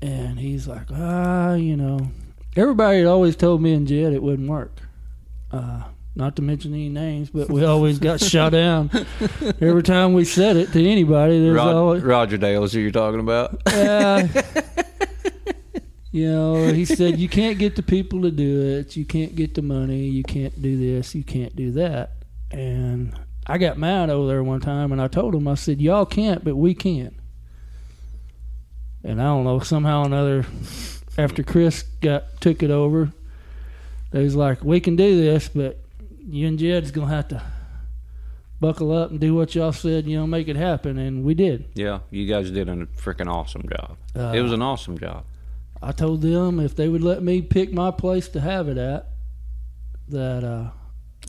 And 0.01 0.39
he's 0.39 0.67
like, 0.67 0.87
"Ah, 0.91 1.53
you 1.55 1.75
know, 1.75 2.11
everybody 2.55 2.99
had 2.99 3.07
always 3.07 3.35
told 3.35 3.61
me 3.61 3.73
and 3.73 3.87
Jed 3.87 4.13
it 4.13 4.23
wouldn't 4.23 4.49
work. 4.49 4.79
Uh, 5.51 5.83
not 6.15 6.35
to 6.35 6.41
mention 6.41 6.73
any 6.73 6.89
names, 6.89 7.29
but 7.29 7.49
we 7.49 7.63
always 7.63 7.99
got 7.99 8.19
shot 8.23 8.51
down 8.51 8.89
every 9.61 9.83
time 9.83 10.13
we 10.13 10.25
said 10.25 10.57
it 10.57 10.71
to 10.73 10.85
anybody. 10.85 11.39
There's 11.41 11.55
Rod, 11.55 11.75
always, 11.75 12.03
Roger 12.03 12.37
Dale 12.37 12.63
is 12.63 12.73
who 12.73 12.79
you're 12.79 12.91
talking 12.91 13.19
about. 13.19 13.61
uh, 13.67 14.27
you 16.11 16.29
know, 16.29 16.67
he 16.71 16.85
said, 16.97 17.19
You 17.19 17.29
can't 17.29 17.57
get 17.57 17.75
the 17.75 17.83
people 17.83 18.21
to 18.23 18.31
do 18.31 18.61
it. 18.79 18.95
You 18.95 19.05
can't 19.05 19.35
get 19.35 19.55
the 19.55 19.61
money. 19.61 20.03
You 20.03 20.23
can't 20.23 20.61
do 20.61 20.77
this. 20.77 21.15
You 21.15 21.23
can't 21.23 21.55
do 21.55 21.71
that. 21.71 22.11
And 22.51 23.17
I 23.47 23.57
got 23.57 23.77
mad 23.77 24.09
over 24.09 24.27
there 24.27 24.43
one 24.43 24.59
time 24.59 24.91
and 24.91 25.01
I 25.01 25.07
told 25.07 25.33
him, 25.33 25.47
I 25.47 25.55
said, 25.55 25.81
Y'all 25.81 26.05
can't, 26.05 26.43
but 26.43 26.55
we 26.55 26.73
can. 26.73 27.15
And 29.03 29.19
I 29.19 29.25
don't 29.25 29.45
know, 29.45 29.59
somehow 29.59 30.03
or 30.03 30.05
another, 30.05 30.45
after 31.17 31.41
Chris 31.41 31.83
got 32.01 32.39
took 32.39 32.61
it 32.61 32.69
over, 32.69 33.11
they 34.11 34.23
was 34.23 34.35
like, 34.35 34.63
We 34.63 34.79
can 34.79 34.95
do 34.95 35.17
this, 35.17 35.49
but 35.49 35.79
you 36.23 36.47
and 36.47 36.59
Jed's 36.59 36.91
going 36.91 37.07
to 37.07 37.15
have 37.15 37.27
to 37.29 37.41
buckle 38.59 38.91
up 38.91 39.09
and 39.09 39.19
do 39.19 39.33
what 39.33 39.55
y'all 39.55 39.71
said, 39.71 40.05
you 40.05 40.17
know, 40.17 40.27
make 40.27 40.47
it 40.47 40.55
happen. 40.55 40.97
And 40.99 41.23
we 41.23 41.33
did. 41.33 41.65
Yeah, 41.73 41.99
you 42.11 42.27
guys 42.27 42.51
did 42.51 42.69
a 42.69 42.75
freaking 42.85 43.27
awesome 43.27 43.63
job. 43.67 43.97
Uh, 44.15 44.33
it 44.35 44.41
was 44.41 44.51
an 44.51 44.61
awesome 44.61 44.97
job. 44.99 45.25
I 45.81 45.91
told 45.91 46.21
them 46.21 46.59
if 46.59 46.75
they 46.75 46.87
would 46.87 47.01
let 47.03 47.23
me 47.23 47.41
pick 47.41 47.73
my 47.73 47.89
place 47.91 48.27
to 48.29 48.39
have 48.41 48.67
it 48.67 48.77
at, 48.77 49.07
that 50.09 50.43
uh, 50.43 50.69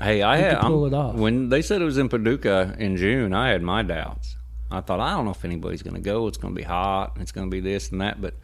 Hey, 0.03 0.23
I 0.23 0.37
had 0.37 0.61
pull 0.61 0.85
I'm- 0.85 0.93
it 0.93 0.97
off. 0.97 1.15
when 1.15 1.49
they 1.49 1.63
said 1.63 1.81
it 1.83 1.85
was 1.85 1.99
in 1.99 2.09
Paducah 2.09 2.77
in 2.79 2.97
June. 2.97 3.33
I 3.35 3.49
had 3.51 3.63
my 3.63 3.83
doubts. 3.83 4.37
I 4.71 4.81
thought 4.81 5.01
I 5.01 5.11
don't 5.11 5.25
know 5.27 5.33
if 5.33 5.45
anybody's 5.45 5.83
going 5.83 5.95
to 5.97 6.01
go. 6.01 6.27
It's 6.29 6.39
going 6.39 6.55
to 6.55 6.59
be 6.59 6.65
hot. 6.65 7.17
It's 7.21 7.31
going 7.33 7.47
to 7.47 7.51
be 7.51 7.61
this 7.61 7.91
and 7.91 8.01
that. 8.01 8.21
But 8.23 8.35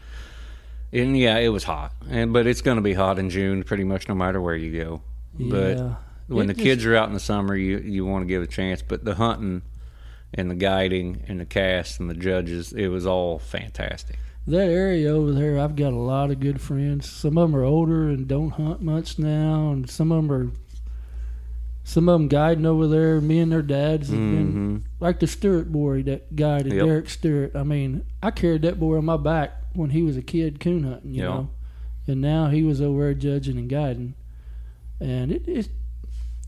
and 0.92 1.16
yeah, 1.18 1.38
it 1.38 1.48
was 1.48 1.64
hot. 1.64 1.92
And 2.10 2.32
but 2.34 2.46
it's 2.46 2.60
going 2.60 2.76
to 2.76 2.82
be 2.82 2.92
hot 2.92 3.18
in 3.18 3.30
June, 3.30 3.62
pretty 3.62 3.84
much 3.84 4.08
no 4.08 4.14
matter 4.14 4.40
where 4.40 4.54
you 4.56 4.78
go. 4.82 5.02
yeah. 5.38 5.48
But 6.28 6.34
when 6.34 6.44
It 6.44 6.48
the 6.48 6.54
just- 6.54 6.64
kids 6.64 6.86
are 6.86 6.96
out 6.96 7.08
in 7.08 7.14
the 7.14 7.20
summer, 7.20 7.56
you 7.56 7.78
you 7.78 8.04
want 8.04 8.22
to 8.22 8.26
give 8.26 8.42
a 8.42 8.46
chance. 8.46 8.82
But 8.82 9.04
the 9.06 9.14
hunting 9.14 9.62
and 10.34 10.50
the 10.50 10.54
guiding 10.54 11.24
and 11.28 11.40
the 11.40 11.46
cast 11.46 11.98
and 11.98 12.10
the 12.10 12.14
judges, 12.14 12.72
it 12.74 12.88
was 12.88 13.06
all 13.06 13.38
fantastic. 13.38 14.18
That 14.50 14.70
area 14.70 15.10
over 15.10 15.32
there, 15.32 15.58
I've 15.58 15.76
got 15.76 15.92
a 15.92 15.96
lot 15.96 16.30
of 16.30 16.40
good 16.40 16.60
friends. 16.60 17.08
Some 17.10 17.36
of 17.38 17.50
them 17.50 17.60
are 17.60 17.64
older 17.64 18.08
and 18.08 18.26
don't 18.28 18.50
hunt 18.50 18.80
much 18.82 19.18
now, 19.18 19.70
and 19.72 19.88
some 19.88 20.12
of 20.12 20.22
them 20.22 20.32
are. 20.32 20.50
Some 21.84 22.06
of 22.10 22.20
them 22.20 22.28
guiding 22.28 22.66
over 22.66 22.86
there. 22.86 23.18
Me 23.18 23.38
and 23.38 23.50
their 23.50 23.62
dads 23.62 24.10
have 24.10 24.18
been 24.18 24.48
mm-hmm. 24.48 24.76
like 25.00 25.20
the 25.20 25.26
Stewart 25.26 25.72
boy 25.72 26.02
that 26.02 26.36
guided 26.36 26.74
Yep. 26.74 26.84
Derek 26.84 27.08
Stewart. 27.08 27.56
I 27.56 27.62
mean, 27.62 28.04
I 28.22 28.30
carried 28.30 28.60
that 28.62 28.78
boy 28.78 28.98
on 28.98 29.06
my 29.06 29.16
back 29.16 29.52
when 29.72 29.88
he 29.88 30.02
was 30.02 30.14
a 30.18 30.20
kid 30.22 30.60
coon 30.60 30.84
hunting, 30.84 31.14
you 31.14 31.22
Yeah. 31.22 31.28
know, 31.28 31.50
and 32.06 32.20
now 32.20 32.48
he 32.48 32.62
was 32.62 32.82
over 32.82 33.04
there 33.04 33.14
judging 33.14 33.56
and 33.56 33.70
guiding, 33.70 34.12
and 35.00 35.32
it, 35.32 35.48
it. 35.48 35.68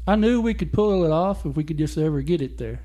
I 0.07 0.17
knew 0.17 0.43
we 0.43 0.53
could 0.53 0.75
pull 0.75 1.05
it 1.05 1.11
off 1.11 1.47
if 1.47 1.57
we 1.57 1.65
could 1.65 1.79
just 1.79 1.97
ever 1.97 2.21
get 2.21 2.43
it 2.43 2.59
there, 2.59 2.83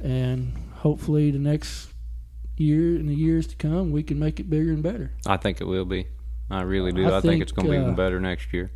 and 0.00 0.54
hopefully 0.76 1.30
the 1.30 1.38
next 1.38 1.91
year 2.56 2.96
and 2.96 3.08
the 3.08 3.14
years 3.14 3.46
to 3.48 3.56
come 3.56 3.90
we 3.92 4.02
can 4.02 4.18
make 4.18 4.38
it 4.40 4.48
bigger 4.50 4.72
and 4.72 4.82
better. 4.82 5.12
I 5.26 5.36
think 5.36 5.60
it 5.60 5.66
will 5.66 5.84
be. 5.84 6.06
I 6.50 6.62
really 6.62 6.92
do. 6.92 7.04
I 7.04 7.06
I, 7.06 7.10
think, 7.20 7.22
think, 7.22 7.42
it's 7.42 7.52
going 7.52 7.66
to 7.66 7.72
be 7.72 7.78
uh, 7.78 7.82
even 7.82 7.94
better 7.94 8.20
next 8.20 8.52
year. 8.52 8.70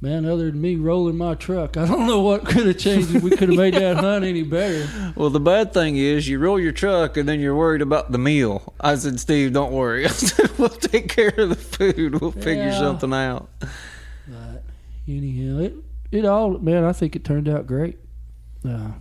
Man, 0.00 0.24
other 0.26 0.50
than 0.50 0.60
me 0.60 0.74
rolling 0.74 1.16
my 1.16 1.36
truck, 1.36 1.76
I 1.76 1.86
don't 1.86 2.08
know 2.08 2.22
what 2.22 2.44
could 2.44 2.66
have 2.66 2.76
changed. 2.78 3.14
if 3.14 3.22
We 3.22 3.30
could 3.30 3.50
have 3.50 3.56
made 3.56 3.74
that 3.74 3.96
hunt 3.98 4.24
any 4.24 4.42
better. 4.42 4.88
Well, 5.14 5.30
the 5.30 5.38
bad 5.38 5.72
thing 5.72 5.96
is 5.96 6.28
you 6.28 6.40
roll 6.40 6.58
your 6.58 6.72
truck 6.72 7.16
and 7.16 7.28
then 7.28 7.38
you're 7.38 7.54
worried 7.54 7.82
about 7.82 8.10
the 8.10 8.18
meal. 8.18 8.74
I 8.80 8.96
said, 8.96 9.20
Steve, 9.20 9.52
don't 9.52 9.70
worry. 9.70 10.04
I 10.04 10.08
said, 10.10 10.58
we'll 10.58 10.70
take 10.70 11.08
care 11.08 11.32
of 11.38 11.50
the 11.50 11.54
food. 11.54 12.20
We'll 12.20 12.32
figure 12.32 12.72
something 12.72 13.12
out. 13.12 13.48
But 13.60 14.64
anyhow, 15.06 15.60
it 15.60 15.74
it 16.10 16.24
all 16.24 16.58
man. 16.58 16.82
I 16.84 16.92
think 16.92 17.14
it 17.14 17.22
turned 17.24 17.48
out 17.48 17.68
great. 17.68 17.98
Uh, 18.68 18.92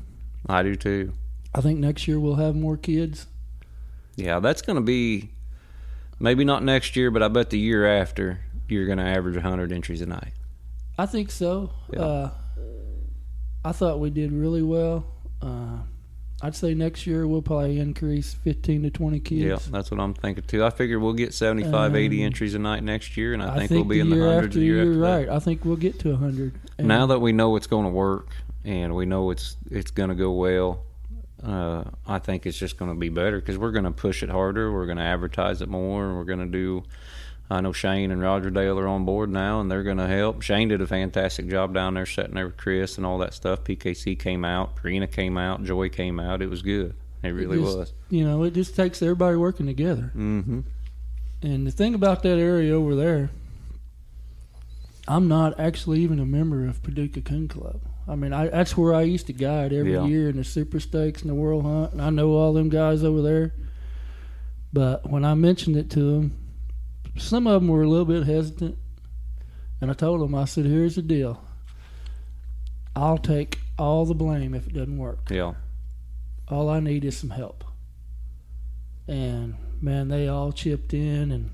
I 0.47 0.61
do 0.61 0.75
too. 0.75 1.13
I 1.55 1.61
think 1.61 1.79
next 1.79 2.07
year 2.07 2.19
we'll 2.19 2.35
have 2.35 2.55
more 2.55 2.77
kids. 2.77 3.25
Yeah, 4.15 4.39
that's 4.39 4.61
going 4.61 4.75
to 4.75 4.81
be 4.81 5.29
maybe 6.19 6.43
not 6.43 6.63
next 6.63 6.95
year, 6.95 7.11
but 7.11 7.23
I 7.23 7.27
bet 7.27 7.49
the 7.49 7.59
year 7.59 7.85
after 7.85 8.39
you're 8.67 8.85
going 8.85 8.97
to 8.99 9.03
average 9.05 9.35
100 9.35 9.71
entries 9.71 10.01
a 10.01 10.05
night. 10.05 10.33
I 10.97 11.05
think 11.05 11.31
so. 11.31 11.71
Yeah. 11.91 11.99
Uh, 12.01 12.31
I 13.63 13.71
thought 13.71 13.99
we 13.99 14.09
did 14.09 14.31
really 14.31 14.61
well. 14.63 15.05
Uh, 15.41 15.77
I'd 16.41 16.55
say 16.55 16.73
next 16.73 17.05
year 17.05 17.27
we'll 17.27 17.43
probably 17.43 17.79
increase 17.79 18.33
15 18.33 18.83
to 18.83 18.89
20 18.89 19.19
kids. 19.19 19.41
Yeah, 19.41 19.57
that's 19.71 19.91
what 19.91 19.99
I'm 19.99 20.13
thinking 20.15 20.43
too. 20.43 20.63
I 20.65 20.71
figure 20.71 20.99
we'll 20.99 21.13
get 21.13 21.33
75, 21.35 21.95
80 21.95 22.19
Um, 22.19 22.25
entries 22.25 22.55
a 22.55 22.59
night 22.59 22.83
next 22.83 23.15
year, 23.15 23.33
and 23.33 23.43
I, 23.43 23.55
I 23.55 23.67
think, 23.67 23.71
we'll 23.71 23.83
be 23.83 23.99
in 23.99 24.09
the 24.09 24.17
hundreds 24.17 24.55
the 24.55 24.61
year 24.61 24.77
you're 24.83 24.93
after 24.93 24.99
that. 24.99 25.27
right. 25.27 25.29
I 25.29 25.39
think 25.39 25.63
we'll 25.65 25.75
get 25.75 25.99
to 25.99 26.09
100. 26.11 26.53
And 26.79 26.87
now 26.87 27.05
that 27.07 27.19
we 27.19 27.31
know 27.31 27.55
it's 27.55 27.67
going 27.67 27.85
to 27.85 27.91
work 27.91 28.29
and 28.65 28.95
we 28.95 29.05
know 29.05 29.29
it's 29.31 29.55
it's 29.69 29.91
going 29.91 30.09
to 30.09 30.15
go 30.15 30.31
well, 30.31 30.83
uh, 31.43 31.83
I 32.05 32.19
think 32.19 32.45
it's 32.45 32.57
just 32.57 32.77
going 32.77 32.91
to 32.91 32.97
be 32.97 33.09
better 33.09 33.39
because 33.39 33.57
we're 33.57 33.71
going 33.71 33.85
to 33.85 33.91
push 33.91 34.23
it 34.23 34.29
harder. 34.29 34.71
We're 34.71 34.85
going 34.85 34.97
to 34.97 35.03
advertise 35.03 35.61
it 35.61 35.69
more. 35.69 36.15
We're 36.15 36.23
going 36.23 36.39
to 36.39 36.45
do. 36.45 36.83
I 37.49 37.59
know 37.59 37.73
Shane 37.73 38.11
and 38.11 38.21
Roger 38.21 38.49
Dale 38.49 38.79
are 38.79 38.87
on 38.87 39.03
board 39.03 39.29
now, 39.29 39.59
and 39.59 39.69
they're 39.69 39.83
going 39.83 39.97
to 39.97 40.07
help. 40.07 40.41
Shane 40.41 40.69
did 40.69 40.81
a 40.81 40.87
fantastic 40.87 41.49
job 41.49 41.73
down 41.73 41.95
there, 41.95 42.05
sitting 42.05 42.35
there 42.35 42.45
with 42.45 42.57
Chris 42.57 42.97
and 42.97 43.05
all 43.05 43.17
that 43.17 43.33
stuff. 43.33 43.63
PKC 43.65 44.17
came 44.17 44.45
out, 44.45 44.81
Karina 44.81 45.07
came 45.07 45.37
out, 45.37 45.63
Joy 45.63 45.89
came 45.89 46.19
out. 46.19 46.41
It 46.41 46.49
was 46.49 46.61
good. 46.61 46.95
It 47.23 47.29
really 47.29 47.59
just- 47.59 47.77
was. 47.77 47.93
you 48.09 48.23
know, 48.25 48.43
it 48.43 48.53
just 48.53 48.75
takes 48.75 49.01
everybody 49.01 49.35
working 49.35 49.65
together. 49.65 50.11
Mm-hmm. 50.15 50.61
And 51.43 51.67
the 51.67 51.71
thing 51.71 51.93
about 51.93 52.23
that 52.23 52.37
area 52.37 52.73
over 52.73 52.95
there, 52.95 53.31
I'm 55.07 55.27
not 55.27 55.59
actually 55.59 55.99
even 56.01 56.19
a 56.19 56.25
member 56.25 56.67
of 56.67 56.81
Paducah 56.83 57.21
Coon 57.21 57.47
Club. 57.47 57.81
I 58.11 58.15
mean, 58.15 58.33
I, 58.33 58.47
that's 58.49 58.75
where 58.75 58.93
I 58.93 59.03
used 59.03 59.27
to 59.27 59.33
guide 59.33 59.71
every 59.71 59.93
Yeah. 59.93 60.05
year 60.05 60.27
in 60.29 60.35
the 60.35 60.43
Super 60.43 60.81
Stakes 60.81 61.21
and 61.21 61.29
the 61.31 61.35
World 61.35 61.63
Hunt, 61.63 61.93
and 61.93 62.01
I 62.01 62.09
know 62.09 62.33
all 62.33 62.51
them 62.51 62.67
guys 62.67 63.05
over 63.05 63.21
there. 63.21 63.53
But 64.73 65.09
when 65.09 65.23
I 65.23 65.33
mentioned 65.33 65.77
it 65.77 65.89
to 65.91 65.99
them, 65.99 66.37
some 67.17 67.47
of 67.47 67.61
them 67.61 67.69
were 67.69 67.83
a 67.83 67.87
little 67.87 68.03
bit 68.05 68.25
hesitant, 68.25 68.77
and 69.79 69.89
I 69.89 69.93
told 69.93 70.19
them, 70.19 70.35
I 70.35 70.43
said, 70.43 70.65
"Here's 70.65 70.95
the 70.95 71.01
deal. 71.01 71.41
I'll 72.97 73.17
take 73.17 73.59
all 73.79 74.05
the 74.05 74.13
blame 74.13 74.53
if 74.53 74.67
it 74.67 74.73
doesn't 74.73 74.97
work. 74.97 75.29
Yeah. 75.31 75.53
All 76.49 76.69
I 76.69 76.81
need 76.81 77.05
is 77.05 77.15
some 77.15 77.29
help." 77.29 77.63
And 79.07 79.55
man, 79.81 80.09
they 80.09 80.27
all 80.27 80.51
chipped 80.51 80.93
in, 80.93 81.31
and 81.31 81.51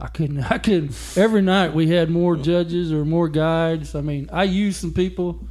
I 0.00 0.06
couldn't. 0.08 0.40
I 0.50 0.58
couldn't. 0.58 0.94
Every 1.16 1.42
night 1.42 1.74
we 1.74 1.88
had 1.88 2.10
more 2.10 2.36
judges 2.36 2.92
or 2.92 3.04
more 3.04 3.28
guides. 3.28 3.94
I 3.94 4.00
mean, 4.00 4.28
I 4.32 4.44
used 4.44 4.80
some 4.80 4.92
people 4.92 5.46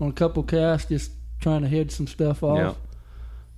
on 0.00 0.08
a 0.08 0.12
couple 0.12 0.42
casts 0.42 0.88
just 0.88 1.12
trying 1.40 1.62
to 1.62 1.68
head 1.68 1.90
some 1.92 2.06
stuff 2.06 2.42
off. 2.42 2.58
Yeah. 2.58 2.74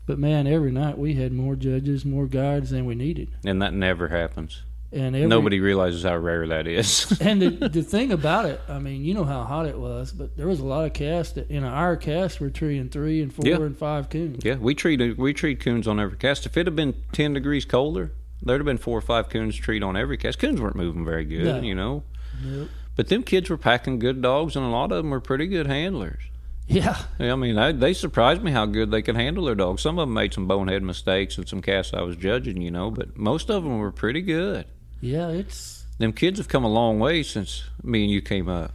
But 0.07 0.19
man, 0.19 0.47
every 0.47 0.71
night 0.73 0.99
we 0.99 1.15
had 1.15 1.33
more 1.33 1.57
judges, 1.57 2.05
more 2.05 2.27
guides 2.27 2.71
than 2.71 2.85
we 2.85 2.95
needed, 2.95 3.31
And 3.45 3.63
that 3.63 3.73
never 3.73 4.09
happens. 4.09 4.63
and 4.93 5.17
every, 5.17 5.27
Nobody 5.29 5.61
realizes 5.61 6.03
how 6.03 6.17
rare 6.19 6.47
that 6.49 6.67
is. 6.67 7.19
And 7.23 7.41
the, 7.41 7.69
the 7.69 7.83
thing 7.95 8.13
about 8.13 8.45
it, 8.45 8.61
I 8.69 8.79
mean, 8.81 9.03
you 9.05 9.15
know 9.15 9.25
how 9.25 9.45
hot 9.45 9.65
it 9.67 9.79
was, 9.79 10.13
but 10.13 10.37
there 10.37 10.47
was 10.47 10.61
a 10.61 10.65
lot 10.67 10.85
of 10.85 10.93
casts 10.93 11.33
that 11.35 11.51
in 11.51 11.65
our 11.65 11.97
cast 11.97 12.39
were 12.39 12.51
treeing 12.51 12.91
three 12.91 13.23
and 13.23 13.33
four 13.33 13.47
Yeah. 13.47 13.57
and 13.57 13.77
five 13.79 14.11
coons. 14.11 14.45
Yeah, 14.45 14.57
we 14.57 14.75
treat 14.75 15.17
we 15.17 15.33
treat 15.33 15.61
coons 15.61 15.89
on 15.89 15.99
every 15.99 16.19
cast. 16.19 16.45
If 16.45 16.57
it 16.59 16.67
had 16.67 16.77
been 16.77 16.95
ten 17.13 17.33
degrees 17.33 17.65
colder, 17.65 18.13
there'd 18.43 18.61
have 18.61 18.67
been 18.67 18.79
four 18.79 18.97
or 18.99 19.03
five 19.03 19.29
coons 19.29 19.57
treat 19.57 19.83
on 19.83 19.97
every 19.97 20.17
cast. 20.17 20.39
Coons 20.39 20.61
weren't 20.61 20.77
moving 20.77 21.05
very 21.05 21.25
good, 21.25 21.45
No. 21.45 21.61
you 21.61 21.75
know. 21.75 22.03
Nope. 22.43 22.69
But 22.97 23.09
them 23.09 23.23
kids 23.23 23.51
were 23.51 23.57
packing 23.57 23.99
good 23.99 24.23
dogs, 24.23 24.55
and 24.57 24.65
a 24.65 24.69
lot 24.69 24.93
of 24.93 24.99
them 24.99 25.11
were 25.11 25.21
pretty 25.21 25.47
good 25.47 25.67
handlers. 25.67 26.23
Yeah, 26.67 26.97
Yeah, 27.19 27.33
I 27.35 27.37
mean, 27.37 27.59
I, 27.59 27.73
they 27.73 27.93
surprised 27.93 28.43
me 28.43 28.51
how 28.51 28.65
good 28.67 28.91
they 28.91 29.03
could 29.03 29.17
handle 29.17 29.45
their 29.45 29.55
dogs. 29.55 29.83
Some 29.83 29.99
of 29.99 30.07
them 30.09 30.15
made 30.15 30.33
some 30.33 30.47
bonehead 30.47 30.83
mistakes 30.83 31.37
and 31.37 31.47
some 31.47 31.61
casts 31.61 31.93
I 31.93 32.01
was 32.03 32.17
judging, 32.17 32.63
you 32.63 32.71
know, 32.71 32.91
but 32.91 33.17
most 33.19 33.51
of 33.51 33.65
them 33.65 33.79
were 33.79 33.93
pretty 33.93 34.23
good. 34.23 34.65
yeah, 35.01 35.29
it's 35.29 35.85
Them 35.99 36.13
kids 36.15 36.39
have 36.39 36.49
come 36.49 36.65
a 36.65 36.69
long 36.73 36.99
way 36.99 37.23
since 37.23 37.65
me 37.83 38.05
and 38.05 38.11
you 38.11 38.23
came 38.23 38.49
up. 38.49 38.73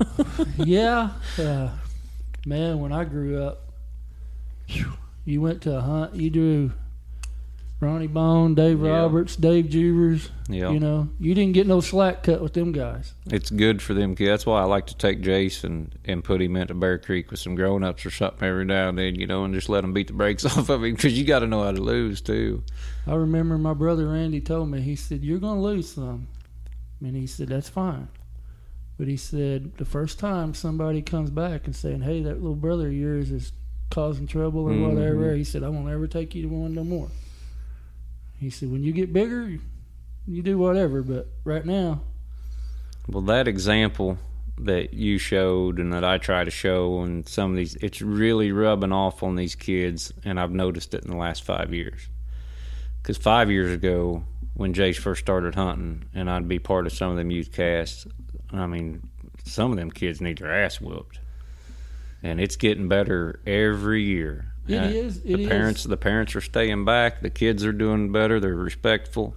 yeah, 0.56 1.10
uh, 1.38 1.70
man. 2.44 2.80
When 2.80 2.92
I 2.92 3.04
grew 3.04 3.42
up, 3.42 3.70
you 5.24 5.40
went 5.40 5.62
to 5.62 5.76
a 5.76 5.80
hunt. 5.80 6.14
You 6.16 6.30
drew 6.30 6.72
Ronnie 7.78 8.06
Bone, 8.06 8.54
Dave 8.54 8.82
Yeah. 8.82 8.88
Roberts, 9.02 9.36
Dave 9.36 9.66
Juvers. 9.66 10.30
Yeah. 10.48 10.70
You 10.70 10.80
know, 10.80 11.10
you 11.20 11.34
didn't 11.34 11.52
get 11.52 11.66
no 11.66 11.80
slack 11.80 12.22
cut 12.22 12.40
with 12.40 12.54
them 12.54 12.72
guys. 12.72 13.12
It's 13.26 13.50
good 13.50 13.82
for 13.82 13.92
them 13.92 14.14
kids. 14.14 14.28
That's 14.30 14.46
why 14.46 14.62
I 14.62 14.64
like 14.64 14.86
to 14.86 14.96
take 14.96 15.20
Jace 15.20 15.62
and, 15.62 16.24
put 16.24 16.40
him 16.40 16.56
into 16.56 16.72
Bear 16.72 16.96
Creek 16.98 17.30
with 17.30 17.38
some 17.38 17.54
grown 17.54 17.84
ups 17.84 18.06
or 18.06 18.10
something 18.10 18.48
every 18.48 18.64
now 18.64 18.88
and 18.88 18.96
then, 18.98 19.14
you 19.16 19.26
know, 19.26 19.44
and 19.44 19.52
just 19.52 19.68
let 19.68 19.84
him 19.84 19.92
beat 19.92 20.06
the 20.06 20.14
brakes 20.14 20.44
off 20.46 20.70
of 20.70 20.82
him 20.82 20.94
because 20.94 21.18
you 21.18 21.24
got 21.26 21.40
to 21.40 21.46
know 21.46 21.64
how 21.64 21.72
to 21.72 21.80
lose 21.82 22.22
too. 22.22 22.62
I 23.06 23.14
remember 23.14 23.58
my 23.58 23.74
brother 23.74 24.08
Randy 24.08 24.40
told 24.40 24.70
me, 24.70 24.80
he 24.80 24.96
said, 24.96 25.22
You're 25.22 25.38
going 25.38 25.56
to 25.56 25.62
lose 25.62 25.92
some. 25.92 26.28
And 27.02 27.14
he 27.14 27.26
said, 27.26 27.48
That's 27.48 27.68
fine. 27.68 28.08
But 28.96 29.06
he 29.08 29.18
said, 29.18 29.76
The 29.76 29.84
first 29.84 30.18
time 30.18 30.54
somebody 30.54 31.02
comes 31.02 31.28
back 31.30 31.66
and 31.66 31.76
saying, 31.76 32.00
Hey, 32.00 32.22
that 32.22 32.36
little 32.40 32.56
brother 32.56 32.86
of 32.86 32.94
yours 32.94 33.30
is 33.30 33.52
causing 33.90 34.26
trouble 34.26 34.62
or 34.62 34.70
Mhm. 34.72 34.94
whatever, 34.94 35.34
he 35.34 35.44
said, 35.44 35.62
I 35.62 35.68
won't 35.68 35.90
ever 35.90 36.06
take 36.06 36.34
you 36.34 36.40
to 36.42 36.48
one 36.48 36.72
no 36.74 36.82
more. 36.82 37.08
He 38.38 38.50
said, 38.50 38.70
When 38.70 38.82
you 38.82 38.92
get 38.92 39.12
bigger, 39.12 39.58
you 40.26 40.42
do 40.42 40.58
whatever. 40.58 41.02
But 41.02 41.28
right 41.44 41.64
now, 41.64 42.02
Well, 43.08 43.22
that 43.22 43.48
example 43.48 44.18
that 44.58 44.94
you 44.94 45.18
showed 45.18 45.78
and 45.78 45.92
that 45.92 46.04
I 46.04 46.18
try 46.18 46.44
to 46.44 46.50
show 46.50 47.00
and 47.02 47.28
some 47.28 47.50
of 47.50 47.56
these, 47.56 47.74
it's 47.76 48.00
really 48.00 48.52
rubbing 48.52 48.92
off 48.92 49.22
on 49.22 49.36
these 49.36 49.54
kids, 49.54 50.12
and 50.24 50.40
I've 50.40 50.50
noticed 50.50 50.94
it 50.94 51.04
in 51.04 51.10
the 51.10 51.16
last 51.16 51.44
five 51.44 51.74
years. 51.74 52.08
Because 53.02 53.18
five 53.18 53.50
years 53.50 53.72
ago, 53.72 54.24
when 54.54 54.72
Jace 54.72 54.96
first 54.96 55.20
started 55.20 55.54
hunting, 55.54 56.06
and 56.14 56.30
I'd 56.30 56.48
be 56.48 56.58
part 56.58 56.86
of 56.86 56.92
some 56.92 57.10
of 57.10 57.16
them 57.16 57.30
youth 57.30 57.52
casts, 57.52 58.06
I 58.50 58.66
mean, 58.66 59.08
some 59.44 59.70
of 59.70 59.76
them 59.76 59.90
kids 59.90 60.20
need 60.20 60.38
their 60.38 60.52
ass 60.52 60.80
whooped, 60.80 61.20
and 62.22 62.40
it's 62.40 62.56
getting 62.56 62.88
better 62.88 63.40
every 63.46 64.02
year. 64.02 64.52
It 64.68 64.82
is, 64.94 65.22
The 65.22 65.32
it 65.32 65.40
is. 65.40 65.48
parents, 65.48 65.84
the 65.84 65.96
parents 65.96 66.34
are 66.36 66.40
staying 66.40 66.84
back. 66.84 67.20
The 67.22 67.30
kids 67.30 67.64
are 67.64 67.72
doing 67.72 68.10
better. 68.12 68.40
They're 68.40 68.54
respectful, 68.54 69.34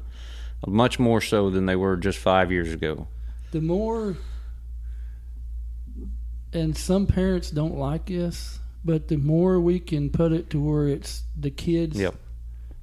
much 0.67 0.99
more 0.99 1.21
so 1.21 1.49
than 1.49 1.65
they 1.65 1.75
were 1.75 1.97
just 1.97 2.17
five 2.19 2.51
years 2.51 2.73
ago. 2.73 3.07
the 3.51 3.61
more, 3.61 4.15
and 6.53 6.77
some 6.77 7.05
parents 7.07 7.51
don't 7.51 7.77
like 7.77 8.07
this, 8.07 8.59
but 8.83 9.07
the 9.07 9.17
more 9.17 9.59
we 9.59 9.79
can 9.79 10.09
put 10.09 10.31
it 10.31 10.49
to 10.51 10.59
where 10.59 10.87
it's 10.87 11.23
the 11.39 11.51
kids 11.51 11.99
Yep. 11.99 12.15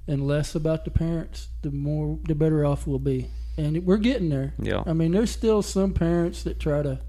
and 0.07 0.27
less 0.27 0.55
about 0.55 0.85
the 0.85 0.91
parents, 0.91 1.49
the 1.63 1.71
more 1.71 2.19
the 2.27 2.35
better 2.35 2.65
off 2.65 2.87
we'll 2.87 2.99
be. 2.99 3.31
And 3.59 3.85
we're 3.87 3.97
getting 3.97 4.29
there. 4.29 4.55
Yeah. 4.61 4.83
I 4.87 4.93
mean, 4.93 5.13
there's 5.13 5.31
still 5.31 5.63
some 5.63 5.95
parents 5.95 6.43
that 6.43 6.61
try 6.61 6.83
to, 6.83 7.01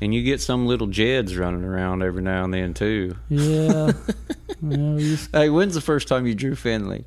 And 0.00 0.14
you 0.14 0.22
get 0.22 0.40
some 0.40 0.66
little 0.66 0.86
Jeds 0.86 1.38
running 1.38 1.64
around 1.64 2.02
every 2.02 2.22
now 2.22 2.44
and 2.44 2.54
then 2.54 2.72
too. 2.74 3.16
yeah, 3.28 3.92
you 4.62 5.16
Hey, 5.32 5.50
when's 5.50 5.74
the 5.74 5.80
first 5.80 6.06
time 6.08 6.26
you 6.26 6.34
drew 6.34 6.54
Finley? 6.54 7.04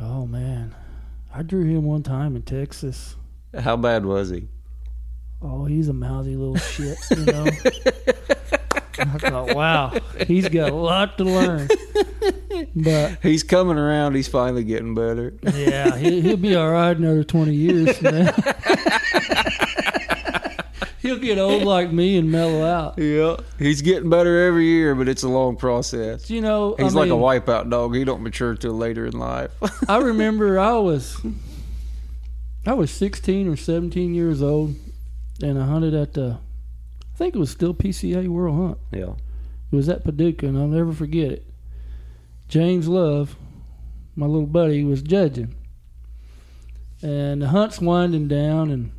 oh 0.00 0.26
man, 0.26 0.74
I 1.32 1.42
drew 1.42 1.64
him 1.64 1.84
one 1.84 2.02
time 2.02 2.34
in 2.34 2.42
Texas. 2.42 3.14
How 3.58 3.76
bad 3.76 4.04
was 4.06 4.30
he? 4.30 4.48
Oh, 5.42 5.64
he's 5.66 5.88
a 5.88 5.92
mousy 5.92 6.34
little 6.36 6.56
shit, 6.56 6.96
you 7.10 7.24
know. 7.26 7.44
I 8.98 9.18
thought, 9.18 9.54
wow, 9.54 9.92
he's 10.26 10.48
got 10.48 10.70
a 10.70 10.74
lot 10.74 11.18
to 11.18 11.24
learn. 11.24 11.68
But 12.76 13.18
He's 13.22 13.42
coming 13.42 13.76
around. 13.76 14.14
He's 14.14 14.28
finally 14.28 14.62
getting 14.64 14.94
better. 14.94 15.34
yeah, 15.54 15.96
he, 15.96 16.20
he'll 16.20 16.36
be 16.36 16.54
all 16.54 16.70
right 16.70 16.96
another 16.96 17.24
twenty 17.24 17.54
years. 17.54 17.98
He'll 21.02 21.18
get 21.18 21.36
old 21.36 21.64
like 21.64 21.90
me 21.92 22.16
and 22.16 22.30
mellow 22.30 22.64
out. 22.64 22.96
Yeah, 22.98 23.36
he's 23.58 23.82
getting 23.82 24.08
better 24.08 24.46
every 24.46 24.66
year, 24.66 24.94
but 24.94 25.08
it's 25.08 25.24
a 25.24 25.28
long 25.28 25.56
process. 25.56 26.30
You 26.30 26.40
know, 26.40 26.76
He's 26.78 26.94
I 26.94 27.00
like 27.00 27.10
a 27.10 27.14
wipeout 27.14 27.68
dog. 27.70 27.94
He 27.96 28.04
don't 28.04 28.22
mature 28.22 28.54
till 28.54 28.74
later 28.74 29.04
in 29.04 29.18
life. 29.18 29.50
I 29.88 29.98
remember 29.98 30.60
I 30.60 30.74
was 30.76 31.20
I 32.64 32.74
was 32.74 32.92
16 32.92 33.48
or 33.48 33.56
17 33.56 34.14
years 34.14 34.40
old, 34.42 34.76
and 35.42 35.60
I 35.60 35.66
hunted 35.66 35.92
at 35.94 36.14
the 36.14 36.38
I 37.12 37.16
think 37.18 37.34
it 37.34 37.38
was 37.38 37.50
still 37.50 37.74
PCA 37.74 38.28
World 38.28 38.56
Hunt. 38.56 38.78
yeah, 38.92 39.14
It 39.72 39.76
was 39.76 39.88
at 39.88 40.04
Paducah, 40.04 40.46
and 40.46 40.56
I'll 40.56 40.68
never 40.68 40.92
forget 40.92 41.32
it. 41.32 41.46
James 42.48 42.86
Love, 42.88 43.36
my 44.14 44.26
little 44.26 44.46
buddy, 44.46 44.84
was 44.84 45.02
judging, 45.02 45.54
and 47.02 47.42
the 47.42 47.48
hunt's 47.48 47.80
winding 47.80 48.28
down, 48.28 48.70
and 48.70 48.92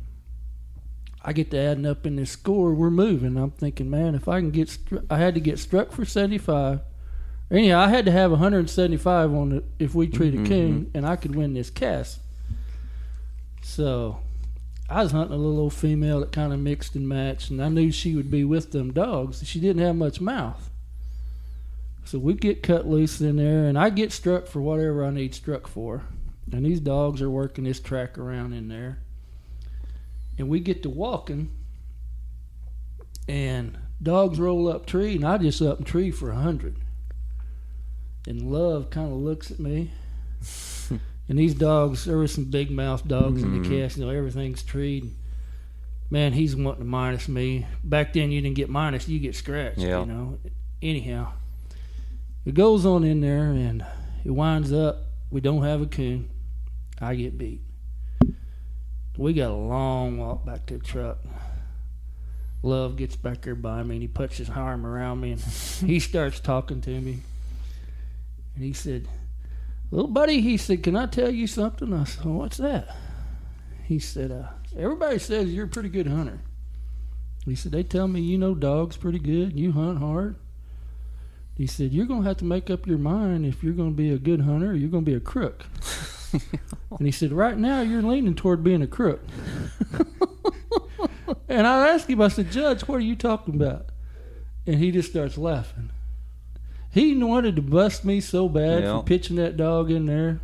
I 1.24 1.32
get 1.32 1.50
to 1.52 1.58
adding 1.58 1.86
up 1.86 2.06
in 2.06 2.16
this 2.16 2.30
score. 2.30 2.74
We're 2.74 2.90
moving. 2.90 3.36
I'm 3.38 3.50
thinking, 3.50 3.88
man, 3.88 4.14
if 4.14 4.28
I 4.28 4.40
can 4.40 4.50
get, 4.50 4.68
stru- 4.68 5.06
I 5.08 5.16
had 5.16 5.34
to 5.34 5.40
get 5.40 5.58
struck 5.58 5.90
for 5.90 6.04
75. 6.04 6.80
Anyhow, 7.50 7.80
I 7.80 7.88
had 7.88 8.04
to 8.04 8.12
have 8.12 8.30
175 8.30 9.32
on 9.32 9.52
it 9.52 9.64
if 9.78 9.94
we 9.94 10.06
treat 10.06 10.34
a 10.34 10.38
mm-hmm, 10.38 10.46
king, 10.46 10.80
mm-hmm. 10.80 10.96
and 10.96 11.06
I 11.06 11.16
could 11.16 11.34
win 11.34 11.54
this 11.54 11.70
cast. 11.70 12.18
So 13.62 14.20
I 14.88 15.02
was 15.02 15.12
hunting 15.12 15.34
a 15.34 15.40
little 15.40 15.60
old 15.60 15.72
female 15.72 16.20
that 16.20 16.32
kind 16.32 16.52
of 16.52 16.58
mixed 16.58 16.94
and 16.94 17.08
matched, 17.08 17.50
and 17.50 17.62
I 17.62 17.68
knew 17.68 17.90
she 17.90 18.14
would 18.14 18.30
be 18.30 18.44
with 18.44 18.72
them 18.72 18.92
dogs. 18.92 19.46
She 19.46 19.60
didn't 19.60 19.82
have 19.82 19.96
much 19.96 20.20
mouth. 20.20 20.70
So 22.04 22.18
we 22.18 22.34
get 22.34 22.62
cut 22.62 22.86
loose 22.86 23.20
in 23.20 23.36
there, 23.36 23.66
and 23.66 23.78
I 23.78 23.88
get 23.88 24.12
struck 24.12 24.46
for 24.46 24.60
whatever 24.60 25.04
I 25.04 25.10
need 25.10 25.34
struck 25.34 25.66
for. 25.66 26.02
And 26.52 26.66
these 26.66 26.80
dogs 26.80 27.22
are 27.22 27.30
working 27.30 27.64
this 27.64 27.80
track 27.80 28.18
around 28.18 28.52
in 28.52 28.68
there. 28.68 28.98
And 30.38 30.48
we 30.48 30.60
get 30.60 30.82
to 30.82 30.90
walking, 30.90 31.50
and 33.28 33.78
dogs 34.02 34.38
roll 34.38 34.68
up 34.68 34.86
tree, 34.86 35.16
and 35.16 35.24
I 35.24 35.38
just 35.38 35.62
up 35.62 35.78
in 35.78 35.84
tree 35.84 36.10
for 36.10 36.30
a 36.30 36.36
hundred. 36.36 36.76
And 38.26 38.50
Love 38.50 38.90
kind 38.90 39.12
of 39.12 39.18
looks 39.18 39.50
at 39.50 39.58
me. 39.58 39.90
and 40.90 41.38
these 41.38 41.54
dogs, 41.54 42.04
there 42.04 42.16
were 42.16 42.26
some 42.26 42.44
big 42.44 42.70
mouth 42.70 43.06
dogs 43.06 43.42
in 43.42 43.52
the 43.52 43.68
mm-hmm. 43.68 43.82
cast, 43.82 43.96
you 43.96 44.04
know, 44.04 44.10
everything's 44.10 44.62
treed. 44.62 45.10
Man, 46.10 46.32
he's 46.32 46.54
wanting 46.54 46.80
to 46.80 46.86
minus 46.86 47.28
me. 47.28 47.66
Back 47.82 48.12
then, 48.12 48.30
you 48.30 48.40
didn't 48.40 48.56
get 48.56 48.68
minus, 48.68 49.08
you 49.08 49.18
get 49.18 49.34
scratched, 49.34 49.78
Yeah. 49.78 50.00
you 50.00 50.06
know. 50.06 50.38
Anyhow, 50.82 51.32
it 52.44 52.54
goes 52.54 52.84
on 52.84 53.04
in 53.04 53.20
there, 53.20 53.46
and 53.46 53.84
it 54.24 54.30
winds 54.30 54.72
up. 54.72 54.98
We 55.30 55.40
don't 55.40 55.62
have 55.62 55.80
a 55.80 55.86
coon. 55.86 56.30
I 57.00 57.14
get 57.14 57.38
beat. 57.38 57.60
We 59.16 59.32
got 59.32 59.50
a 59.50 59.54
long 59.54 60.18
walk 60.18 60.44
back 60.44 60.66
to 60.66 60.78
the 60.78 60.84
truck. 60.84 61.18
Love 62.62 62.96
gets 62.96 63.14
back 63.14 63.42
there 63.42 63.54
by 63.54 63.82
me 63.82 63.96
and 63.96 64.02
he 64.02 64.08
puts 64.08 64.38
his 64.38 64.50
arm 64.50 64.84
around 64.84 65.20
me 65.20 65.32
and 65.32 65.40
he 65.86 66.00
starts 66.00 66.40
talking 66.40 66.80
to 66.80 67.00
me. 67.00 67.20
And 68.54 68.64
he 68.64 68.72
said, 68.72 69.06
Little 69.90 70.08
buddy, 70.08 70.40
he 70.40 70.56
said, 70.56 70.82
Can 70.82 70.96
I 70.96 71.06
tell 71.06 71.30
you 71.30 71.46
something? 71.46 71.92
I 71.92 72.04
said, 72.04 72.24
well, 72.24 72.34
What's 72.34 72.56
that? 72.56 72.96
He 73.84 73.98
said, 73.98 74.32
uh, 74.32 74.48
Everybody 74.76 75.18
says 75.18 75.52
you're 75.52 75.66
a 75.66 75.68
pretty 75.68 75.90
good 75.90 76.06
hunter. 76.06 76.40
He 77.44 77.54
said, 77.54 77.72
They 77.72 77.82
tell 77.82 78.08
me 78.08 78.20
you 78.20 78.38
know 78.38 78.54
dogs 78.54 78.96
pretty 78.96 79.18
good 79.18 79.56
you 79.56 79.72
hunt 79.72 79.98
hard. 79.98 80.36
He 81.56 81.68
said, 81.68 81.92
You're 81.92 82.06
going 82.06 82.22
to 82.22 82.28
have 82.28 82.38
to 82.38 82.44
make 82.44 82.70
up 82.70 82.86
your 82.86 82.98
mind 82.98 83.46
if 83.46 83.62
you're 83.62 83.74
going 83.74 83.90
to 83.90 83.96
be 83.96 84.10
a 84.10 84.18
good 84.18 84.40
hunter 84.40 84.70
or 84.70 84.74
you're 84.74 84.90
going 84.90 85.04
to 85.04 85.10
be 85.10 85.16
a 85.16 85.20
crook. 85.20 85.66
and 86.90 87.06
he 87.06 87.10
said, 87.12 87.32
Right 87.32 87.56
now 87.56 87.80
you're 87.80 88.02
leaning 88.02 88.34
toward 88.34 88.62
being 88.64 88.82
a 88.82 88.86
crook. 88.86 89.20
and 91.48 91.66
I 91.66 91.88
asked 91.88 92.08
him, 92.08 92.20
I 92.20 92.28
said, 92.28 92.50
Judge, 92.50 92.82
what 92.82 92.96
are 92.96 93.00
you 93.04 93.16
talking 93.16 93.54
about? 93.54 93.86
And 94.66 94.76
he 94.76 94.90
just 94.90 95.10
starts 95.10 95.36
laughing. 95.36 95.90
He 96.90 97.14
wanted 97.22 97.56
to 97.56 97.62
bust 97.62 98.04
me 98.04 98.20
so 98.20 98.48
bad 98.48 98.82
Yeah. 98.84 98.98
for 98.98 99.04
pitching 99.04 99.36
that 99.36 99.56
dog 99.56 99.90
in 99.90 100.06
there, 100.06 100.40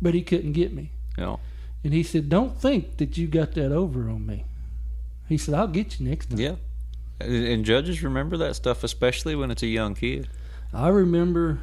but 0.00 0.14
he 0.14 0.22
couldn't 0.22 0.52
get 0.52 0.72
me. 0.72 0.92
Yeah. 1.18 1.36
And 1.82 1.92
he 1.92 2.02
said, 2.02 2.28
Don't 2.28 2.56
think 2.56 2.98
that 2.98 3.16
you 3.16 3.26
got 3.26 3.52
that 3.54 3.72
over 3.72 4.08
on 4.08 4.26
me. 4.26 4.44
He 5.28 5.36
said, 5.38 5.54
I'll 5.54 5.68
get 5.68 5.98
you 6.00 6.08
next 6.08 6.30
time. 6.30 6.38
Yeah. 6.38 6.54
And 7.20 7.32
and 7.46 7.64
judges 7.64 8.02
remember 8.02 8.36
that 8.38 8.56
stuff, 8.56 8.82
especially 8.84 9.34
when 9.34 9.50
it's 9.50 9.62
a 9.62 9.66
young 9.66 9.94
kid. 9.94 10.28
I 10.72 10.88
remember, 10.88 11.60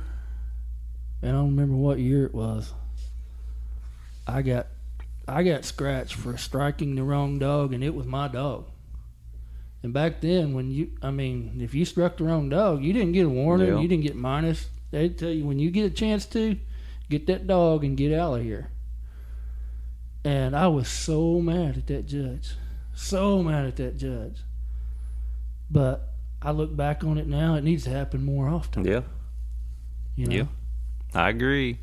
and 1.21 1.31
I 1.31 1.33
don't 1.33 1.49
remember 1.55 1.75
what 1.75 1.97
year 1.99 2.25
it 2.25 2.33
was. 2.33 2.73
I 4.27 4.41
got, 4.41 4.67
I 5.27 5.43
got 5.43 5.65
scratched 5.65 6.15
for 6.15 6.37
striking 6.37 6.95
the 6.95 7.03
wrong 7.03 7.39
dog, 7.39 7.73
and 7.73 7.83
it 7.83 7.95
was 7.95 8.05
my 8.05 8.27
dog. 8.27 8.65
And 9.83 9.93
back 9.93 10.21
then, 10.21 10.53
when 10.53 10.71
you, 10.71 10.91
I 11.01 11.11
mean, 11.11 11.59
if 11.61 11.73
you 11.73 11.85
struck 11.85 12.17
the 12.17 12.25
wrong 12.25 12.49
dog, 12.49 12.83
you 12.83 12.93
didn't 12.93 13.13
get 13.13 13.25
a 13.25 13.29
warning, 13.29 13.67
Yeah. 13.67 13.79
you 13.79 13.87
didn't 13.87 14.03
get 14.03 14.15
minus. 14.15 14.69
They'd 14.91 15.17
tell 15.17 15.29
you 15.29 15.45
when 15.45 15.59
you 15.59 15.69
get 15.71 15.85
a 15.85 15.93
chance 15.93 16.25
to, 16.27 16.57
get 17.09 17.27
that 17.27 17.47
dog 17.47 17.83
and 17.83 17.95
get 17.95 18.11
out 18.11 18.39
of 18.39 18.43
here. 18.43 18.69
And 20.25 20.55
I 20.55 20.67
was 20.67 20.89
so 20.89 21.39
mad 21.39 21.77
at 21.77 21.87
that 21.87 22.05
judge, 22.05 22.55
so 22.93 23.41
mad 23.43 23.65
at 23.65 23.75
that 23.77 23.97
judge. 23.97 24.39
But 25.69 26.13
I 26.41 26.51
look 26.51 26.75
back 26.75 27.03
on 27.03 27.17
it 27.17 27.27
now; 27.27 27.55
it 27.55 27.63
needs 27.63 27.83
to 27.85 27.89
happen 27.89 28.25
more 28.25 28.49
often. 28.49 28.83
Yeah. 28.83 29.01
You 30.15 30.27
know? 30.27 30.35
Yeah. 30.35 30.45
I 31.13 31.29
agree. 31.29 31.79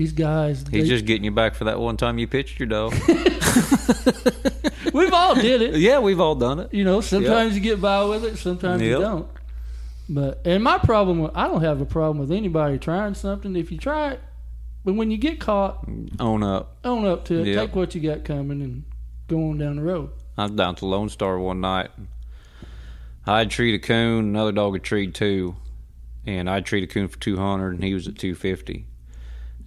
These 0.00 0.12
guys, 0.12 0.64
He's 0.70 0.84
they- 0.84 0.88
just 0.88 1.04
getting 1.04 1.24
you 1.24 1.30
back 1.30 1.54
for 1.54 1.64
that 1.64 1.78
one 1.78 1.98
time 1.98 2.16
you 2.16 2.26
pitched 2.26 2.58
your 2.58 2.68
dog. 2.68 2.94
we've 4.94 5.12
all 5.12 5.34
did 5.34 5.60
it. 5.60 5.76
yeah, 5.76 5.98
we've 5.98 6.18
all 6.18 6.34
done 6.34 6.58
it. 6.58 6.72
You 6.72 6.84
know, 6.84 7.02
sometimes 7.02 7.54
you 7.54 7.60
get 7.60 7.82
by 7.82 8.02
with 8.04 8.24
it, 8.24 8.38
sometimes 8.38 8.80
you 8.80 8.98
don't. 8.98 9.28
But 10.08 10.40
and 10.46 10.64
my 10.64 10.78
problem, 10.78 11.18
with, 11.20 11.32
I 11.34 11.48
don't 11.48 11.60
have 11.60 11.82
a 11.82 11.84
problem 11.84 12.16
with 12.18 12.32
anybody 12.32 12.78
trying 12.78 13.12
something. 13.12 13.54
If 13.54 13.70
you 13.70 13.76
try 13.76 14.12
it, 14.12 14.20
but 14.86 14.94
when 14.94 15.10
you 15.10 15.18
get 15.18 15.38
caught, 15.38 15.86
Own 16.18 16.42
up. 16.42 16.78
own 16.82 17.04
up 17.04 17.26
to 17.26 17.40
it. 17.42 17.48
Yep. 17.48 17.56
Take 17.66 17.76
what 17.76 17.94
you 17.94 18.00
got 18.00 18.24
coming 18.24 18.62
and 18.62 18.84
go 19.28 19.50
on 19.50 19.58
down 19.58 19.76
the 19.76 19.82
road. 19.82 20.12
I 20.38 20.44
was 20.44 20.52
down 20.52 20.76
to 20.76 20.86
Lone 20.86 21.10
Star 21.10 21.38
one 21.38 21.60
night. 21.60 21.90
I'd 23.26 23.50
treat 23.50 23.74
a 23.74 23.78
coon, 23.78 24.30
another 24.30 24.52
dog 24.52 24.72
would 24.72 24.82
treat 24.82 25.12
two, 25.14 25.56
and 26.24 26.48
I'd 26.48 26.64
treat 26.64 26.84
a 26.84 26.86
coon 26.86 27.08
for 27.08 27.18
two 27.18 27.36
hundred, 27.36 27.74
and 27.74 27.84
he 27.84 27.92
was 27.92 28.08
at 28.08 28.16
two 28.16 28.34
fifty. 28.34 28.86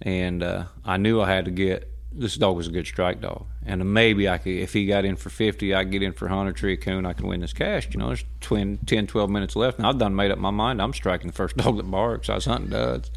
And 0.04 0.42
uh, 0.42 0.66
I 0.84 0.98
knew 0.98 1.20
I 1.20 1.28
had 1.28 1.46
to 1.46 1.50
get 1.50 1.90
this 2.16 2.36
dog 2.36 2.56
was 2.56 2.68
a 2.68 2.70
good 2.70 2.86
strike 2.86 3.20
dog, 3.20 3.46
and 3.66 3.92
maybe 3.92 4.28
I 4.28 4.38
could 4.38 4.52
if 4.52 4.72
he 4.72 4.86
got 4.86 5.04
in 5.04 5.16
for 5.16 5.30
fifty, 5.30 5.74
I 5.74 5.82
could 5.82 5.92
get 5.92 6.02
in 6.02 6.12
for 6.12 6.28
hundred, 6.28 6.56
tree 6.56 6.76
coon, 6.76 7.04
I 7.06 7.12
could 7.12 7.24
win 7.24 7.40
this 7.40 7.52
cash. 7.52 7.88
You 7.90 7.98
know, 7.98 8.08
there's 8.08 8.24
20, 8.40 8.78
10, 8.86 9.06
12 9.08 9.30
minutes 9.30 9.56
left, 9.56 9.78
and 9.78 9.86
I've 9.86 9.98
done 9.98 10.14
made 10.14 10.30
up 10.30 10.38
my 10.38 10.50
mind. 10.50 10.80
I'm 10.80 10.92
striking 10.92 11.26
the 11.26 11.32
first 11.32 11.56
dog 11.58 11.76
that 11.76 11.90
barks. 11.90 12.28
I 12.28 12.36
was 12.36 12.44
hunting 12.44 12.70
duds. 12.70 13.10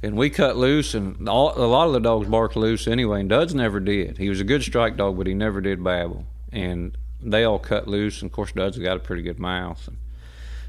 And 0.00 0.16
we 0.16 0.30
cut 0.30 0.56
loose, 0.56 0.94
and 0.94 1.28
all, 1.28 1.52
a 1.58 1.66
lot 1.66 1.88
of 1.88 1.92
the 1.92 1.98
dogs 1.98 2.28
barked 2.28 2.54
loose 2.54 2.86
anyway. 2.86 3.18
And 3.18 3.28
Duds 3.28 3.52
never 3.52 3.80
did. 3.80 4.16
He 4.18 4.28
was 4.28 4.40
a 4.40 4.44
good 4.44 4.62
strike 4.62 4.96
dog, 4.96 5.18
but 5.18 5.26
he 5.26 5.34
never 5.34 5.60
did 5.60 5.82
babble. 5.82 6.24
And 6.52 6.96
they 7.20 7.42
all 7.42 7.58
cut 7.58 7.88
loose, 7.88 8.22
and 8.22 8.30
of 8.30 8.32
course 8.32 8.52
Duds 8.52 8.78
got 8.78 8.96
a 8.96 9.00
pretty 9.00 9.22
good 9.22 9.40
mouth. 9.40 9.88
And 9.88 9.96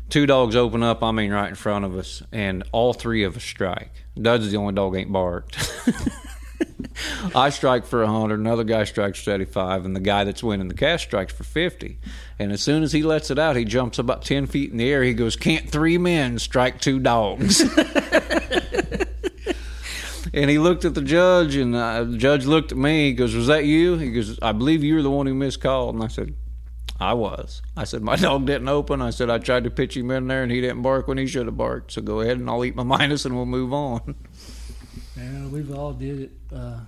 two 0.10 0.26
dogs 0.26 0.56
open 0.56 0.84
up, 0.84 1.04
I 1.04 1.12
mean, 1.12 1.32
right 1.32 1.50
in 1.50 1.56
front 1.56 1.86
of 1.86 1.96
us, 1.96 2.24
and 2.32 2.64
all 2.72 2.94
three 2.94 3.24
of 3.24 3.36
us 3.38 3.44
strike. 3.44 3.92
Duds 4.20 4.50
the 4.50 4.58
only 4.58 4.74
dog 4.74 4.96
ain't 4.96 5.12
barked. 5.12 5.58
I 7.36 7.50
strike 7.50 7.86
for 7.86 8.06
hundred, 8.06 8.40
another 8.40 8.64
guy 8.64 8.84
strikes 8.84 9.24
for 9.24 9.34
eighty-five, 9.34 9.86
and 9.86 9.96
the 9.96 10.02
guy 10.02 10.24
that's 10.24 10.44
winning 10.44 10.68
the 10.68 10.74
cash 10.74 11.04
strikes 11.04 11.34
for 11.34 11.44
fifty. 11.44 12.00
And 12.38 12.52
as 12.52 12.62
soon 12.62 12.84
as 12.84 12.92
he 12.92 13.04
lets 13.04 13.32
it 13.32 13.40
out, 13.40 13.56
he 13.56 13.66
jumps 13.66 14.00
about 14.00 14.24
ten 14.24 14.48
feet 14.48 14.72
in 14.72 14.78
the 14.78 14.90
air. 14.90 15.04
He 15.04 15.14
goes, 15.14 15.36
"Can't 15.36 15.70
three 15.70 15.98
men 15.98 16.40
strike 16.40 16.82
two 16.82 17.00
dogs?" 17.00 17.64
And 20.32 20.50
he 20.50 20.60
looked 20.60 20.86
at 20.86 20.94
the 20.94 21.02
judge, 21.02 21.56
and 21.56 21.76
uh, 21.76 22.04
the 22.04 22.18
judge 22.18 22.46
looked 22.46 22.72
at 22.72 22.78
me. 22.78 23.08
He 23.08 23.14
goes, 23.14 23.36
"Was 23.36 23.48
that 23.48 23.66
you?" 23.66 23.98
He 23.98 24.12
goes, 24.12 24.38
"I 24.42 24.52
believe 24.52 24.84
you 24.84 24.96
were 24.96 25.02
the 25.02 25.10
one 25.10 25.26
who 25.26 25.34
miscalled." 25.34 25.96
And 25.96 26.04
I 26.04 26.08
said, 26.08 26.36
"I 27.00 27.14
was." 27.14 27.62
I 27.78 27.84
said, 27.84 28.02
"My 28.02 28.16
dog 28.28 28.46
didn't 28.46 28.70
open." 28.70 29.02
I 29.02 29.10
said, 29.10 29.30
"I 29.30 29.38
tried 29.40 29.64
to 29.66 29.70
pitch 29.72 29.96
him 29.98 30.12
in 30.12 30.28
there, 30.28 30.44
and 30.44 30.52
he 30.52 30.62
didn't 30.62 30.82
bark 30.82 31.08
when 31.08 31.18
he 31.18 31.28
should 31.28 31.46
have 31.46 31.58
barked. 31.58 31.92
So 31.94 32.02
go 32.02 32.20
ahead, 32.22 32.38
and 32.38 32.50
I'll 32.50 32.64
eat 32.66 32.76
my 32.76 32.84
minus, 32.98 33.26
and 33.26 33.36
we'll 33.36 33.46
move 33.46 33.74
on." 33.74 34.16
Yeah, 35.18 35.48
we've 35.48 35.74
all 35.76 35.94
did 35.94 36.20
it. 36.22 36.32
Uh, 36.56 36.80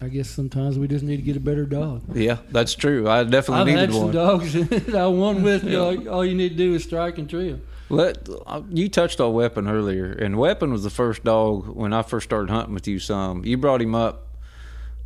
I 0.00 0.08
guess 0.08 0.30
sometimes 0.30 0.78
we 0.78 0.86
just 0.86 1.02
need 1.04 1.16
to 1.16 1.22
get 1.22 1.36
a 1.36 1.40
better 1.40 1.64
dog. 1.66 2.02
yeah, 2.14 2.38
that's 2.50 2.74
true. 2.74 3.08
I 3.08 3.24
definitely 3.24 3.60
I've 3.60 3.66
needed 3.66 3.80
had 3.80 3.92
some 3.92 4.02
one. 4.04 4.12
dogs 4.14 4.52
that 4.68 4.94
I 4.94 5.06
won 5.08 5.42
with. 5.42 5.64
you 5.64 5.70
know, 5.72 6.08
all 6.10 6.24
you 6.24 6.34
need 6.36 6.50
to 6.50 6.54
do 6.54 6.74
is 6.74 6.84
strike 6.84 7.18
and 7.18 7.28
trio. 7.28 7.58
Let 7.90 8.28
uh, 8.46 8.62
you 8.70 8.88
touched 8.88 9.20
on 9.20 9.32
Weapon 9.32 9.66
earlier, 9.66 10.12
and 10.12 10.36
Weapon 10.36 10.70
was 10.70 10.84
the 10.84 10.90
first 10.90 11.24
dog 11.24 11.66
when 11.68 11.92
I 11.92 12.02
first 12.02 12.24
started 12.24 12.50
hunting 12.50 12.74
with 12.74 12.86
you. 12.86 12.98
Some 13.00 13.44
you 13.44 13.56
brought 13.56 13.82
him 13.82 13.94
up 13.94 14.27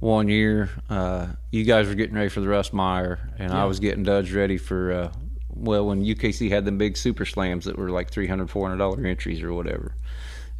one 0.02 0.28
year. 0.28 0.68
Uh, 0.90 1.28
you 1.52 1.62
guys 1.64 1.86
were 1.86 1.94
getting 1.94 2.16
ready 2.16 2.28
for 2.28 2.40
the 2.40 2.48
Russ 2.48 2.72
Meyer, 2.72 3.20
and 3.38 3.52
I 3.52 3.64
was 3.66 3.78
getting 3.80 4.02
Duds 4.02 4.32
ready 4.32 4.58
for. 4.58 4.92
Uh, 4.92 5.12
well, 5.48 5.86
when 5.86 6.04
UKC 6.04 6.50
had 6.50 6.64
them 6.64 6.76
big 6.76 6.96
super 6.96 7.24
slams 7.24 7.66
that 7.66 7.78
were 7.78 7.90
like 7.90 8.10
$300, 8.10 8.48
400 8.50 8.76
dollar 8.78 9.06
entries 9.06 9.42
or 9.42 9.52
whatever, 9.52 9.94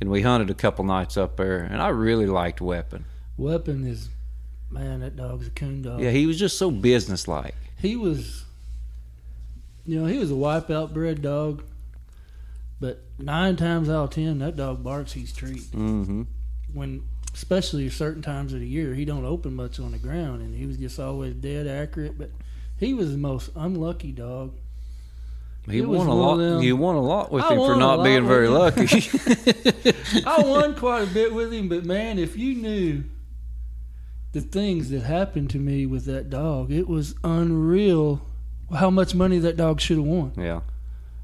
and 0.01 0.10
we 0.10 0.23
hunted 0.23 0.48
a 0.51 0.55
couple 0.55 0.85
nights 0.85 1.16
up 1.16 1.36
there, 1.36 1.59
and 1.59 1.82
I 1.82 1.89
really 1.89 2.27
liked 2.27 2.60
Weapon. 2.60 3.05
Weapon 3.36 3.85
is, 3.85 4.10
man, 4.70 5.01
that 5.01 5.16
dog's 5.16 5.48
a 5.48 5.51
coon 5.51 5.82
dog. 5.82 6.01
Yeah, 6.01 6.10
he 6.10 6.27
was 6.27 6.39
just 6.39 6.56
so 6.56 6.70
businesslike. 6.70 7.55
he 7.81 7.97
was, 7.97 8.44
you 9.85 9.98
know, 9.98 10.06
he 10.06 10.19
was 10.19 10.31
a 10.31 10.35
wipeout 10.35 10.93
bred 10.93 11.20
dog. 11.20 11.64
But 12.78 13.02
nine 13.19 13.56
times 13.56 13.89
out 13.89 14.05
of 14.05 14.10
ten, 14.10 14.39
that 14.39 14.56
dog 14.56 14.85
barks. 14.85 15.12
He's 15.12 15.32
treat. 15.32 15.62
Mm-hmm. 15.73 16.23
When, 16.73 17.02
especially 17.35 17.89
certain 17.89 18.23
times 18.23 18.53
of 18.53 18.61
the 18.61 18.69
year, 18.69 18.95
he 18.95 19.05
don't 19.05 19.25
open 19.25 19.55
much 19.55 19.81
on 19.81 19.93
the 19.93 19.99
ground, 19.99 20.43
and 20.43 20.55
he 20.55 20.67
was 20.67 20.77
just 20.77 20.99
always 20.99 21.35
dead 21.35 21.67
accurate. 21.67 22.19
But 22.19 22.31
he 22.79 22.95
was 22.95 23.13
the 23.13 23.19
most 23.19 23.51
unlucky 23.57 24.13
dog. 24.13 24.53
He 25.69 25.79
It 25.79 25.89
won 25.89 26.09
a 26.09 26.15
lot. 26.15 26.63
You 26.63 26.77
won 26.77 26.97
a 26.97 27.01
lot 27.01 27.31
with 27.31 27.45
I 27.45 27.53
him 27.55 27.59
for 27.59 27.77
not 27.77 28.03
being 28.03 28.27
very 28.27 28.49
lucky. 28.49 28.87
I 30.27 30.43
won 30.43 30.75
quite 30.75 31.03
a 31.03 31.15
bit 31.15 31.33
with 31.33 31.53
him, 31.53 31.69
but 31.69 31.85
man, 31.85 32.19
if 32.19 32.37
you 32.37 32.57
knew 32.57 33.05
the 34.33 34.41
things 34.41 34.91
that 34.91 35.03
happened 35.03 35.51
to 35.51 35.59
me 35.59 35.87
with 35.87 36.05
that 36.07 36.31
dog, 36.31 36.73
it 36.73 36.89
was 36.89 37.15
unreal 37.23 38.23
how 38.75 38.91
much 38.91 39.15
money 39.15 39.39
that 39.39 39.57
dog 39.57 39.81
should 39.81 39.99
have 39.99 40.07
won. 40.07 40.33
yeah. 40.37 40.61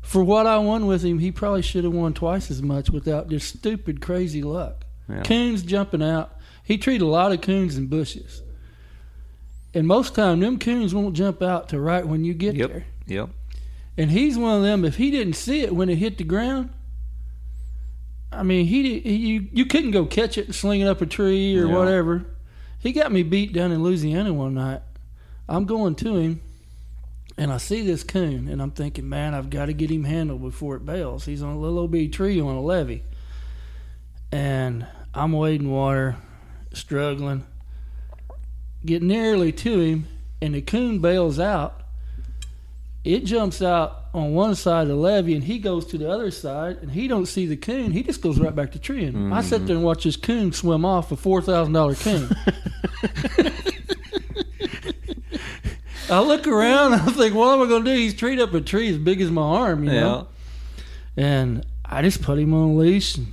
For 0.03 0.23
what 0.23 0.47
I 0.47 0.59
won 0.59 0.87
with 0.87 1.05
him, 1.05 1.19
he 1.19 1.31
probably 1.33 1.61
should 1.61 1.85
have 1.85 1.93
won 1.93 2.15
twice 2.15 2.51
as 2.51 2.63
much 2.63 2.89
without 2.89 3.29
this 3.29 3.45
stupid, 3.45 4.01
crazy 4.01 4.43
luck. 4.43 4.85
Yeah. 5.09 5.23
Coons 5.23 5.63
jumping 5.63 6.03
out. 6.03 6.37
He 6.65 6.77
treated 6.79 7.03
a 7.05 7.09
lot 7.09 7.33
of 7.33 7.41
coons 7.41 7.77
in 7.79 7.87
bushes. 7.87 8.43
And 9.75 9.87
most 9.87 10.15
time, 10.15 10.41
them 10.41 10.59
coons 10.59 10.95
won't 10.95 11.15
jump 11.17 11.43
out 11.43 11.69
to 11.71 11.81
right 11.81 12.07
when 12.07 12.25
you 12.25 12.35
get 12.35 12.55
Yep. 12.57 12.69
there. 12.71 12.85
Yep. 13.07 13.31
And 13.97 14.11
he's 14.11 14.37
one 14.39 14.57
of 14.57 14.63
them. 14.63 14.85
If 14.85 14.97
he 14.97 15.11
didn't 15.11 15.35
see 15.35 15.63
it 15.63 15.75
when 15.75 15.89
it 15.89 15.97
hit 15.97 16.19
the 16.19 16.25
ground, 16.25 16.71
I 18.31 18.43
mean, 18.43 18.67
he, 18.67 19.01
he 19.01 19.17
you 19.17 19.49
you 19.53 19.67
couldn't 19.67 19.91
go 19.93 20.05
catch 20.05 20.37
it 20.37 20.47
and 20.47 20.55
sling 20.55 20.81
it 20.81 20.87
up 20.87 21.01
a 21.01 21.07
tree 21.07 21.59
or 21.59 21.67
Yeah. 21.67 21.75
whatever. 21.77 22.27
He 22.79 22.93
got 22.93 23.11
me 23.11 23.23
beat 23.23 23.53
down 23.53 23.73
in 23.73 23.83
Louisiana 23.83 24.33
one 24.33 24.55
night. 24.55 24.83
I'm 25.49 25.65
going 25.65 25.95
to 25.97 26.17
him, 26.17 26.41
and 27.39 27.51
I 27.51 27.57
see 27.57 27.81
this 27.83 28.05
coon, 28.05 28.47
and 28.49 28.61
I'm 28.61 28.71
thinking, 28.71 29.09
man, 29.09 29.35
I've 29.35 29.49
got 29.51 29.67
to 29.67 29.73
get 29.73 29.91
him 29.91 30.05
handled 30.05 30.43
before 30.43 30.77
it 30.77 30.85
bails. 30.85 31.25
He's 31.25 31.43
on 31.43 31.55
a 31.55 31.59
little 31.59 31.79
old 31.79 32.13
tree 32.13 32.39
on 32.41 32.55
a 32.55 32.61
levee, 32.63 33.03
and 34.31 34.87
I'm 35.19 35.33
wading 35.33 35.71
water, 35.71 36.17
struggling, 36.73 37.45
get 38.85 39.03
nearly 39.03 39.53
to 39.53 39.81
him, 39.81 40.07
and 40.41 40.55
the 40.55 40.63
coon 40.63 41.01
bails 41.01 41.39
out. 41.41 41.81
It 43.05 43.25
jumps 43.25 43.63
out 43.63 44.07
on 44.13 44.35
one 44.35 44.55
side 44.55 44.83
of 44.83 44.89
the 44.89 44.97
levee 44.97 45.35
and 45.35 45.45
he 45.45 45.59
goes 45.59 45.87
to 45.87 45.99
the 45.99 46.11
other 46.11 46.31
side 46.31 46.79
and 46.83 46.91
he 46.91 47.09
don't 47.09 47.27
see 47.27 47.47
the 47.47 47.57
coon. 47.57 47.93
He 47.93 48.03
just 48.03 48.21
goes 48.21 48.39
right 48.39 48.55
back 48.55 48.73
to 48.73 48.79
treeing. 48.79 49.33
I 49.33 49.41
sit 49.43 49.67
there 49.67 49.77
and 49.77 49.85
watch 49.85 50.05
this 50.05 50.17
coon 50.17 50.53
swim 50.53 50.85
off 50.85 51.11
a 51.13 51.17
$4000 51.17 52.03
coon. 52.03 52.29
I 56.11 56.21
look 56.21 56.47
around 56.47 56.95
and 56.95 57.03
i 57.03 57.13
think 57.13 57.35
what 57.35 57.53
am 57.55 57.63
i 57.65 57.69
going 57.69 57.85
to 57.85 57.91
do? 57.93 57.97
He's 57.97 58.15
treed 58.15 58.41
up 58.41 58.53
a 58.55 58.61
tree 58.63 58.89
as 58.89 58.97
big 58.99 59.21
as 59.21 59.31
my 59.31 59.43
arm 59.43 59.85
you 59.85 59.93
Yeah. 59.93 60.01
know? 60.01 60.29
And 61.17 61.65
i 61.85 62.03
just 62.03 62.23
put 62.23 62.39
him 62.39 62.53
on 62.55 62.71
a 62.71 62.75
leash 62.75 63.17
and 63.17 63.33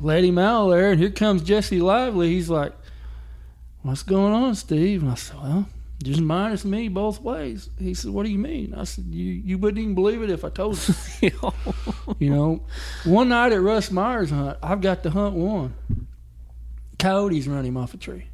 let 0.00 0.24
him 0.24 0.38
out 0.38 0.70
there 0.70 0.90
and 0.90 1.00
here 1.00 1.10
comes 1.10 1.42
jesse 1.42 1.80
lively 1.80 2.28
he's 2.30 2.50
like 2.50 2.72
what's 3.82 4.02
going 4.02 4.32
on 4.32 4.54
steve 4.54 5.02
and 5.02 5.10
i 5.10 5.14
said 5.14 5.36
well 5.36 5.66
just 6.02 6.20
minus 6.20 6.64
me 6.64 6.88
both 6.88 7.20
ways. 7.22 7.70
He 7.78 7.94
said, 7.94 8.10
"What 8.10 8.26
do 8.26 8.30
you 8.30 8.38
mean?" 8.38 8.74
I 8.74 8.84
said, 8.84 9.06
"You 9.06 9.32
you 9.32 9.58
wouldn't 9.58 9.80
even 9.80 9.94
believe 9.94 10.22
it 10.22 10.30
if 10.30 10.44
I 10.44 10.50
told 10.50 10.78
you." 11.22 11.30
you 12.18 12.30
know, 12.30 12.62
one 13.04 13.30
night 13.30 13.52
at 13.52 13.60
Russ 13.60 13.90
Myers 13.90 14.30
hunt, 14.30 14.58
I've 14.62 14.80
got 14.80 15.02
to 15.04 15.10
hunt 15.10 15.34
one. 15.34 15.74
Coyotes 16.98 17.46
run 17.46 17.64
him 17.64 17.76
off 17.76 17.94
a 17.94 17.96
tree. 17.96 18.26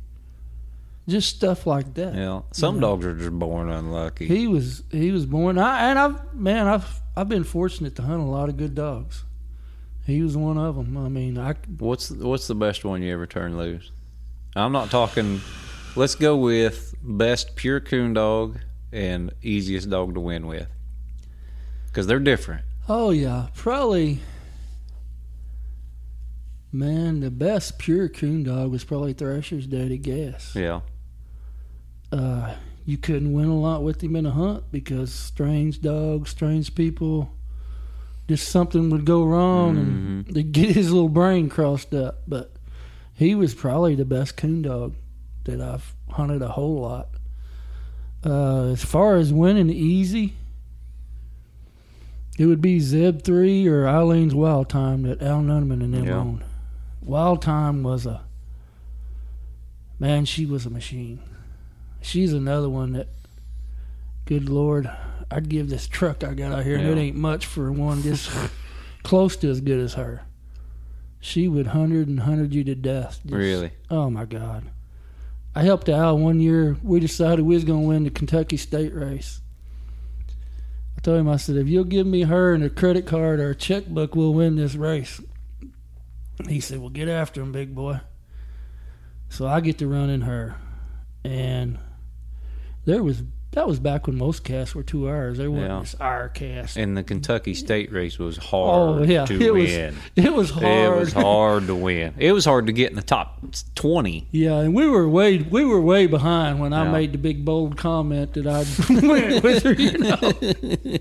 Just 1.08 1.36
stuff 1.36 1.66
like 1.66 1.94
that. 1.94 2.14
Yeah. 2.14 2.42
Some 2.52 2.78
dogs 2.78 3.04
are 3.04 3.14
just 3.14 3.32
born 3.32 3.70
unlucky. 3.70 4.26
He 4.26 4.46
was 4.46 4.82
he 4.90 5.10
was 5.12 5.26
born. 5.26 5.58
I, 5.58 5.90
and 5.90 5.98
I've 5.98 6.34
man, 6.34 6.66
I've 6.66 7.00
I've 7.16 7.28
been 7.28 7.44
fortunate 7.44 7.96
to 7.96 8.02
hunt 8.02 8.20
a 8.20 8.26
lot 8.26 8.48
of 8.48 8.56
good 8.56 8.74
dogs. 8.74 9.24
He 10.06 10.22
was 10.22 10.36
one 10.36 10.58
of 10.58 10.76
them. 10.76 10.96
I 10.96 11.08
mean, 11.08 11.38
I 11.38 11.54
What's 11.78 12.10
what's 12.10 12.46
the 12.46 12.54
best 12.54 12.84
one 12.84 13.02
you 13.02 13.12
ever 13.12 13.26
turned 13.26 13.56
loose? 13.56 13.90
I'm 14.56 14.72
not 14.72 14.90
talking. 14.90 15.40
Let's 15.94 16.14
go 16.14 16.36
with 16.36 16.94
best 17.02 17.54
pure 17.56 17.80
coon 17.80 18.14
dog 18.14 18.58
and 18.92 19.32
easiest 19.42 19.88
dog 19.90 20.14
to 20.14 20.20
win 20.20 20.46
with, 20.46 20.68
because 21.86 22.06
they're 22.06 22.18
different. 22.18 22.64
Oh 22.88 23.10
yeah, 23.10 23.48
probably. 23.54 24.20
Man, 26.74 27.20
the 27.20 27.30
best 27.30 27.78
pure 27.78 28.08
coon 28.08 28.44
dog 28.44 28.70
was 28.70 28.82
probably 28.82 29.12
Thrasher's 29.12 29.66
Daddy 29.66 29.98
Gas. 29.98 30.56
Yeah. 30.56 30.80
Uh, 32.10 32.54
you 32.86 32.96
couldn't 32.96 33.34
win 33.34 33.48
a 33.48 33.58
lot 33.58 33.82
with 33.82 34.02
him 34.02 34.16
in 34.16 34.24
a 34.24 34.30
hunt 34.30 34.64
because 34.72 35.12
strange 35.12 35.82
dogs, 35.82 36.30
strange 36.30 36.74
people, 36.74 37.30
just 38.28 38.48
something 38.48 38.88
would 38.90 39.04
go 39.04 39.24
wrong 39.24 39.76
and 39.76 40.26
they'd 40.26 40.52
get 40.52 40.70
his 40.70 40.90
little 40.92 41.08
brain 41.08 41.48
crossed 41.48 41.92
up. 41.94 42.22
But 42.26 42.52
he 43.14 43.34
was 43.34 43.54
probably 43.54 43.94
the 43.94 44.04
best 44.04 44.36
coon 44.36 44.62
dog 44.62 44.94
that 45.44 45.60
I've 45.60 45.94
hunted 46.10 46.42
a 46.42 46.48
whole 46.48 46.80
lot. 46.80 47.08
Uh, 48.24 48.66
as 48.70 48.84
far 48.84 49.16
as 49.16 49.32
winning 49.32 49.68
easy, 49.70 50.34
it 52.38 52.46
would 52.46 52.60
be 52.62 52.78
Zeb 52.80 53.22
3 53.22 53.66
or 53.68 53.86
Eileen's 53.86 54.34
Wild 54.34 54.68
Time 54.68 55.02
that 55.02 55.20
Al 55.20 55.40
Nunman 55.42 55.82
and 55.82 55.92
them 55.92 56.04
Yeah. 56.04 56.14
owned. 56.18 56.44
Wild 57.02 57.42
Time 57.42 57.82
was 57.82 58.06
a 58.06 58.22
man, 59.98 60.24
she 60.24 60.46
was 60.46 60.64
a 60.66 60.70
machine. 60.70 61.18
She's 62.00 62.32
another 62.32 62.68
one 62.70 62.92
that, 62.92 63.08
good 64.24 64.48
Lord, 64.48 64.90
I'd 65.30 65.48
give 65.48 65.68
this 65.68 65.86
truck 65.88 66.24
I 66.24 66.34
got 66.34 66.52
out 66.52 66.64
here, 66.64 66.76
and 66.76 66.86
it 66.98 67.00
ain't 67.00 67.16
much 67.16 67.46
for 67.46 67.70
one 67.72 68.02
just 68.02 68.30
close 69.02 69.36
to 69.38 69.50
as 69.50 69.60
good 69.60 69.80
as 69.80 69.94
her. 69.94 70.22
She 71.20 71.46
would 71.48 71.68
hundred 71.68 72.08
and 72.08 72.20
hundred 72.20 72.52
you 72.52 72.64
to 72.64 72.74
death. 72.74 73.20
Just- 73.22 73.32
Really? 73.34 73.72
Oh 73.90 74.10
my 74.10 74.24
God. 74.24 74.64
I 75.54 75.62
helped 75.62 75.88
Al 75.88 76.16
one 76.18 76.40
year. 76.40 76.76
We 76.82 76.98
decided 76.98 77.44
we 77.44 77.54
was 77.54 77.64
going 77.64 77.82
to 77.82 77.88
win 77.88 78.04
the 78.04 78.10
Kentucky 78.10 78.56
State 78.56 78.94
race. 78.94 79.40
I 80.96 81.00
told 81.02 81.20
him, 81.20 81.28
I 81.28 81.36
said, 81.36 81.56
if 81.56 81.68
you'll 81.68 81.84
give 81.84 82.06
me 82.06 82.22
her 82.22 82.54
and 82.54 82.64
a 82.64 82.70
credit 82.70 83.06
card 83.06 83.38
or 83.38 83.50
a 83.50 83.54
checkbook, 83.54 84.14
we'll 84.16 84.32
win 84.32 84.56
this 84.56 84.74
race. 84.74 85.20
He 86.48 86.58
said, 86.60 86.78
well, 86.78 86.88
get 86.88 87.08
after 87.08 87.42
him, 87.42 87.52
big 87.52 87.74
boy. 87.74 88.00
So 89.28 89.46
I 89.46 89.60
get 89.60 89.78
to 89.78 89.86
run 89.86 90.08
in 90.10 90.22
her. 90.22 90.56
And 91.22 91.78
there 92.86 93.02
was, 93.02 93.22
that 93.52 93.66
was 93.68 93.78
back 93.78 94.06
when 94.06 94.16
most 94.16 94.44
casts 94.44 94.74
were 94.74 94.82
two 94.82 95.08
hours. 95.08 95.38
There 95.38 95.50
weren't 95.50 95.70
Yeah. 95.70 95.80
this 95.80 95.94
hour 96.00 96.28
cast. 96.28 96.76
And 96.76 96.96
the 96.96 97.02
Kentucky 97.02 97.54
State 97.54 97.92
race 97.92 98.18
was 98.18 98.38
oh, 98.38 98.94
hard 98.96 99.08
yeah. 99.08 99.24
to 99.26 99.40
it 99.40 99.52
was, 99.52 99.70
win. 99.70 99.96
it 100.16 100.32
was 100.32 100.50
hard. 100.50 100.64
It 100.64 100.98
was 100.98 101.12
hard 101.12 101.66
to 101.66 101.74
win. 101.74 102.14
It 102.18 102.32
was 102.32 102.44
hard 102.44 102.66
to 102.66 102.72
get 102.72 102.90
in 102.90 102.96
the 102.96 103.02
top 103.02 103.42
twenty. 103.74 104.26
Yeah, 104.30 104.58
and 104.60 104.74
we 104.74 104.88
were 104.88 105.08
way 105.08 105.38
we 105.38 105.64
were 105.64 105.80
way 105.80 106.06
behind 106.06 106.60
when 106.60 106.72
I 106.72 106.90
made 106.90 107.12
the 107.12 107.18
big 107.18 107.44
bold 107.44 107.76
comment 107.76 108.34
that 108.34 108.46
I 108.46 108.64
went 109.06 109.42
with 109.44 109.62
her, 109.64 109.72
you 109.72 109.98
know. 109.98 110.98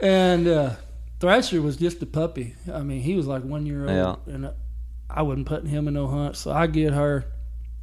and 0.00 0.48
uh, 0.48 0.74
Thrasher 1.18 1.62
was 1.62 1.76
just 1.76 2.02
a 2.02 2.06
puppy. 2.06 2.54
I 2.72 2.80
mean, 2.80 3.00
he 3.00 3.14
was 3.14 3.26
like 3.26 3.42
one 3.42 3.66
year 3.66 3.82
old, 3.88 3.90
Yeah. 4.26 4.34
and 4.34 4.50
I 5.08 5.22
wasn't 5.22 5.46
putting 5.46 5.68
him 5.68 5.88
in 5.88 5.94
no 5.94 6.06
hunt. 6.06 6.36
So 6.36 6.52
I 6.52 6.66
get 6.66 6.92
her. 6.92 7.24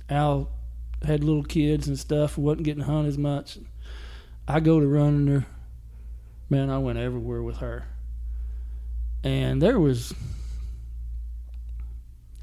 Al 0.09 0.49
had 1.03 1.23
little 1.23 1.43
kids 1.43 1.87
and 1.87 1.99
stuff, 1.99 2.37
wasn't 2.37 2.63
getting 2.63 2.83
hunt 2.83 3.07
as 3.07 3.17
much. 3.17 3.57
I 4.47 4.59
go 4.59 4.79
to 4.79 4.87
running 4.87 5.27
her. 5.27 5.45
Man, 6.49 6.69
I 6.69 6.77
went 6.77 6.97
everywhere 6.99 7.43
with 7.43 7.57
her. 7.57 7.85
And 9.23 9.61
there 9.61 9.79
was 9.79 10.13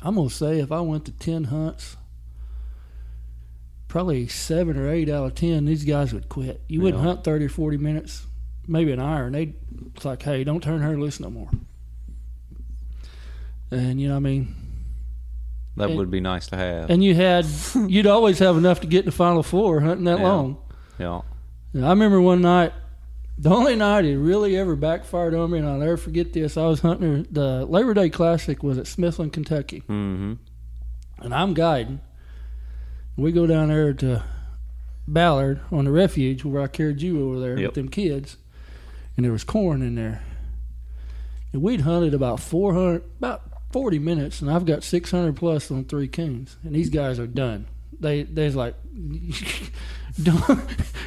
I'm 0.02 0.16
gonna 0.16 0.28
say 0.28 0.59
if 0.60 0.70
I 0.70 0.81
went 0.81 1.06
to 1.06 1.12
ten 1.12 1.44
hunts, 1.44 1.97
probably 3.89 4.26
seven 4.28 4.76
or 4.76 4.90
eight 4.90 5.09
out 5.09 5.24
of 5.24 5.35
ten, 5.35 5.64
these 5.64 5.85
guys 5.85 6.12
would 6.12 6.28
quit. 6.28 6.60
You 6.68 6.82
wouldn't 6.82 7.02
hunt 7.02 7.24
thirty 7.24 7.47
or 7.47 7.48
forty 7.48 7.78
minutes, 7.78 8.26
maybe 8.66 8.93
an 8.93 9.01
hour, 9.01 9.24
and 9.26 9.35
they 9.35 9.55
it's 9.94 10.05
like, 10.05 10.22
hey, 10.22 10.44
don't 10.44 10.62
turn 10.62 10.82
her 10.82 10.98
loose 10.98 11.20
no 11.20 11.31
more. 11.31 11.48
And 13.70 13.98
you 14.01 14.09
know, 14.09 14.14
what 14.14 14.18
I 14.18 14.20
mean, 14.20 14.55
That 15.76 15.89
And- 15.90 15.98
would 15.98 16.10
be 16.10 16.20
nice 16.20 16.47
to 16.48 16.56
have. 16.56 16.90
and 16.90 17.02
you 17.02 17.14
had, 17.14 17.47
you'd 17.89 18.06
always 18.06 18.39
have 18.40 18.56
enough 18.56 18.81
to 18.82 18.86
get 18.86 19.01
in 19.01 19.06
the 19.06 19.12
final 19.12 19.43
four 19.43 19.81
hunting 19.81 20.05
that 20.05 20.18
Yeah. 20.18 20.24
long. 20.28 20.59
yeah. 20.98 21.20
I 21.74 21.88
remember 21.90 22.20
one 22.20 22.40
night, 22.42 22.72
the 23.36 23.51
only 23.51 23.74
night 23.74 24.05
it 24.05 24.16
really 24.18 24.56
ever 24.56 24.76
backfired 24.76 25.34
on 25.34 25.51
me, 25.51 25.59
and 25.59 25.66
I'll 25.68 25.78
never 25.78 25.96
forget 25.96 26.32
this. 26.32 26.56
I 26.56 26.66
was 26.66 26.80
hunting 26.80 27.26
the 27.30 27.64
Labor 27.66 27.94
Day 27.94 28.10
Classic 28.10 28.62
was 28.62 28.78
at 28.78 28.84
Smithland, 28.86 29.32
Kentucky. 29.32 29.80
Mm-hmm. 29.88 30.34
and 31.18 31.34
I'm 31.34 31.52
guiding. 31.55 32.01
We 33.16 33.32
go 33.32 33.46
down 33.46 33.68
there 33.68 33.92
to 33.94 34.22
Ballard 35.09 35.60
on 35.72 35.84
the 35.84 35.90
refuge 35.90 36.44
where 36.44 36.62
I 36.62 36.66
carried 36.68 37.02
you 37.02 37.28
over 37.28 37.40
there 37.40 37.59
Yep. 37.59 37.68
with 37.70 37.74
them 37.74 37.88
kids, 37.88 38.36
and 39.16 39.24
there 39.24 39.32
was 39.32 39.44
corn 39.44 39.82
in 39.82 39.94
there. 39.96 40.22
And 41.52 41.62
we'd 41.62 41.82
hunted 41.82 42.14
about 42.14 42.40
400, 42.40 43.02
about 43.18 43.42
40 43.72 43.98
minutes, 43.98 44.40
and 44.40 44.51
I've 44.51 44.64
got 44.66 44.82
600 44.84 45.34
plus 45.36 45.70
on 45.70 45.84
three 45.84 46.09
coons, 46.09 46.56
and 46.62 46.74
these 46.74 46.90
guys 46.90 47.18
are 47.18 47.26
done. 47.26 47.66
They 48.01 48.22
they's 48.24 48.56
like, 48.56 48.74
don't 50.23 50.61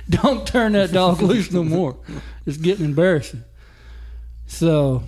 don't 0.09 0.47
turn 0.47 0.73
that 0.73 0.91
dog 0.91 1.21
loose 1.21 1.51
no 1.51 1.63
more. 1.63 1.97
It's 2.45 2.57
getting 2.57 2.85
embarrassing. 2.85 3.43
So 4.45 5.03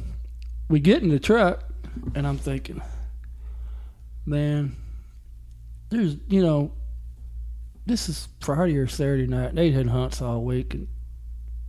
we 0.69 0.79
get 0.79 1.03
in 1.03 1.09
the 1.09 1.19
truck, 1.19 1.63
and 2.15 2.25
I'm 2.27 2.37
thinking, 2.37 2.81
man, 4.25 4.75
there's 5.89 6.15
you 6.27 6.41
know, 6.41 6.71
this 7.85 8.07
is 8.07 8.27
Friday 8.39 8.77
or 8.77 8.87
Saturday 8.87 9.27
night. 9.27 9.55
They 9.55 9.71
had 9.71 9.87
hunts 9.87 10.21
all 10.21 10.43
week, 10.43 10.73
and 10.73 10.87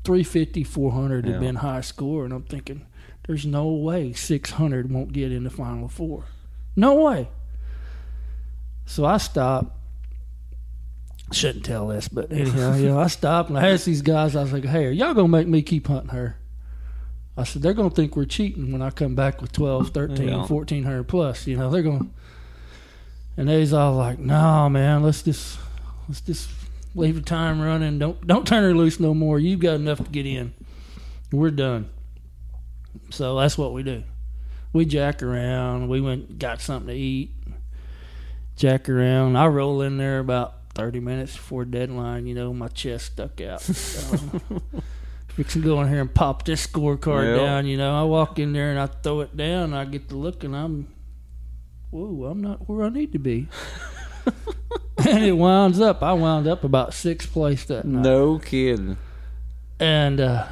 350, 0.04 0.64
400 0.64 1.26
had 1.26 1.40
been 1.40 1.56
high 1.56 1.80
score, 1.80 2.24
and 2.24 2.32
I'm 2.32 2.44
thinking, 2.44 2.86
there's 3.26 3.46
no 3.46 3.68
way 3.68 4.12
600 4.12 4.90
won't 4.90 5.12
get 5.12 5.32
in 5.32 5.44
the 5.44 5.50
final 5.50 5.88
four. 5.88 6.24
No 6.76 6.94
way. 6.94 7.28
So 8.86 9.04
I 9.04 9.18
stopped. 9.18 9.76
Shouldn't 11.32 11.64
tell 11.64 11.86
this, 11.88 12.08
but 12.08 12.32
anyhow, 12.32 12.74
you 12.74 12.88
know, 12.88 12.98
I 12.98 13.06
stopped 13.06 13.50
and 13.50 13.58
I 13.58 13.70
asked 13.70 13.86
these 13.86 14.02
guys. 14.02 14.34
I 14.34 14.42
was 14.42 14.52
like, 14.52 14.64
"Hey, 14.64 14.86
are 14.86 14.90
y'all 14.90 15.14
gonna 15.14 15.28
make 15.28 15.46
me 15.46 15.62
keep 15.62 15.86
hunting 15.86 16.10
her?" 16.10 16.36
I 17.36 17.44
said, 17.44 17.62
"They're 17.62 17.72
gonna 17.72 17.90
think 17.90 18.16
we're 18.16 18.24
cheating 18.24 18.72
when 18.72 18.82
I 18.82 18.90
come 18.90 19.14
back 19.14 19.40
with 19.40 19.52
12, 19.52 19.90
13, 19.94 20.28
Yeah. 20.28 20.44
1400 20.46 21.04
plus. 21.04 21.46
You 21.46 21.56
know, 21.56 21.70
they're 21.70 21.82
gonna." 21.82 22.06
And 23.36 23.48
they's 23.48 23.72
all 23.72 23.94
like, 23.94 24.18
"No, 24.18 24.68
man, 24.68 25.04
let's 25.04 25.22
just 25.22 25.58
let's 26.08 26.20
just 26.20 26.48
leave 26.96 27.14
the 27.14 27.22
time 27.22 27.60
running. 27.60 28.00
Don't 28.00 28.26
don't 28.26 28.44
turn 28.46 28.64
her 28.64 28.74
loose 28.74 28.98
no 28.98 29.14
more. 29.14 29.38
You've 29.38 29.60
got 29.60 29.74
enough 29.76 29.98
to 29.98 30.10
get 30.10 30.26
in. 30.26 30.52
We're 31.30 31.52
done. 31.52 31.88
So 33.10 33.38
that's 33.38 33.56
what 33.56 33.72
we 33.72 33.84
do. 33.84 34.02
We 34.72 34.84
jack 34.84 35.22
around. 35.22 35.88
We 35.88 36.00
went 36.00 36.40
got 36.40 36.60
something 36.60 36.88
to 36.88 36.94
eat. 37.00 37.30
Jack 38.56 38.88
around. 38.88 39.36
I 39.36 39.46
roll 39.46 39.80
in 39.82 39.96
there 39.96 40.18
about 40.18 40.54
thirty 40.74 41.00
minutes 41.00 41.32
before 41.36 41.64
deadline. 41.64 42.26
You 42.26 42.34
know, 42.34 42.52
my 42.52 42.68
chest 42.68 43.06
stuck 43.06 43.40
out. 43.40 43.60
Fixing 45.28 45.62
to 45.62 45.68
go 45.68 45.80
in 45.80 45.88
here 45.88 46.00
and 46.00 46.12
pop 46.12 46.44
this 46.44 46.66
scorecard 46.66 47.36
Well. 47.36 47.44
down. 47.46 47.66
You 47.66 47.76
know, 47.78 47.94
I 47.94 48.02
walk 48.02 48.38
in 48.38 48.52
there 48.52 48.70
and 48.70 48.78
I 48.80 48.86
throw 48.86 49.20
it 49.20 49.36
down. 49.36 49.64
And 49.72 49.76
I 49.76 49.84
get 49.84 50.08
to 50.08 50.16
look 50.16 50.42
and 50.42 50.56
I'm, 50.56 50.88
whoa, 51.90 52.24
I'm 52.26 52.40
not 52.42 52.68
where 52.68 52.84
I 52.84 52.88
need 52.88 53.12
to 53.12 53.18
be. 53.20 53.46
and 55.08 55.24
it 55.24 55.32
winds 55.32 55.80
up. 55.80 56.02
I 56.02 56.14
wound 56.14 56.48
up 56.48 56.64
about 56.64 56.94
sixth 56.94 57.32
place 57.32 57.64
that 57.66 57.84
night 57.84 58.02
No 58.02 58.38
kidding. 58.40 58.98
and 59.78 60.20
uh, 60.20 60.46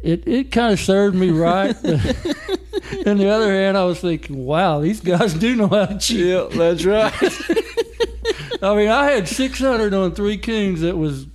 it 0.00 0.26
it 0.26 0.50
kind 0.52 0.72
of 0.72 0.78
served 0.80 1.16
me 1.16 1.30
right. 1.30 1.74
On 3.06 3.16
the 3.18 3.28
other 3.28 3.50
hand, 3.52 3.76
I 3.76 3.84
was 3.84 4.00
thinking, 4.00 4.44
wow, 4.46 4.80
these 4.80 5.00
guys 5.00 5.34
do 5.34 5.56
know 5.56 5.66
how 5.68 5.86
to 5.86 5.98
cheat. 5.98 6.26
Yeah, 6.26 6.46
that's 6.50 6.84
right. 6.84 7.12
I 8.62 8.74
mean, 8.76 8.88
I 8.88 9.10
had 9.10 9.28
600 9.28 9.94
on 9.94 10.12
three 10.14 10.38
coons 10.38 10.80
that 10.82 10.96
was 10.96 11.26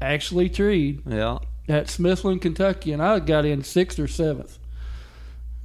actually 0.00 0.48
treed 0.48 1.02
yeah. 1.06 1.38
at 1.68 1.86
Smithland, 1.86 2.42
Kentucky, 2.42 2.92
and 2.92 3.02
I 3.02 3.18
got 3.20 3.44
in 3.44 3.62
sixth 3.62 3.98
or 3.98 4.08
seventh. 4.08 4.58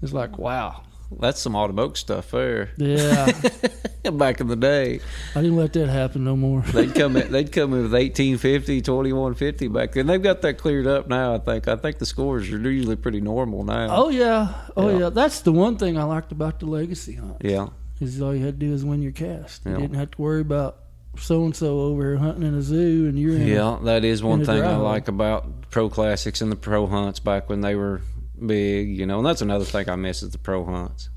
It's 0.02 0.14
like, 0.14 0.38
wow. 0.38 0.84
That's 1.20 1.40
some 1.40 1.56
automotive 1.56 1.98
stuff 1.98 2.32
there. 2.32 2.72
Yeah, 2.78 3.32
Back 4.12 4.42
in 4.42 4.48
the 4.48 4.58
day, 4.58 5.00
I 5.36 5.42
didn't 5.42 5.56
let 5.56 5.72
that 5.74 5.88
happen 5.88 6.24
no 6.26 6.36
more. 6.36 6.62
they'd 6.74 6.94
come 6.94 7.16
in, 7.16 7.32
they'd 7.32 7.52
come 7.52 7.74
in 7.74 7.84
with 7.84 7.94
1850, 7.94 8.82
2150 8.82 9.68
back 9.70 9.94
then. 9.94 10.08
They've 10.08 10.22
got 10.22 10.42
that 10.42 10.58
cleared 10.58 10.86
up 10.88 11.08
now. 11.08 11.36
I 11.36 11.40
think. 11.40 11.68
I 11.70 11.76
think 11.78 11.98
the 12.00 12.06
scores 12.06 12.52
are 12.52 12.58
usually 12.60 12.96
pretty 12.98 13.22
normal 13.22 13.64
now. 13.64 13.88
Oh 13.90 14.10
yeah, 14.10 14.54
oh 14.76 14.90
Yeah. 14.90 14.98
yeah. 15.00 15.10
That's 15.10 15.42
the 15.42 15.52
one 15.54 15.78
thing 15.78 15.98
I 15.98 16.04
liked 16.04 16.32
about 16.34 16.60
the 16.60 16.66
legacy 16.68 17.16
hunt. 17.16 17.38
yeah, 17.42 17.68
is 18.02 18.22
all 18.22 18.34
you 18.36 18.46
had 18.46 18.60
to 18.60 18.66
do 18.66 18.74
is 18.74 18.84
win 18.86 19.02
your 19.02 19.12
cast. 19.14 19.66
You 19.66 19.72
Yeah. 19.72 19.78
didn't 19.80 19.96
have 19.98 20.12
to 20.12 20.22
worry 20.22 20.42
about 20.42 20.78
so 21.20 21.44
and 21.44 21.56
so 21.56 21.80
over 21.82 22.02
here 22.04 22.18
hunting 22.18 22.44
in 22.44 22.54
a 22.56 22.62
zoo 22.62 23.08
and 23.08 23.20
you're 23.20 23.36
in 23.36 23.42
a- 23.44 23.46
yeah. 23.46 23.78
That 23.84 24.04
is 24.06 24.24
one 24.24 24.42
in 24.42 24.50
a 24.50 24.54
thing 24.54 24.64
I 24.64 24.76
like 24.78 25.08
about 25.08 25.70
pro 25.72 25.90
classics 25.90 26.42
and 26.42 26.52
the 26.52 26.56
pro 26.56 26.88
hunts 26.88 27.20
back 27.20 27.50
when 27.50 27.62
they 27.62 27.76
were 27.76 28.02
big. 28.46 28.90
You 28.98 29.06
know, 29.06 29.18
and 29.18 29.26
that's 29.26 29.42
another 29.42 29.66
thing 29.66 29.90
I 29.90 29.96
miss 29.96 30.24
is 30.24 30.32
the 30.32 30.38
pro 30.38 30.66
hunts. 30.66 31.10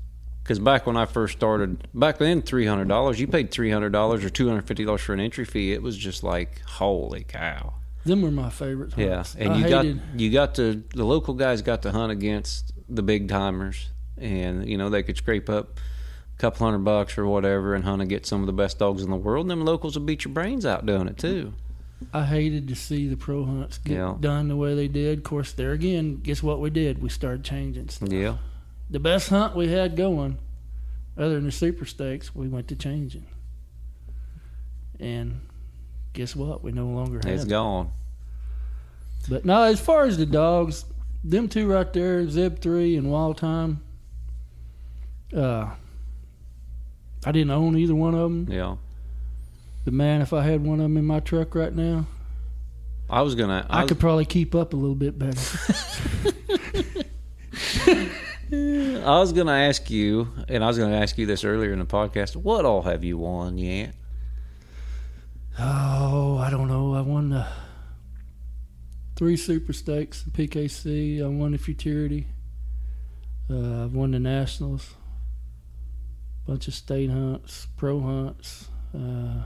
Because 0.43 0.57
back 0.59 0.87
when 0.87 0.97
I 0.97 1.05
first 1.05 1.37
started, 1.37 1.87
back 1.93 2.17
then, 2.17 2.41
three 2.41 2.65
hundred 2.65 2.87
dollars. 2.87 3.19
You 3.19 3.27
paid 3.27 3.51
three 3.51 3.69
hundred 3.69 3.91
dollars 3.91 4.25
or 4.25 4.29
two 4.29 4.47
hundred 4.47 4.67
fifty 4.67 4.83
dollars 4.85 5.01
for 5.01 5.13
an 5.13 5.19
entry 5.19 5.45
fee. 5.45 5.71
It 5.71 5.83
was 5.83 5.95
just 5.97 6.23
like 6.23 6.61
holy 6.65 7.23
cow. 7.23 7.73
them 8.05 8.23
were 8.23 8.31
my 8.31 8.49
favorites. 8.49 8.95
Yeah, 8.97 9.23
and 9.37 9.53
I 9.53 9.57
you 9.57 9.69
got 9.69 9.85
you 10.19 10.31
got 10.31 10.55
to 10.55 10.83
the 10.95 11.03
local 11.05 11.35
guys 11.35 11.61
got 11.61 11.83
to 11.83 11.91
hunt 11.91 12.11
against 12.11 12.73
the 12.89 13.03
big 13.03 13.29
timers, 13.29 13.89
and 14.17 14.67
you 14.67 14.77
know 14.77 14.89
they 14.89 15.03
could 15.03 15.15
scrape 15.17 15.47
up 15.47 15.77
a 15.77 15.81
couple 16.41 16.65
hundred 16.65 16.79
bucks 16.79 17.17
or 17.17 17.25
whatever 17.27 17.75
and 17.75 17.83
hunt 17.83 18.01
and 18.01 18.09
get 18.09 18.25
some 18.25 18.41
of 18.41 18.47
the 18.47 18.53
best 18.53 18.79
dogs 18.79 19.03
in 19.03 19.09
the 19.11 19.15
world. 19.15 19.43
And 19.45 19.51
them 19.51 19.63
locals 19.65 19.95
will 19.97 20.05
beat 20.05 20.25
your 20.25 20.33
brains 20.33 20.65
out 20.65 20.85
doing 20.85 21.07
it 21.07 21.17
too. 21.17 21.53
I 22.13 22.25
hated 22.25 22.67
to 22.69 22.75
see 22.75 23.07
the 23.07 23.15
pro 23.15 23.45
hunts 23.45 23.77
get 23.77 23.93
Yeah. 23.95 24.15
done 24.19 24.47
the 24.47 24.55
way 24.55 24.73
they 24.73 24.87
did. 24.87 25.19
Of 25.19 25.23
course, 25.23 25.51
there 25.53 25.71
again, 25.71 26.17
guess 26.23 26.41
what 26.41 26.59
we 26.59 26.71
did? 26.71 26.99
We 27.01 27.09
started 27.09 27.43
changing 27.43 27.89
stuff. 27.89 28.09
Yeah, 28.11 28.37
The 28.89 28.99
best 28.99 29.29
hunt 29.29 29.55
we 29.55 29.67
had 29.67 29.95
going, 29.95 30.39
other 31.15 31.35
than 31.35 31.45
the 31.45 31.51
super 31.51 31.85
stakes, 31.85 32.33
we 32.33 32.47
went 32.47 32.67
to 32.69 32.75
changing. 32.75 33.25
And 34.99 35.41
guess 36.13 36.35
what? 36.35 36.63
We 36.63 36.71
no 36.71 36.87
longer 36.87 37.19
have 37.23 37.33
it's 37.33 37.43
it. 37.43 37.49
gone. 37.49 37.91
But 39.29 39.45
no, 39.45 39.61
as 39.63 39.79
far 39.79 40.03
as 40.05 40.17
the 40.17 40.25
dogs, 40.25 40.85
them 41.23 41.47
two 41.47 41.67
right 41.67 41.91
there, 41.93 42.27
Zeb 42.27 42.57
three 42.59 42.95
and 42.97 43.11
Wild 43.11 43.37
Time. 43.37 43.81
Uh, 45.35 45.69
I 47.25 47.31
didn't 47.31 47.51
own 47.51 47.77
either 47.77 47.95
one 47.95 48.15
of 48.15 48.21
them. 48.21 48.47
Yeah, 48.49 48.75
But 49.85 49.93
man, 49.93 50.21
if 50.21 50.33
I 50.33 50.43
had 50.43 50.65
one 50.65 50.79
of 50.79 50.83
them 50.83 50.97
in 50.97 51.05
my 51.05 51.19
truck 51.19 51.53
right 51.55 51.73
now, 51.73 52.05
I 53.09 53.21
was 53.21 53.35
gonna. 53.35 53.65
I, 53.69 53.79
I, 53.79 53.81
was, 53.81 53.89
could 53.89 53.99
probably 53.99 54.25
keep 54.25 54.55
up 54.55 54.73
a 54.73 54.75
little 54.75 54.95
bit 54.95 55.19
better. 55.19 55.39
I 58.53 59.19
was 59.19 59.33
gonna 59.33 59.51
ask 59.51 59.89
you, 59.89 60.27
and 60.47 60.63
I 60.63 60.67
was 60.67 60.77
gonna 60.77 60.97
ask 60.97 61.17
you 61.17 61.25
this 61.25 61.43
earlier 61.43 61.73
in 61.73 61.79
the 61.79 61.85
podcast. 61.85 62.35
What 62.35 62.65
all 62.65 62.83
have 62.83 63.03
you 63.03 63.17
won 63.17 63.57
yet? 63.57 63.93
oh, 65.59 66.37
I 66.37 66.49
don't 66.49 66.67
know. 66.67 66.93
I 66.93 67.01
won 67.01 67.29
the 67.29 67.45
three 69.15 69.37
super 69.37 69.73
stakes, 69.73 70.23
the 70.23 70.31
PKC. 70.31 71.23
I 71.23 71.27
won 71.27 71.51
the 71.51 71.57
Futurity. 71.57 72.27
Uh, 73.49 73.83
I've 73.83 73.93
won 73.93 74.11
the 74.11 74.19
Nationals. 74.19 74.95
Bunch 76.47 76.67
of 76.67 76.73
state 76.73 77.09
hunts, 77.09 77.67
pro 77.77 77.99
hunts. 77.99 78.67
Uh, 78.95 79.43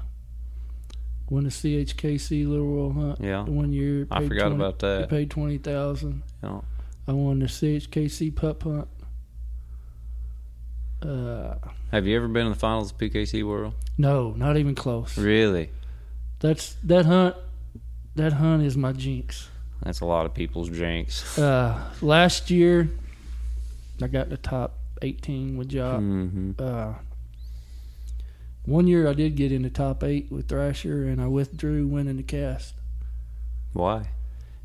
won 1.29 1.43
the 1.43 1.49
CHKC 1.49 2.47
Little 2.47 2.65
Royal 2.67 2.93
Hunt. 2.93 3.19
Yeah. 3.21 3.43
One 3.43 3.73
year. 3.73 4.07
I 4.09 4.27
forgot 4.27 4.49
20 4.49 4.55
about 4.55 4.79
that. 4.79 5.09
Paid 5.09 5.29
twenty 5.29 5.57
thousand. 5.57 6.23
Yeah. 6.43 6.61
I 7.07 7.11
won 7.11 7.39
the 7.39 7.45
CHKC 7.45 8.35
pup 8.35 8.63
hunt. 8.63 8.87
Uh, 11.01 11.55
Have 11.91 12.07
you 12.07 12.15
ever 12.15 12.27
been 12.27 12.47
in 12.47 12.53
the 12.53 12.57
finals 12.57 12.91
of 12.91 12.97
PKC 12.97 13.43
World? 13.45 13.73
no, 13.97 14.31
not 14.31 14.57
even 14.57 14.73
close. 14.75 15.17
Really? 15.17 15.69
That's 16.39 16.73
that 16.83 17.05
hunt. 17.05 17.35
That 18.15 18.33
hunt 18.33 18.63
is 18.63 18.75
my 18.77 18.91
jinx. 18.93 19.49
That's 19.83 19.99
a 19.99 20.05
lot 20.05 20.25
of 20.25 20.33
people's 20.33 20.69
jinx. 20.69 21.37
Uh, 21.37 21.79
last 22.01 22.49
year, 22.49 22.89
I 24.01 24.07
got 24.07 24.29
the 24.29 24.37
top 24.37 24.77
18 25.01 25.57
with 25.57 25.69
Jock. 25.69 25.99
hmm 25.99 26.51
Uh, 26.57 26.93
one 28.65 28.87
year 28.87 29.07
I 29.07 29.13
did 29.13 29.35
get 29.35 29.51
in 29.51 29.61
the 29.61 29.69
top 29.69 30.03
eight 30.03 30.31
with 30.31 30.47
Thrasher, 30.47 31.05
and 31.07 31.21
I 31.21 31.27
withdrew 31.27 31.87
winning 31.87 32.17
the 32.17 32.23
cast. 32.23 32.73
Why? 33.73 34.09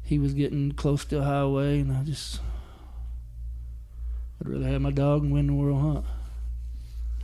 He 0.02 0.18
was 0.18 0.32
getting 0.34 0.72
close 0.72 1.04
to 1.06 1.18
a 1.20 1.24
highway, 1.24 1.80
and 1.80 1.92
I 1.92 2.02
just. 2.04 2.40
I'd 4.40 4.48
rather 4.48 4.66
have 4.68 4.80
my 4.80 4.90
dog 4.90 5.22
and 5.22 5.32
win 5.32 5.48
the 5.48 5.52
world 5.52 5.80
hunt. 5.82 6.04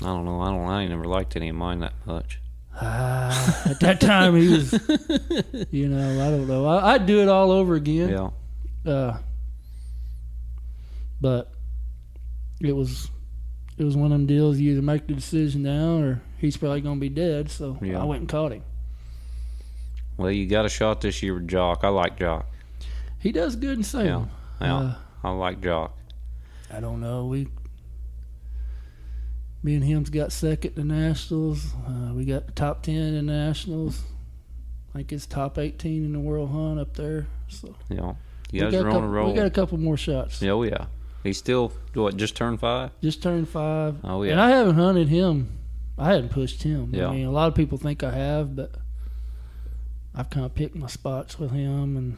I 0.03 0.07
don't 0.07 0.27
know. 0.27 0.41
I 0.43 0.51
don't. 0.51 0.69
I 0.69 0.83
ain't 0.83 0.91
never 0.91 1.07
liked 1.07 1.35
any 1.37 1.49
of 1.49 1.57
mine 1.57 1.81
that 1.81 1.95
much. 2.05 2.41
Ah, 2.79 3.63
at 3.71 3.81
that 3.81 4.03
time, 4.03 4.37
he 4.37 4.49
was, 4.49 4.71
you 5.71 5.89
know, 5.89 6.27
I 6.27 6.31
don't 6.31 6.47
know. 6.47 6.67
I, 6.67 6.93
I'd 6.93 7.07
do 7.07 7.23
it 7.23 7.29
all 7.29 7.51
over 7.51 7.75
again. 7.75 8.11
Yeah. 8.11 8.93
Uh, 8.93 9.17
but 11.23 11.51
it 12.61 12.73
was 12.73 13.11
it 13.79 13.85
was 13.85 13.97
one 13.97 14.07
of 14.07 14.19
them 14.19 14.27
deals. 14.27 14.59
You 14.59 14.73
either 14.73 14.83
make 14.83 15.07
the 15.07 15.15
decision 15.15 15.63
now, 15.63 15.99
or 15.99 16.23
he's 16.39 16.57
probably 16.57 16.81
going 16.81 16.97
to 16.97 17.01
be 17.01 17.09
dead. 17.11 17.51
So 17.51 17.79
Yeah. 17.83 18.01
I 18.01 18.05
went 18.05 18.21
and 18.21 18.29
caught 18.29 18.53
him. 18.53 18.63
Well, 20.17 20.31
you 20.31 20.47
got 20.47 20.65
a 20.65 20.69
shot 20.71 21.03
this 21.03 21.23
year 21.23 21.35
with 21.35 21.47
Jock. 21.49 21.81
I 21.83 21.89
like 21.89 22.19
Jock. 22.19 22.47
He 23.19 23.33
does 23.33 23.55
good 23.57 23.73
in 23.75 23.81
Yeah. 23.81 23.85
Salem. 23.85 24.31
Yeah. 24.61 24.77
Uh, 24.77 24.95
I 25.25 25.31
like 25.33 25.61
Jock. 25.61 25.95
I 26.73 26.81
don't 26.81 27.01
know. 27.01 27.27
We 27.27 27.49
me 29.63 29.75
and 29.75 29.85
him's 29.85 30.11
got 30.11 30.33
second 30.33 30.79
in 30.79 30.89
the 30.89 30.95
nationals. 30.95 31.75
Uh, 31.87 32.13
we 32.15 32.25
got 32.25 32.47
the 32.47 32.53
top 32.53 32.83
ten 32.83 33.15
in 33.15 33.27
nationals. 33.27 34.03
I 34.95 34.99
think 34.99 35.13
it's 35.13 35.27
top 35.27 35.59
eighteen 35.59 36.05
in 36.05 36.13
the 36.13 36.21
world 36.21 36.51
hunt 36.51 36.79
up 36.81 36.95
there. 36.97 37.27
So 37.49 37.75
Yeah. 37.91 38.15
we 38.53 38.59
You 38.61 38.65
guys 38.65 38.73
got 38.73 38.85
are 38.85 38.89
a 38.89 38.91
on 38.91 38.97
a 38.97 39.01
couple, 39.01 39.09
roll. 39.09 39.29
We 39.31 39.35
got 39.37 39.47
a 39.47 39.51
couple 39.51 39.79
more 39.79 39.97
shots. 39.97 40.41
Yeah, 40.41 40.53
oh 40.53 40.63
yeah. 40.63 40.87
He's 41.27 41.39
still 41.39 41.73
what? 41.95 42.17
Just 42.17 42.37
turned 42.37 42.61
five. 42.61 42.91
Just 43.03 43.23
turned 43.23 43.49
five. 43.49 43.97
Oh, 44.05 44.23
yeah. 44.23 44.33
And 44.33 44.41
I 44.41 44.51
haven't 44.51 44.77
hunted 44.77 45.09
him. 45.09 45.59
I 45.99 46.13
hadn't 46.13 46.31
pushed 46.31 46.63
him. 46.63 46.91
Yeah. 46.93 47.09
I 47.09 47.13
mean, 47.13 47.27
a 47.27 47.31
lot 47.31 47.49
of 47.49 47.55
people 47.55 47.79
think 47.79 48.05
I 48.05 48.13
have, 48.13 48.55
but 48.55 48.73
I've 50.15 50.31
kind 50.31 50.47
of 50.47 50.55
picked 50.55 50.77
my 50.77 50.87
spots 50.87 51.39
with 51.39 51.51
him, 51.51 51.97
and 51.97 52.17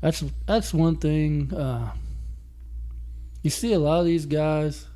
that's 0.00 0.22
that's 0.46 0.72
one 0.72 0.96
thing. 0.96 1.52
Uh, 1.52 1.92
you 3.42 3.50
see 3.50 3.72
a 3.72 3.78
lot 3.78 4.00
of 4.00 4.06
these 4.06 4.26
guys. 4.26 4.86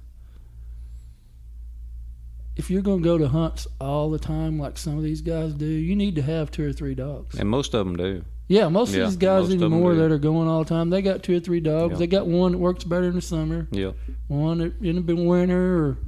If 2.56 2.70
you're 2.70 2.82
going 2.82 3.02
to 3.02 3.04
go 3.04 3.18
to 3.18 3.26
hunts 3.26 3.66
all 3.80 4.10
the 4.10 4.18
time, 4.18 4.60
like 4.60 4.78
some 4.78 4.96
of 4.96 5.02
these 5.02 5.22
guys 5.22 5.54
do, 5.54 5.66
you 5.66 5.96
need 5.96 6.14
to 6.14 6.22
have 6.22 6.52
two 6.52 6.64
or 6.68 6.72
three 6.72 6.94
dogs. 6.94 7.36
And 7.36 7.48
most 7.48 7.74
of 7.74 7.84
them 7.84 7.96
do. 7.96 8.24
Yeah, 8.46 8.68
most 8.68 8.92
Yeah, 8.94 9.04
of 9.04 9.08
these 9.10 9.16
guys 9.16 9.44
most 9.44 9.54
of 9.54 9.62
'em 9.62 9.72
anymore 9.72 9.94
that 9.94 10.12
are 10.12 10.18
going 10.18 10.48
all 10.48 10.62
the 10.64 10.68
time, 10.68 10.90
they 10.90 11.00
got 11.00 11.22
two 11.22 11.36
or 11.36 11.40
three 11.40 11.60
dogs. 11.60 11.92
Yeah. 11.92 11.98
They 11.98 12.06
got 12.06 12.26
one 12.26 12.52
that 12.52 12.58
works 12.58 12.84
better 12.84 13.06
in 13.08 13.14
the 13.14 13.22
summer 13.22 13.68
Yeah. 13.70 13.92
one 14.28 14.58
that 14.58 14.74
in 14.82 15.04
the 15.06 15.14
winter 15.16 15.78
or 15.84 15.98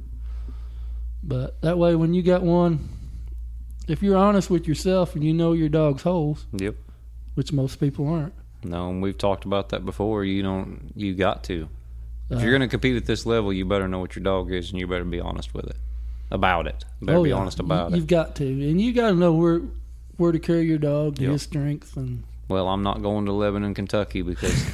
but 1.23 1.59
that 1.61 1.77
way 1.77 1.95
when 1.95 2.13
you 2.13 2.21
got 2.21 2.43
one 2.43 2.89
if 3.87 4.03
you're 4.03 4.17
honest 4.17 4.49
with 4.49 4.67
yourself 4.67 5.15
and 5.15 5.23
you 5.23 5.33
know 5.33 5.53
your 5.53 5.69
dog's 5.69 6.03
holes 6.03 6.45
Yep. 6.57 6.75
which 7.35 7.51
most 7.51 7.79
people 7.79 8.07
aren't 8.07 8.33
No, 8.63 8.89
and 8.89 9.01
we've 9.01 9.17
talked 9.17 9.45
about 9.45 9.69
that 9.69 9.85
before. 9.85 10.25
You 10.25 10.41
don't. 10.41 10.91
You 10.95 11.13
got 11.13 11.43
to. 11.45 11.69
If 12.29 12.37
Uh, 12.39 12.41
you're 12.41 12.49
going 12.51 12.61
to 12.61 12.67
compete 12.67 12.97
at 12.97 13.05
this 13.05 13.25
level, 13.25 13.53
you 13.53 13.65
better 13.65 13.87
know 13.87 13.99
what 13.99 14.15
your 14.15 14.23
dog 14.23 14.51
is, 14.51 14.71
and 14.71 14.79
you 14.79 14.87
better 14.87 15.05
be 15.05 15.19
honest 15.19 15.53
with 15.53 15.65
it. 15.67 15.77
about 16.31 16.67
it. 16.67 16.83
Better 17.01 17.19
oh, 17.19 17.23
be 17.23 17.29
yeah. 17.29 17.35
honest 17.35 17.59
about 17.59 17.91
you, 17.91 17.95
it. 17.95 17.99
You've 17.99 18.07
got 18.07 18.35
to, 18.37 18.45
and 18.45 18.81
you 18.81 18.91
got 18.93 19.11
to 19.11 19.15
know 19.15 19.31
where 19.33 19.61
where 20.17 20.31
to 20.31 20.39
carry 20.39 20.65
your 20.65 20.77
dog, 20.77 21.19
Yep. 21.19 21.31
his 21.31 21.41
strength, 21.43 21.95
and 21.97 22.23
Well, 22.49 22.67
I'm 22.67 22.83
not 22.83 23.01
going 23.01 23.25
to 23.25 23.31
Lebanon, 23.31 23.73
Kentucky 23.73 24.21
because 24.21 24.65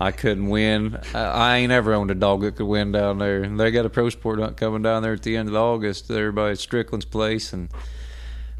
I 0.00 0.12
couldn't 0.12 0.48
win. 0.48 0.98
I, 1.14 1.18
I 1.20 1.56
ain't 1.58 1.72
ever 1.72 1.92
owned 1.94 2.10
a 2.10 2.14
dog 2.14 2.42
that 2.42 2.56
could 2.56 2.66
win 2.66 2.92
down 2.92 3.18
there. 3.18 3.46
They 3.48 3.70
got 3.70 3.84
a 3.86 3.90
pro 3.90 4.08
sport 4.10 4.38
hunt 4.38 4.56
coming 4.56 4.82
down 4.82 5.02
there 5.02 5.12
at 5.14 5.22
the 5.22 5.36
end 5.36 5.48
of 5.48 5.54
August. 5.56 6.08
They're 6.08 6.32
by 6.32 6.54
Strickland's 6.54 7.04
place, 7.04 7.52
and 7.52 7.68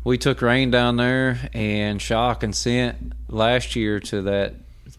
we 0.05 0.19
took 0.19 0.43
rain 0.43 0.71
down 0.71 0.97
there 0.97 1.49
and 1.53 2.01
shock 2.01 2.43
and 2.43 2.55
sent 2.55 3.13
last 3.29 3.75
year 3.77 4.01
to 4.01 4.23
that 4.23 4.55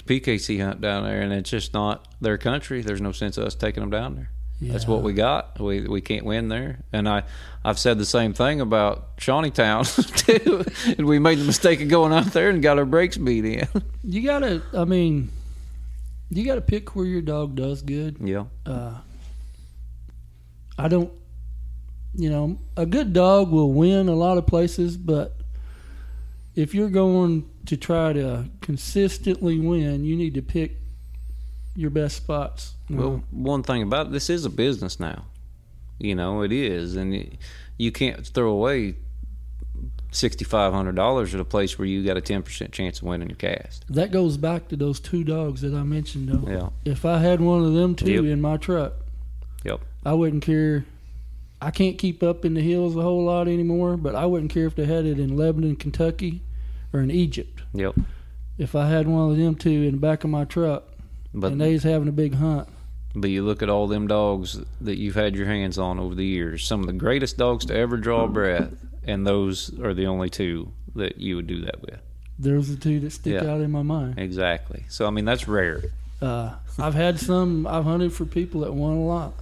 PKC 0.06 0.64
hunt 0.64 0.82
down 0.82 1.04
there, 1.04 1.22
and 1.22 1.32
it's 1.34 1.50
just 1.50 1.74
not 1.74 2.08
their 2.20 2.38
country. 2.38 2.82
There's 2.82 3.02
no 3.02 3.12
sense 3.12 3.38
of 3.38 3.46
us 3.46 3.54
taking 3.56 3.82
them 3.82 3.90
down 3.92 4.16
there. 4.16 4.30
That's 4.62 4.88
what 4.88 5.04
we 5.04 5.14
got. 5.14 5.60
We 5.60 5.82
we 5.88 6.02
can't 6.02 6.26
win 6.26 6.50
there. 6.50 6.80
And 6.92 7.08
I 7.08 7.24
I've 7.64 7.80
said 7.80 7.98
the 7.98 8.06
same 8.06 8.34
thing 8.34 8.60
about 8.62 9.18
Shawneetown 9.18 9.86
too. 10.26 10.66
and 10.98 11.08
we 11.08 11.20
made 11.20 11.40
the 11.40 11.46
mistake 11.46 11.82
of 11.82 11.88
going 11.88 12.12
out 12.14 12.28
there 12.28 12.50
and 12.50 12.62
got 12.62 12.78
our 12.78 12.86
brakes 12.86 13.18
beat 13.18 13.46
in. 13.46 13.68
you 14.04 14.24
got 14.24 14.40
to. 14.40 14.62
I 14.74 14.86
mean, 14.86 15.32
you 16.30 16.46
got 16.46 16.56
to 16.56 16.62
pick 16.62 16.96
where 16.96 17.06
your 17.06 17.22
dog 17.22 17.56
does 17.56 17.82
good. 17.82 18.18
yeah. 18.20 18.46
Uh, 18.66 18.96
I 20.78 20.88
don't. 20.88 21.12
You 22.16 22.30
know, 22.30 22.60
a 22.76 22.86
good 22.86 23.14
dog 23.14 23.52
will 23.52 23.72
win 23.72 24.10
a 24.10 24.16
lot 24.16 24.38
of 24.40 24.48
places, 24.48 24.98
but 24.98 25.36
if 26.56 26.74
you're 26.74 26.90
going 26.90 27.48
to 27.68 27.78
try 27.78 28.14
to 28.14 28.46
consistently 28.62 29.60
win, 29.60 30.04
you 30.04 30.16
need 30.16 30.34
to 30.34 30.42
pick 30.42 30.78
your 31.76 31.90
best 31.90 32.18
spots. 32.18 32.74
you 32.90 32.96
know. 32.96 33.02
Well, 33.10 33.24
one 33.32 33.64
thing 33.64 33.84
about 33.84 34.08
it, 34.08 34.12
this 34.12 34.30
is 34.30 34.46
a 34.46 34.50
business 34.50 35.00
now. 35.00 35.26
You 36.00 36.16
know, 36.16 36.42
it 36.44 36.52
is, 36.52 36.96
and 36.96 37.14
it, 37.14 37.34
you 37.78 37.92
can't 37.92 38.26
throw 38.26 38.52
away 38.52 38.96
sixty 40.12 40.44
five 40.46 40.74
hundred 40.74 40.96
dollars 40.96 41.34
at 41.36 41.42
a 41.42 41.46
place 41.46 41.78
where 41.78 41.88
you 41.88 42.04
got 42.04 42.18
a 42.18 42.22
ten 42.22 42.42
percent 42.42 42.72
chance 42.72 43.00
of 43.02 43.08
winning 43.08 43.30
your 43.30 43.36
cast. 43.36 43.86
that 43.94 44.12
goes 44.12 44.38
back 44.38 44.68
to 44.70 44.76
those 44.76 45.00
two 45.00 45.24
dogs 45.24 45.62
that 45.62 45.74
I 45.74 45.84
mentioned. 45.84 46.30
Though, 46.30 46.50
Yeah. 46.52 46.70
if 46.92 47.06
I 47.06 47.20
had 47.20 47.42
one 47.42 47.64
of 47.64 47.74
them 47.74 47.96
two 47.96 48.12
Yep. 48.12 48.24
in 48.26 48.42
my 48.42 48.58
truck, 48.58 48.94
Yep. 49.64 49.82
I 50.06 50.14
wouldn't 50.14 50.44
care. 50.44 50.86
I 51.62 51.72
can't 51.72 51.98
keep 51.98 52.24
up 52.24 52.46
in 52.46 52.54
the 52.54 52.62
hills 52.62 52.96
a 52.96 53.02
whole 53.02 53.26
lot 53.26 53.48
anymore, 53.50 53.98
but 53.98 54.16
I 54.16 54.26
wouldn't 54.26 54.52
care 54.52 54.66
if 54.66 54.76
they 54.76 54.86
had 54.86 55.06
it 55.06 55.20
in 55.20 55.36
Lebanon, 55.36 55.76
Kentucky, 55.76 56.42
or 56.94 57.02
in 57.02 57.12
Egypt. 57.12 57.62
Yep. 57.74 57.96
If 58.58 58.76
I 58.76 58.88
had 58.90 59.08
one 59.08 59.30
of 59.32 59.38
them 59.38 59.56
two 59.56 59.70
in 59.84 59.92
the 59.92 59.98
back 59.98 60.24
of 60.24 60.30
my 60.30 60.46
truck 60.46 60.86
But 61.34 61.52
and 61.54 61.62
they's 61.62 61.84
having 61.84 62.08
a 62.08 62.12
big 62.14 62.34
hunt, 62.36 62.68
but 63.16 63.30
you 63.30 63.44
look 63.44 63.62
at 63.62 63.70
all 63.70 63.88
them 63.88 64.08
dogs 64.08 64.60
that 64.82 64.98
you've 64.98 65.16
had 65.16 65.36
your 65.36 65.46
hands 65.46 65.78
on 65.78 66.00
over 66.00 66.16
the 66.16 66.26
years. 66.26 66.66
Some 66.66 66.80
of 66.82 66.88
the 66.88 66.94
greatest 66.94 67.38
dogs 67.38 67.66
to 67.66 67.76
ever 67.76 67.98
draw 67.98 68.24
a 68.26 68.28
breath, 68.28 68.72
and 69.04 69.26
those 69.28 69.78
are 69.80 69.94
the 69.94 70.08
only 70.08 70.30
two 70.30 70.72
that 70.96 71.20
you 71.20 71.36
would 71.36 71.48
do 71.48 71.62
that 71.66 71.82
with. 71.82 72.00
there's 72.42 72.70
the 72.70 72.76
two 72.78 73.00
that 73.02 73.12
stick 73.12 73.42
Yeah. 73.44 73.52
out 73.52 73.60
in 73.62 73.70
my 73.70 73.82
mind. 73.84 74.18
Exactly. 74.18 74.86
So 74.90 75.06
I 75.06 75.10
mean 75.10 75.26
that's 75.26 75.48
rare. 75.48 75.84
Uh, 76.22 76.54
I've 76.80 76.94
had 76.96 77.20
some. 77.20 77.68
I've 77.68 77.84
hunted 77.84 78.12
for 78.14 78.26
people 78.26 78.62
that 78.62 78.74
won 78.74 78.94
a 78.96 79.06
lot, 79.06 79.34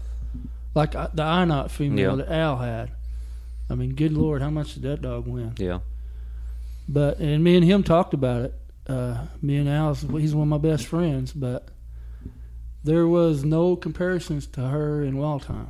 like 0.76 0.96
I- 0.96 1.10
the 1.14 1.22
Inot 1.24 1.70
female 1.72 2.18
Yeah. 2.18 2.26
that 2.26 2.32
Al 2.34 2.58
had. 2.58 2.90
I 3.70 3.76
mean, 3.76 3.94
good 3.96 4.14
lord, 4.14 4.42
how 4.42 4.50
much 4.50 4.74
did 4.74 4.84
that 4.84 5.02
dog 5.02 5.28
win? 5.28 5.54
Yeah. 5.58 5.80
But 6.90 7.20
and 7.20 7.44
me 7.44 7.56
and 7.56 7.64
him 7.66 7.84
talked 7.84 8.14
about 8.14 8.44
it. 8.44 8.54
Uh, 8.88 9.26
me 9.42 9.58
and 9.58 9.68
Al, 9.70 9.94
he's 9.94 10.34
one 10.34 10.44
of 10.52 10.62
my 10.62 10.70
best 10.70 10.86
friends, 10.86 11.34
but 11.34 11.68
there 12.88 13.08
was 13.08 13.44
no 13.46 13.76
comparisons 13.76 14.48
to 14.48 14.62
her 14.70 15.04
in 15.04 15.18
wild 15.18 15.44
time. 15.44 15.70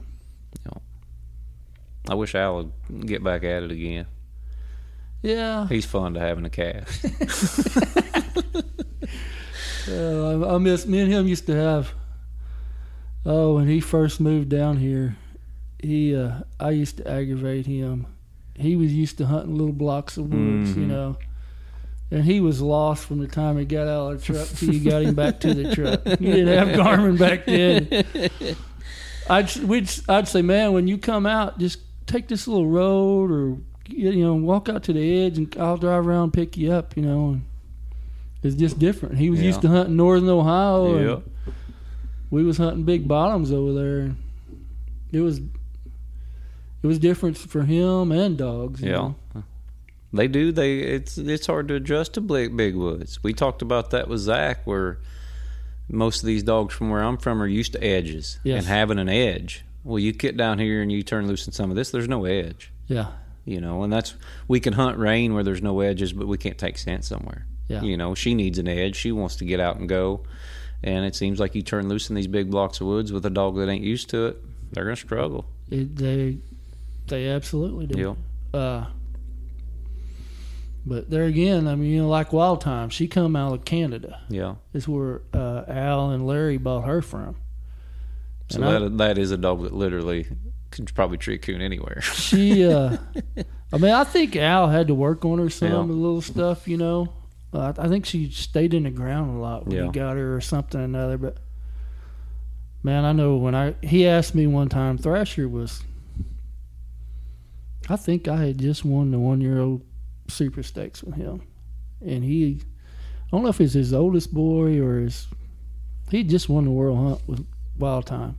I 2.10 2.14
wish 2.16 2.36
Al 2.36 2.56
would 2.56 3.06
get 3.06 3.22
back 3.22 3.44
at 3.44 3.64
it 3.64 3.72
again. 3.72 4.06
Yeah, 5.22 5.68
He's 5.68 5.86
fun 5.86 6.14
to 6.14 6.22
have 6.22 6.38
in 6.38 6.46
a 6.46 6.50
cast. 6.50 7.04
uh, 9.90 10.46
I, 10.46 10.56
I 10.56 10.58
miss. 10.58 10.86
Me 10.86 11.00
and 11.02 11.12
him 11.12 11.28
used 11.28 11.46
to 11.48 11.56
have. 11.56 11.92
Oh, 13.26 13.56
when 13.56 13.68
he 13.68 13.82
first 13.82 14.22
moved 14.22 14.48
down 14.48 14.78
here, 14.78 15.18
he 15.84 16.16
uh, 16.16 16.42
I 16.62 16.70
used 16.72 16.96
to 16.98 17.08
aggravate 17.12 17.66
him. 17.66 18.08
He 18.56 18.76
was 18.78 18.94
used 18.94 19.18
to 19.18 19.26
hunting 19.26 19.56
little 19.58 19.74
blocks 19.74 20.16
of 20.18 20.32
woods, 20.32 20.78
you 20.78 20.84
Mhm. 20.86 20.88
know. 20.88 21.18
And 22.10 22.24
he 22.24 22.40
was 22.40 22.62
lost 22.62 23.06
from 23.06 23.20
the 23.20 23.28
time 23.28 23.58
he 23.58 23.66
got 23.66 23.88
out 23.88 24.14
of 24.14 24.20
the 24.20 24.34
truck 24.34 24.48
till 24.48 24.74
you 24.74 24.90
got 24.90 25.02
him 25.02 25.14
back 25.14 25.42
to 25.42 25.54
the 25.54 25.76
truck. 25.76 26.02
You 26.22 26.32
didn't 26.34 26.58
have 26.58 26.68
Garmin 26.70 27.20
back 27.20 27.46
then. 27.46 27.88
I'd 29.30 29.54
we'd, 29.58 29.90
I'd 30.08 30.28
say, 30.28 30.42
man, 30.42 30.72
when 30.72 30.88
you 30.88 30.98
come 30.98 31.26
out, 31.26 31.60
just 31.60 31.80
take 32.06 32.30
this 32.30 32.48
little 32.48 32.68
road 32.68 33.30
or 33.32 33.58
you 33.90 34.24
know 34.24 34.36
walk 34.36 34.70
out 34.70 34.84
to 34.84 34.94
the 34.94 35.26
edge, 35.26 35.38
and 35.38 35.54
I'll 35.60 35.76
drive 35.78 36.08
around 36.08 36.24
and 36.24 36.34
pick 36.34 36.56
you 36.56 36.72
up. 36.72 36.96
You 36.96 37.04
know, 37.04 37.42
it's 38.42 38.56
just 38.56 38.80
different. 38.80 39.18
He 39.18 39.30
was 39.30 39.42
used 39.42 39.62
to 39.64 39.68
hunting 39.68 39.98
northern 39.98 40.30
Ohio, 40.30 40.96
and 41.16 41.24
we 42.32 42.44
was 42.44 42.58
hunting 42.58 42.84
big 42.84 43.06
bottoms 43.06 43.52
over 43.52 43.74
there. 43.74 44.16
It 45.12 45.20
was 45.20 45.40
it 45.40 46.88
was 46.88 47.00
different 47.00 47.38
for 47.38 47.64
him 47.64 48.14
and 48.14 48.38
dogs. 48.38 48.82
you 48.82 48.92
Yeah. 48.92 49.12
know. 49.36 49.44
They 50.18 50.28
do. 50.28 50.52
They 50.52 50.80
it's 50.80 51.18
it's 51.18 51.48
hard 51.48 51.68
to 51.70 51.76
adjust 51.76 52.14
to 52.14 52.22
big, 52.22 52.56
big 52.58 52.76
woods. 52.76 53.24
We 53.24 53.34
talked 53.34 53.62
about 53.62 53.92
that 53.92 54.08
with 54.10 54.20
Zach, 54.20 54.66
where 54.66 55.00
most 55.90 56.22
of 56.22 56.28
these 56.28 56.44
dogs 56.44 56.74
from 56.76 56.90
where 56.90 57.02
I'm 57.02 57.18
from 57.18 57.42
are 57.42 57.48
used 57.48 57.72
to 57.74 57.84
edges 57.84 58.40
Yes. 58.44 58.60
and 58.60 58.68
having 58.68 59.00
an 59.00 59.08
edge. 59.10 59.64
Well, 59.84 60.00
you 60.00 60.12
get 60.12 60.36
down 60.36 60.60
here 60.60 60.82
and 60.82 60.92
you 60.92 61.02
turn 61.02 61.28
loose 61.28 61.48
in 61.48 61.54
some 61.54 61.70
of 61.70 61.78
this. 61.78 61.92
There's 61.92 62.10
no 62.10 62.26
edge, 62.26 62.72
yeah, 62.88 63.12
you 63.46 63.62
know, 63.62 63.84
and 63.84 63.94
that's 63.94 64.16
we 64.50 64.60
can 64.60 64.74
hunt 64.74 64.98
rain 64.98 65.34
where 65.34 65.44
there's 65.44 65.62
no 65.62 65.80
edges, 65.80 66.12
but 66.12 66.28
we 66.28 66.38
can't 66.38 66.58
take 66.58 66.78
scent 66.78 67.06
somewhere. 67.06 67.46
Yeah. 67.70 67.82
You 67.84 67.96
know, 67.96 68.14
she 68.16 68.34
needs 68.34 68.58
an 68.60 68.68
edge. 68.68 68.96
She 68.98 69.12
wants 69.14 69.38
to 69.38 69.46
get 69.46 69.60
out 69.62 69.78
and 69.78 69.88
go, 69.88 70.24
and 70.84 71.06
it 71.06 71.16
seems 71.16 71.40
like 71.40 71.56
you 71.56 71.62
turn 71.62 71.88
loose 71.88 72.10
in 72.10 72.16
these 72.16 72.28
big 72.28 72.52
blocks 72.52 72.82
of 72.82 72.88
woods 72.88 73.14
with 73.14 73.26
a 73.26 73.30
dog 73.30 73.56
that 73.58 73.70
ain't 73.70 73.84
used 73.84 74.10
to 74.10 74.26
it. 74.28 74.38
They're 74.74 74.84
gonna 74.84 74.96
struggle. 74.98 75.46
it, 75.72 75.96
they 75.96 76.38
they 77.08 77.30
absolutely 77.30 77.88
do. 77.88 78.18
Yeah. 78.54 78.60
Uh, 78.60 78.86
but 80.88 81.10
there 81.10 81.26
again, 81.26 81.68
I 81.68 81.76
mean, 81.76 81.92
you 81.92 82.02
know, 82.04 82.08
like 82.10 82.32
Wild 82.32 82.62
Time, 82.62 82.90
she 82.90 83.08
come 83.08 83.36
out 83.36 83.54
of 83.54 83.66
Canada. 83.66 84.22
Yeah. 84.30 84.56
Is 84.74 84.88
where 84.88 85.22
uh, 85.34 85.64
Al 85.68 86.10
and 86.12 86.26
Larry 86.26 86.58
bought 86.58 86.86
her 86.86 87.02
from. 87.02 87.36
So 88.50 88.62
And 88.62 88.66
I- 88.66 88.80
that 88.80 88.98
that 88.98 89.18
is 89.18 89.32
a 89.32 89.38
dog 89.38 89.64
that 89.64 89.74
literally 89.74 90.28
could 90.72 90.94
probably 90.96 91.18
treat 91.18 91.42
coon 91.42 91.62
anywhere. 91.62 92.02
She, 92.02 92.66
uh, 92.74 92.98
I 93.74 93.78
mean, 93.78 93.92
I 93.92 94.04
think 94.06 94.36
Al 94.36 94.70
had 94.70 94.88
to 94.88 94.94
work 94.96 95.26
on 95.26 95.40
her 95.40 95.50
some 95.50 95.70
Yeah. 95.70 95.78
little 95.80 96.22
stuff, 96.22 96.68
you 96.68 96.78
know. 96.78 97.14
Uh, 97.54 97.74
I 97.78 97.84
I 97.86 97.88
think 97.88 98.06
she 98.06 98.30
stayed 98.32 98.74
in 98.74 98.84
the 98.84 98.90
ground 98.92 99.38
a 99.38 99.40
lot 99.40 99.66
when 99.68 99.76
Yeah. 99.78 99.86
he 99.86 99.92
got 99.92 100.16
her 100.18 100.36
or 100.36 100.42
something 100.42 100.80
or 100.80 100.84
another. 100.86 101.18
But 101.18 101.38
man, 102.84 103.04
I 103.06 103.12
know 103.12 103.36
when 103.38 103.56
I 103.56 103.76
he 103.82 104.08
asked 104.08 104.36
me 104.36 104.48
one 104.48 104.70
time, 104.70 104.98
Thrasher 104.98 105.48
was. 105.50 105.84
I 107.90 107.96
think 107.96 108.28
I 108.28 108.38
had 108.46 108.58
just 108.58 108.84
won 108.84 109.12
the 109.12 109.20
one 109.20 109.40
year 109.40 109.60
old 109.62 109.82
super 110.28 110.64
stakes 110.64 111.04
with 111.04 111.16
him, 111.16 111.42
and 112.06 112.24
he, 112.24 112.62
I 112.62 113.28
don't 113.32 113.44
know 113.44 113.50
if 113.50 113.62
it's 113.62 113.74
his 113.74 113.94
oldest 113.94 114.34
boy 114.34 114.80
or 114.80 115.00
his, 115.00 115.28
he 116.10 116.24
just 116.24 116.50
won 116.50 116.66
the 116.66 116.72
world 116.72 116.98
hunt 116.98 117.22
with 117.28 117.48
Wild 117.78 118.06
Time 118.06 118.38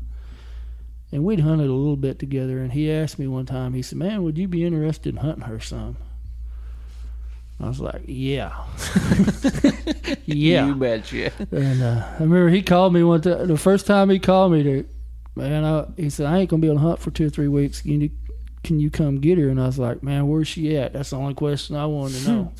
and 1.12 1.24
we'd 1.24 1.40
hunted 1.40 1.68
a 1.68 1.72
little 1.72 1.96
bit 1.96 2.18
together. 2.18 2.58
And 2.58 2.72
he 2.72 2.90
asked 2.90 3.18
me 3.18 3.26
one 3.26 3.46
time, 3.46 3.72
he 3.74 3.82
said, 3.82 3.98
"Man, 3.98 4.22
would 4.22 4.38
you 4.38 4.48
be 4.48 4.64
interested 4.64 5.14
in 5.14 5.20
hunting 5.20 5.44
her 5.44 5.60
some?" 5.60 5.96
I 7.60 7.68
was 7.68 7.80
like, 7.80 8.02
"Yeah, 8.06 8.52
yeah." 10.26 10.66
You 10.66 10.74
betcha. 10.74 11.32
And 11.50 11.82
uh, 11.82 12.04
I 12.06 12.22
remember 12.22 12.48
he 12.48 12.62
called 12.62 12.92
me 12.92 13.02
one 13.02 13.20
time. 13.20 13.46
The 13.46 13.56
first 13.56 13.86
time 13.86 14.10
he 14.10 14.18
called 14.18 14.52
me, 14.52 14.62
to, 14.62 14.84
man, 15.34 15.64
I, 15.64 15.86
he 15.96 16.10
said, 16.10 16.26
"I 16.26 16.38
ain't 16.38 16.50
gonna 16.50 16.60
be 16.60 16.68
able 16.68 16.78
to 16.78 16.82
hunt 16.82 17.00
for 17.00 17.10
two 17.10 17.26
or 17.26 17.30
three 17.30 17.48
weeks. 17.48 17.80
Can 17.80 18.02
you, 18.02 18.10
can 18.62 18.80
you 18.80 18.90
come 18.90 19.20
get 19.20 19.38
her?" 19.38 19.48
And 19.48 19.60
I 19.60 19.66
was 19.66 19.78
like, 19.78 20.02
"Man, 20.02 20.28
where's 20.28 20.48
she 20.48 20.76
at?" 20.76 20.92
That's 20.92 21.10
the 21.10 21.16
only 21.16 21.34
question 21.34 21.76
I 21.76 21.86
wanted 21.86 22.22
to 22.24 22.30
know. 22.30 22.52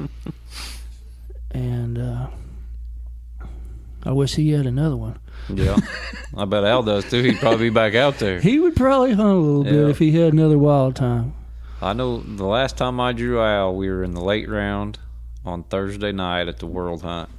and 1.50 1.98
uh, 1.98 2.28
I 4.04 4.12
wish 4.12 4.34
he 4.34 4.52
had 4.52 4.66
another 4.66 4.96
one. 4.96 5.18
Yeah. 5.48 5.76
I 6.36 6.44
bet 6.44 6.64
Al 6.64 6.82
does 6.82 7.08
too. 7.08 7.22
He'd 7.22 7.38
probably 7.38 7.70
be 7.70 7.74
back 7.74 7.94
out 7.94 8.18
there. 8.18 8.40
He 8.40 8.58
would 8.58 8.76
probably 8.76 9.12
hunt 9.12 9.28
a 9.28 9.40
little 9.40 9.64
bit 9.64 9.88
if 9.90 9.98
he 9.98 10.12
had 10.12 10.32
another 10.32 10.58
wild 10.58 10.96
time. 10.96 11.34
I 11.80 11.92
know 11.92 12.18
the 12.20 12.44
last 12.44 12.76
time 12.76 13.00
I 13.00 13.12
drew 13.12 13.40
Al, 13.40 13.74
we 13.74 13.88
were 13.88 14.02
in 14.02 14.12
the 14.12 14.20
late 14.20 14.48
round 14.48 14.98
on 15.44 15.62
Thursday 15.64 16.12
night 16.12 16.48
at 16.48 16.58
the 16.58 16.66
World 16.66 17.02
Hunt. 17.02 17.30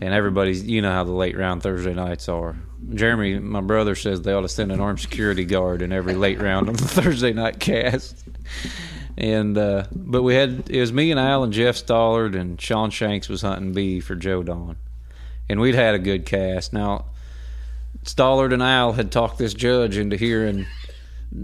And 0.00 0.14
everybody's, 0.14 0.64
you 0.64 0.80
know 0.80 0.92
how 0.92 1.04
the 1.04 1.12
late 1.12 1.36
round 1.36 1.62
Thursday 1.62 1.92
nights 1.92 2.28
are. 2.28 2.56
Jeremy, 2.94 3.38
my 3.38 3.60
brother, 3.60 3.94
says 3.94 4.22
they 4.22 4.32
ought 4.32 4.40
to 4.40 4.48
send 4.48 4.72
an 4.72 4.80
armed 4.80 5.00
security 5.00 5.44
guard 5.44 5.82
in 5.82 5.92
every 5.92 6.14
late 6.14 6.40
round 6.40 6.68
on 6.68 6.76
the 6.76 6.88
Thursday 6.88 7.32
night 7.32 7.60
cast. 7.60 8.24
And, 9.18 9.58
uh, 9.58 9.84
but 9.92 10.22
we 10.22 10.34
had, 10.34 10.70
it 10.70 10.80
was 10.80 10.92
me 10.92 11.10
and 11.10 11.20
Al 11.20 11.44
and 11.44 11.52
Jeff 11.52 11.76
Stollard 11.76 12.34
and 12.34 12.58
Sean 12.58 12.90
Shanks 12.90 13.28
was 13.28 13.42
hunting 13.42 13.72
B 13.72 14.00
for 14.00 14.14
Joe 14.14 14.42
Don. 14.42 14.76
And 15.50 15.60
we'd 15.60 15.74
had 15.74 15.94
a 15.94 15.98
good 15.98 16.24
cast. 16.24 16.72
Now, 16.72 17.06
Stollard 18.04 18.54
and 18.54 18.62
Al 18.62 18.92
had 18.92 19.12
talked 19.12 19.36
this 19.36 19.52
judge 19.52 19.98
into 19.98 20.16
hearing 20.16 20.66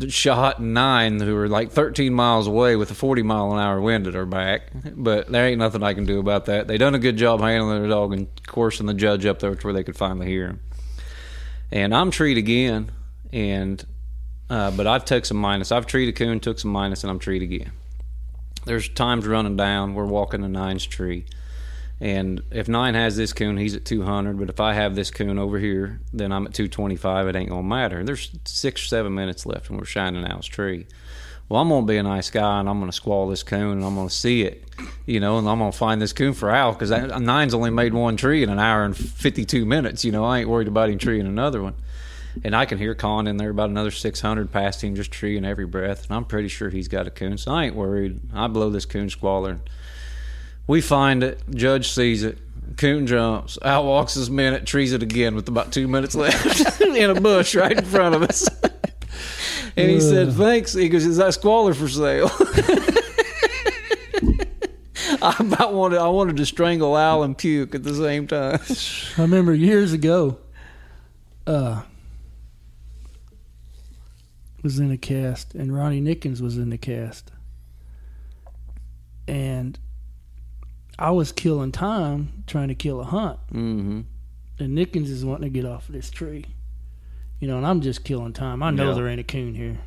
shot 0.08 0.60
nine 0.60 1.20
who 1.20 1.34
were 1.34 1.48
like 1.48 1.70
13 1.70 2.12
miles 2.12 2.46
away 2.46 2.76
with 2.76 2.90
a 2.90 2.94
40 2.94 3.22
mile 3.22 3.52
an 3.52 3.58
hour 3.58 3.80
wind 3.80 4.06
at 4.06 4.14
her 4.14 4.26
back. 4.26 4.70
But 4.94 5.30
there 5.30 5.46
ain't 5.46 5.58
nothing 5.58 5.82
I 5.82 5.94
can 5.94 6.06
do 6.06 6.18
about 6.18 6.46
that. 6.46 6.66
They 6.66 6.78
done 6.78 6.94
a 6.94 6.98
good 6.98 7.16
job 7.16 7.40
handling 7.40 7.80
their 7.80 7.88
dog 7.88 8.12
and 8.12 8.28
coursing 8.46 8.86
the 8.86 8.94
judge 8.94 9.24
up 9.26 9.38
there 9.38 9.54
to 9.54 9.66
where 9.66 9.74
they 9.74 9.84
could 9.84 9.96
finally 9.96 10.26
hear 10.26 10.48
him. 10.48 10.60
And 11.70 11.94
I'm 11.94 12.10
treed 12.10 12.38
again, 12.38 12.92
and 13.32 13.84
uh, 14.48 14.70
but 14.70 14.86
I've 14.86 15.04
took 15.04 15.24
some 15.24 15.36
minus. 15.36 15.72
I've 15.72 15.86
treed 15.86 16.08
a 16.08 16.12
coon, 16.12 16.38
took 16.40 16.58
some 16.58 16.70
minus, 16.70 17.02
and 17.02 17.10
I'm 17.10 17.18
treed 17.18 17.42
again. 17.42 17.72
There's 18.64 18.88
times 18.88 19.26
running 19.26 19.56
down. 19.56 19.94
We're 19.94 20.06
walking 20.06 20.44
a 20.44 20.48
nines 20.48 20.86
tree. 20.86 21.26
And 22.00 22.42
if 22.50 22.68
nine 22.68 22.94
has 22.94 23.16
this 23.16 23.32
coon, 23.32 23.56
he's 23.56 23.74
at 23.74 23.84
200. 23.84 24.38
But 24.38 24.50
if 24.50 24.60
I 24.60 24.74
have 24.74 24.94
this 24.94 25.10
coon 25.10 25.38
over 25.38 25.58
here, 25.58 26.00
then 26.12 26.30
I'm 26.30 26.46
at 26.46 26.54
225. 26.54 27.28
It 27.28 27.36
ain't 27.36 27.48
gonna 27.48 27.62
matter. 27.62 28.04
There's 28.04 28.30
six 28.44 28.82
or 28.82 28.86
seven 28.86 29.14
minutes 29.14 29.46
left, 29.46 29.70
and 29.70 29.78
we're 29.78 29.86
shining 29.86 30.26
his 30.26 30.46
tree. 30.46 30.86
Well, 31.48 31.62
I'm 31.62 31.68
gonna 31.68 31.86
be 31.86 31.96
a 31.96 32.02
nice 32.02 32.28
guy, 32.28 32.58
and 32.60 32.68
I'm 32.68 32.80
gonna 32.80 32.92
squall 32.92 33.28
this 33.28 33.44
coon, 33.44 33.78
and 33.78 33.84
I'm 33.84 33.94
gonna 33.94 34.10
see 34.10 34.42
it, 34.42 34.64
you 35.06 35.20
know, 35.20 35.38
and 35.38 35.48
I'm 35.48 35.58
gonna 35.58 35.70
find 35.70 36.02
this 36.02 36.12
coon 36.12 36.34
for 36.34 36.50
Al 36.50 36.72
because 36.72 36.90
nine's 36.90 37.54
only 37.54 37.70
made 37.70 37.94
one 37.94 38.16
tree 38.16 38.42
in 38.42 38.50
an 38.50 38.58
hour 38.58 38.84
and 38.84 38.96
52 38.96 39.64
minutes. 39.64 40.04
You 40.04 40.10
know, 40.10 40.24
I 40.24 40.40
ain't 40.40 40.48
worried 40.48 40.66
about 40.66 40.90
him 40.90 40.98
treeing 40.98 41.26
another 41.26 41.62
one. 41.62 41.74
And 42.44 42.54
I 42.54 42.66
can 42.66 42.78
hear 42.78 42.94
Con 42.94 43.26
in 43.26 43.38
there 43.38 43.50
about 43.50 43.70
another 43.70 43.90
600 43.90 44.52
past 44.52 44.82
him, 44.84 44.94
just 44.94 45.10
treeing 45.10 45.44
every 45.44 45.64
breath. 45.64 46.04
And 46.04 46.16
I'm 46.16 46.24
pretty 46.26 46.48
sure 46.48 46.68
he's 46.68 46.88
got 46.88 47.06
a 47.06 47.10
coon, 47.10 47.38
so 47.38 47.52
I 47.52 47.64
ain't 47.64 47.76
worried. 47.76 48.20
I 48.34 48.48
blow 48.48 48.68
this 48.68 48.84
coon 48.84 49.08
squaller. 49.08 49.60
We 50.66 50.80
find 50.80 51.22
it. 51.22 51.40
Judge 51.50 51.90
sees 51.90 52.22
it. 52.22 52.38
Coon 52.76 53.06
jumps. 53.06 53.58
Out 53.62 53.84
walks 53.84 54.14
his 54.14 54.28
minute, 54.30 54.66
trees 54.66 54.92
it 54.92 55.02
again 55.02 55.34
with 55.34 55.48
about 55.48 55.72
two 55.72 55.88
minutes 55.88 56.14
left 56.14 56.80
in 56.82 57.10
a 57.10 57.20
bush 57.20 57.54
right 57.54 57.72
in 57.72 57.84
front 57.84 58.14
of 58.14 58.22
us. 58.22 58.48
and 59.76 59.90
he 59.90 60.00
said, 60.00 60.32
"Thanks." 60.32 60.74
He 60.74 60.88
goes, 60.88 61.06
"Is 61.06 61.16
that 61.16 61.34
squaller 61.34 61.72
for 61.74 61.88
sale?" 61.88 62.30
I 65.22 65.36
about 65.40 65.72
wanted. 65.72 65.98
I 65.98 66.08
wanted 66.08 66.36
to 66.36 66.46
strangle 66.46 66.98
Al 66.98 67.22
and 67.22 67.36
puke 67.36 67.74
at 67.74 67.82
the 67.82 67.94
same 67.94 68.26
time. 68.26 68.60
I 69.16 69.22
remember 69.22 69.54
years 69.54 69.92
ago. 69.92 70.38
Uh, 71.46 71.82
was 74.62 74.78
in 74.80 74.90
a 74.90 74.98
cast, 74.98 75.54
and 75.54 75.74
Ronnie 75.74 76.00
Nickens 76.00 76.40
was 76.40 76.58
in 76.58 76.70
the 76.70 76.78
cast, 76.78 77.30
and 79.28 79.78
I 80.98 81.10
was 81.10 81.32
killing 81.32 81.72
time 81.72 82.44
trying 82.46 82.68
to 82.68 82.74
kill 82.74 83.00
a 83.00 83.04
hunt. 83.04 83.38
Mm-hmm. 83.52 84.00
And 84.58 84.78
Nickens 84.78 85.08
is 85.08 85.24
wanting 85.24 85.44
to 85.44 85.50
get 85.50 85.66
off 85.66 85.88
of 85.88 85.94
this 85.94 86.10
tree. 86.10 86.46
You 87.38 87.48
know, 87.48 87.58
and 87.58 87.66
I'm 87.66 87.82
just 87.82 88.04
killing 88.04 88.32
time. 88.32 88.62
I 88.62 88.70
know 88.70 88.88
Yeah. 88.88 88.94
there 88.94 89.08
ain't 89.08 89.20
a 89.20 89.24
coon 89.24 89.54
here. 89.54 89.78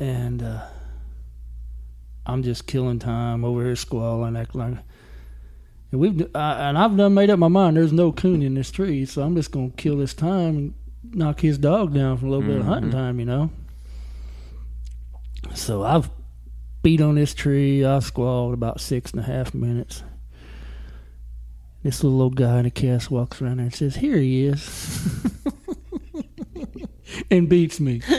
And 0.00 0.42
uh, 0.42 0.62
I'm 2.26 2.42
just 2.42 2.66
killing 2.66 2.98
time 2.98 3.44
over 3.44 3.62
here 3.64 3.76
squalling, 3.76 4.36
acting 4.36 4.60
like. 4.60 4.78
And 5.92 6.00
we've 6.00 6.34
I, 6.34 6.68
and 6.68 6.76
I've 6.78 6.96
done 6.96 7.14
made 7.14 7.30
up 7.30 7.38
my 7.38 7.48
mind. 7.48 7.76
There's 7.76 7.92
no 7.92 8.10
coon 8.10 8.42
in 8.42 8.54
this 8.54 8.72
tree, 8.72 9.04
so 9.04 9.22
I'm 9.22 9.36
just 9.36 9.52
gonna 9.52 9.70
kill 9.70 9.96
this 9.98 10.14
time 10.14 10.56
and 10.56 10.74
knock 11.12 11.40
his 11.40 11.58
dog 11.58 11.94
down 11.94 12.16
for 12.16 12.26
a 12.26 12.30
little 12.30 12.46
bit 12.46 12.58
of 12.58 12.66
hunting 12.66 12.90
time. 12.90 13.20
You 13.20 13.26
know. 13.26 13.50
So 15.54 15.82
I've 15.84 16.10
beat 16.82 17.00
on 17.00 17.14
this 17.14 17.34
tree. 17.34 17.84
I 17.84 17.98
squalled 18.00 18.54
about 18.54 18.80
six 18.80 19.12
and 19.12 19.20
a 19.20 19.24
half 19.24 19.54
minutes. 19.54 20.02
This 21.82 22.04
little 22.04 22.22
old 22.22 22.36
guy 22.36 22.60
in 22.60 22.66
a 22.66 22.70
cast 22.70 23.10
walks 23.10 23.42
around 23.42 23.56
there 23.56 23.66
and 23.66 23.74
says, 23.74 23.96
"Here 23.96 24.16
he 24.16 24.44
is," 24.44 25.28
and 27.30 27.48
beats 27.48 27.80
me. 27.80 28.02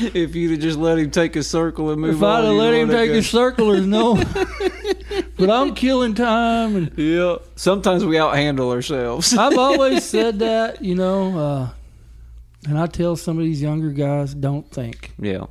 If 0.00 0.34
you'd 0.34 0.52
have 0.52 0.60
just 0.60 0.78
let 0.78 0.98
him 0.98 1.10
take 1.10 1.34
a 1.36 1.42
circle 1.42 1.90
and 1.90 2.00
move 2.00 2.16
If 2.16 2.22
I'd 2.22 2.44
have 2.44 2.54
let 2.54 2.74
him 2.74 2.88
take 2.88 3.10
a 3.10 3.22
circle, 3.22 3.72
there's 3.72 3.86
no. 3.86 4.14
but 5.36 5.50
I'm 5.50 5.74
killing 5.74 6.14
time, 6.14 6.76
and 6.76 6.92
Yeah. 6.96 7.36
Sometimes 7.56 8.04
we 8.04 8.16
outhandle 8.16 8.70
ourselves. 8.72 9.36
I've 9.36 9.58
always 9.58 10.04
said 10.04 10.38
that, 10.38 10.84
you 10.84 10.94
know. 10.94 11.38
Uh, 11.38 11.68
and 12.66 12.78
I 12.78 12.86
tell 12.86 13.16
some 13.16 13.38
of 13.38 13.44
these 13.44 13.62
younger 13.62 13.90
guys, 13.90 14.34
don't 14.34 14.70
think. 14.70 15.12
yeah. 15.18 15.46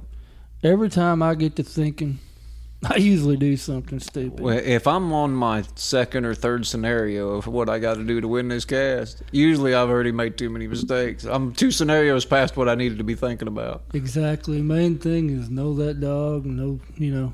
Every 0.63 0.89
time 0.89 1.21
I 1.21 1.35
get 1.35 1.55
to 1.57 1.63
thinking, 1.63 2.17
I 2.83 2.95
usually 2.97 3.37
do 3.37 3.55
something 3.57 3.99
stupid. 3.99 4.39
Well, 4.39 4.57
if 4.57 4.87
I'm 4.87 5.13
on 5.13 5.33
my 5.33 5.63
second 5.75 6.25
or 6.25 6.33
third 6.33 6.65
scenario 6.65 7.29
of 7.35 7.45
what 7.47 7.69
I 7.69 7.77
got 7.79 7.95
to 7.95 8.03
do 8.03 8.19
to 8.21 8.27
win 8.27 8.47
this 8.47 8.65
cast, 8.65 9.21
usually 9.31 9.73
I've 9.75 9.89
already 9.89 10.11
made 10.11 10.35
too 10.37 10.49
many 10.49 10.67
mistakes. 10.67 11.23
I'm 11.25 11.53
two 11.53 11.69
scenarios 11.71 12.25
past 12.25 12.57
what 12.57 12.67
I 12.67 12.75
needed 12.75 12.97
to 12.97 13.03
be 13.03 13.13
thinking 13.15 13.47
about. 13.47 13.83
Exactly. 13.93 14.61
Main 14.61 14.97
thing 14.97 15.29
is 15.29 15.49
know 15.49 15.73
that 15.75 15.99
dog. 16.01 16.45
Know 16.45 16.79
you 16.97 17.13
know. 17.13 17.33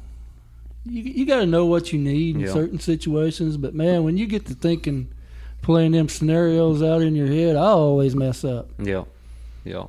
You 0.86 1.02
you 1.04 1.26
got 1.26 1.40
to 1.40 1.46
know 1.46 1.66
what 1.66 1.94
you 1.94 2.00
need 2.00 2.36
in 2.36 2.42
Yeah. 2.42 2.52
certain 2.54 2.80
situations. 2.80 3.56
But 3.56 3.74
man, 3.74 4.04
when 4.04 4.18
you 4.18 4.28
get 4.28 4.46
to 4.48 4.54
thinking, 4.54 5.08
playing 5.62 5.94
them 5.94 6.10
scenarios 6.10 6.84
out 6.84 7.02
in 7.02 7.16
your 7.16 7.28
head, 7.28 7.56
I 7.56 7.68
always 7.68 8.16
mess 8.18 8.44
up. 8.44 8.70
Yeah, 8.78 9.04
yeah, 9.64 9.86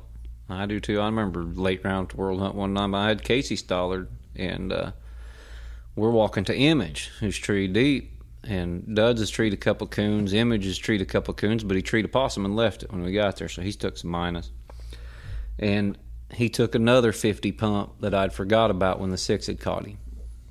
I 0.49 0.65
do 0.65 0.79
too. 0.79 0.99
I 0.99 1.05
remember 1.05 1.43
late 1.43 1.83
round 1.83 2.13
World 2.13 2.39
Hunt 2.39 2.55
one 2.55 2.75
time. 2.75 2.95
I 2.95 3.07
had 3.07 3.23
Casey 3.23 3.55
Stollard, 3.55 4.07
and 4.35 4.71
uh, 4.71 4.91
we're 5.95 6.11
walking 6.11 6.43
to 6.45 6.55
Image, 6.55 7.11
who's 7.19 7.37
tree 7.37 7.67
deep, 7.67 8.21
and 8.43 8.95
Duds 8.95 9.19
has 9.19 9.29
treed 9.29 9.53
a 9.53 9.57
couple 9.57 9.87
coons. 9.87 10.33
Image 10.33 10.65
has 10.65 10.77
treed 10.77 11.01
a 11.01 11.05
couple 11.05 11.33
coons, 11.33 11.63
but 11.63 11.75
he 11.75 11.81
treed 11.81 12.05
a 12.05 12.09
possum 12.09 12.45
and 12.45 12.55
left 12.55 12.83
it 12.83 12.91
when 12.91 13.03
we 13.03 13.13
got 13.13 13.37
there, 13.37 13.49
so 13.49 13.61
he's 13.61 13.75
took 13.75 13.97
some 13.97 14.11
minus. 14.11 14.51
And 15.57 15.97
he 16.31 16.49
took 16.49 16.75
another 16.75 17.11
fifty 17.11 17.51
pump 17.51 18.01
that 18.01 18.13
I'd 18.13 18.33
forgot 18.33 18.71
about 18.71 18.99
when 18.99 19.09
the 19.11 19.17
six 19.17 19.47
had 19.47 19.59
caught 19.59 19.85
him. 19.85 19.97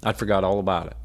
I'd 0.03 0.17
forgot 0.17 0.45
all 0.45 0.59
about 0.59 0.87
it. 0.89 0.97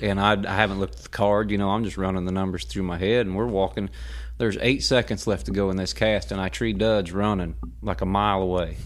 And 0.00 0.18
I'd, 0.18 0.46
I 0.46 0.56
haven't 0.56 0.80
looked 0.80 0.96
at 0.96 1.02
the 1.02 1.08
card, 1.10 1.50
you 1.50 1.58
know. 1.58 1.70
I'm 1.70 1.84
just 1.84 1.98
running 1.98 2.24
the 2.24 2.32
numbers 2.32 2.64
through 2.64 2.84
my 2.84 2.96
head, 2.96 3.26
and 3.26 3.36
we're 3.36 3.46
walking. 3.46 3.90
There's 4.38 4.56
eight 4.60 4.82
seconds 4.82 5.26
left 5.26 5.46
to 5.46 5.52
go 5.52 5.70
in 5.70 5.76
this 5.76 5.92
cast, 5.92 6.32
and 6.32 6.40
I 6.40 6.48
tree 6.48 6.72
Duds 6.72 7.12
running 7.12 7.54
like 7.82 8.00
a 8.00 8.06
mile 8.06 8.42
away. 8.42 8.76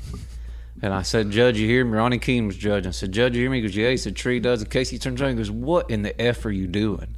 And 0.83 0.93
I 0.93 1.03
said, 1.03 1.31
Judge, 1.31 1.59
you 1.59 1.67
hear 1.67 1.85
me? 1.85 1.97
Ronnie 1.97 2.19
Keene 2.19 2.47
was 2.47 2.57
judging. 2.57 2.89
I 2.89 2.93
said, 2.93 3.13
Judge, 3.13 3.35
you 3.35 3.43
hear 3.43 3.51
me? 3.51 3.59
He 3.59 3.63
goes, 3.63 3.77
Yeah. 3.77 3.91
He 3.91 3.97
said, 3.97 4.15
Tree 4.15 4.41
Duds. 4.41 4.63
In 4.63 4.69
case 4.69 4.91
he 4.91 4.99
turns 4.99 5.21
around, 5.21 5.31
he 5.31 5.37
goes, 5.37 5.51
What 5.51 5.91
in 5.91 6.03
the 6.03 6.21
F 6.21 6.45
are 6.45 6.51
you 6.51 6.67
doing? 6.67 7.17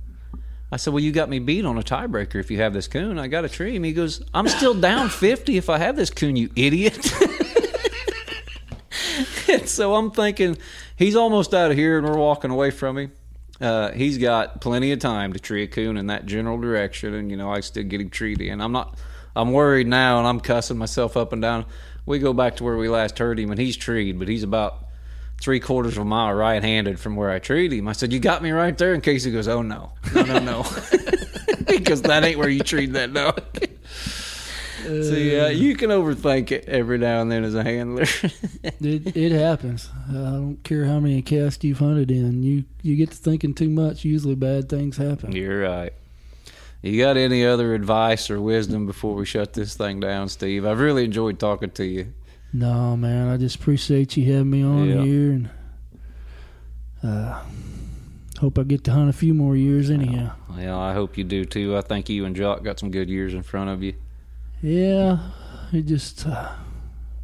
I 0.71 0.77
said, 0.77 0.93
Well, 0.93 1.03
you 1.03 1.11
got 1.11 1.29
me 1.29 1.41
beat 1.41 1.65
on 1.65 1.79
a 1.79 1.83
tiebreaker 1.83 2.37
if 2.37 2.51
you 2.51 2.59
have 2.59 2.73
this 2.73 2.87
coon. 2.87 3.19
I 3.19 3.27
got 3.27 3.45
a 3.45 3.49
tree 3.49 3.75
him. 3.75 3.83
He 3.83 3.93
goes, 3.93 4.23
I'm 4.33 4.49
still 4.49 4.75
down 4.75 5.09
50 5.09 5.57
if 5.57 5.69
I 5.69 5.79
have 5.79 5.97
this 5.97 6.11
coon, 6.11 6.37
you 6.37 6.51
idiot. 6.55 7.13
and 9.49 9.69
so 9.69 9.97
I'm 9.97 10.13
thinking, 10.13 10.57
he's 10.97 11.17
almost 11.17 11.55
out 11.55 11.73
of 11.73 11.77
here 11.77 11.99
and 11.99 12.07
we're 12.07 12.19
walking 12.19 12.51
away 12.51 12.71
from 12.71 12.99
him. 12.99 13.13
Uh, 13.61 13.91
he's 13.93 14.19
got 14.19 14.61
plenty 14.61 14.93
of 14.93 15.01
time 15.01 15.33
to 15.33 15.39
tree 15.39 15.65
a 15.65 15.67
coon 15.67 15.97
in 15.97 16.07
that 16.07 16.27
general 16.27 16.59
direction, 16.59 17.15
and 17.15 17.31
you 17.31 17.37
know 17.37 17.51
I 17.51 17.61
still 17.61 17.85
get 17.85 18.01
him 18.01 18.11
treed 18.11 18.41
in. 18.41 18.61
I'm 18.61 18.73
not. 18.73 18.99
I'm 19.35 19.53
worried 19.53 19.87
now, 19.87 20.19
and 20.19 20.27
I'm 20.27 20.41
cussing 20.41 20.79
myself 20.79 21.17
up 21.17 21.33
and 21.33 21.43
down. 21.43 21.67
We 22.07 22.19
go 22.19 22.33
back 22.33 22.57
to 22.57 22.65
where 22.65 22.77
we 22.77 22.89
last 22.89 23.19
heard 23.19 23.39
him, 23.39 23.51
and 23.51 23.61
he's 23.61 23.77
treed, 23.77 24.19
but 24.19 24.29
he's 24.29 24.43
about 24.43 24.85
three 25.41 25.61
quarters 25.61 25.93
of 25.93 26.03
a 26.03 26.05
mile 26.05 26.35
right-handed 26.35 26.99
from 26.99 27.15
where 27.15 27.31
I 27.31 27.39
treed 27.39 27.73
him. 27.73 27.89
I 27.89 27.93
said, 27.93 28.13
"You 28.13 28.21
got 28.21 28.43
me 28.43 28.51
right 28.51 28.77
there." 28.77 28.95
In 28.95 29.01
case 29.01 29.25
he 29.25 29.33
goes, 29.33 29.49
"Oh 29.49 29.63
no, 29.63 29.93
no, 30.15 30.23
no, 30.23 30.39
no," 30.39 30.63
because 31.67 32.03
that 32.03 32.25
ain't 32.25 32.39
where 32.39 32.49
you 32.49 32.61
treat 32.61 32.93
that 32.93 33.13
dog. 33.13 33.43
so 34.85 35.15
yeah, 35.15 35.49
you 35.49 35.75
can 35.77 35.91
overthink 35.91 36.51
it 36.53 36.65
every 36.69 36.99
now 36.99 37.21
and 37.21 37.31
then 37.31 37.45
as 37.45 37.55
a 37.55 37.63
handler. 37.63 38.05
It, 38.81 39.17
it 39.17 39.33
happens. 39.33 39.91
I 40.09 40.13
don't 40.13 40.59
care 40.63 40.85
how 40.85 41.01
many 41.01 41.21
casts 41.23 41.65
you've 41.65 41.79
hunted 41.81 42.11
in. 42.11 42.43
You 42.43 42.65
you 42.83 42.97
get 42.97 43.11
to 43.11 43.17
thinking 43.17 43.55
too 43.55 43.69
much. 43.71 44.05
Usually, 44.05 44.35
bad 44.35 44.69
things 44.69 44.97
happen. 44.97 45.33
You're 45.33 45.63
right. 45.63 45.93
You 46.83 47.01
got 47.03 47.17
any 47.17 47.45
other 47.45 47.75
advice 47.75 48.31
or 48.31 48.41
wisdom 48.41 48.87
before 48.87 49.15
we 49.15 49.25
shut 49.27 49.53
this 49.55 49.75
thing 49.77 49.99
down, 50.01 50.29
Steve? 50.29 50.65
I've 50.65 50.79
really 50.79 51.05
enjoyed 51.05 51.39
talking 51.41 51.71
to 51.73 51.85
you. 51.85 52.13
No, 52.53 52.97
man. 52.97 53.29
I 53.29 53.37
just 53.37 53.57
appreciate 53.57 54.17
you 54.17 54.33
having 54.33 54.51
me 54.51 54.63
on 54.63 54.89
Yeah. 54.89 55.03
here, 55.03 55.31
and 55.33 55.51
uh, 57.03 57.43
hope 58.39 58.59
I 58.59 58.63
get 58.63 58.85
to 58.85 58.93
hunt 58.93 59.11
a 59.11 59.13
few 59.13 59.35
more 59.35 59.57
years. 59.57 59.91
Anyhow, 59.91 60.33
Well, 60.51 60.79
I 60.79 60.95
hope 60.95 61.19
you 61.19 61.25
do 61.25 61.45
too. 61.45 61.77
I 61.77 61.81
think 61.81 62.09
you 62.09 62.25
and 62.25 62.35
Jock 62.37 62.63
got 62.63 62.79
some 62.79 62.91
good 62.91 63.09
years 63.09 63.35
in 63.35 63.43
front 63.43 63.71
of 63.71 63.83
you. 63.83 63.95
Yeah. 64.63 65.19
It 65.73 65.83
just 65.87 66.27
uh, 66.27 66.51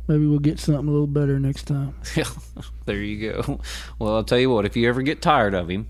maybe 0.07 0.27
we'll 0.27 0.39
get 0.39 0.59
something 0.59 0.87
a 0.89 0.91
little 0.91 1.07
better 1.07 1.39
next 1.41 1.65
time. 1.65 1.95
there 2.85 2.97
you 3.03 3.33
go. 3.33 3.61
Well, 3.99 4.17
I'll 4.17 4.25
tell 4.25 4.39
you 4.39 4.51
what. 4.51 4.67
If 4.67 4.77
you 4.77 4.89
ever 4.89 5.03
get 5.03 5.23
tired 5.23 5.55
of 5.55 5.69
him, 5.71 5.89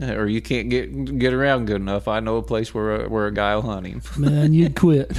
uh, 0.00 0.14
or 0.14 0.26
you 0.26 0.40
can't 0.40 0.70
get 0.70 1.18
get 1.18 1.34
around 1.34 1.66
good 1.66 1.76
enough, 1.76 2.08
I 2.08 2.20
know 2.20 2.38
a 2.38 2.42
place 2.42 2.72
where 2.72 3.02
a, 3.04 3.08
where 3.10 3.26
a 3.26 3.32
guy 3.32 3.54
will 3.56 3.62
hunt 3.62 3.86
him. 3.86 4.02
Man, 4.16 4.54
you'd 4.54 4.74
quit. 4.74 5.08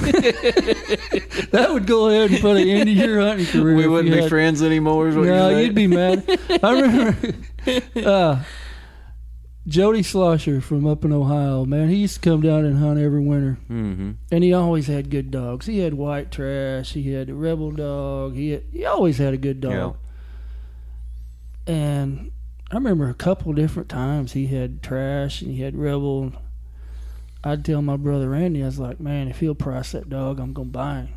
that 1.52 1.68
would 1.70 1.86
go 1.86 2.08
ahead 2.08 2.32
and 2.32 2.40
put 2.40 2.56
an 2.56 2.68
end 2.68 2.86
to 2.86 2.92
your 2.92 3.20
hunting 3.20 3.46
career. 3.46 3.76
we 3.76 3.86
wouldn't 3.86 4.12
be 4.12 4.20
had- 4.22 4.28
friends 4.28 4.62
anymore. 4.62 5.10
No, 5.10 5.56
you'd 5.56 5.76
be 5.76 5.86
mad. 5.86 6.24
I 6.62 6.80
remember 6.80 7.34
uh, 7.96 8.42
Jody 9.66 10.02
Slosher 10.02 10.60
from 10.60 10.86
up 10.86 11.04
in 11.06 11.12
Ohio, 11.12 11.64
man, 11.64 11.88
he 11.88 11.96
used 11.96 12.22
to 12.22 12.30
come 12.30 12.42
down 12.42 12.64
and 12.66 12.78
hunt 12.78 13.00
every 13.00 13.20
winter, 13.22 13.58
Mm-hmm. 13.70 14.10
and 14.30 14.44
he 14.44 14.52
always 14.52 14.88
had 14.88 15.08
good 15.08 15.30
dogs. 15.30 15.64
He 15.66 15.78
had 15.78 15.94
white 15.94 16.30
trash, 16.30 16.92
he 16.92 17.12
had 17.12 17.30
a 17.30 17.34
rebel 17.34 17.70
dog, 17.70 18.34
he 18.34 18.50
had, 18.50 18.64
he 18.72 18.84
always 18.84 19.16
had 19.18 19.32
a 19.32 19.38
good 19.38 19.60
dog. 19.62 19.96
And 21.66 22.30
I 22.70 22.74
remember 22.74 23.08
a 23.08 23.14
couple 23.14 23.52
different 23.54 23.88
times 23.88 24.32
he 24.32 24.48
had 24.48 24.82
trash 24.82 25.40
and 25.40 25.50
he 25.50 25.62
had 25.62 25.76
rebel. 25.76 26.32
I'd 27.42 27.64
tell 27.64 27.80
my 27.82 27.96
brother 27.96 28.28
Randy, 28.30 28.62
I 28.62 28.66
was 28.66 28.78
like, 28.78 29.00
man, 29.00 29.28
if 29.28 29.40
he'll 29.40 29.54
price 29.54 29.92
that 29.92 30.10
dog, 30.10 30.40
I'm 30.40 30.52
gonna 30.52 30.68
buy 30.68 30.94
him. 30.96 31.08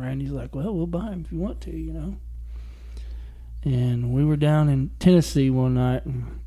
Randy's 0.00 0.30
like, 0.30 0.54
well, 0.54 0.74
we'll 0.74 0.86
buy 0.86 1.08
him 1.10 1.22
if 1.26 1.32
you 1.32 1.38
want 1.38 1.60
to, 1.62 1.70
you 1.70 1.92
know. 1.92 2.16
And 3.62 4.10
we 4.12 4.24
were 4.24 4.36
down 4.36 4.68
in 4.70 4.90
Tennessee 4.98 5.50
one 5.50 5.74
night, 5.74 6.04
and 6.06 6.40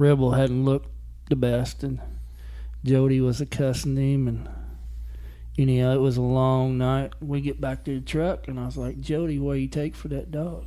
Rebel 0.00 0.32
hadn't 0.32 0.64
looked 0.64 0.88
the 1.28 1.36
best, 1.36 1.82
and 1.82 2.00
Jody 2.82 3.20
was 3.20 3.42
a 3.42 3.46
cussing 3.46 3.98
him, 3.98 4.26
and 4.26 4.48
anyhow, 5.58 5.92
it 5.92 6.00
was 6.00 6.16
a 6.16 6.22
long 6.22 6.78
night. 6.78 7.12
We 7.20 7.42
get 7.42 7.60
back 7.60 7.84
to 7.84 8.00
the 8.00 8.06
truck, 8.06 8.48
and 8.48 8.58
I 8.58 8.64
was 8.64 8.78
like, 8.78 8.98
Jody, 9.00 9.38
what 9.38 9.54
do 9.54 9.58
you 9.60 9.68
take 9.68 9.94
for 9.94 10.08
that 10.08 10.30
dog? 10.30 10.64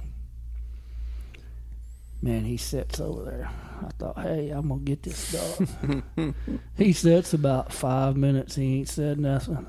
Man, 2.22 2.46
he 2.46 2.58
sits 2.58 3.00
over 3.00 3.24
there. 3.24 3.50
I 3.82 3.90
thought, 3.98 4.20
hey, 4.20 4.52
I'm 4.52 4.70
gonna 4.70 4.82
get 4.82 5.02
this 5.02 5.32
dog. 5.32 5.96
he 6.78 6.94
sits 6.94 7.34
about 7.34 7.74
five 7.74 8.16
minutes. 8.16 8.54
He 8.54 8.78
ain't 8.78 8.88
said 8.88 9.20
nothing. 9.20 9.66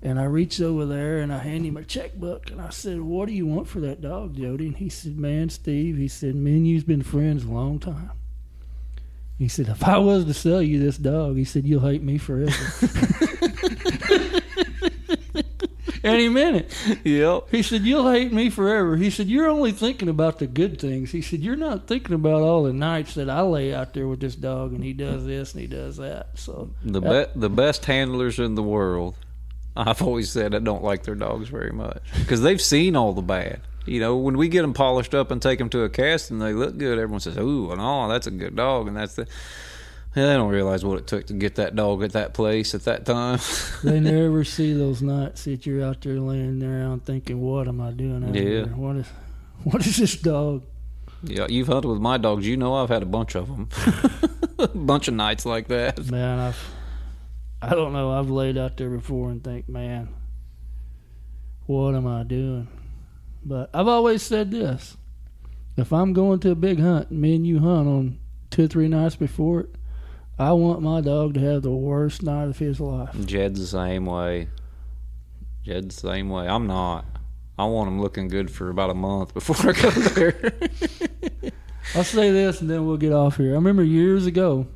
And 0.00 0.20
I 0.20 0.24
reached 0.24 0.60
over 0.60 0.86
there 0.86 1.18
and 1.18 1.32
I 1.32 1.38
handed 1.38 1.68
him 1.68 1.76
a 1.76 1.82
checkbook 1.82 2.50
and 2.50 2.60
I 2.60 2.70
said, 2.70 3.00
What 3.00 3.26
do 3.26 3.34
you 3.34 3.46
want 3.46 3.68
for 3.68 3.80
that 3.80 4.00
dog, 4.00 4.36
Jody? 4.36 4.68
And 4.68 4.76
he 4.76 4.88
said, 4.88 5.18
Man, 5.18 5.48
Steve, 5.48 5.96
he 5.96 6.08
said, 6.08 6.34
Me 6.34 6.52
and 6.52 6.68
you's 6.68 6.84
been 6.84 7.02
friends 7.02 7.44
a 7.44 7.50
long 7.50 7.78
time. 7.78 8.10
He 9.38 9.48
said, 9.48 9.68
If 9.68 9.82
I 9.84 9.98
was 9.98 10.24
to 10.26 10.34
sell 10.34 10.62
you 10.62 10.78
this 10.78 10.96
dog, 10.96 11.36
he 11.36 11.44
said, 11.44 11.66
You'll 11.66 11.80
hate 11.80 12.02
me 12.02 12.18
forever. 12.18 12.52
Any 16.04 16.28
minute. 16.28 16.70
Yep. 17.02 17.48
He 17.50 17.62
said, 17.62 17.82
You'll 17.82 18.10
hate 18.10 18.30
me 18.30 18.50
forever. 18.50 18.96
He 18.96 19.08
said, 19.08 19.26
You're 19.26 19.48
only 19.48 19.72
thinking 19.72 20.10
about 20.10 20.38
the 20.38 20.46
good 20.46 20.78
things. 20.78 21.10
He 21.10 21.22
said, 21.22 21.40
You're 21.40 21.56
not 21.56 21.86
thinking 21.86 22.14
about 22.14 22.42
all 22.42 22.64
the 22.64 22.74
nights 22.74 23.14
that 23.14 23.30
I 23.30 23.40
lay 23.40 23.74
out 23.74 23.94
there 23.94 24.06
with 24.06 24.20
this 24.20 24.34
dog 24.36 24.72
and 24.74 24.84
he 24.84 24.92
does 24.92 25.24
this 25.24 25.52
and 25.54 25.62
he 25.62 25.66
does 25.66 25.96
that. 25.96 26.28
So 26.34 26.70
The 26.84 27.00
be- 27.00 27.40
the 27.40 27.48
best 27.48 27.86
handlers 27.86 28.38
in 28.38 28.54
the 28.54 28.62
world. 28.62 29.16
I've 29.76 30.02
always 30.02 30.30
said 30.30 30.54
I 30.54 30.58
don't 30.60 30.84
like 30.84 31.04
their 31.04 31.14
dogs 31.16 31.48
very 31.48 31.72
much 31.72 32.02
because 32.18 32.42
they've 32.42 32.60
seen 32.60 32.94
all 32.96 33.12
the 33.14 33.22
bad. 33.22 33.60
You 33.86 34.00
know, 34.00 34.16
when 34.16 34.36
we 34.38 34.48
get 34.48 34.62
them 34.62 34.72
polished 34.72 35.14
up 35.14 35.30
and 35.30 35.42
take 35.42 35.58
them 35.58 35.68
to 35.70 35.82
a 35.82 35.88
cast 35.90 36.30
and 36.30 36.40
they 36.40 36.52
look 36.54 36.76
good, 36.78 36.98
everyone 36.98 37.20
says, 37.20 37.36
"Ooh, 37.36 37.74
no, 37.76 38.08
that's 38.08 38.26
a 38.26 38.30
good 38.30 38.56
dog," 38.56 38.88
and 38.88 38.96
that's 38.96 39.14
the. 39.14 39.26
Yeah, 40.16 40.26
they 40.26 40.34
don't 40.34 40.50
realize 40.50 40.84
what 40.84 40.98
it 40.98 41.08
took 41.08 41.26
to 41.26 41.32
get 41.34 41.56
that 41.56 41.74
dog 41.74 42.04
at 42.04 42.12
that 42.12 42.34
place 42.34 42.72
at 42.74 42.84
that 42.84 43.04
time. 43.04 43.40
they 43.84 43.98
never 43.98 44.44
see 44.44 44.72
those 44.72 45.02
nights 45.02 45.42
that 45.44 45.66
you're 45.66 45.84
out 45.84 46.02
there 46.02 46.20
laying 46.20 46.62
around 46.62 47.04
thinking, 47.04 47.40
"What 47.40 47.66
am 47.68 47.80
I 47.80 47.90
doing 47.90 48.22
out 48.24 48.34
Yeah. 48.34 48.40
here? 48.42 48.66
What 48.66 48.96
is, 48.96 49.06
what 49.64 49.84
is 49.86 49.96
this 49.96 50.16
dog?" 50.16 50.62
yeah, 51.24 51.46
you've 51.48 51.66
hunted 51.68 51.88
with 51.88 52.00
my 52.00 52.16
dogs. 52.16 52.46
You 52.46 52.56
know 52.56 52.74
I've 52.74 52.90
had 52.90 53.02
a 53.02 53.06
bunch 53.06 53.34
of 53.34 53.48
them, 53.48 53.68
a 54.58 54.68
bunch 54.74 55.08
of 55.08 55.14
nights 55.14 55.44
like 55.44 55.68
that. 55.68 55.98
Man, 56.10 56.38
I've, 56.38 56.70
I 57.60 57.70
don't 57.70 57.92
know. 57.92 58.12
I've 58.12 58.30
laid 58.30 58.56
out 58.56 58.76
there 58.76 58.90
before 58.90 59.30
and 59.30 59.42
think, 59.42 59.68
man, 59.68 60.08
what 61.66 61.94
am 61.94 62.06
I 62.06 62.22
doing? 62.22 62.68
But 63.44 63.70
I've 63.74 63.88
always 63.88 64.22
said 64.22 64.50
this: 64.50 64.96
if 65.76 65.92
I'm 65.92 66.12
going 66.12 66.40
to 66.40 66.50
a 66.50 66.54
big 66.54 66.80
hunt, 66.80 67.10
me 67.10 67.36
and 67.36 67.46
you 67.46 67.58
hunt 67.58 67.88
on 67.88 68.18
two 68.50 68.64
or 68.64 68.68
three 68.68 68.88
nights 68.88 69.16
before 69.16 69.60
it, 69.60 69.74
I 70.38 70.52
want 70.52 70.82
my 70.82 71.00
dog 71.00 71.34
to 71.34 71.40
have 71.40 71.62
the 71.62 71.70
worst 71.70 72.22
night 72.22 72.48
of 72.48 72.58
his 72.58 72.80
life. 72.80 73.14
Jed's 73.24 73.60
the 73.60 73.66
same 73.66 74.06
way. 74.06 74.48
Jed's 75.62 75.96
the 75.96 76.08
same 76.08 76.28
way. 76.28 76.48
I'm 76.48 76.66
not. 76.66 77.04
I 77.56 77.66
want 77.66 77.88
him 77.88 78.00
looking 78.00 78.28
good 78.28 78.50
for 78.50 78.68
about 78.68 78.90
a 78.90 78.94
month 78.94 79.32
before 79.32 79.70
I 79.70 79.72
go 79.72 79.90
there. 79.90 80.52
I'll 81.94 82.02
say 82.02 82.32
this 82.32 82.60
and 82.60 82.68
then 82.68 82.84
we'll 82.86 82.96
get 82.96 83.12
off 83.12 83.36
here. 83.36 83.52
I 83.52 83.54
remember 83.54 83.84
years 83.84 84.26
ago 84.26 84.66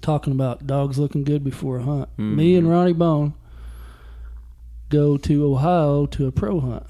talking 0.00 0.32
about 0.32 0.66
dogs 0.66 0.98
looking 0.98 1.24
good 1.24 1.42
before 1.42 1.78
a 1.78 1.82
hunt. 1.82 2.08
Me 2.16 2.54
and 2.54 2.64
mm-hmm. 2.64 2.72
Ronnie 2.72 2.92
Bone 2.92 3.34
go 4.88 5.16
to 5.16 5.52
Ohio 5.52 6.06
to 6.06 6.26
a 6.28 6.32
pro 6.32 6.60
hunt. 6.60 6.86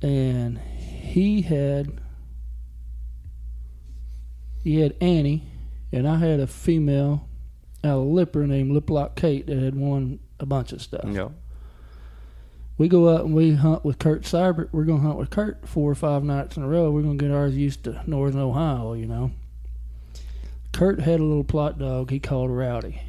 And 0.00 0.58
he 0.58 1.42
had 1.42 2.00
he 4.62 4.80
had 4.80 4.94
Annie 5.00 5.48
and 5.92 6.06
I 6.06 6.16
had 6.18 6.40
a 6.40 6.46
female 6.46 7.28
out 7.84 8.00
of 8.00 8.06
Lipper 8.06 8.46
named 8.46 8.72
Liplock 8.72 9.16
Kate 9.16 9.46
that 9.46 9.58
had 9.58 9.74
won 9.74 10.20
a 10.38 10.46
bunch 10.46 10.72
of 10.72 10.82
stuff. 10.82 11.04
yeah. 11.06 11.28
We 12.76 12.86
go 12.86 13.12
out 13.12 13.24
and 13.24 13.34
we 13.34 13.54
hunt 13.54 13.84
with 13.84 13.98
Kurt 13.98 14.22
Seibert. 14.22 14.68
We're 14.70 14.84
going 14.84 15.00
to 15.00 15.06
hunt 15.06 15.18
with 15.18 15.30
Kurt 15.30 15.66
four 15.66 15.90
or 15.90 15.96
five 15.96 16.22
nights 16.22 16.56
in 16.56 16.62
a 16.62 16.68
row. 16.68 16.92
We're 16.92 17.02
going 17.02 17.18
to 17.18 17.24
get 17.24 17.34
ours 17.34 17.56
used 17.56 17.82
to 17.84 18.00
northern 18.06 18.40
Ohio, 18.40 18.92
you 18.92 19.06
know. 19.06 19.32
Kurt 20.72 21.00
had 21.00 21.18
a 21.18 21.24
little 21.24 21.42
Plott 21.42 21.78
dog 21.80 22.10
he 22.10 22.20
called 22.20 22.52
Rowdy. 22.52 23.02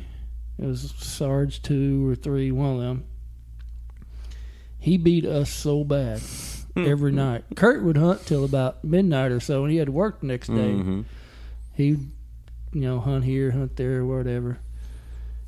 It 0.58 0.66
was 0.66 0.92
Sarge 0.98 1.62
2 1.62 2.10
or 2.10 2.16
3, 2.16 2.52
one 2.52 2.76
of 2.76 2.82
them. 2.82 3.06
He 4.80 4.98
beat 4.98 5.26
us 5.26 5.52
so 5.52 5.84
bad 5.84 6.20
every 6.88 7.12
night. 7.12 7.44
Kurt 7.56 7.84
would 7.84 7.98
hunt 7.98 8.26
till 8.26 8.44
about 8.46 8.84
midnight 8.84 9.32
or 9.32 9.40
so, 9.40 9.64
and 9.64 9.72
he 9.72 9.78
had 9.78 9.88
to 9.88 9.92
work 9.92 10.22
the 10.22 10.28
next 10.28 10.48
day. 10.48 10.54
Mhm. 10.74 11.06
He'd, 11.76 12.00
you 12.74 12.82
know, 12.82 13.00
hunt 13.00 13.24
here, 13.26 13.52
hunt 13.52 13.76
there, 13.76 14.06
whatever. 14.06 14.60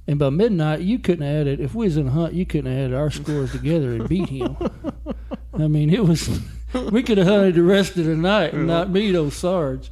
And 0.08 0.18
by 0.18 0.30
midnight, 0.30 0.82
you 0.82 0.98
couldn't 1.00 1.26
add 1.26 1.48
it. 1.48 1.60
If 1.60 1.76
we 1.76 1.86
was 1.86 1.96
in 1.98 2.08
a 2.08 2.12
hunt, 2.12 2.34
you 2.34 2.46
couldn't 2.46 2.72
add 2.72 2.94
our 2.94 3.10
scores 3.12 3.52
together 3.52 3.94
and 3.94 4.10
beat 4.10 4.30
him. 4.30 4.58
I 5.54 5.68
mean, 5.68 5.90
it 5.94 6.06
was. 6.06 6.40
We 6.92 7.04
could 7.04 7.18
have 7.18 7.28
hunted 7.28 7.56
the 7.56 7.64
rest 7.64 7.98
of 7.98 8.06
the 8.06 8.16
night 8.16 8.54
and 8.54 8.66
not 8.68 8.92
beat 8.94 9.16
old 9.16 9.34
Sarge. 9.34 9.92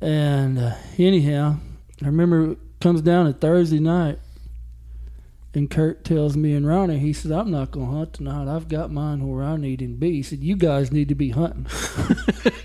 And 0.00 0.58
uh, 0.58 0.74
anyhow, 0.98 1.56
I 2.02 2.06
remember 2.06 2.52
it 2.52 2.58
comes 2.80 3.02
down 3.02 3.26
to 3.26 3.32
Thursday 3.32 3.80
night, 3.80 4.18
and 5.52 5.68
Kurt 5.70 6.04
tells 6.04 6.36
me 6.36 6.54
and 6.54 6.66
Ronnie, 6.66 6.98
he 6.98 7.12
said, 7.12 7.32
"I'm 7.32 7.50
not 7.50 7.70
gonna 7.72 7.86
hunt 7.90 8.12
tonight. 8.12 8.48
I've 8.48 8.68
got 8.68 8.92
mine 8.92 9.26
where 9.26 9.42
I 9.42 9.56
need 9.56 9.80
him 9.82 9.94
to 9.94 9.98
be." 9.98 10.12
He 10.12 10.22
said, 10.22 10.40
"You 10.40 10.56
guys 10.56 10.92
need 10.92 11.08
to 11.08 11.14
be 11.14 11.30
hunting," 11.30 11.66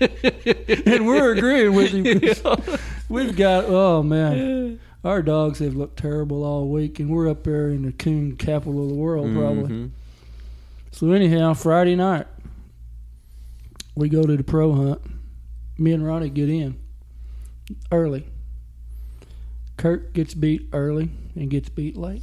and 0.86 1.06
we're 1.06 1.32
agreeing 1.32 1.74
with 1.74 1.90
him. 1.92 2.78
We've 3.08 3.36
got 3.36 3.64
oh 3.66 4.02
man, 4.02 4.78
our 5.04 5.22
dogs 5.22 5.58
have 5.60 5.74
looked 5.76 5.98
terrible 5.98 6.44
all 6.44 6.68
week, 6.68 6.98
and 7.00 7.10
we're 7.10 7.28
up 7.28 7.44
there 7.44 7.68
in 7.70 7.82
the 7.82 7.92
coon 7.92 8.36
capital 8.36 8.82
of 8.84 8.88
the 8.88 8.94
world 8.94 9.32
probably. 9.34 9.70
Mhm. 9.74 9.90
So 10.92 11.10
anyhow, 11.12 11.54
Friday 11.54 11.94
night 11.96 12.26
we 13.94 14.08
go 14.08 14.22
to 14.24 14.36
the 14.36 14.44
pro 14.44 14.72
hunt. 14.72 15.00
Me 15.78 15.92
and 15.92 16.06
Ronnie 16.06 16.30
get 16.30 16.48
in 16.48 16.76
early. 17.92 18.26
Kurt 19.76 20.12
gets 20.14 20.32
beat 20.34 20.68
early 20.72 21.10
and 21.34 21.50
gets 21.50 21.68
beat 21.68 21.96
late, 21.96 22.22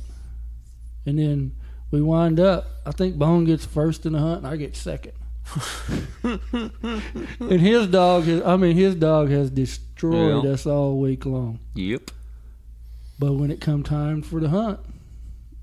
and 1.05 1.19
then 1.19 1.55
we 1.91 2.01
wind 2.01 2.39
up. 2.39 2.65
I 2.85 2.91
think 2.91 3.17
Bone 3.17 3.45
gets 3.45 3.65
first 3.65 4.05
in 4.05 4.13
the 4.13 4.19
hunt, 4.19 4.39
and 4.39 4.47
I 4.47 4.55
get 4.57 4.75
second. 4.75 5.13
and 6.23 7.61
his 7.61 7.87
dog, 7.87 8.23
has, 8.23 8.41
I 8.43 8.55
mean, 8.57 8.75
his 8.75 8.95
dog 8.95 9.29
has 9.29 9.49
destroyed 9.49 10.43
Yeah. 10.45 10.51
us 10.51 10.65
all 10.65 10.99
week 10.99 11.25
long. 11.25 11.59
Yep. 11.75 12.11
But 13.19 13.33
when 13.33 13.51
it 13.51 13.61
come 13.61 13.83
time 13.83 14.21
for 14.21 14.39
the 14.39 14.49
hunt, 14.49 14.79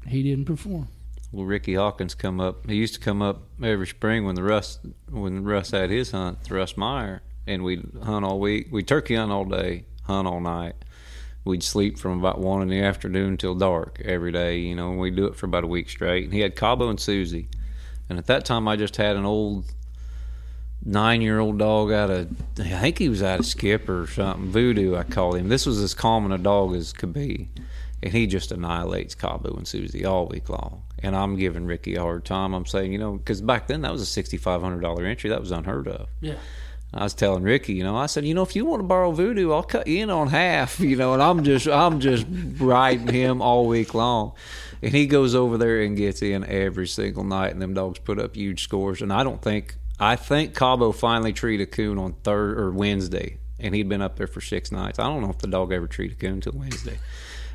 he 0.06 0.22
didn't 0.22 0.44
perform. 0.44 0.88
Well, 1.32 1.44
Ricky 1.46 1.74
Hawkins 1.74 2.14
come 2.14 2.40
up. 2.40 2.68
He 2.68 2.76
used 2.76 2.94
to 2.94 3.00
come 3.00 3.22
up 3.22 3.42
every 3.62 3.86
spring 3.86 4.24
when 4.24 4.34
the 4.34 4.42
Russ 4.42 4.78
when 5.08 5.44
Russ 5.44 5.70
had 5.70 5.90
his 5.90 6.10
hunt, 6.10 6.38
Russ 6.50 6.76
Meyer, 6.76 7.22
and 7.46 7.62
we'd 7.62 7.86
hunt 8.02 8.24
all 8.24 8.40
week. 8.40 8.68
We'd 8.72 8.88
turkey 8.88 9.14
hunt 9.14 9.30
all 9.30 9.44
day, 9.44 9.84
hunt 10.04 10.26
all 10.26 10.40
night. 10.40 10.74
We'd 11.50 11.62
sleep 11.62 11.98
from 11.98 12.18
about 12.18 12.38
one 12.38 12.62
in 12.62 12.68
the 12.68 12.80
afternoon 12.80 13.36
till 13.36 13.54
dark 13.54 14.00
every 14.04 14.32
day. 14.32 14.58
You 14.58 14.74
know, 14.74 14.90
and 14.90 14.98
we'd 14.98 15.16
do 15.16 15.26
it 15.26 15.36
for 15.36 15.46
about 15.46 15.64
a 15.64 15.68
week 15.68 15.90
straight. 15.90 16.24
And 16.24 16.32
he 16.32 16.40
had 16.40 16.56
Cabo 16.56 16.88
and 16.88 16.98
Susie, 16.98 17.48
and 18.08 18.18
at 18.18 18.26
that 18.26 18.44
time 18.44 18.66
I 18.66 18.76
just 18.76 18.96
had 18.96 19.16
an 19.16 19.24
old 19.24 19.64
nine-year-old 20.82 21.58
dog 21.58 21.92
out 21.92 22.08
of 22.08 22.30
I 22.58 22.78
think 22.78 22.96
he 22.96 23.10
was 23.10 23.22
out 23.22 23.40
of 23.40 23.46
Skip 23.46 23.86
or 23.88 24.06
something. 24.06 24.50
Voodoo, 24.50 24.96
I 24.96 25.02
called 25.02 25.36
him. 25.36 25.50
This 25.50 25.66
was 25.66 25.78
as 25.78 25.92
common 25.92 26.32
a 26.32 26.38
dog 26.38 26.74
as 26.74 26.94
could 26.94 27.12
be 27.12 27.50
and 28.02 28.12
he 28.12 28.26
just 28.26 28.52
annihilates 28.52 29.14
Cabo 29.14 29.54
and 29.56 29.66
Susie 29.66 30.04
all 30.04 30.26
week 30.26 30.48
long. 30.48 30.82
And 31.02 31.14
I'm 31.14 31.36
giving 31.36 31.66
Ricky 31.66 31.96
a 31.96 32.00
hard 32.00 32.24
time. 32.24 32.54
I'm 32.54 32.66
saying, 32.66 32.92
you 32.92 32.98
know, 32.98 33.12
because 33.16 33.40
back 33.40 33.66
then 33.66 33.82
that 33.82 33.92
was 33.92 34.02
a 34.02 34.06
sixty-five 34.06 34.60
hundred 34.60 34.80
dollar 34.80 35.04
entry. 35.04 35.30
That 35.30 35.40
was 35.40 35.50
unheard 35.50 35.88
of. 35.88 36.08
Yeah. 36.20 36.36
I 36.92 37.04
was 37.04 37.14
telling 37.14 37.44
Ricky, 37.44 37.74
you 37.74 37.84
know, 37.84 37.96
I 37.96 38.06
said, 38.06 38.24
you 38.24 38.34
know, 38.34 38.42
if 38.42 38.56
you 38.56 38.64
want 38.64 38.80
to 38.80 38.86
borrow 38.86 39.12
Voodoo, 39.12 39.52
I'll 39.52 39.62
cut 39.62 39.86
you 39.86 40.02
in 40.02 40.10
on 40.10 40.28
half, 40.28 40.80
you 40.80 40.96
know. 40.96 41.12
And 41.12 41.22
I'm 41.22 41.44
just, 41.44 41.68
I'm 41.68 42.00
just 42.00 42.26
riding 42.58 43.08
him 43.08 43.40
all 43.40 43.66
week 43.66 43.94
long. 43.94 44.32
And 44.82 44.92
he 44.92 45.06
goes 45.06 45.34
over 45.34 45.58
there 45.58 45.82
and 45.82 45.96
gets 45.96 46.22
in 46.22 46.44
every 46.44 46.88
single 46.88 47.22
night, 47.22 47.52
and 47.52 47.62
them 47.62 47.74
dogs 47.74 47.98
put 47.98 48.18
up 48.18 48.34
huge 48.34 48.62
scores. 48.64 49.02
And 49.02 49.12
I 49.12 49.22
don't 49.22 49.40
think, 49.40 49.76
I 50.00 50.16
think 50.16 50.54
Cabo 50.54 50.90
finally 50.92 51.32
treated 51.32 51.68
a 51.68 51.70
coon 51.70 51.98
on 51.98 52.14
third 52.24 52.58
or 52.58 52.70
Wednesday, 52.72 53.38
and 53.58 53.74
he'd 53.74 53.88
been 53.88 54.02
up 54.02 54.16
there 54.16 54.26
for 54.26 54.40
six 54.40 54.72
nights. 54.72 54.98
I 54.98 55.04
don't 55.04 55.22
know 55.22 55.30
if 55.30 55.38
the 55.38 55.48
dog 55.48 55.72
ever 55.72 55.86
treated 55.86 56.16
a 56.16 56.20
coon 56.20 56.34
until 56.34 56.54
Wednesday. 56.54 56.98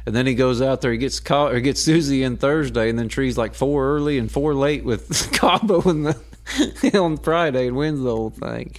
And 0.06 0.16
then 0.16 0.28
he 0.28 0.36
goes 0.36 0.62
out 0.62 0.82
there, 0.82 0.92
he 0.92 1.00
gets 1.00 1.20
caught 1.20 1.52
or 1.52 1.60
gets 1.60 1.82
Susie 1.82 2.22
in 2.22 2.38
Thursday, 2.38 2.90
and 2.90 2.98
then 2.98 3.10
trees 3.10 3.40
like 3.40 3.56
four 3.56 3.96
early 3.96 4.20
and 4.20 4.32
four 4.32 4.54
late 4.54 4.86
with 4.86 5.32
Cabo 5.34 5.82
in 5.90 6.04
the 6.04 6.16
on 6.94 7.18
Friday 7.18 7.68
and 7.68 7.76
wins 7.76 8.02
the 8.02 8.10
whole 8.16 8.30
thing. 8.30 8.74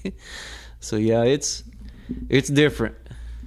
So 0.81 0.97
yeah, 0.97 1.23
it's 1.25 1.65
it's 2.29 2.49
different. 2.49 2.95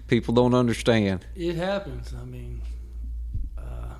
People 0.07 0.33
don't 0.33 0.53
understand. 0.53 1.25
It 1.35 1.55
happens. 1.55 2.13
I 2.19 2.25
mean, 2.25 2.61
uh, 3.57 3.95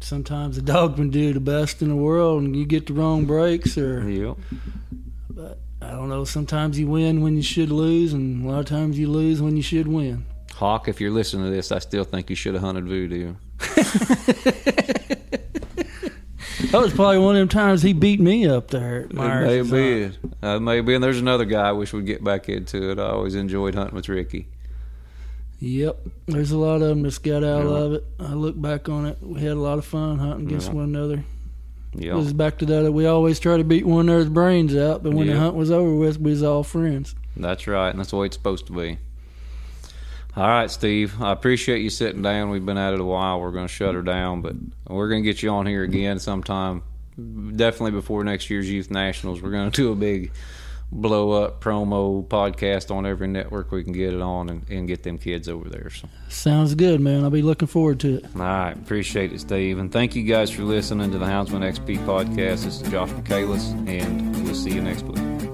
sometimes 0.00 0.56
the 0.56 0.62
dog 0.62 0.96
can 0.96 1.10
do 1.10 1.32
the 1.32 1.40
best 1.40 1.82
in 1.82 1.88
the 1.88 1.96
world, 1.96 2.42
and 2.42 2.56
you 2.56 2.64
get 2.64 2.86
the 2.86 2.94
wrong 2.94 3.24
breaks, 3.26 3.76
or 3.78 4.08
Yep. 4.08 4.36
but 5.30 5.58
I 5.82 5.90
don't 5.90 6.08
know. 6.08 6.24
Sometimes 6.24 6.78
you 6.78 6.86
win 6.88 7.20
when 7.20 7.36
you 7.36 7.42
should 7.42 7.70
lose, 7.70 8.12
and 8.14 8.44
a 8.44 8.48
lot 8.48 8.60
of 8.60 8.66
times 8.66 8.98
you 8.98 9.08
lose 9.10 9.42
when 9.42 9.56
you 9.56 9.62
should 9.62 9.86
win. 9.86 10.24
Hawk, 10.54 10.88
if 10.88 11.00
you're 11.00 11.10
listening 11.10 11.44
to 11.44 11.50
this, 11.50 11.70
I 11.70 11.78
still 11.80 12.04
think 12.04 12.30
you 12.30 12.36
should 12.36 12.54
have 12.54 12.62
hunted 12.62 12.86
voodoo. 12.86 13.34
That 16.70 16.80
was 16.80 16.92
probably 16.92 17.18
one 17.18 17.36
of 17.36 17.40
them 17.40 17.48
times 17.48 17.82
he 17.82 17.92
beat 17.92 18.20
me 18.20 18.46
up 18.46 18.68
there 18.68 19.00
at 19.04 19.10
It 19.10 19.14
Myers. 19.14 19.70
may 19.70 20.06
be. 20.08 20.16
Uh, 20.42 20.58
maybe. 20.58 20.94
And 20.94 21.02
there's 21.04 21.18
another 21.20 21.44
guy 21.44 21.68
I 21.68 21.72
wish 21.72 21.92
would 21.92 22.06
get 22.06 22.22
back 22.24 22.48
into 22.48 22.90
it. 22.90 22.98
I 22.98 23.08
always 23.10 23.34
enjoyed 23.34 23.74
hunting 23.74 23.94
with 23.94 24.08
Ricky. 24.08 24.48
Yep, 25.60 25.98
there's 26.26 26.50
a 26.50 26.58
lot 26.58 26.76
of 26.82 26.88
them 26.88 27.02
that's 27.02 27.18
got 27.18 27.42
out 27.44 27.64
Yeah. 27.64 27.70
of 27.78 27.92
it. 27.94 28.04
I 28.20 28.34
look 28.34 28.60
back 28.60 28.88
on 28.88 29.06
it. 29.06 29.18
We 29.22 29.40
had 29.40 29.52
a 29.52 29.60
lot 29.60 29.78
of 29.78 29.84
fun 29.84 30.18
hunting 30.18 30.46
against 30.46 30.68
Yeah. 30.68 30.74
one 30.74 30.84
another. 30.84 31.24
Yeah. 31.94 32.00
It 32.00 32.06
Yeah. 32.06 32.14
was 32.16 32.32
back 32.32 32.58
to 32.58 32.66
that. 32.66 32.92
We 32.92 33.06
always 33.06 33.38
try 33.38 33.56
to 33.56 33.64
beat 33.64 33.86
one 33.86 34.08
another's 34.08 34.28
brains 34.28 34.74
out, 34.76 35.02
but 35.02 35.14
when 35.14 35.28
the 35.28 35.38
hunt 35.38 35.54
was 35.54 35.70
over 35.70 35.94
with, 35.94 36.20
we 36.20 36.32
was 36.32 36.42
all 36.42 36.64
friends. 36.64 37.14
That's 37.36 37.66
right, 37.66 37.90
and 37.90 37.98
that's 37.98 38.10
the 38.10 38.16
way 38.16 38.26
it's 38.26 38.36
supposed 38.36 38.66
to 38.66 38.72
be. 38.72 38.98
All 40.36 40.48
right, 40.48 40.70
Steve. 40.70 41.20
I 41.22 41.30
appreciate 41.30 41.80
you 41.80 41.90
sitting 41.90 42.22
down. 42.22 42.50
We've 42.50 42.64
been 42.64 42.78
at 42.78 42.92
it 42.92 43.00
a 43.00 43.04
while. 43.04 43.40
We're 43.40 43.52
going 43.52 43.68
to 43.68 43.72
shut 43.72 43.94
her 43.94 44.02
down, 44.02 44.40
but 44.42 44.56
we're 44.88 45.08
going 45.08 45.22
to 45.22 45.28
get 45.30 45.42
you 45.42 45.50
on 45.50 45.66
here 45.66 45.84
again 45.84 46.18
sometime. 46.18 46.82
Definitely 47.16 47.92
before 47.92 48.24
next 48.24 48.50
year's 48.50 48.68
Youth 48.68 48.90
Nationals. 48.90 49.40
We're 49.40 49.52
going 49.52 49.70
to 49.70 49.76
do 49.76 49.92
a 49.92 49.94
big 49.94 50.32
blow 50.90 51.30
up 51.30 51.62
promo 51.62 52.26
podcast 52.26 52.90
on 52.94 53.06
every 53.06 53.28
network 53.28 53.70
we 53.70 53.84
can 53.84 53.92
get 53.92 54.12
it 54.12 54.20
on 54.20 54.48
and, 54.48 54.68
and 54.68 54.88
get 54.88 55.04
them 55.04 55.18
kids 55.18 55.48
over 55.48 55.68
there. 55.68 55.90
So, 55.90 56.08
Sounds 56.28 56.74
good, 56.74 57.00
man. 57.00 57.22
I'll 57.22 57.30
be 57.30 57.42
looking 57.42 57.68
forward 57.68 58.00
to 58.00 58.16
it. 58.16 58.24
all 58.34 58.40
right, 58.42 58.72
appreciate 58.76 59.32
it, 59.32 59.40
Steve, 59.40 59.78
and 59.78 59.90
thank 59.92 60.14
you 60.16 60.24
guys 60.24 60.50
for 60.50 60.62
listening 60.62 61.10
to 61.12 61.18
the 61.18 61.26
Houndsman 61.26 61.62
XP 61.62 62.04
podcast. 62.04 62.64
This 62.64 62.80
is 62.80 62.90
Josh 62.90 63.10
Michaelis, 63.10 63.70
and 63.88 64.44
we'll 64.44 64.54
see 64.54 64.70
you 64.72 64.82
next 64.82 65.04
week. 65.04 65.53